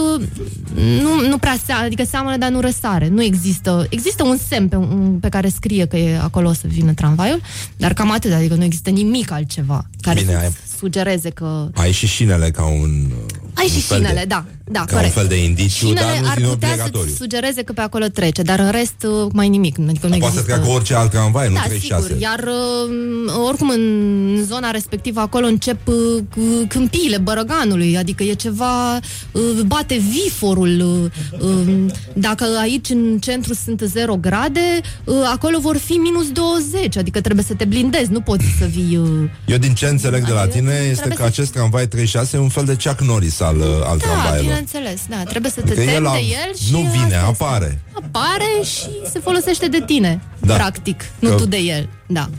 nu, 1.01 1.27
nu 1.27 1.37
prea 1.37 1.57
seamănă, 1.65 1.85
adică 1.87 2.03
seamănă, 2.03 2.37
dar 2.37 2.49
nu 2.49 2.59
răsare. 2.59 3.07
Nu 3.07 3.23
există. 3.23 3.85
Există 3.89 4.23
un 4.23 4.37
semn 4.47 4.67
pe, 4.67 4.75
un, 4.75 5.17
pe 5.21 5.29
care 5.29 5.49
scrie 5.49 5.85
că 5.85 5.97
e 5.97 6.17
acolo 6.19 6.49
o 6.49 6.53
să 6.53 6.67
vină 6.67 6.93
tramvaiul, 6.93 7.41
dar 7.77 7.93
cam 7.93 8.11
atât, 8.11 8.31
adică 8.33 8.53
nu 8.55 8.63
există 8.63 8.89
nimic 8.89 9.31
altceva 9.31 9.85
care 10.01 10.19
Bine, 10.19 10.31
să 10.31 10.37
ai- 10.37 10.53
sugereze 10.79 11.29
că 11.29 11.69
Ai 11.73 11.91
și 11.91 12.07
șinele 12.07 12.51
ca 12.51 12.63
un... 12.65 13.11
ai 13.53 13.63
un 13.65 13.69
și 13.69 13.81
fel 13.81 13.99
de- 14.01 14.07
șinele, 14.07 14.25
da. 14.27 14.45
Da, 14.73 14.79
Ca 14.79 14.85
un 14.89 14.95
corect. 14.95 15.13
fel 15.13 15.27
de 15.27 15.43
indiciu, 15.43 15.85
Șinele 15.87 15.99
dar 16.05 16.19
nu 16.21 16.27
ar 16.29 16.35
din 16.37 16.45
putea 16.47 16.69
obligatoriu. 16.69 17.09
să 17.09 17.15
sugereze 17.15 17.61
că 17.63 17.73
pe 17.73 17.81
acolo 17.81 18.05
trece, 18.05 18.41
dar 18.41 18.59
în 18.59 18.71
rest 18.71 18.95
uh, 19.07 19.27
mai 19.33 19.49
nimic. 19.49 19.75
Adică 19.79 20.07
nu 20.07 20.17
Poate 20.17 20.33
să 20.33 20.39
există... 20.39 20.41
treacă 20.43 20.67
orice 20.69 20.93
alt 20.95 21.09
tramvai, 21.11 21.47
nu 21.47 21.53
da, 21.53 21.59
36. 21.61 22.03
sigur. 22.07 22.21
Iar 22.21 22.39
uh, 22.39 23.33
oricum 23.47 23.69
în 23.69 24.43
zona 24.47 24.71
respectivă 24.71 25.19
acolo 25.19 25.45
încep 25.45 25.87
uh, 25.87 25.95
c- 26.31 26.67
câmpiile 26.67 27.17
bărăganului, 27.17 27.97
adică 27.97 28.23
e 28.23 28.33
ceva, 28.33 28.95
uh, 29.31 29.41
bate 29.65 30.01
viforul. 30.11 31.09
uh, 31.39 31.47
um, 31.49 31.91
Dacă 32.13 32.45
aici 32.61 32.89
în 32.89 33.17
centru 33.19 33.53
sunt 33.53 33.81
0 33.85 34.15
grade, 34.15 34.59
uh, 35.03 35.15
acolo 35.33 35.59
vor 35.59 35.77
fi 35.77 35.93
minus 35.93 36.31
20, 36.31 36.97
adică 36.97 37.21
trebuie 37.21 37.45
să 37.45 37.53
te 37.53 37.65
blindezi, 37.65 38.11
nu 38.11 38.21
poți 38.21 38.45
să 38.59 38.65
vii... 38.65 38.97
uh, 38.97 39.07
Eu 39.45 39.57
din 39.57 39.73
ce 39.73 39.85
înțeleg 39.85 40.25
de 40.25 40.31
la 40.31 40.39
Adică 40.41 40.57
tine 40.57 40.71
este 40.73 40.93
trebuie 40.95 41.17
că 41.17 41.23
să- 41.23 41.29
acest 41.29 41.51
tramvai 41.51 41.87
36 41.87 42.37
e 42.37 42.39
un 42.39 42.49
fel 42.49 42.65
de 42.65 42.77
Chuck 42.83 43.01
Norris 43.01 43.39
al, 43.39 43.57
uh, 43.57 43.65
al 43.85 43.97
Da, 43.97 44.05
tramvaielor. 44.05 44.62
Bineînțeles, 44.63 45.01
da, 45.09 45.23
trebuie 45.29 45.51
să 45.51 45.61
te 45.61 45.71
Adică 45.71 45.79
temi 45.85 45.95
el 45.95 46.05
a- 46.07 46.11
de 46.11 46.19
el 46.19 46.55
și 46.55 46.71
nu 46.71 46.79
vine, 46.79 46.93
asta 47.15 47.29
este. 47.29 47.43
apare. 47.43 47.81
apare 47.93 48.63
și 48.63 49.09
se 49.11 49.19
folosește 49.19 49.67
de 49.67 49.83
tine, 49.85 50.21
Da. 50.39 50.53
practic, 50.53 51.03
nu 51.19 51.29
Că- 51.29 51.35
tu 51.35 51.45
de 51.45 51.57
el. 51.57 51.89
Da. 52.07 52.29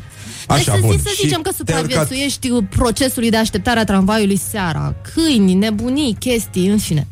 Așa, 0.49 0.57
deci 0.73 0.75
să, 0.75 0.81
bun. 0.81 0.97
zi- 0.97 1.03
să 1.03 1.09
Și 1.09 1.21
zicem 1.27 1.41
că 1.41 1.51
te-ai 1.65 1.79
urcat- 1.83 1.91
supraviețuiești 1.91 2.49
procesului 2.53 3.31
de 3.31 3.37
așteptare 3.37 3.79
a 3.81 3.85
tramvaiului 3.85 4.37
seara, 4.37 4.95
câini, 5.15 5.55
nebunii, 5.55 6.17
chestii, 6.19 6.67
în 6.69 6.79
fine. 6.79 7.07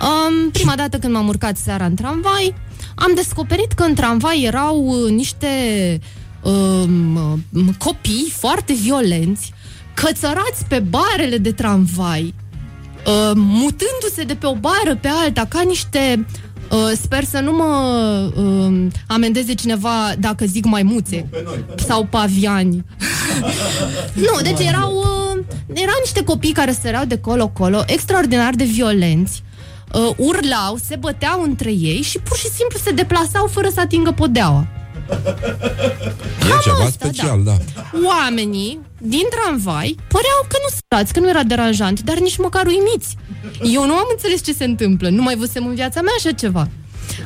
Um, 0.00 0.50
prima 0.50 0.74
dată 0.76 0.98
când 0.98 1.12
m-am 1.12 1.28
urcat 1.28 1.56
seara 1.56 1.84
în 1.84 1.94
tramvai, 1.94 2.54
am 2.94 3.12
descoperit 3.14 3.72
că 3.72 3.82
în 3.82 3.94
tramvai 3.94 4.42
erau 4.42 4.84
uh, 4.86 5.10
niște 5.10 5.46
um, 6.42 7.16
uh, 7.54 7.64
copii 7.78 8.32
foarte 8.36 8.72
violenți, 8.72 9.52
cățărați 9.94 10.64
pe 10.68 10.78
barele 10.78 11.38
de 11.38 11.52
tramvai, 11.52 12.34
uh, 13.06 13.32
mutându-se 13.34 14.22
de 14.26 14.34
pe 14.34 14.46
o 14.46 14.54
bară 14.54 14.96
pe 15.00 15.08
alta 15.08 15.46
ca 15.48 15.60
niște 15.60 16.26
Uh, 16.70 16.92
sper 17.02 17.24
să 17.24 17.38
nu 17.38 17.52
mă 17.52 18.30
uh, 18.36 18.86
amendeze 19.06 19.54
cineva 19.54 20.12
dacă 20.18 20.44
zic 20.44 20.64
maimuțe 20.64 21.28
sau 21.86 22.04
paviani. 22.04 22.84
nu, 24.26 24.40
deci 24.42 24.66
erau, 24.66 24.94
uh, 24.96 25.44
erau 25.72 25.94
niște 26.00 26.24
copii 26.24 26.52
care 26.52 26.78
săreau 26.82 27.04
de 27.04 27.18
colo-colo, 27.18 27.82
extraordinar 27.86 28.54
de 28.54 28.64
violenți, 28.64 29.42
uh, 29.92 30.10
urlau, 30.16 30.76
se 30.84 30.96
băteau 30.96 31.42
între 31.42 31.70
ei 31.70 32.02
și 32.02 32.18
pur 32.18 32.36
și 32.36 32.48
simplu 32.50 32.78
se 32.84 32.90
deplasau 32.90 33.46
fără 33.46 33.68
să 33.74 33.80
atingă 33.80 34.12
podeaua. 34.12 34.66
E 36.40 36.62
ceva 36.62 36.84
asta, 36.84 36.90
special, 36.90 37.42
da. 37.44 37.56
Oamenii 38.06 38.80
din 38.98 39.26
tramvai 39.30 39.96
păreau 40.08 40.40
că 40.48 40.56
nu 40.62 40.76
sărați, 40.78 41.12
că 41.12 41.20
nu 41.20 41.28
era 41.28 41.42
deranjant, 41.42 42.00
dar 42.00 42.18
nici 42.18 42.36
măcar 42.36 42.66
uimiți. 42.66 43.16
Eu 43.74 43.86
nu 43.86 43.94
am 43.94 44.06
înțeles 44.10 44.44
ce 44.44 44.52
se 44.52 44.64
întâmplă, 44.64 45.08
nu 45.08 45.22
mai 45.22 45.36
văzusem 45.36 45.66
în 45.66 45.74
viața 45.74 46.00
mea 46.00 46.12
așa 46.16 46.32
ceva. 46.32 46.68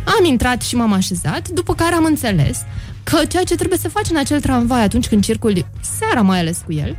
Am 0.04 0.24
intrat 0.24 0.62
și 0.62 0.76
m-am 0.76 0.92
așezat, 0.92 1.48
după 1.48 1.74
care 1.74 1.94
am 1.94 2.04
înțeles 2.04 2.58
că 3.02 3.24
ceea 3.24 3.44
ce 3.44 3.54
trebuie 3.54 3.78
să 3.78 3.88
faci 3.88 4.10
în 4.10 4.16
acel 4.16 4.40
tramvai 4.40 4.82
atunci 4.82 5.08
când 5.08 5.24
circuli, 5.24 5.66
seara 5.98 6.20
mai 6.20 6.38
ales 6.38 6.62
cu 6.64 6.72
el, 6.72 6.96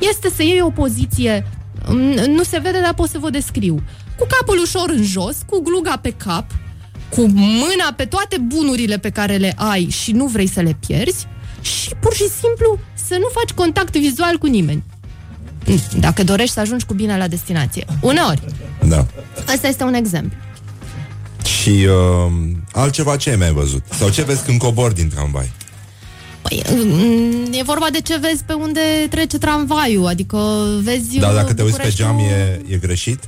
este 0.00 0.30
să 0.36 0.42
iei 0.42 0.60
o 0.60 0.70
poziție, 0.70 1.46
m, 1.88 1.96
nu 2.30 2.42
se 2.42 2.58
vede, 2.58 2.80
dar 2.80 2.94
pot 2.94 3.08
să 3.08 3.18
vă 3.18 3.30
descriu, 3.30 3.82
cu 4.18 4.26
capul 4.28 4.58
ușor 4.62 4.90
în 4.90 5.02
jos, 5.02 5.36
cu 5.46 5.60
gluga 5.62 5.96
pe 5.96 6.10
cap, 6.10 6.46
cu 7.08 7.20
mâna 7.26 7.92
pe 7.96 8.04
toate 8.04 8.38
bunurile 8.38 8.98
pe 8.98 9.10
care 9.10 9.36
le 9.36 9.52
ai 9.56 9.88
și 9.90 10.12
nu 10.12 10.26
vrei 10.26 10.48
să 10.48 10.60
le 10.60 10.76
pierzi 10.86 11.26
și 11.60 11.94
pur 12.00 12.14
și 12.14 12.28
simplu 12.28 12.78
să 13.08 13.16
nu 13.18 13.26
faci 13.32 13.50
contact 13.54 13.96
vizual 13.96 14.36
cu 14.38 14.46
nimeni. 14.46 14.82
Dacă 15.98 16.24
dorești 16.24 16.52
să 16.54 16.60
ajungi 16.60 16.84
cu 16.84 16.94
bine 16.94 17.16
la 17.16 17.28
destinație. 17.28 17.84
Uneori. 18.00 18.40
Da. 18.88 19.06
Asta 19.46 19.66
este 19.68 19.84
un 19.84 19.94
exemplu. 19.94 20.36
Și 21.44 21.68
uh, 21.70 22.32
altceva 22.72 23.16
ce 23.16 23.30
ai 23.30 23.36
mai 23.36 23.52
văzut? 23.52 23.82
Sau 23.98 24.08
ce 24.08 24.22
vezi 24.22 24.44
când 24.44 24.58
cobori 24.58 24.94
din 24.94 25.08
tramvai? 25.08 25.50
Păi, 26.42 26.62
mm, 26.84 27.52
e 27.52 27.62
vorba 27.62 27.86
de 27.92 28.00
ce 28.00 28.18
vezi 28.18 28.44
pe 28.44 28.52
unde 28.52 28.80
trece 29.10 29.38
tramvaiul, 29.38 30.06
adică 30.06 30.38
vezi 30.82 31.18
Dar 31.18 31.34
dacă 31.34 31.54
te 31.54 31.62
uiți 31.62 31.76
pe 31.76 31.82
Bucureștiul- 31.92 32.08
geam 32.08 32.18
e, 32.18 32.60
e 32.68 32.76
greșit? 32.76 33.18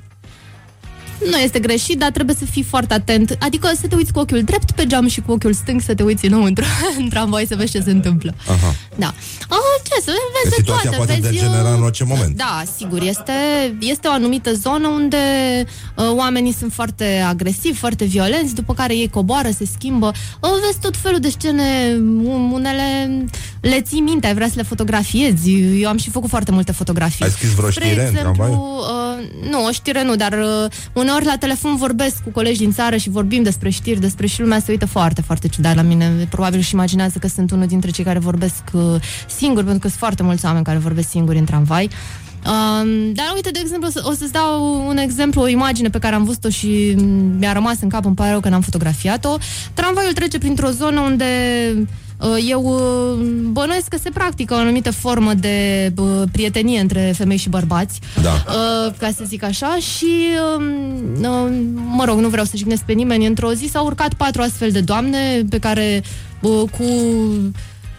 Nu 1.31 1.37
este 1.37 1.59
greșit, 1.59 1.99
dar 1.99 2.11
trebuie 2.11 2.37
să 2.39 2.45
fii 2.45 2.63
foarte 2.63 2.95
atent. 2.95 3.37
Adică 3.41 3.71
să 3.81 3.87
te 3.87 3.95
uiți 3.95 4.13
cu 4.13 4.19
ochiul 4.19 4.43
drept 4.43 4.71
pe 4.71 4.87
geam 4.87 5.09
și 5.09 5.21
cu 5.21 5.33
ochiul 5.33 5.53
stâng 5.53 5.81
să 5.81 5.95
te 5.95 6.03
uiți 6.03 6.27
înăuntru 6.27 6.65
în 6.99 7.09
tramvai 7.09 7.45
să 7.49 7.57
vezi 7.57 7.71
ce 7.71 7.81
se 7.81 7.91
întâmplă. 7.91 8.35
Aha. 8.49 8.75
Da. 8.97 9.07
A, 9.49 9.57
ce 9.83 10.01
să 10.05 10.11
vezi 10.33 10.43
Că 10.43 10.49
de 10.49 10.55
situația 10.57 10.91
toate, 10.91 10.97
poate 10.97 11.19
vezi, 11.21 11.33
degenera 11.35 11.69
uh, 11.69 11.75
în 11.77 11.83
orice 11.83 12.05
moment. 12.05 12.37
Da, 12.37 12.63
sigur, 12.77 13.03
este, 13.03 13.33
este 13.81 14.09
o 14.09 14.11
anumită 14.11 14.53
zonă 14.53 14.89
unde 14.89 15.17
uh, 15.97 16.05
oamenii 16.17 16.53
sunt 16.53 16.73
foarte 16.73 17.25
agresivi, 17.29 17.79
foarte 17.79 18.05
violenți, 18.05 18.55
după 18.55 18.75
care 18.75 18.95
ei 18.97 19.09
coboară, 19.11 19.51
se 19.51 19.67
schimbă. 19.77 20.07
Uh, 20.41 20.51
vezi 20.67 20.79
tot 20.81 20.97
felul 20.97 21.19
de 21.19 21.29
scene, 21.29 21.95
un- 22.25 22.51
unele 22.53 22.83
le 23.61 23.81
ții 23.81 24.01
minte, 24.01 24.27
ai 24.27 24.35
vrea 24.35 24.47
să 24.49 24.53
le 24.57 24.63
fotografiezi. 24.63 25.51
Eu 25.81 25.89
am 25.89 25.97
și 25.97 26.11
făcut 26.11 26.29
foarte 26.31 26.51
multe 26.51 26.73
fotografii. 26.73 27.25
Ai 27.25 27.31
scris 27.31 27.51
vreo 27.51 27.71
Spre 27.71 27.85
știre 27.87 28.01
în 28.01 28.07
exemplu, 28.09 28.33
tramvai? 28.35 28.59
uh, 28.59 29.51
nu, 29.51 29.65
o 29.65 29.71
știre 29.71 30.03
nu, 30.05 30.17
dar 30.17 30.33
uh, 30.33 30.71
uneori 31.07 31.25
la 31.25 31.37
telefon 31.37 31.77
vorbesc 31.77 32.23
cu 32.23 32.31
colegi 32.31 32.59
din 32.59 32.73
țară 32.73 32.97
și 32.97 33.09
vorbim 33.11 33.43
despre 33.43 33.69
știri, 33.71 34.01
despre 34.01 34.27
și 34.27 34.41
lumea 34.41 34.59
se 34.59 34.71
uită 34.71 34.87
foarte, 34.87 35.21
foarte 35.23 35.49
ciudat 35.49 35.75
la 35.75 35.83
mine. 35.83 36.27
Probabil 36.31 36.61
și 36.61 36.75
imaginează 36.75 37.19
că 37.19 37.29
sunt 37.29 37.51
unul 37.51 37.67
dintre 37.67 37.91
cei 37.91 38.05
care 38.05 38.19
vorbesc 38.19 38.63
uh, 38.73 38.83
singur, 39.39 39.63
pentru 39.63 39.81
că 39.81 39.89
sunt 39.89 39.99
foarte 39.99 40.23
mulți 40.23 40.45
oameni 40.45 40.65
care 40.65 40.79
vorbesc 40.79 41.09
singuri 41.09 41.39
în 41.39 41.45
tramvai. 41.45 41.91
Um, 42.47 43.13
dar 43.13 43.27
uite, 43.35 43.51
de 43.51 43.59
exemplu, 43.63 43.87
o 43.89 43.91
să- 43.91 44.03
o 44.05 44.13
să-ți 44.13 44.33
dau 44.33 44.87
un 44.89 44.97
exemplu, 44.97 45.41
o 45.43 45.49
imagine 45.49 45.89
pe 45.89 45.99
care 45.99 46.15
am 46.15 46.25
văzut-o 46.25 46.49
și 46.49 46.95
mm, 46.99 47.37
mi-a 47.39 47.53
rămas 47.53 47.77
în 47.81 47.89
cap, 47.89 48.05
îmi 48.05 48.15
pare 48.15 48.31
rău 48.31 48.41
că 48.41 48.49
n-am 48.49 48.61
fotografiat-o. 48.61 49.37
Tramvaiul 49.75 50.13
trece 50.13 50.39
printr-o 50.39 50.71
zonă 50.71 51.01
unde 51.01 51.25
uh, 51.77 51.83
eu 52.49 52.63
uh, 52.63 53.27
bănuiesc 53.51 53.89
că 53.89 53.97
se 54.03 54.11
practică 54.11 54.55
o 54.55 54.57
anumită 54.57 54.91
formă 54.91 55.35
de 55.35 55.93
uh, 55.97 56.23
prietenie 56.33 56.81
între 56.81 57.13
femei 57.17 57.37
și 57.37 57.49
bărbați, 57.49 58.01
Da. 58.23 58.31
uh, 58.31 58.93
ca 58.99 59.11
să 59.17 59.25
zic 59.27 59.43
așa, 59.43 59.77
și 59.77 60.07
um, 60.57 60.65
uh, 61.21 61.53
mă 61.75 62.05
rog, 62.05 62.19
nu 62.19 62.29
vreau 62.29 62.45
să 62.45 62.57
jignesc 62.57 62.83
pe 62.83 62.93
nimeni, 62.93 63.27
într-o 63.27 63.53
zi 63.53 63.67
s-au 63.67 63.85
urcat 63.85 64.15
patru 64.15 64.43
astfel 64.43 64.71
de 64.71 64.81
doamne 64.81 65.43
pe 65.51 65.59
care 65.59 66.03
uh, 66.41 66.63
cu 66.79 66.85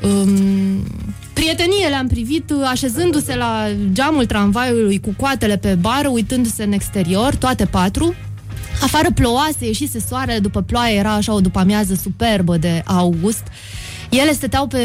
um, 0.07 0.83
prietenie 1.33 1.87
le-am 1.87 2.07
privit 2.07 2.49
uh, 2.49 2.57
așezându-se 2.69 3.35
la 3.35 3.65
geamul 3.91 4.25
tramvaiului 4.25 4.99
cu 4.99 5.13
coatele 5.17 5.57
pe 5.57 5.75
bară, 5.81 6.07
uitându-se 6.07 6.63
în 6.63 6.71
exterior, 6.71 7.35
toate 7.35 7.65
patru. 7.65 8.15
Afară 8.81 9.07
plouase, 9.15 9.65
ieșise 9.65 9.99
soarele 10.09 10.39
după 10.39 10.61
ploaie, 10.61 10.97
era 10.97 11.11
așa 11.13 11.33
o 11.33 11.39
după 11.39 11.59
amiază 11.59 11.93
superbă 12.01 12.57
de 12.57 12.81
august. 12.85 13.43
Ele 14.09 14.31
stăteau 14.31 14.67
pe, 14.67 14.77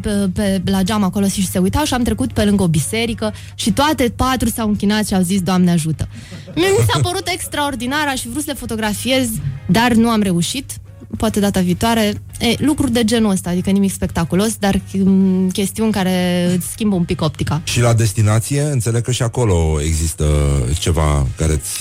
pe, 0.00 0.30
pe, 0.34 0.62
la 0.64 0.82
geam 0.82 1.02
acolo 1.02 1.26
și 1.26 1.46
se 1.46 1.58
uitau 1.58 1.84
și 1.84 1.94
am 1.94 2.02
trecut 2.02 2.32
pe 2.32 2.44
lângă 2.44 2.62
o 2.62 2.68
biserică 2.68 3.34
și 3.54 3.72
toate 3.72 4.12
patru 4.16 4.48
s-au 4.48 4.68
închinat 4.68 5.06
și 5.06 5.14
au 5.14 5.22
zis, 5.22 5.40
Doamne 5.40 5.70
ajută. 5.70 6.08
Mie 6.54 6.68
mi 6.68 6.86
s-a 6.92 7.00
părut 7.00 7.28
extraordinar, 7.28 8.06
aș 8.08 8.20
fi 8.20 8.28
vrut 8.28 8.42
să 8.42 8.50
le 8.50 8.58
fotografiez, 8.58 9.28
dar 9.66 9.92
nu 9.92 10.08
am 10.08 10.22
reușit. 10.22 10.70
Poate 11.16 11.40
data 11.40 11.60
viitoare. 11.60 12.22
E, 12.38 12.54
lucruri 12.58 12.92
de 12.92 13.04
genul 13.04 13.30
ăsta, 13.30 13.50
adică 13.50 13.70
nimic 13.70 13.92
spectaculos, 13.92 14.56
dar 14.56 14.80
m, 15.04 15.48
chestiuni 15.50 15.92
care 15.92 16.46
îți 16.56 16.70
schimbă 16.70 16.94
un 16.94 17.04
pic 17.04 17.22
optica. 17.22 17.60
Și 17.64 17.80
la 17.80 17.94
destinație, 17.94 18.62
înțeleg 18.62 19.02
că 19.02 19.10
și 19.10 19.22
acolo 19.22 19.80
există 19.82 20.24
ceva 20.78 21.26
care 21.36 21.52
îți, 21.52 21.78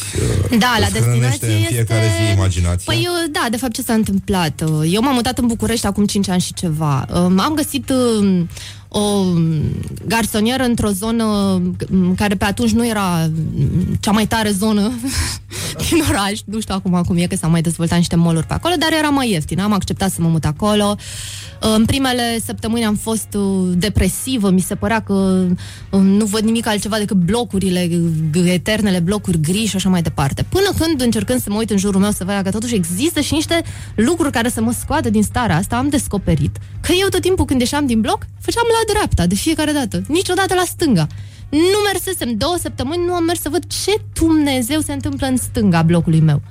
uh, 0.51 0.57
Da, 0.57 0.75
la 0.79 0.85
îți 0.85 0.99
hrănește 0.99 1.27
destinație 1.29 1.57
în 1.57 1.63
fiecare 1.63 2.05
este... 2.05 2.23
zi 2.25 2.31
imaginația. 2.31 2.93
Păi, 2.93 3.07
uh, 3.11 3.31
da, 3.31 3.47
de 3.51 3.57
fapt 3.57 3.73
ce 3.73 3.81
s-a 3.81 3.93
întâmplat? 3.93 4.63
Uh, 4.65 4.93
Eu 4.93 5.01
m-am 5.01 5.13
mutat 5.13 5.37
în 5.37 5.47
București 5.47 5.85
acum 5.85 6.05
5 6.05 6.29
ani 6.29 6.41
și 6.41 6.53
ceva. 6.53 7.05
Um, 7.13 7.39
Am 7.39 7.53
găsit 7.53 7.89
um, 7.89 8.49
o 8.89 8.99
um, 8.99 9.61
garsonieră 10.07 10.63
într-o 10.63 10.89
zonă 10.89 11.23
um, 11.23 12.15
care 12.15 12.35
pe 12.35 12.45
atunci 12.45 12.71
nu 12.71 12.87
era 12.87 13.29
um, 13.57 13.97
cea 13.99 14.11
mai 14.11 14.27
tare 14.27 14.49
zonă 14.49 14.91
din 15.89 16.03
oraș. 16.09 16.39
Nu 16.45 16.59
știu 16.59 16.75
acum 16.75 17.01
cum 17.07 17.17
e, 17.17 17.27
că 17.27 17.35
s-au 17.35 17.49
mai 17.49 17.61
dezvoltat 17.61 17.97
niște 17.97 18.15
moluri 18.15 18.45
pe 18.45 18.53
acolo, 18.53 18.73
dar 18.79 18.89
era 18.97 19.09
mai 19.09 19.31
ieftin. 19.31 19.59
Am 19.59 19.73
acceptat 19.73 20.11
să 20.11 20.21
mă 20.21 20.27
mut 20.27 20.45
acolo. 20.45 20.95
În 21.59 21.85
primele 21.85 22.39
săptămâni 22.45 22.85
am 22.85 22.95
fost 22.95 23.27
uh, 23.33 23.71
depresivă, 23.75 24.49
mi 24.49 24.59
se 24.59 24.75
părea 24.75 24.99
că 24.99 25.45
uh, 25.89 25.99
nu 25.99 26.25
văd 26.25 26.41
nimic 26.41 26.67
altceva 26.67 26.97
decât 26.97 27.17
blocurile, 27.17 27.87
g- 27.87 28.45
eternele 28.45 28.99
blocuri 28.99 29.41
gri 29.41 29.65
și 29.65 29.75
așa 29.75 29.89
mai 29.89 30.01
departe. 30.01 30.45
Până 30.49 30.69
când, 30.79 31.01
încercând 31.01 31.41
să 31.41 31.49
mă 31.49 31.57
uit 31.57 31.69
în 31.69 31.77
jurul 31.77 32.01
meu 32.01 32.11
să 32.11 32.23
văd 32.23 32.41
că 32.43 32.49
totuși 32.49 32.75
există 32.75 33.19
și 33.19 33.33
niște 33.33 33.63
lucruri 33.95 34.31
care 34.31 34.49
să 34.49 34.61
mă 34.61 34.71
scoată 34.79 35.09
din 35.09 35.23
starea 35.23 35.55
asta, 35.55 35.77
am 35.77 35.89
descoperit 35.89 36.57
că 36.81 36.91
eu 37.01 37.07
tot 37.07 37.21
timpul 37.21 37.45
când 37.45 37.59
ieșeam 37.59 37.85
din 37.85 38.01
bloc, 38.01 38.25
făceam 38.39 38.63
la 38.77 38.93
dreapta 38.93 39.25
de 39.25 39.35
fiecare 39.35 39.71
dată, 39.71 40.01
niciodată 40.07 40.53
la 40.53 40.63
stânga. 40.65 41.07
Nu 41.49 41.79
mersesem 41.85 42.37
două 42.37 42.55
săptămâni, 42.61 43.05
nu 43.05 43.13
am 43.13 43.23
mers 43.23 43.41
să 43.41 43.49
văd 43.49 43.63
ce 43.67 44.01
Dumnezeu 44.13 44.79
se 44.79 44.93
întâmplă 44.93 45.27
în 45.27 45.37
stânga 45.37 45.81
blocului 45.81 46.19
meu. 46.19 46.41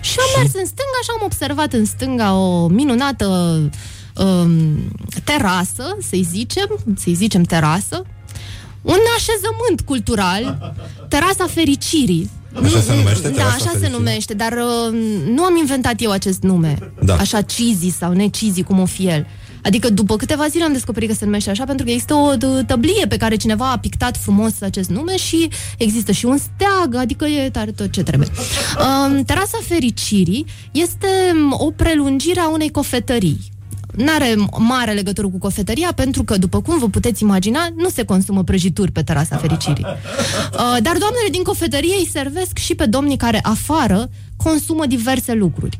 Și 0.00 0.16
am 0.18 0.40
mers 0.42 0.54
în 0.54 0.66
stânga 0.66 0.98
și 1.02 1.10
am 1.18 1.24
observat 1.24 1.72
în 1.72 1.84
stânga 1.84 2.34
o 2.34 2.66
minunată 2.66 3.26
um, 4.16 4.50
terasă, 5.24 5.96
să-i 6.08 6.26
zicem, 6.30 6.78
să-i 6.96 7.14
zicem 7.14 7.42
terasă, 7.42 8.04
un 8.82 8.98
așezământ 9.16 9.80
cultural, 9.84 10.74
terasa 11.12 11.46
fericirii. 11.46 12.30
Așa 12.64 12.80
se 12.80 12.94
numește? 12.94 13.28
Da, 13.28 13.34
terasa 13.34 13.54
așa 13.54 13.64
se 13.64 13.68
fericirii? 13.68 13.96
numește, 13.96 14.34
dar 14.34 14.52
uh, 14.52 14.98
nu 15.34 15.42
am 15.42 15.56
inventat 15.56 15.94
eu 15.98 16.10
acest 16.10 16.42
nume. 16.42 16.78
Da. 17.02 17.14
Așa 17.14 17.42
cheesy 17.42 17.90
sau 17.98 18.12
ne-cheesy, 18.12 18.62
cum 18.62 18.80
o 18.80 18.84
fi 18.84 19.06
el. 19.06 19.26
Adică 19.62 19.90
după 19.90 20.16
câteva 20.16 20.46
zile 20.48 20.64
am 20.64 20.72
descoperit 20.72 21.08
că 21.08 21.14
se 21.14 21.24
numește 21.24 21.50
așa 21.50 21.64
pentru 21.64 21.84
că 21.84 21.90
există 21.90 22.14
o 22.14 22.34
d- 22.36 22.66
tăblie 22.66 23.06
pe 23.06 23.16
care 23.16 23.36
cineva 23.36 23.70
a 23.70 23.78
pictat 23.78 24.16
frumos 24.16 24.60
acest 24.60 24.88
nume 24.88 25.16
și 25.16 25.48
există 25.78 26.12
și 26.12 26.24
un 26.24 26.38
steag, 26.38 26.94
adică 26.94 27.24
e 27.24 27.50
tare 27.50 27.70
tot 27.70 27.90
ce 27.90 28.02
trebuie. 28.02 28.28
Um, 29.08 29.22
terasa 29.22 29.58
fericirii 29.62 30.46
este 30.70 31.08
um, 31.34 31.56
o 31.58 31.70
prelungire 31.70 32.40
a 32.40 32.48
unei 32.48 32.70
cofetării. 32.70 33.38
N-are 33.94 34.34
mare 34.58 34.92
legătură 34.92 35.28
cu 35.28 35.38
cofetăria 35.38 35.92
pentru 35.94 36.24
că, 36.24 36.36
după 36.36 36.60
cum 36.60 36.78
vă 36.78 36.88
puteți 36.88 37.22
imagina, 37.22 37.68
nu 37.76 37.88
se 37.88 38.04
consumă 38.04 38.44
prăjituri 38.44 38.92
pe 38.92 39.02
terasa 39.02 39.36
fericirii. 39.36 39.84
Uh, 39.84 40.58
dar 40.58 40.96
doamnele 40.96 41.28
din 41.30 41.42
cofetărie 41.42 41.94
îi 41.98 42.08
servesc 42.12 42.58
și 42.58 42.74
pe 42.74 42.86
domnii 42.86 43.16
care 43.16 43.40
afară 43.42 44.10
consumă 44.36 44.86
diverse 44.86 45.34
lucruri. 45.34 45.78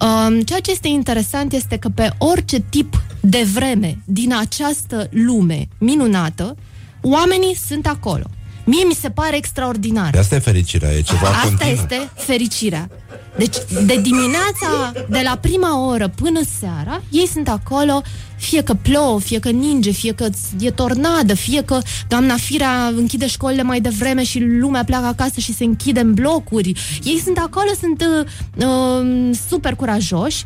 Um, 0.00 0.40
ceea 0.40 0.60
ce 0.60 0.70
este 0.70 0.88
interesant 0.88 1.52
este 1.52 1.76
că 1.76 1.88
pe 1.88 2.10
orice 2.18 2.58
tip 2.60 3.03
de 3.24 3.46
vreme 3.54 3.98
din 4.04 4.34
această 4.34 5.08
lume 5.10 5.68
minunată, 5.78 6.56
oamenii 7.00 7.56
sunt 7.68 7.86
acolo. 7.86 8.24
Mie 8.64 8.84
mi 8.84 8.94
se 8.94 9.10
pare 9.10 9.36
extraordinar. 9.36 10.14
Asta 10.18 10.34
e 10.34 10.38
fericirea, 10.38 10.92
e 10.92 11.00
ceva 11.00 11.28
Asta 11.28 11.40
continuu. 11.48 11.72
este 11.72 12.10
fericirea. 12.14 12.88
Deci, 13.36 13.56
de 13.86 14.00
dimineața, 14.00 14.92
de 15.08 15.20
la 15.24 15.38
prima 15.40 15.86
oră 15.86 16.08
până 16.08 16.40
seara, 16.60 17.02
ei 17.10 17.26
sunt 17.26 17.48
acolo, 17.48 18.02
fie 18.36 18.62
că 18.62 18.74
plouă, 18.74 19.20
fie 19.20 19.38
că 19.38 19.50
ninge, 19.50 19.90
fie 19.90 20.12
că 20.12 20.28
e 20.58 20.70
tornadă, 20.70 21.34
fie 21.34 21.62
că 21.62 21.78
doamna 22.08 22.36
Firea 22.36 22.86
închide 22.96 23.26
școlile 23.26 23.62
mai 23.62 23.80
devreme 23.80 24.24
și 24.24 24.38
lumea 24.40 24.84
pleacă 24.84 25.06
acasă 25.06 25.40
și 25.40 25.54
se 25.54 25.64
închide 25.64 26.00
în 26.00 26.14
blocuri. 26.14 26.72
Ei 27.02 27.20
sunt 27.24 27.38
acolo, 27.38 27.70
sunt 27.80 28.02
uh, 28.02 28.66
uh, 28.66 29.30
super 29.48 29.74
curajoși 29.74 30.44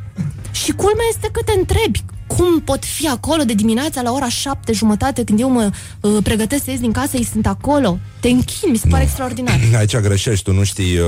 și 0.53 0.73
culmea 0.73 1.07
este 1.11 1.29
că 1.33 1.41
te 1.45 1.53
întrebi 1.59 2.03
cum 2.29 2.61
pot 2.61 2.85
fi 2.85 3.09
acolo 3.09 3.43
de 3.43 3.55
dimineața 3.55 4.03
la 4.03 4.13
ora 4.13 4.29
șapte 4.29 4.73
jumătate 4.73 5.25
când 5.25 5.41
eu 5.41 5.51
mă 5.51 5.71
uh, 6.01 6.17
pregătesc 6.23 6.65
să 6.65 6.71
ies 6.71 6.81
din 6.81 6.93
casă, 6.93 7.17
ei 7.17 7.25
sunt 7.25 7.47
acolo. 7.47 7.99
Te 8.21 8.29
închin, 8.29 8.71
mi 8.71 8.77
se 8.77 8.87
pare 8.89 9.03
extraordinar. 9.03 9.61
Aici 9.77 9.97
greșești, 9.97 10.45
tu 10.45 10.53
nu 10.53 10.65
știi 10.65 10.99
uh, 10.99 11.07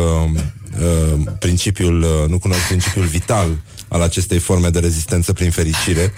uh, 0.81 1.21
principiul, 1.39 2.03
uh, 2.03 2.29
nu 2.29 2.39
cunoști 2.39 2.67
principiul 2.67 3.05
vital 3.05 3.49
al 3.93 4.03
acestei 4.03 4.39
forme 4.39 4.69
de 4.69 4.79
rezistență 4.79 5.33
prin 5.33 5.51
fericire, 5.51 6.13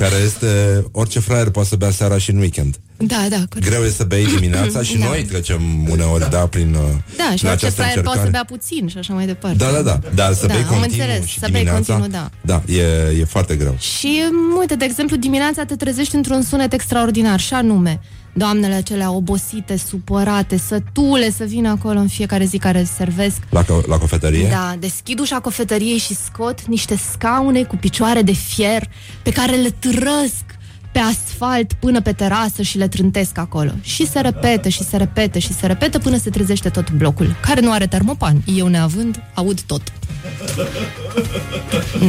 care 0.00 0.14
este 0.24 0.84
orice 0.92 1.20
fraier 1.20 1.50
poate 1.50 1.68
să 1.68 1.76
bea 1.76 1.90
seara 1.90 2.18
și 2.18 2.30
în 2.30 2.38
weekend. 2.38 2.76
Da, 2.96 3.26
da, 3.28 3.36
corect. 3.48 3.70
Greu 3.70 3.82
e 3.82 3.90
să 3.90 4.04
bei 4.04 4.26
dimineața 4.26 4.82
și 4.82 4.98
Da. 4.98 5.04
noi 5.06 5.24
trecem 5.24 5.88
uneori, 5.90 6.30
da, 6.30 6.38
prin, 6.38 6.74
uh, 6.74 6.80
Da, 7.16 7.24
și 7.24 7.26
prin 7.26 7.28
orice 7.28 7.46
această 7.48 7.70
fraier 7.80 8.00
poate 8.02 8.18
să 8.18 8.24
încercare. 8.24 8.30
bea 8.30 8.44
puțin 8.44 8.88
și 8.88 8.98
așa 8.98 9.12
mai 9.14 9.26
departe. 9.26 9.56
Da, 9.56 9.70
da, 9.70 9.82
da, 9.82 9.98
dar 10.14 10.32
să 10.34 10.46
Da, 10.46 10.52
bei 10.52 10.62
am 10.62 10.68
continuu 10.68 11.06
înțeles, 11.06 11.26
și 11.26 11.38
să 11.38 11.46
bei 11.50 11.60
dimineața, 11.62 11.94
continuu, 11.96 12.30
da. 12.42 12.62
Da, 12.66 12.72
e, 12.74 13.18
e 13.20 13.24
foarte 13.24 13.56
greu. 13.56 13.76
Și, 13.78 14.22
uite, 14.60 14.74
de 14.74 14.84
exemplu, 14.84 15.16
dimineața 15.16 15.64
te 15.64 15.76
trezești 15.76 16.14
într-un 16.14 16.42
sunet 16.42 16.72
extraordinar, 16.72 17.40
și 17.40 17.54
anume, 17.54 18.00
doamnele 18.38 18.74
acelea 18.74 19.10
obosite, 19.10 19.76
supărate, 19.76 20.56
sătule 20.56 21.30
să 21.30 21.44
vină 21.44 21.68
acolo 21.68 21.98
în 21.98 22.08
fiecare 22.08 22.44
zi 22.44 22.58
care 22.58 22.84
servesc. 22.84 23.36
La, 23.50 23.64
co- 23.64 23.86
la 23.86 23.98
cofetărie? 23.98 24.48
Da, 24.48 24.76
deschid 24.78 25.18
ușa 25.18 25.40
cofetăriei 25.40 25.98
și 25.98 26.14
scot 26.14 26.64
niște 26.66 26.96
scaune 27.12 27.62
cu 27.62 27.76
picioare 27.76 28.22
de 28.22 28.32
fier 28.32 28.82
pe 29.22 29.30
care 29.30 29.56
le 29.56 29.70
trăsc 29.70 30.44
pe 30.92 30.98
asfalt 30.98 31.72
până 31.72 32.00
pe 32.00 32.12
terasă 32.12 32.62
și 32.62 32.78
le 32.78 32.88
trântesc 32.88 33.38
acolo. 33.38 33.70
Și 33.80 34.06
se 34.06 34.20
repete 34.20 34.68
și 34.68 34.84
se 34.84 34.96
repete 34.96 35.38
și 35.38 35.52
se 35.52 35.66
repete 35.66 35.98
până 35.98 36.16
se 36.16 36.30
trezește 36.30 36.68
tot 36.68 36.90
blocul, 36.90 37.36
care 37.40 37.60
nu 37.60 37.72
are 37.72 37.86
termopan. 37.86 38.42
Eu 38.56 38.66
neavând, 38.66 39.22
aud 39.34 39.60
tot. 39.60 39.92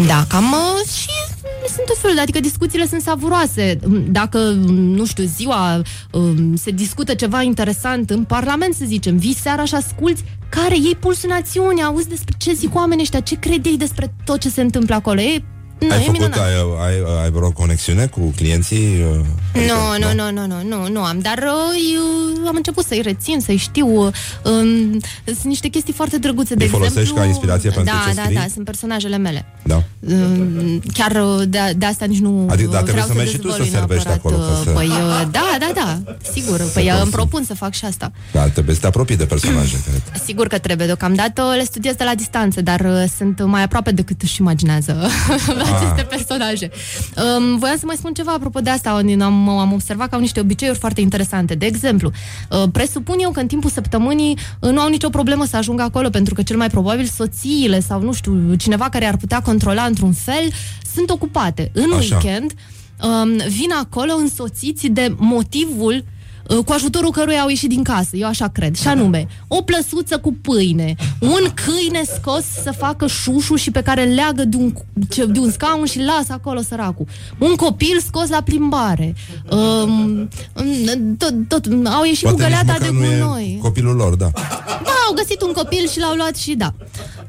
Da, 0.08 0.26
cam 0.28 0.44
uh, 0.52 0.88
și 0.92 1.10
sunt 1.74 1.86
tot 1.86 1.98
felul, 1.98 2.16
de- 2.16 2.22
adică 2.22 2.40
discuțiile 2.40 2.88
sunt 2.88 3.02
savuroase. 3.02 3.80
Dacă, 4.08 4.38
nu 4.70 5.06
știu, 5.06 5.24
ziua 5.24 5.82
um, 6.12 6.56
se 6.56 6.72
discută 6.72 7.14
ceva 7.14 7.42
interesant 7.42 8.10
în 8.10 8.24
Parlament, 8.24 8.74
să 8.74 8.84
zicem, 8.86 9.18
vii 9.18 9.36
seara 9.36 9.66
și 9.66 9.76
asculți 9.76 10.24
care 10.50 10.76
ei 10.76 10.98
pulsul 11.00 11.30
națiunii, 11.30 11.84
auzi 11.84 12.10
despre 12.10 12.34
ce 12.38 12.54
zic 12.54 12.76
oamenii 12.76 13.04
ăștia, 13.04 13.20
ce 13.20 13.36
crede 13.36 13.70
ei 13.70 13.78
despre 13.78 14.14
tot 14.26 14.40
ce 14.40 14.50
se 14.50 14.62
întâmplă 14.62 14.96
acolo. 14.96 15.22
E, 15.22 15.44
nu, 15.80 15.92
ai 15.92 15.98
e 15.98 16.00
făcut, 16.00 16.12
minunat. 16.12 16.38
ai, 16.38 16.54
ai, 16.86 17.24
ai 17.24 17.32
vreo 17.32 17.52
conexiune 17.52 18.06
cu 18.06 18.34
clienții? 18.36 18.78
uh, 18.78 19.26
adică, 19.56 19.74
Nu, 19.74 20.08
nu, 20.08 20.14
nu, 20.14 20.32
nu, 20.32 20.46
nu, 20.48 20.62
nu, 20.68 20.88
nu 20.92 21.02
am, 21.04 21.20
dar 21.20 21.38
uh, 21.38 21.80
eu 22.40 22.48
am 22.48 22.56
început 22.56 22.86
să-i 22.86 23.02
rețin, 23.02 23.40
să-i 23.40 23.58
știu. 23.58 23.88
uh, 24.06 24.14
Um, 24.44 25.00
sunt 25.26 25.44
niște 25.44 25.68
chestii 25.68 25.94
foarte 25.94 26.18
drăguțe, 26.18 26.56
de 26.56 26.64
Îi 26.64 26.70
folosești 26.70 27.00
exemplu. 27.00 27.22
ca 27.22 27.28
inspirație 27.28 27.70
pentru 27.70 27.94
da, 27.96 28.10
ce 28.10 28.16
da, 28.16 28.22
scrii? 28.22 28.36
da, 28.38 28.46
sunt 28.54 28.66
personajele 28.66 29.18
mele. 29.18 29.46
Da. 29.64 29.84
Um, 30.10 30.82
Chiar 30.94 31.12
uh, 31.12 31.42
de, 31.48 31.60
de 31.78 31.86
asta 31.86 32.06
nici 32.06 32.20
nu 32.20 32.48
Adică, 32.50 32.70
dar 32.72 32.80
uh, 32.82 32.86
trebuie 32.86 32.92
vreau 32.94 33.08
să 33.08 33.14
mergi 33.14 33.32
și 33.32 33.38
tu 33.38 33.50
să 33.50 33.58
dezvălui 33.58 33.78
servești 33.80 34.08
neapărat, 34.08 34.34
acolo, 34.34 34.36
ca 34.54 34.60
uh, 34.60 34.66
să- 34.66 34.70
Păi, 34.70 34.88
uh, 34.88 35.28
da, 35.32 35.48
da, 35.60 35.72
da, 35.76 36.14
sigur. 36.34 36.58
Păi 36.74 36.84
uh, 36.84 36.90
îmi 36.90 36.98
consumi. 37.00 37.12
propun 37.12 37.44
să 37.44 37.54
fac 37.54 37.74
și 37.74 37.86
asta. 37.86 38.12
Da, 38.32 38.48
trebuie 38.50 38.76
să 38.76 38.82
te 38.82 38.88
apropii 38.88 39.18
de 39.18 39.26
personaje, 39.26 39.76
cred. 39.86 40.22
Sigur 40.26 40.48
că 40.48 40.58
trebuie, 40.58 40.86
deocamdată 40.88 41.54
le 41.56 41.64
studiez 41.64 41.96
de 41.96 42.04
la 42.04 42.16
distanță, 42.16 42.62
dar 42.62 42.80
uh, 42.80 43.04
sunt 43.18 43.44
mai 43.46 43.64
aproape 43.64 43.92
decât 43.92 44.22
își 44.22 44.42
imaginează 44.42 45.08
aceste 45.76 46.02
personaje. 46.02 46.70
Um, 47.38 47.58
voiam 47.58 47.78
să 47.78 47.86
mai 47.86 47.96
spun 47.96 48.14
ceva 48.14 48.32
apropo 48.32 48.60
de 48.60 48.70
asta, 48.70 48.90
am, 49.22 49.50
am 49.50 49.74
observat 49.74 50.10
că 50.10 50.16
au 50.16 50.22
niște 50.22 50.40
obiceiuri 50.40 50.80
foarte 50.80 51.02
interesante. 51.02 51.56
De 51.56 51.66
exemplu, 51.66 52.12
uh, 52.50 52.64
presupun 52.72 53.16
eu 53.20 53.32
că 53.32 53.40
în 53.40 53.48
timpul 53.48 53.70
săptămânii 53.70 54.38
uh, 54.60 54.72
nu 54.72 54.80
au 54.80 54.90
nicio 54.90 55.10
problemă 55.10 55.46
să 55.46 55.58
ajungă 55.58 55.82
acolo, 55.82 56.10
pentru 56.10 56.34
că 56.34 56.42
cel 56.42 56.58
mai 56.58 56.70
probabil 56.70 57.06
soțiile 57.06 57.80
sau, 57.80 58.02
nu 58.02 58.14
știu, 58.14 58.54
cineva 58.54 58.90
care 58.90 59.06
ar 59.06 59.18
putea 59.18 59.42
controla 59.42 59.84
într-un 59.84 60.14
fel, 60.14 60.52
sunt 60.94 61.10
ocupate. 61.10 61.72
În 61.74 61.92
Așa. 61.98 62.16
weekend 62.16 62.52
um, 63.02 63.38
vin 63.38 63.72
acolo 63.82 64.14
însoțiți 64.14 64.88
de 64.88 65.16
motivul 65.18 65.94
uh, 65.94 66.19
cu 66.66 66.72
ajutorul 66.74 67.12
căruia 67.12 67.42
au 67.42 67.48
ieșit 67.50 67.70
din 67.70 67.84
casă, 67.84 68.10
eu 68.16 68.28
așa 68.28 68.48
cred, 68.48 68.76
și 68.76 68.88
anume, 68.88 69.28
o 69.48 69.62
plăsuță 69.62 70.18
cu 70.18 70.34
pâine, 70.42 70.96
un 71.20 71.54
câine 71.54 72.02
scos 72.16 72.44
să 72.64 72.74
facă 72.78 73.08
șușu 73.08 73.56
și 73.56 73.72
pe 73.72 73.82
care 73.82 74.08
îl 74.08 74.14
leagă 74.14 74.46
de 74.46 74.58
un, 74.58 74.74
ce- 75.10 75.26
de 75.26 75.40
un 75.40 75.52
scaun 75.52 75.86
și 75.86 75.98
îl 76.00 76.06
lasă 76.06 76.34
acolo 76.34 76.62
săracul, 76.62 77.06
un 77.38 77.56
copil 77.56 78.02
scos 78.06 78.30
la 78.30 78.42
plimbare, 78.42 79.16
um, 79.52 79.90
um, 80.54 81.16
tot, 81.18 81.34
tot, 81.48 81.66
au 81.86 82.04
ieșit 82.04 82.24
Poate 82.24 82.42
cu 82.44 82.48
nici 82.48 82.58
găleata 82.58 82.72
măcar 82.72 82.90
de 82.90 82.98
nu 82.98 83.04
e 83.06 83.20
gunoi. 83.20 83.60
copilul 83.62 83.96
lor, 83.96 84.16
da. 84.16 84.30
Da, 84.84 84.92
au 85.08 85.14
găsit 85.16 85.42
un 85.42 85.52
copil 85.52 85.88
și 85.92 86.00
l-au 86.00 86.16
luat 86.16 86.36
și 86.36 86.54
da. 86.56 86.74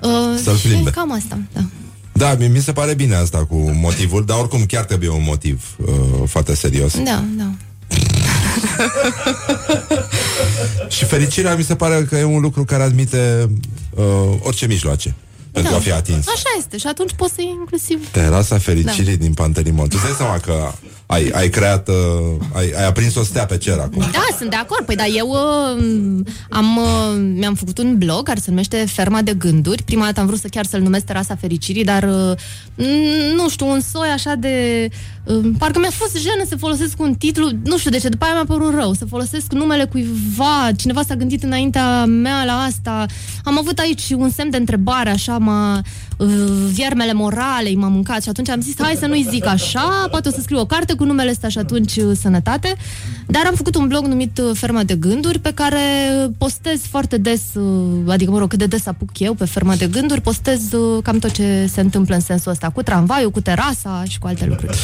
Uh, 0.02 0.38
Să-l 0.42 0.56
și 0.56 0.66
plimbe. 0.68 0.90
cam 0.90 1.12
asta, 1.12 1.38
da. 1.52 1.60
Da, 2.12 2.34
mi 2.38 2.46
mi 2.48 2.58
se 2.60 2.72
pare 2.72 2.94
bine 2.94 3.14
asta 3.14 3.44
cu 3.44 3.56
motivul, 3.80 4.24
dar 4.24 4.38
oricum 4.38 4.64
chiar 4.66 4.84
trebuie 4.84 5.08
un 5.08 5.22
motiv 5.26 5.76
uh, 5.86 5.88
foarte 6.26 6.54
serios. 6.54 6.96
Da, 7.02 7.24
da. 7.36 7.50
Și 10.88 11.04
fericirea 11.04 11.56
mi 11.56 11.62
se 11.62 11.76
pare 11.76 12.06
că 12.08 12.16
e 12.16 12.24
un 12.24 12.40
lucru 12.40 12.64
care 12.64 12.82
admite 12.82 13.50
uh, 13.90 14.04
orice 14.42 14.66
mijloace 14.66 15.14
pentru 15.52 15.70
da. 15.72 15.78
a 15.78 15.80
fi 15.80 15.92
atins. 15.92 16.28
Așa 16.28 16.48
este 16.58 16.76
și 16.76 16.86
atunci 16.86 17.12
poți 17.12 17.34
să 17.34 17.40
iei 17.40 17.56
inclusiv 17.58 18.10
Terasa 18.10 18.58
fericirii 18.58 19.16
Da. 19.16 19.22
din 19.24 19.34
Pantelimon. 19.34 19.88
Tu 19.88 19.96
îți 19.98 20.04
dai 20.04 20.14
seama 20.16 20.38
că 20.38 20.72
ai, 21.10 21.30
ai 21.34 21.48
creat, 21.48 21.88
uh, 21.88 21.94
ai, 22.52 22.72
ai 22.76 22.86
aprins 22.86 23.14
o 23.14 23.22
stea 23.22 23.46
pe 23.46 23.56
cer 23.58 23.78
acum. 23.78 24.00
Da, 24.12 24.26
sunt 24.38 24.50
de 24.50 24.56
acord. 24.56 24.84
Păi, 24.84 24.96
dar 24.96 25.06
eu 25.16 25.28
uh, 25.28 26.24
am, 26.50 26.76
uh, 26.76 27.20
mi-am 27.34 27.54
făcut 27.54 27.78
un 27.78 27.98
blog 27.98 28.22
care 28.22 28.40
se 28.40 28.50
numește 28.50 28.76
Ferma 28.76 29.22
de 29.22 29.34
Gânduri. 29.34 29.82
Prima 29.82 30.04
dată 30.04 30.20
am 30.20 30.26
vrut 30.26 30.38
să 30.38 30.48
chiar 30.48 30.64
să-l 30.64 30.80
numesc 30.80 31.04
Terasa 31.04 31.36
Fericirii, 31.40 31.84
dar 31.84 32.02
uh, 32.02 32.36
n- 32.86 33.34
nu 33.34 33.48
știu, 33.48 33.66
un 33.70 33.80
soi 33.80 34.08
așa 34.08 34.34
de... 34.34 34.88
Uh, 35.24 35.50
parcă 35.58 35.78
mi-a 35.78 35.90
fost 35.90 36.16
jenă 36.16 36.44
să 36.48 36.56
folosesc 36.56 37.00
un 37.00 37.14
titlu, 37.14 37.50
nu 37.64 37.78
știu 37.78 37.90
de 37.90 37.98
ce, 37.98 38.08
după 38.08 38.24
aia 38.24 38.34
mi-a 38.34 38.56
părut 38.56 38.74
rău, 38.74 38.92
să 38.92 39.04
folosesc 39.04 39.52
numele 39.52 39.84
cuiva, 39.84 40.70
cineva 40.76 41.02
s-a 41.06 41.14
gândit 41.14 41.42
înaintea 41.42 42.04
mea 42.04 42.44
la 42.44 42.52
asta. 42.52 43.06
Am 43.44 43.58
avut 43.58 43.78
aici 43.78 44.10
un 44.16 44.30
semn 44.30 44.50
de 44.50 44.56
întrebare, 44.56 45.10
așa, 45.10 45.38
m-a... 45.38 45.80
Uh, 46.20 46.28
viermele 46.72 47.12
moralei 47.12 47.74
m-a 47.74 47.88
mâncat 47.88 48.22
și 48.22 48.28
atunci 48.28 48.48
am 48.48 48.60
zis, 48.60 48.74
hai 48.78 48.94
să 48.94 49.06
nu-i 49.06 49.26
zic 49.30 49.46
așa, 49.46 50.06
poate 50.10 50.28
o 50.28 50.30
să 50.30 50.40
scriu 50.40 50.58
o 50.58 50.66
carte 50.66 50.94
cu 50.94 51.04
numele 51.04 51.30
ăsta 51.30 51.48
și 51.48 51.58
atunci 51.58 51.96
uh, 51.96 52.16
sănătate. 52.20 52.76
Dar 53.30 53.46
am 53.46 53.54
făcut 53.54 53.74
un 53.74 53.88
blog 53.88 54.04
numit 54.04 54.38
uh, 54.38 54.50
Ferma 54.54 54.82
de 54.82 54.94
Gânduri 54.94 55.38
pe 55.38 55.52
care 55.54 55.80
postez 56.38 56.80
foarte 56.90 57.16
des, 57.16 57.40
uh, 57.54 58.12
adică 58.12 58.30
mă 58.30 58.38
rog, 58.38 58.48
cât 58.48 58.58
de 58.58 58.66
des 58.66 58.86
apuc 58.86 59.18
eu 59.18 59.34
pe 59.34 59.44
Ferma 59.44 59.74
de 59.74 59.86
Gânduri, 59.86 60.20
postez 60.20 60.72
uh, 60.72 61.02
cam 61.02 61.18
tot 61.18 61.30
ce 61.30 61.68
se 61.72 61.80
întâmplă 61.80 62.14
în 62.14 62.20
sensul 62.20 62.50
ăsta, 62.50 62.70
cu 62.70 62.82
tramvaiul, 62.82 63.30
cu 63.30 63.40
terasa 63.40 64.04
și 64.08 64.18
cu 64.18 64.26
alte 64.26 64.46
lucruri. 64.46 64.78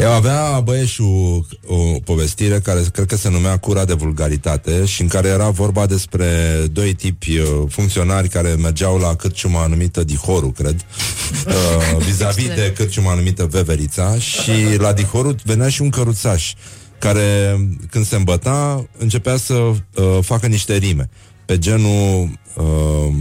Eu 0.00 0.10
avea 0.10 0.60
băieșul 0.60 1.46
o 1.66 1.76
povestire 2.04 2.60
care 2.60 2.80
cred 2.92 3.06
că 3.06 3.16
se 3.16 3.30
numea 3.30 3.56
Cura 3.56 3.84
de 3.84 3.92
vulgaritate 3.92 4.84
și 4.84 5.02
în 5.02 5.08
care 5.08 5.28
era 5.28 5.48
vorba 5.48 5.86
despre 5.86 6.26
doi 6.72 6.94
tipi 6.94 7.38
uh, 7.38 7.46
funcționari 7.68 8.28
care 8.28 8.54
mergeau 8.62 8.98
la 8.98 9.14
cârciuma 9.14 9.66
numită 9.66 10.04
Dihoru, 10.04 10.50
cred, 10.50 10.76
uh, 11.46 12.04
vis-a-vis 12.04 12.48
de 12.48 12.72
cârciuma 12.76 13.14
numită 13.14 13.46
Veverița 13.50 14.18
și 14.18 14.50
la 14.76 14.92
Dihoru 14.92 15.34
venea 15.44 15.68
și 15.68 15.82
un 15.82 15.90
căruțaș 15.90 16.52
care 17.02 17.58
când 17.90 18.04
se 18.04 18.16
îmbăta 18.16 18.86
începea 18.98 19.36
să 19.36 19.54
uh, 19.54 19.74
facă 20.20 20.46
niște 20.46 20.76
rime. 20.76 21.08
Pe 21.44 21.58
genul 21.58 22.30
uh, 22.54 23.14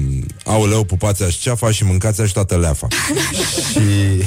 Auleu, 0.46 0.84
pupați 0.84 1.24
și 1.24 1.40
ceafa 1.40 1.72
și 1.72 1.84
mâncați 1.84 2.22
și 2.26 2.34
toată 2.34 2.58
leafa 2.58 2.88
Și 3.72 4.24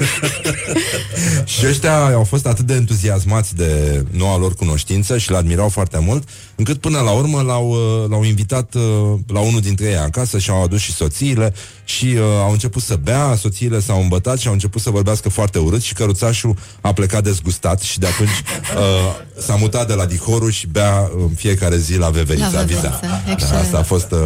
Și 1.44 1.66
ăștia 1.66 2.04
au 2.04 2.24
fost 2.24 2.46
atât 2.46 2.66
de 2.66 2.74
entuziasmați 2.74 3.54
De 3.54 4.04
noua 4.10 4.38
lor 4.38 4.54
cunoștință 4.54 5.18
Și 5.18 5.30
l-admirau 5.30 5.68
foarte 5.68 5.98
mult 5.98 6.28
Încât 6.54 6.80
până 6.80 7.00
la 7.00 7.10
urmă 7.10 7.42
l-au, 7.42 7.68
uh, 7.70 8.10
l-au 8.10 8.22
invitat 8.24 8.74
uh, 8.74 8.82
La 9.26 9.40
unul 9.40 9.60
dintre 9.60 9.86
ei 9.86 9.96
acasă 9.96 10.38
Și 10.38 10.50
au 10.50 10.62
adus 10.62 10.80
și 10.80 10.92
soțiile 10.92 11.54
Și 11.84 12.04
uh, 12.04 12.22
au 12.42 12.52
început 12.52 12.82
să 12.82 12.98
bea 13.02 13.34
Soțiile 13.36 13.80
s-au 13.80 14.00
îmbătat 14.00 14.38
și 14.38 14.46
au 14.46 14.52
început 14.52 14.80
să 14.80 14.90
vorbească 14.90 15.28
foarte 15.28 15.58
urât 15.58 15.82
Și 15.82 15.94
căruțașul 15.94 16.56
a 16.80 16.92
plecat 16.92 17.22
dezgustat 17.22 17.80
Și 17.80 17.98
de 17.98 18.06
atunci 18.06 18.28
uh, 18.76 19.42
s-a 19.42 19.54
mutat 19.54 19.86
de 19.86 19.94
la 19.94 20.06
Dihoru 20.06 20.48
Și 20.50 20.66
bea 20.66 21.10
în 21.16 21.28
fiecare 21.36 21.76
zi 21.76 21.96
la 21.96 22.10
Veverița 22.10 22.50
La 22.52 22.58
Veverița, 22.58 23.00
Viza. 23.00 23.32
excelent. 23.32 23.50
Da, 23.52 23.58
asta 23.58 23.78
a 23.78 23.82
fost 23.82 24.10
uh, 24.10 24.18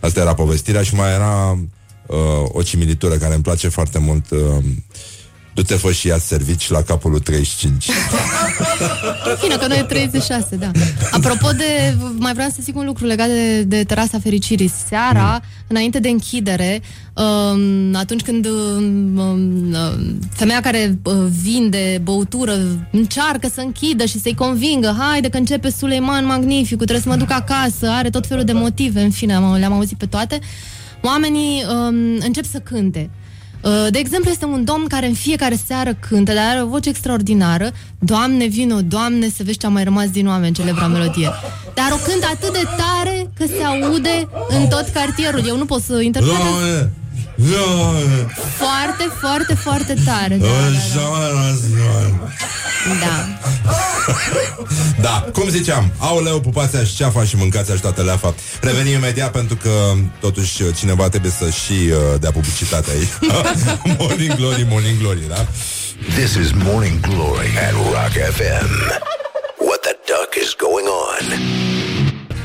Asta 0.00 0.20
era 0.20 0.34
povestirea 0.34 0.82
și 0.82 0.94
mai 0.94 1.12
era 1.12 1.58
uh, 2.06 2.16
O 2.52 2.62
cimilitură 2.62 3.14
care 3.14 3.34
îmi 3.34 3.42
place 3.42 3.68
foarte 3.68 3.98
mult 3.98 4.30
uh, 4.30 4.64
Du-te 5.54 5.74
fă 5.74 5.92
și 5.92 6.06
ia 6.06 6.18
servici 6.18 6.70
la 6.70 6.82
capul 6.82 7.10
lui 7.10 7.20
35 7.20 7.88
În 9.24 9.36
fine, 9.40 9.56
că 9.56 9.66
noi 9.66 9.78
e 9.78 9.82
36, 9.82 10.56
da. 10.56 10.70
Apropo 11.10 11.50
de... 11.52 11.96
Mai 12.18 12.32
vreau 12.32 12.48
să 12.48 12.58
zic 12.60 12.76
un 12.76 12.84
lucru 12.84 13.06
legat 13.06 13.26
de, 13.26 13.62
de 13.62 13.84
terasa 13.84 14.18
fericirii. 14.18 14.72
Seara, 14.88 15.30
mm. 15.32 15.48
înainte 15.66 15.98
de 15.98 16.08
închidere, 16.08 16.82
um, 17.14 17.94
atunci 17.94 18.22
când 18.22 18.46
um, 18.46 19.18
um, 19.18 20.18
femeia 20.32 20.60
care 20.60 20.98
uh, 21.02 21.14
vinde 21.42 22.00
băutură 22.02 22.56
încearcă 22.90 23.48
să 23.54 23.60
închidă 23.60 24.04
și 24.04 24.20
să-i 24.20 24.34
convingă, 24.34 24.96
haide 24.98 25.28
că 25.28 25.36
începe 25.36 25.70
Suleiman 25.70 26.26
Magnificul, 26.26 26.86
trebuie 26.86 27.00
să 27.00 27.08
mă 27.08 27.16
duc 27.16 27.30
acasă, 27.30 27.88
are 27.88 28.10
tot 28.10 28.26
felul 28.26 28.44
de 28.44 28.52
motive, 28.52 29.00
în 29.00 29.10
fine, 29.10 29.34
am- 29.34 29.56
le-am 29.58 29.72
auzit 29.72 29.98
pe 29.98 30.06
toate, 30.06 30.38
oamenii 31.02 31.64
um, 31.68 32.18
încep 32.20 32.44
să 32.44 32.58
cânte. 32.58 33.10
Uh, 33.62 33.86
De 33.90 33.98
exemplu, 33.98 34.30
este 34.30 34.44
un 34.44 34.64
domn 34.64 34.86
care 34.86 35.06
în 35.06 35.14
fiecare 35.14 35.58
seară 35.66 35.94
cântă, 36.08 36.32
dar 36.32 36.48
are 36.48 36.62
o 36.62 36.66
voce 36.66 36.88
extraordinară. 36.88 37.70
Doamne, 37.98 38.46
vino, 38.46 38.80
Doamne, 38.80 39.28
să 39.28 39.42
vezi 39.44 39.58
ce 39.58 39.66
a 39.66 39.68
mai 39.68 39.84
rămas 39.84 40.10
din 40.10 40.26
oameni, 40.28 40.54
celebra 40.54 40.86
melodie. 40.86 41.30
Dar 41.74 41.90
o 41.92 42.10
cântă 42.10 42.26
atât 42.26 42.52
de 42.52 42.62
tare 42.76 43.30
că 43.38 43.44
se 43.46 43.62
aude 43.64 44.28
în 44.48 44.66
tot 44.66 44.88
cartierul. 44.92 45.42
Eu 45.46 45.56
nu 45.56 45.64
pot 45.64 45.82
să 45.82 46.00
interpretez 46.00 46.38
Doamne, 46.38 46.66
Doamne, 46.66 46.90
foarte, 48.56 49.08
foarte, 49.20 49.54
foarte 49.54 49.94
tare. 50.04 50.36
Da, 50.36 50.46
da. 53.00 53.28
Da, 55.00 55.26
cum 55.32 55.48
ziceam 55.48 55.92
Aoleu, 55.98 56.40
pupați 56.40 56.76
și 56.86 56.96
ceafa 56.96 57.24
și 57.24 57.36
mâncați 57.36 57.72
și 57.74 57.80
toată 57.80 58.02
leafa 58.02 58.34
Revenim 58.60 58.92
imediat 58.92 59.30
pentru 59.30 59.56
că 59.56 59.70
Totuși 60.20 60.72
cineva 60.74 61.08
trebuie 61.08 61.30
să 61.30 61.50
și 61.50 61.72
uh, 61.72 62.20
dea 62.20 62.30
publicitate 62.30 62.90
aici 62.90 63.08
Morning 63.98 64.34
Glory, 64.34 64.66
Morning 64.68 64.98
Glory, 64.98 65.20
da? 65.28 65.46
This 66.14 66.34
is 66.34 66.50
Morning 66.52 67.00
Glory 67.00 67.48
at 67.66 67.72
Rock 67.72 68.14
FM. 68.36 68.70
What 69.58 69.80
the 69.82 69.94
duck 70.06 70.30
is 70.42 70.54
going 70.66 70.86
on? 71.08 71.24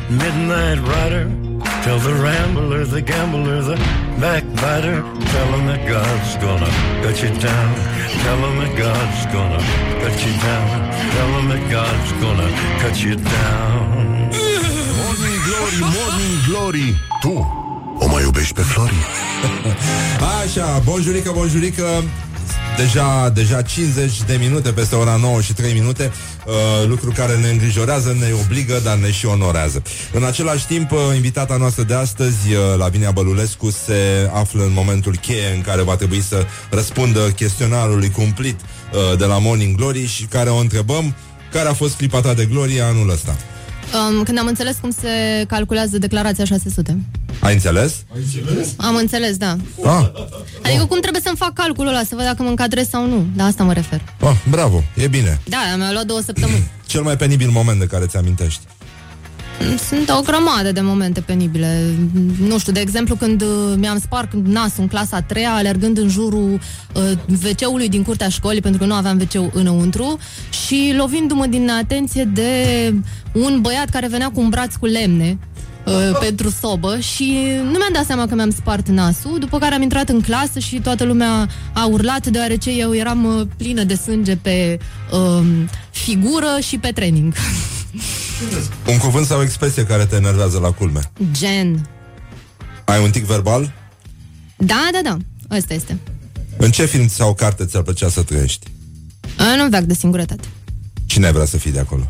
Midnight 0.09 0.79
rider, 0.93 1.27
tell 1.85 1.99
the 1.99 2.15
rambler, 2.15 2.83
the 2.83 3.01
gambler, 3.01 3.61
the 3.61 3.77
backbiter, 4.19 4.97
tell 5.33 5.49
him 5.55 5.63
that 5.69 5.81
God's 5.87 6.33
gonna 6.45 6.71
cut 7.03 7.17
you 7.23 7.31
down. 7.47 7.71
Tell 8.23 8.39
him 8.45 8.55
that 8.61 8.73
God's 8.85 9.23
gonna 9.35 9.61
cut 10.01 10.17
you 10.25 10.33
down. 10.49 10.67
Tell 11.15 11.31
him 11.37 11.45
that 11.51 11.63
God's 11.77 12.11
gonna 12.23 12.49
cut 12.81 12.95
you 13.05 13.15
down. 13.37 13.83
Morning 15.01 15.37
Glory, 15.47 15.77
Morning 15.97 16.37
Glory 16.47 16.87
Tu 17.21 17.33
o 17.99 18.07
mai 18.07 18.23
iubești 18.23 18.53
pe 18.53 18.61
Flori? 18.61 18.99
Așa, 20.41 20.81
bonjurică, 20.83 21.31
bonjurică 21.35 22.03
Deja, 22.77 23.29
deja 23.29 23.61
50 23.61 24.23
de 24.23 24.37
minute 24.39 24.71
peste 24.71 24.95
ora 24.95 25.15
9 25.15 25.41
și 25.41 25.53
3 25.53 25.73
minute 25.73 26.11
uh, 26.45 26.53
Lucru 26.87 27.11
care 27.11 27.35
ne 27.37 27.49
îngrijorează, 27.49 28.15
ne 28.19 28.31
obligă, 28.43 28.79
dar 28.83 28.97
ne 28.97 29.11
și 29.11 29.25
onorează 29.25 29.81
În 30.13 30.23
același 30.23 30.65
timp, 30.65 30.91
uh, 30.91 30.99
invitata 31.15 31.57
noastră 31.57 31.83
de 31.83 31.93
astăzi, 31.93 32.53
uh, 32.53 32.77
Lavinia 32.77 33.11
Bălulescu 33.11 33.69
Se 33.69 34.29
află 34.33 34.63
în 34.63 34.73
momentul 34.73 35.17
cheie 35.17 35.53
în 35.55 35.61
care 35.61 35.81
va 35.81 35.95
trebui 35.95 36.21
să 36.21 36.45
răspundă 36.69 37.19
chestionarului 37.19 38.09
cumplit 38.09 38.59
uh, 38.59 39.17
De 39.17 39.25
la 39.25 39.37
Morning 39.37 39.75
Glory 39.75 40.07
și 40.07 40.23
care 40.23 40.49
o 40.49 40.57
întrebăm 40.57 41.15
Care 41.51 41.69
a 41.69 41.73
fost 41.73 41.95
clipa 41.95 42.21
ta 42.21 42.33
de 42.33 42.45
glorie 42.45 42.81
anul 42.81 43.09
ăsta? 43.09 43.35
Um, 43.95 44.23
când 44.23 44.37
am 44.37 44.47
înțeles 44.47 44.77
cum 44.81 44.91
se 44.91 45.43
calculează 45.47 45.97
declarația 45.97 46.45
600. 46.45 46.97
Ai 47.39 47.53
înțeles? 47.53 47.95
Am 48.77 48.95
înțeles, 48.95 49.37
da. 49.37 49.57
Ah, 49.83 50.05
Adică 50.63 50.85
cum 50.85 50.99
trebuie 50.99 51.21
să-mi 51.21 51.37
fac 51.37 51.53
calculul 51.53 51.89
ăla, 51.89 51.99
să 52.03 52.15
văd 52.15 52.23
dacă 52.23 52.43
mă 52.43 52.49
încadrez 52.49 52.87
sau 52.89 53.07
nu. 53.07 53.25
Da, 53.35 53.43
asta 53.45 53.63
mă 53.63 53.73
refer. 53.73 54.01
ah, 54.21 54.35
bravo, 54.49 54.83
e 54.95 55.07
bine 55.07 55.39
Da, 55.47 55.57
mi-a 55.77 55.91
luat 55.91 56.05
două 56.05 56.19
săptămâni. 56.25 56.71
Cel 56.85 57.01
mai 57.01 57.17
penibil 57.17 57.49
moment 57.49 57.79
de 57.79 57.85
care 57.85 58.05
ți-amintești 58.05 58.61
Sunt 59.89 60.09
o 60.09 60.21
grămadă 60.21 60.71
de 60.71 60.81
momente 60.81 61.21
penibile. 61.21 61.81
Nu 62.39 62.59
știu, 62.59 62.71
de 62.71 62.79
exemplu, 62.79 63.15
când 63.15 63.41
uh, 63.41 63.73
mi-am 63.77 63.99
spart 63.99 64.33
nasul 64.33 64.81
în 64.81 64.87
clasa 64.87 65.15
a 65.15 65.21
treia, 65.21 65.53
alergând 65.53 65.97
în 65.97 66.09
jurul 66.09 66.59
uh, 66.93 67.37
WC-ului 67.43 67.89
din 67.89 68.03
curtea 68.03 68.29
școlii, 68.29 68.61
pentru 68.61 68.79
că 68.79 68.85
nu 68.85 68.93
aveam 68.93 69.19
WC 69.19 69.55
înăuntru, 69.55 70.17
și 70.65 70.93
lovindu-mă 70.97 71.45
din 71.45 71.69
atenție 71.69 72.23
de 72.23 72.53
un 73.31 73.61
băiat 73.61 73.89
care 73.89 74.07
venea 74.07 74.29
cu 74.29 74.39
un 74.39 74.49
braț 74.49 74.75
cu 74.75 74.85
lemne 74.85 75.37
uh, 75.85 76.17
pentru 76.19 76.49
sobă 76.49 76.99
și 76.99 77.37
nu 77.63 77.77
mi-am 77.77 77.93
dat 77.93 78.05
seama 78.05 78.27
că 78.27 78.35
mi-am 78.35 78.51
spart 78.51 78.87
nasul, 78.87 79.39
după 79.39 79.57
care 79.57 79.75
am 79.75 79.81
intrat 79.81 80.09
în 80.09 80.21
clasă 80.21 80.59
și 80.59 80.79
toată 80.79 81.03
lumea 81.03 81.49
a 81.73 81.85
urlat 81.85 82.27
deoarece 82.27 82.71
eu 82.71 82.95
eram 82.95 83.25
uh, 83.25 83.47
plină 83.57 83.83
de 83.83 83.95
sânge 83.95 84.35
pe 84.35 84.79
uh, 85.11 85.45
figură 85.91 86.57
și 86.61 86.77
pe 86.77 86.91
training. 86.91 87.33
Un 88.87 88.97
cuvânt 88.97 89.25
sau 89.25 89.39
o 89.39 89.43
expresie 89.43 89.85
care 89.85 90.05
te 90.05 90.15
enervează 90.15 90.59
la 90.59 90.71
culme 90.71 90.99
Gen. 91.31 91.87
Ai 92.85 93.03
un 93.03 93.11
tic 93.11 93.23
verbal? 93.25 93.73
Da, 94.57 94.89
da, 94.91 94.99
da. 95.03 95.17
Asta 95.55 95.73
este. 95.73 95.97
În 96.57 96.71
ce 96.71 96.85
film 96.85 97.07
sau 97.07 97.33
carte 97.33 97.65
ți-ar 97.65 97.83
plăcea 97.83 98.09
să 98.09 98.21
trăiești? 98.23 98.67
A, 99.37 99.55
nu 99.55 99.69
veac 99.69 99.83
de 99.83 99.93
singurătate. 99.93 100.47
Cine 101.05 101.25
ai 101.25 101.31
vrea 101.31 101.45
să 101.45 101.57
fii 101.57 101.71
de 101.71 101.79
acolo? 101.79 102.09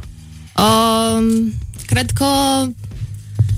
Um, 0.58 1.54
cred 1.86 2.12
că 2.12 2.26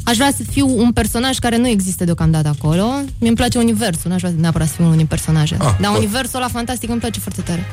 aș 0.03 0.15
vrea 0.15 0.33
să 0.37 0.43
fiu 0.51 0.67
un 0.77 0.91
personaj 0.91 1.37
care 1.37 1.57
nu 1.57 1.67
există 1.67 2.03
deocamdată 2.03 2.47
acolo. 2.47 2.85
Mi-mi 3.19 3.35
place 3.35 3.57
universul, 3.57 4.09
n-aș 4.11 4.21
vrea 4.21 4.33
neapărat 4.37 4.67
să 4.67 4.73
fiu 4.73 4.83
unul 4.83 4.97
din 4.97 5.05
personaje. 5.05 5.55
Ah, 5.59 5.75
Dar 5.79 5.91
bun. 5.91 5.99
universul 5.99 6.35
ăla 6.39 6.47
fantastic 6.47 6.89
îmi 6.89 6.99
place 6.99 7.19
foarte 7.19 7.41
tare. 7.41 7.65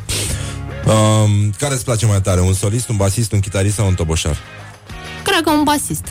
Um, 0.86 1.50
care 1.58 1.74
îți 1.74 1.84
place 1.84 2.06
mai 2.06 2.20
tare? 2.20 2.40
Un 2.40 2.54
solist, 2.54 2.88
un 2.88 2.96
basist, 2.96 3.32
un 3.32 3.40
chitarist 3.40 3.74
sau 3.74 3.86
un 3.86 3.94
toboșar? 3.94 4.36
Cred 5.34 5.46
că 5.46 5.52
un 5.52 5.64
basist. 5.64 6.04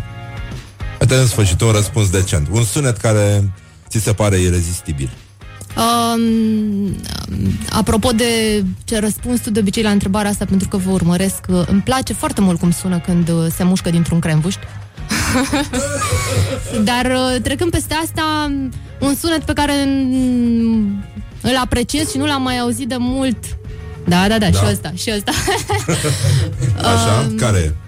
Uite 1.00 1.16
în 1.16 1.28
sfârșit 1.28 1.62
un 1.62 1.72
răspuns 1.72 2.10
decent. 2.10 2.48
Un 2.52 2.64
sunet 2.64 2.98
care 2.98 3.52
ți 3.90 4.00
se 4.00 4.14
pare 4.14 4.38
irezistibil. 4.38 5.10
Um, 5.78 6.96
apropo 7.70 8.12
de 8.12 8.64
ce 8.84 9.00
răspuns 9.00 9.40
tu 9.40 9.50
de 9.50 9.60
obicei 9.60 9.84
la 9.84 9.90
întrebarea 9.90 10.30
asta, 10.30 10.46
pentru 10.46 10.68
că 10.68 10.78
vă 10.78 10.92
urmăresc, 10.92 11.40
uh, 11.48 11.62
îmi 11.68 11.82
place 11.82 12.14
foarte 12.14 12.42
mult 12.42 12.60
cum 12.60 12.72
sună 12.72 13.00
când 13.00 13.30
uh, 13.30 13.46
se 13.56 13.64
mușcă 13.64 13.90
dintr-un 13.90 14.20
cremvuști. 14.20 14.60
Dar 16.90 17.06
uh, 17.06 17.42
trecând 17.42 17.72
peste 17.72 17.94
asta, 17.94 18.52
un 19.00 19.16
sunet 19.16 19.44
pe 19.44 19.54
care 19.54 19.74
mm, 19.86 21.04
îl 21.42 21.58
apreciez 21.62 22.12
și 22.12 22.18
nu 22.18 22.26
l-am 22.26 22.42
mai 22.42 22.60
auzit 22.60 22.88
de 22.88 22.98
mult. 23.00 23.38
Da, 24.08 24.28
da, 24.28 24.38
da, 24.38 24.50
Da. 24.50 24.60
și 24.60 24.66
ăsta, 24.72 24.92
și 24.96 25.12
ăsta. 25.16 25.32
Așa? 26.94 27.28
Um, 27.30 27.36
Care 27.36 27.58
e? 27.58 27.83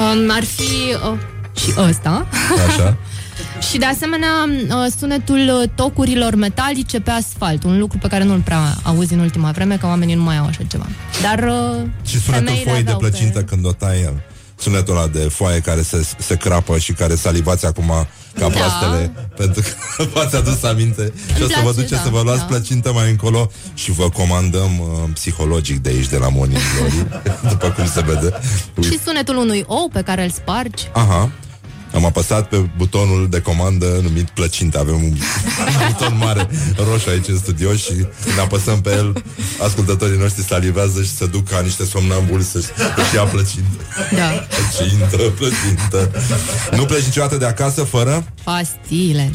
Um, 0.00 0.30
ar 0.30 0.44
fi 0.44 0.94
uh, 1.10 1.18
și 1.60 1.72
ăsta. 1.88 2.26
Așa? 2.68 2.96
Și 3.70 3.78
de 3.78 3.84
asemenea 3.84 4.28
uh, 4.68 4.92
sunetul 4.98 5.60
uh, 5.60 5.68
tocurilor 5.74 6.34
metalice 6.34 7.00
pe 7.00 7.10
asfalt, 7.10 7.64
un 7.64 7.78
lucru 7.78 7.98
pe 7.98 8.08
care 8.08 8.24
nu-l 8.24 8.40
prea 8.40 8.74
auzi 8.82 9.12
în 9.12 9.18
ultima 9.18 9.50
vreme, 9.50 9.76
că 9.76 9.86
oamenii 9.86 10.14
nu 10.14 10.22
mai 10.22 10.36
au 10.36 10.46
așa 10.46 10.62
ceva. 10.68 10.86
Dar 11.22 11.38
uh, 11.38 11.86
Și 12.04 12.20
sunetul 12.20 12.46
femeile 12.46 12.70
foii 12.70 12.82
de 12.82 12.90
aveau 12.90 12.98
plăcintă 12.98 13.38
pe... 13.38 13.44
când 13.44 13.66
o 13.66 13.72
tai 13.72 14.00
el. 14.00 14.22
Sunetul 14.58 14.96
ăla 14.96 15.06
de 15.06 15.18
foaie 15.18 15.60
care 15.60 15.82
se, 15.82 16.06
se 16.18 16.36
crapă 16.36 16.78
și 16.78 16.92
care 16.92 17.14
salivați 17.14 17.66
acum 17.66 17.92
ca 18.38 18.48
Da. 18.48 18.54
proastele 18.54 19.12
pentru 19.36 19.62
că 19.62 20.02
v-ați 20.14 20.36
adus 20.36 20.62
aminte 20.62 21.12
și 21.36 21.42
o 21.42 21.46
să 21.48 21.54
vă 21.54 21.60
place, 21.60 21.74
duceți 21.80 21.92
da, 21.92 22.00
să 22.02 22.08
vă 22.08 22.20
luați 22.24 22.38
da. 22.38 22.44
plăcintă 22.44 22.92
mai 22.92 23.10
încolo 23.10 23.50
și 23.74 23.92
vă 23.92 24.08
comandăm 24.08 24.78
uh, 24.78 25.08
psihologic 25.14 25.78
de 25.82 25.88
aici, 25.88 26.08
de 26.08 26.16
la 26.16 26.28
Morning 26.28 26.60
Glory, 26.76 27.22
după 27.52 27.70
cum 27.70 27.86
se 27.86 28.00
vede. 28.00 28.32
Și 28.82 28.98
sunetul 29.04 29.36
unui 29.36 29.64
ou 29.66 29.90
pe 29.92 30.02
care 30.02 30.24
îl 30.24 30.30
spargi. 30.30 30.88
Aha. 30.92 31.30
Am 31.94 32.04
apăsat 32.04 32.48
pe 32.48 32.56
butonul 32.76 33.28
de 33.30 33.40
comandă 33.40 33.98
numit 34.02 34.28
plăcintă. 34.28 34.78
Avem 34.78 34.94
un 34.94 35.16
buton 35.86 36.16
mare 36.16 36.48
roșu 36.76 37.08
aici 37.08 37.28
în 37.28 37.38
studio 37.38 37.74
și 37.74 37.92
când 38.24 38.38
apăsăm 38.40 38.80
pe 38.80 38.90
el, 38.90 39.22
ascultătorii 39.62 40.18
noștri 40.18 40.44
salivează 40.44 41.02
și 41.02 41.14
se 41.16 41.26
duc 41.26 41.48
ca 41.48 41.60
niște 41.60 41.84
somnambuli 41.84 42.42
să-și 42.42 42.66
să 43.10 43.16
ia 43.16 43.22
plăcintă. 43.22 43.78
Da. 44.14 44.46
Plăcintă, 44.76 45.16
plăcintă. 45.16 46.10
Nu 46.76 46.84
pleci 46.84 47.04
niciodată 47.04 47.36
de 47.36 47.46
acasă 47.46 47.82
fără? 47.82 48.24
Pastile. 48.44 49.30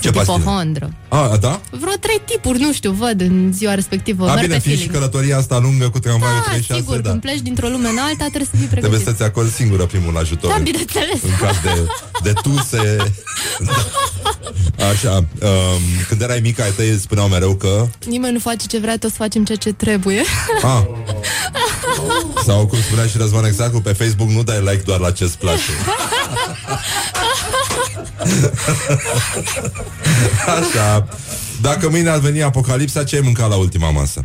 Ce 0.00 0.08
Sunt 0.08 0.14
pastile? 0.14 0.38
ipohondră. 0.40 0.92
A, 1.08 1.36
da? 1.40 1.60
Vreo 1.70 1.92
trei 2.00 2.20
tipuri, 2.24 2.58
nu 2.60 2.72
știu, 2.72 2.90
văd 2.92 3.20
în 3.20 3.52
ziua 3.52 3.74
respectivă. 3.74 4.24
A, 4.24 4.34
Merg 4.34 4.40
bine, 4.40 4.54
pe 4.54 4.60
fiind 4.60 4.78
și 4.78 4.84
feeling. 4.86 5.04
călătoria 5.10 5.36
asta 5.36 5.58
lungă 5.58 5.88
cu 5.90 5.98
tramvaiul 5.98 6.36
Da, 6.36 6.42
36, 6.42 6.80
sigur, 6.80 7.00
da. 7.00 7.08
când 7.10 7.20
pleci 7.20 7.40
dintr-o 7.40 7.68
lume 7.68 7.88
în 7.88 7.98
alta, 7.98 8.24
trebuie 8.34 8.48
să 8.50 8.56
fii 8.56 8.66
Trebuie 8.66 8.90
pregătit. 8.90 9.06
să-ți 9.18 9.22
acorzi 9.30 9.54
singură 9.54 9.84
primul 9.86 10.16
ajutor. 10.16 10.50
Da, 10.50 10.56
în- 10.56 10.62
bineînțeles. 10.62 11.22
În 11.22 11.30
caz 11.40 11.56
de, 11.62 11.86
de 12.22 12.32
tuse. 12.42 12.96
Așa. 14.92 15.14
Um, 15.16 15.80
când 16.08 16.20
erai 16.22 16.40
mică, 16.40 16.62
ai 16.62 16.70
tăi 16.70 16.88
îți 16.90 17.02
spuneau 17.02 17.28
mereu 17.28 17.54
că... 17.54 17.86
Nimeni 18.06 18.32
nu 18.32 18.38
face 18.38 18.66
ce 18.66 18.78
vrea, 18.78 18.98
toți 18.98 19.14
facem 19.14 19.44
ceea 19.44 19.58
ce 19.58 19.72
trebuie. 19.72 20.22
A, 20.62 20.86
sau 22.44 22.66
cum 22.66 22.78
spunea 22.80 23.06
și 23.06 23.16
Răzvan 23.16 23.44
Exacu, 23.44 23.80
pe 23.80 23.92
Facebook 23.92 24.28
nu 24.30 24.42
dai 24.42 24.60
like 24.60 24.82
doar 24.84 25.00
la 25.00 25.10
ce-ți 25.10 25.38
place. 25.38 25.60
Așa. 30.58 31.08
Dacă 31.60 31.90
mâine 31.90 32.08
ar 32.08 32.18
veni 32.18 32.42
apocalipsa, 32.42 33.04
ce 33.04 33.16
ai 33.16 33.22
mâncat 33.24 33.48
la 33.48 33.56
ultima 33.56 33.90
masă? 33.90 34.24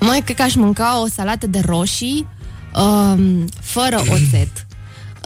Mai 0.00 0.20
cred 0.20 0.36
că 0.36 0.42
aș 0.42 0.54
mânca 0.54 1.02
o 1.02 1.06
salată 1.06 1.46
de 1.46 1.60
roșii 1.66 2.26
um, 2.74 3.44
fără 3.60 4.00
oțet, 4.00 4.66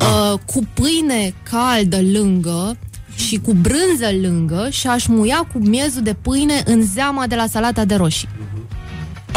uh, 0.01 0.39
cu 0.47 0.67
pâine 0.75 1.35
caldă 1.43 1.99
lângă 2.13 2.77
și 3.15 3.39
cu 3.39 3.53
brânză 3.53 4.11
lângă 4.21 4.69
și 4.71 4.87
aș 4.87 5.07
muia 5.07 5.49
cu 5.53 5.59
miezul 5.59 6.03
de 6.03 6.15
pâine 6.15 6.63
în 6.65 6.87
zeama 6.95 7.27
de 7.27 7.35
la 7.35 7.47
salata 7.51 7.85
de 7.85 7.95
roșii. 7.95 8.29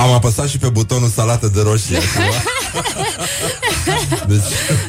Am 0.01 0.11
apăsat 0.11 0.47
și 0.49 0.57
pe 0.57 0.69
butonul 0.69 1.09
salată 1.09 1.47
de 1.47 1.61
roșii 1.61 1.95
acum. 1.95 2.23
Deci, 4.27 4.41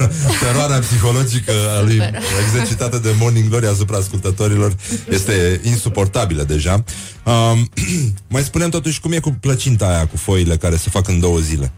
teroarea 0.42 0.78
psihologică 0.78 1.52
a 1.78 1.82
lui 1.82 2.02
exercitată 2.46 2.98
de 2.98 3.14
Morning 3.18 3.48
Glory 3.48 3.66
asupra 3.66 3.96
ascultătorilor 3.96 4.76
este 5.10 5.60
insuportabilă 5.64 6.42
deja. 6.42 6.84
Um, 7.24 7.68
mai 8.28 8.42
spunem 8.42 8.68
totuși 8.70 9.00
cum 9.00 9.12
e 9.12 9.18
cu 9.18 9.36
plăcinta 9.40 9.86
aia, 9.86 10.06
cu 10.06 10.16
foile 10.16 10.56
care 10.56 10.76
se 10.76 10.90
fac 10.90 11.08
în 11.08 11.20
două 11.20 11.38
zile. 11.38 11.72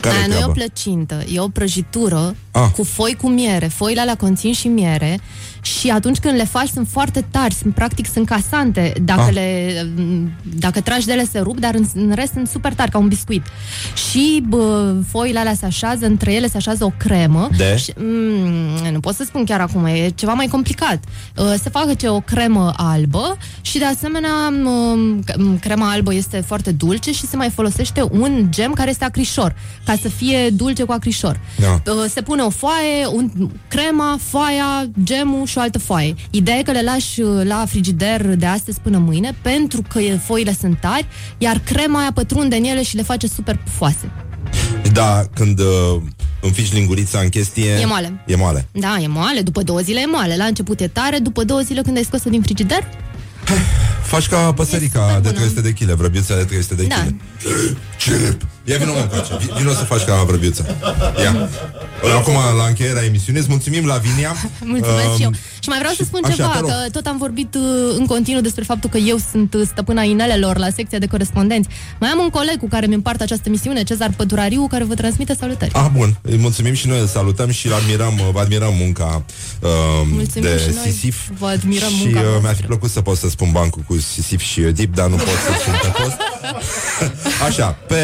Care 0.00 0.14
Aia 0.14 0.24
e 0.24 0.26
nu 0.26 0.32
e 0.32 0.36
o 0.36 0.38
treaba? 0.40 0.52
plăcintă, 0.52 1.22
e 1.32 1.40
o 1.40 1.48
prăjitură 1.48 2.36
Ah. 2.50 2.70
cu 2.76 2.84
foi 2.84 3.16
cu 3.20 3.28
miere. 3.28 3.66
Foile 3.66 4.00
alea 4.00 4.16
conțin 4.16 4.52
și 4.52 4.68
miere 4.68 5.20
și 5.66 5.88
atunci 5.90 6.18
când 6.18 6.36
le 6.36 6.44
faci 6.44 6.68
sunt 6.68 6.88
foarte 6.90 7.24
tari, 7.30 7.54
sunt 7.54 7.74
practic 7.74 8.06
sunt 8.12 8.26
casante. 8.26 8.92
Dacă, 9.02 9.20
Ah. 9.26 9.32
le, 9.32 9.86
dacă 10.58 10.80
tragi 10.80 11.06
de 11.06 11.12
ele 11.12 11.24
se 11.30 11.38
rup, 11.38 11.58
dar 11.60 11.74
în, 11.74 11.84
în 11.94 12.12
rest 12.14 12.32
sunt 12.32 12.48
super 12.48 12.74
tari, 12.74 12.90
ca 12.90 12.98
un 12.98 13.08
biscuit. 13.08 13.42
Și 14.10 14.42
bă, 14.48 14.94
foile 15.08 15.38
alea 15.38 15.54
se 15.54 15.66
așează, 15.66 16.06
între 16.06 16.32
ele 16.32 16.48
se 16.48 16.56
așează 16.56 16.84
o 16.84 16.90
cremă. 16.96 17.48
De? 17.56 17.76
Și, 17.76 17.92
mm, 17.96 18.92
nu 18.92 19.00
pot 19.00 19.14
să 19.14 19.24
spun 19.24 19.44
chiar 19.44 19.60
acum, 19.60 19.84
e 19.84 20.08
ceva 20.14 20.32
mai 20.32 20.46
complicat. 20.46 20.98
Uh, 21.36 21.54
Se 21.62 21.70
face 21.70 22.08
o 22.08 22.20
cremă 22.20 22.72
albă 22.76 23.36
și 23.60 23.78
de 23.78 23.84
asemenea 23.84 24.48
m, 24.48 24.68
m, 25.38 25.58
crema 25.58 25.90
albă 25.90 26.14
este 26.14 26.40
foarte 26.46 26.72
dulce 26.72 27.12
și 27.12 27.26
se 27.26 27.36
mai 27.36 27.50
folosește 27.50 28.02
un 28.10 28.46
gem 28.50 28.72
care 28.72 28.90
este 28.90 29.04
acrișor, 29.04 29.54
ca 29.84 29.94
să 30.02 30.08
fie 30.08 30.50
dulce 30.50 30.82
cu 30.84 30.92
acrișor. 30.92 31.40
Da. 31.60 31.92
Uh, 31.92 32.04
Se 32.08 32.20
pune 32.22 32.42
o 32.42 32.50
foaie, 32.50 33.06
un, 33.12 33.30
crema, 33.68 34.18
foaia, 34.28 34.86
gemul 35.02 35.46
și 35.56 35.62
o 35.62 35.64
altă 35.64 35.78
foaie. 35.78 36.14
Ideea 36.30 36.56
e 36.56 36.62
că 36.62 36.70
le 36.70 36.82
lași 36.82 37.20
uh, 37.20 37.44
la 37.44 37.64
frigider 37.68 38.26
de 38.26 38.46
astăzi 38.46 38.80
până 38.82 38.98
mâine 38.98 39.34
pentru 39.42 39.82
că 39.88 39.98
e- 40.00 40.20
foile 40.24 40.56
sunt 40.60 40.80
tari, 40.80 41.06
iar 41.38 41.58
crema 41.58 42.00
aia 42.00 42.10
pătrunde 42.14 42.56
în 42.56 42.64
ele 42.64 42.82
și 42.82 42.96
le 42.96 43.02
face 43.02 43.26
super 43.26 43.56
pufoase. 43.64 44.10
Da, 44.92 45.24
când 45.34 45.58
uh, 45.60 46.02
înfici 46.40 46.72
lingurița 46.72 47.18
în 47.18 47.28
chestie... 47.28 47.70
E 47.70 47.86
moale. 47.86 48.24
E 48.26 48.36
moale. 48.36 48.68
Da, 48.72 48.98
e 49.00 49.06
moale, 49.06 49.40
după 49.40 49.62
două 49.62 49.80
zile 49.80 50.00
e 50.00 50.06
moale. 50.06 50.36
La 50.36 50.44
început 50.44 50.80
e 50.80 50.88
tare, 50.88 51.18
după 51.18 51.44
două 51.44 51.60
zile 51.60 51.82
când 51.82 51.96
ai 51.96 52.04
scos-o 52.04 52.30
din 52.30 52.42
frigider, 52.42 52.88
Faci 54.02 54.28
ca 54.28 54.52
păsărica 54.52 55.20
de 55.22 55.30
300 55.30 55.60
de 55.60 55.72
kg, 55.72 55.90
vrăbiuța 55.90 56.36
de 56.36 56.42
300 56.42 56.74
de 56.74 56.82
kg. 56.82 56.88
Da. 56.94 57.04
Cip. 57.98 58.46
Ia 58.68 58.76
vină 58.76 58.90
mă 58.92 58.98
încoace. 59.00 59.36
Vi- 59.40 59.52
Vino 59.58 59.72
să 59.72 59.84
faci 59.84 60.04
ca 60.04 60.22
vrăbiuța. 60.26 60.64
Ia. 61.22 61.48
Acum, 62.18 62.34
la 62.56 62.64
încheierea 62.66 63.04
emisiunii, 63.04 63.40
îți 63.40 63.50
mulțumim, 63.50 63.86
Lavinia. 63.86 64.32
Mulțumesc 64.74 65.08
Um, 65.08 65.16
și 65.16 65.22
eu. 65.22 65.30
Și 65.60 65.68
mai 65.68 65.78
vreau 65.78 65.92
să 65.94 66.04
spun 66.04 66.20
așa, 66.24 66.34
ceva, 66.34 66.48
te 66.52 66.58
rog. 66.58 66.68
că 66.68 66.76
tot 66.92 67.06
am 67.06 67.16
vorbit 67.18 67.54
uh, 67.54 67.62
în 67.98 68.06
continuu 68.06 68.40
despre 68.40 68.64
faptul 68.64 68.90
că 68.90 68.96
eu 68.98 69.16
sunt 69.30 69.54
uh, 69.54 69.62
stăpâna 69.72 70.02
inelelor 70.02 70.56
la 70.58 70.68
secția 70.76 70.98
de 70.98 71.06
corespondenți. 71.06 71.68
Mai 72.00 72.08
am 72.10 72.18
un 72.18 72.28
coleg 72.30 72.56
cu 72.58 72.68
care 72.68 72.86
mi 72.86 72.94
împart 72.94 73.20
această 73.20 73.48
misiune, 73.48 73.82
Cezar 73.82 74.10
Pădurariu, 74.16 74.66
care 74.70 74.84
vă 74.84 74.94
transmite 74.94 75.34
salutări. 75.38 75.72
Ah, 75.72 75.86
bun. 75.92 76.16
Îi 76.22 76.36
mulțumim 76.36 76.74
și 76.74 76.86
noi, 76.86 77.00
îl 77.00 77.06
salutăm 77.06 77.50
și 77.50 77.66
îl 77.66 77.72
admirăm, 77.74 78.20
vă 78.32 78.40
admirăm 78.40 78.72
munca 78.78 79.24
uh, 79.60 79.68
Mulțumim 80.12 80.48
de 80.50 80.58
și 80.58 80.74
noi. 80.74 80.90
Sisif. 80.92 81.16
Vă 81.38 81.46
admirăm 81.46 81.88
și 81.88 82.02
munca 82.04 82.18
uh, 82.20 82.24
mi-ar 82.26 82.34
fi 82.36 82.40
voastră. 82.42 82.66
plăcut 82.66 82.90
să 82.90 83.00
pot 83.00 83.16
să 83.16 83.28
spun 83.28 83.48
bancul 83.52 83.82
cu 83.86 83.98
Sisif 83.98 84.40
și 84.40 84.60
uh, 84.60 84.72
Dip, 84.74 84.94
dar 84.94 85.08
nu 85.08 85.16
pot 85.16 85.26
să 85.26 85.52
spun 85.60 85.74
pe 85.82 85.88
post. 86.02 86.16
Așa, 87.48 87.66
pe, 87.86 87.94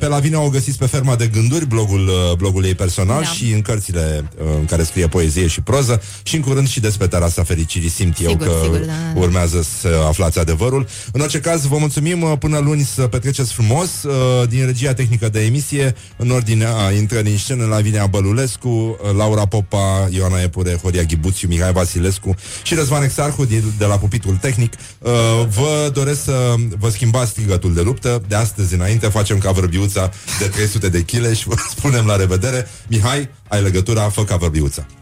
pe 0.00 0.05
Lavinia 0.06 0.40
o 0.40 0.48
găsiți 0.48 0.78
pe 0.78 0.86
Ferma 0.86 1.16
de 1.16 1.26
Gânduri, 1.26 1.66
blogul, 1.66 2.08
uh, 2.08 2.36
blogul 2.36 2.64
ei 2.64 2.74
personal 2.74 3.22
Da. 3.22 3.28
și 3.28 3.52
în 3.52 3.62
cărțile 3.62 4.30
uh, 4.38 4.46
în 4.58 4.64
care 4.64 4.82
scrie 4.82 5.06
poezie 5.06 5.46
și 5.46 5.60
proză 5.60 6.02
și 6.22 6.34
în 6.36 6.40
curând 6.42 6.68
și 6.68 6.80
despre 6.80 7.06
terasa 7.06 7.42
fericirii 7.42 7.88
simt 7.90 8.20
eu 8.20 8.28
Sigur, 8.28 8.46
că 8.46 8.52
sigur, 8.62 8.78
da, 8.78 8.92
da. 9.14 9.20
urmează 9.20 9.62
să 9.80 9.88
aflați 10.08 10.38
adevărul. 10.38 10.86
În 11.12 11.20
orice 11.20 11.40
caz, 11.40 11.64
vă 11.66 11.76
mulțumim 11.78 12.22
uh, 12.22 12.32
până 12.38 12.58
luni 12.58 12.82
să 12.94 13.02
petreceți 13.02 13.52
frumos 13.52 14.02
uh, 14.02 14.48
din 14.48 14.64
regia 14.66 14.92
tehnică 14.94 15.28
de 15.28 15.40
emisie 15.44 15.94
în 16.16 16.30
ordinea 16.30 16.90
intrării 16.96 17.32
în 17.32 17.38
scenă 17.38 17.64
Lavinia 17.64 18.06
Bălulescu, 18.06 18.68
uh, 18.68 19.16
Laura 19.16 19.46
Popa, 19.46 20.08
Ioana 20.10 20.40
Epure, 20.40 20.78
Horia 20.82 21.02
Ghibuțiu, 21.02 21.48
Mihai 21.48 21.72
Vasilescu 21.72 22.34
și 22.62 22.74
Răzvan 22.74 23.02
Exarhu 23.02 23.44
din, 23.44 23.62
de 23.78 23.84
la 23.84 23.96
pupitul 23.98 24.36
tehnic. 24.40 24.72
Uh, 24.98 25.12
Vă 25.48 25.90
doresc 25.92 26.22
să 26.24 26.54
vă 26.78 26.88
schimbați 26.90 27.30
strigătul 27.30 27.74
de 27.74 27.80
luptă. 27.80 28.22
De 28.28 28.34
astăzi 28.34 28.74
înainte 28.74 29.06
facem 29.06 29.38
ca 29.38 29.52
vrăbiuța 29.96 30.10
de 30.38 30.48
300 30.48 30.88
de 30.88 31.02
kg 31.02 31.34
și 31.34 31.48
vă 31.48 31.54
spunem 31.76 32.06
la 32.06 32.16
revedere. 32.16 32.68
Mihai, 32.86 33.28
ai 33.48 33.62
legătura, 33.62 34.08
fă 34.08 34.24
ca 34.24 34.36
vrăbiuța. 34.36 34.86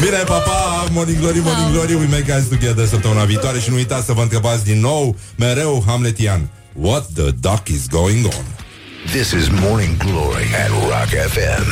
Bine, 0.00 0.16
papa, 0.26 0.88
Morning 0.90 1.18
Glory, 1.18 1.38
Morning 1.38 1.72
Glory 1.72 1.94
We 1.94 2.06
make 2.06 2.32
guys 2.32 2.48
together 2.48 2.86
săptămâna 2.86 3.24
viitoare 3.24 3.58
Și 3.58 3.70
nu 3.70 3.76
uitați 3.76 4.06
să 4.06 4.12
vă 4.12 4.22
întrebați 4.22 4.64
din 4.64 4.80
nou 4.80 5.16
Mereu 5.36 5.82
Hamletian 5.86 6.50
What 6.72 7.06
the 7.14 7.30
duck 7.30 7.68
is 7.68 7.86
going 7.88 8.24
on? 8.24 8.44
This 9.06 9.30
is 9.30 9.48
Morning 9.48 9.96
Glory 9.96 10.46
at 10.64 10.68
Rock 10.68 11.08
FM. 11.32 11.66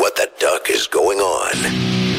What 0.00 0.12
the 0.14 0.28
duck 0.38 0.62
is 0.76 0.88
going 0.90 1.20
on? 1.20 2.09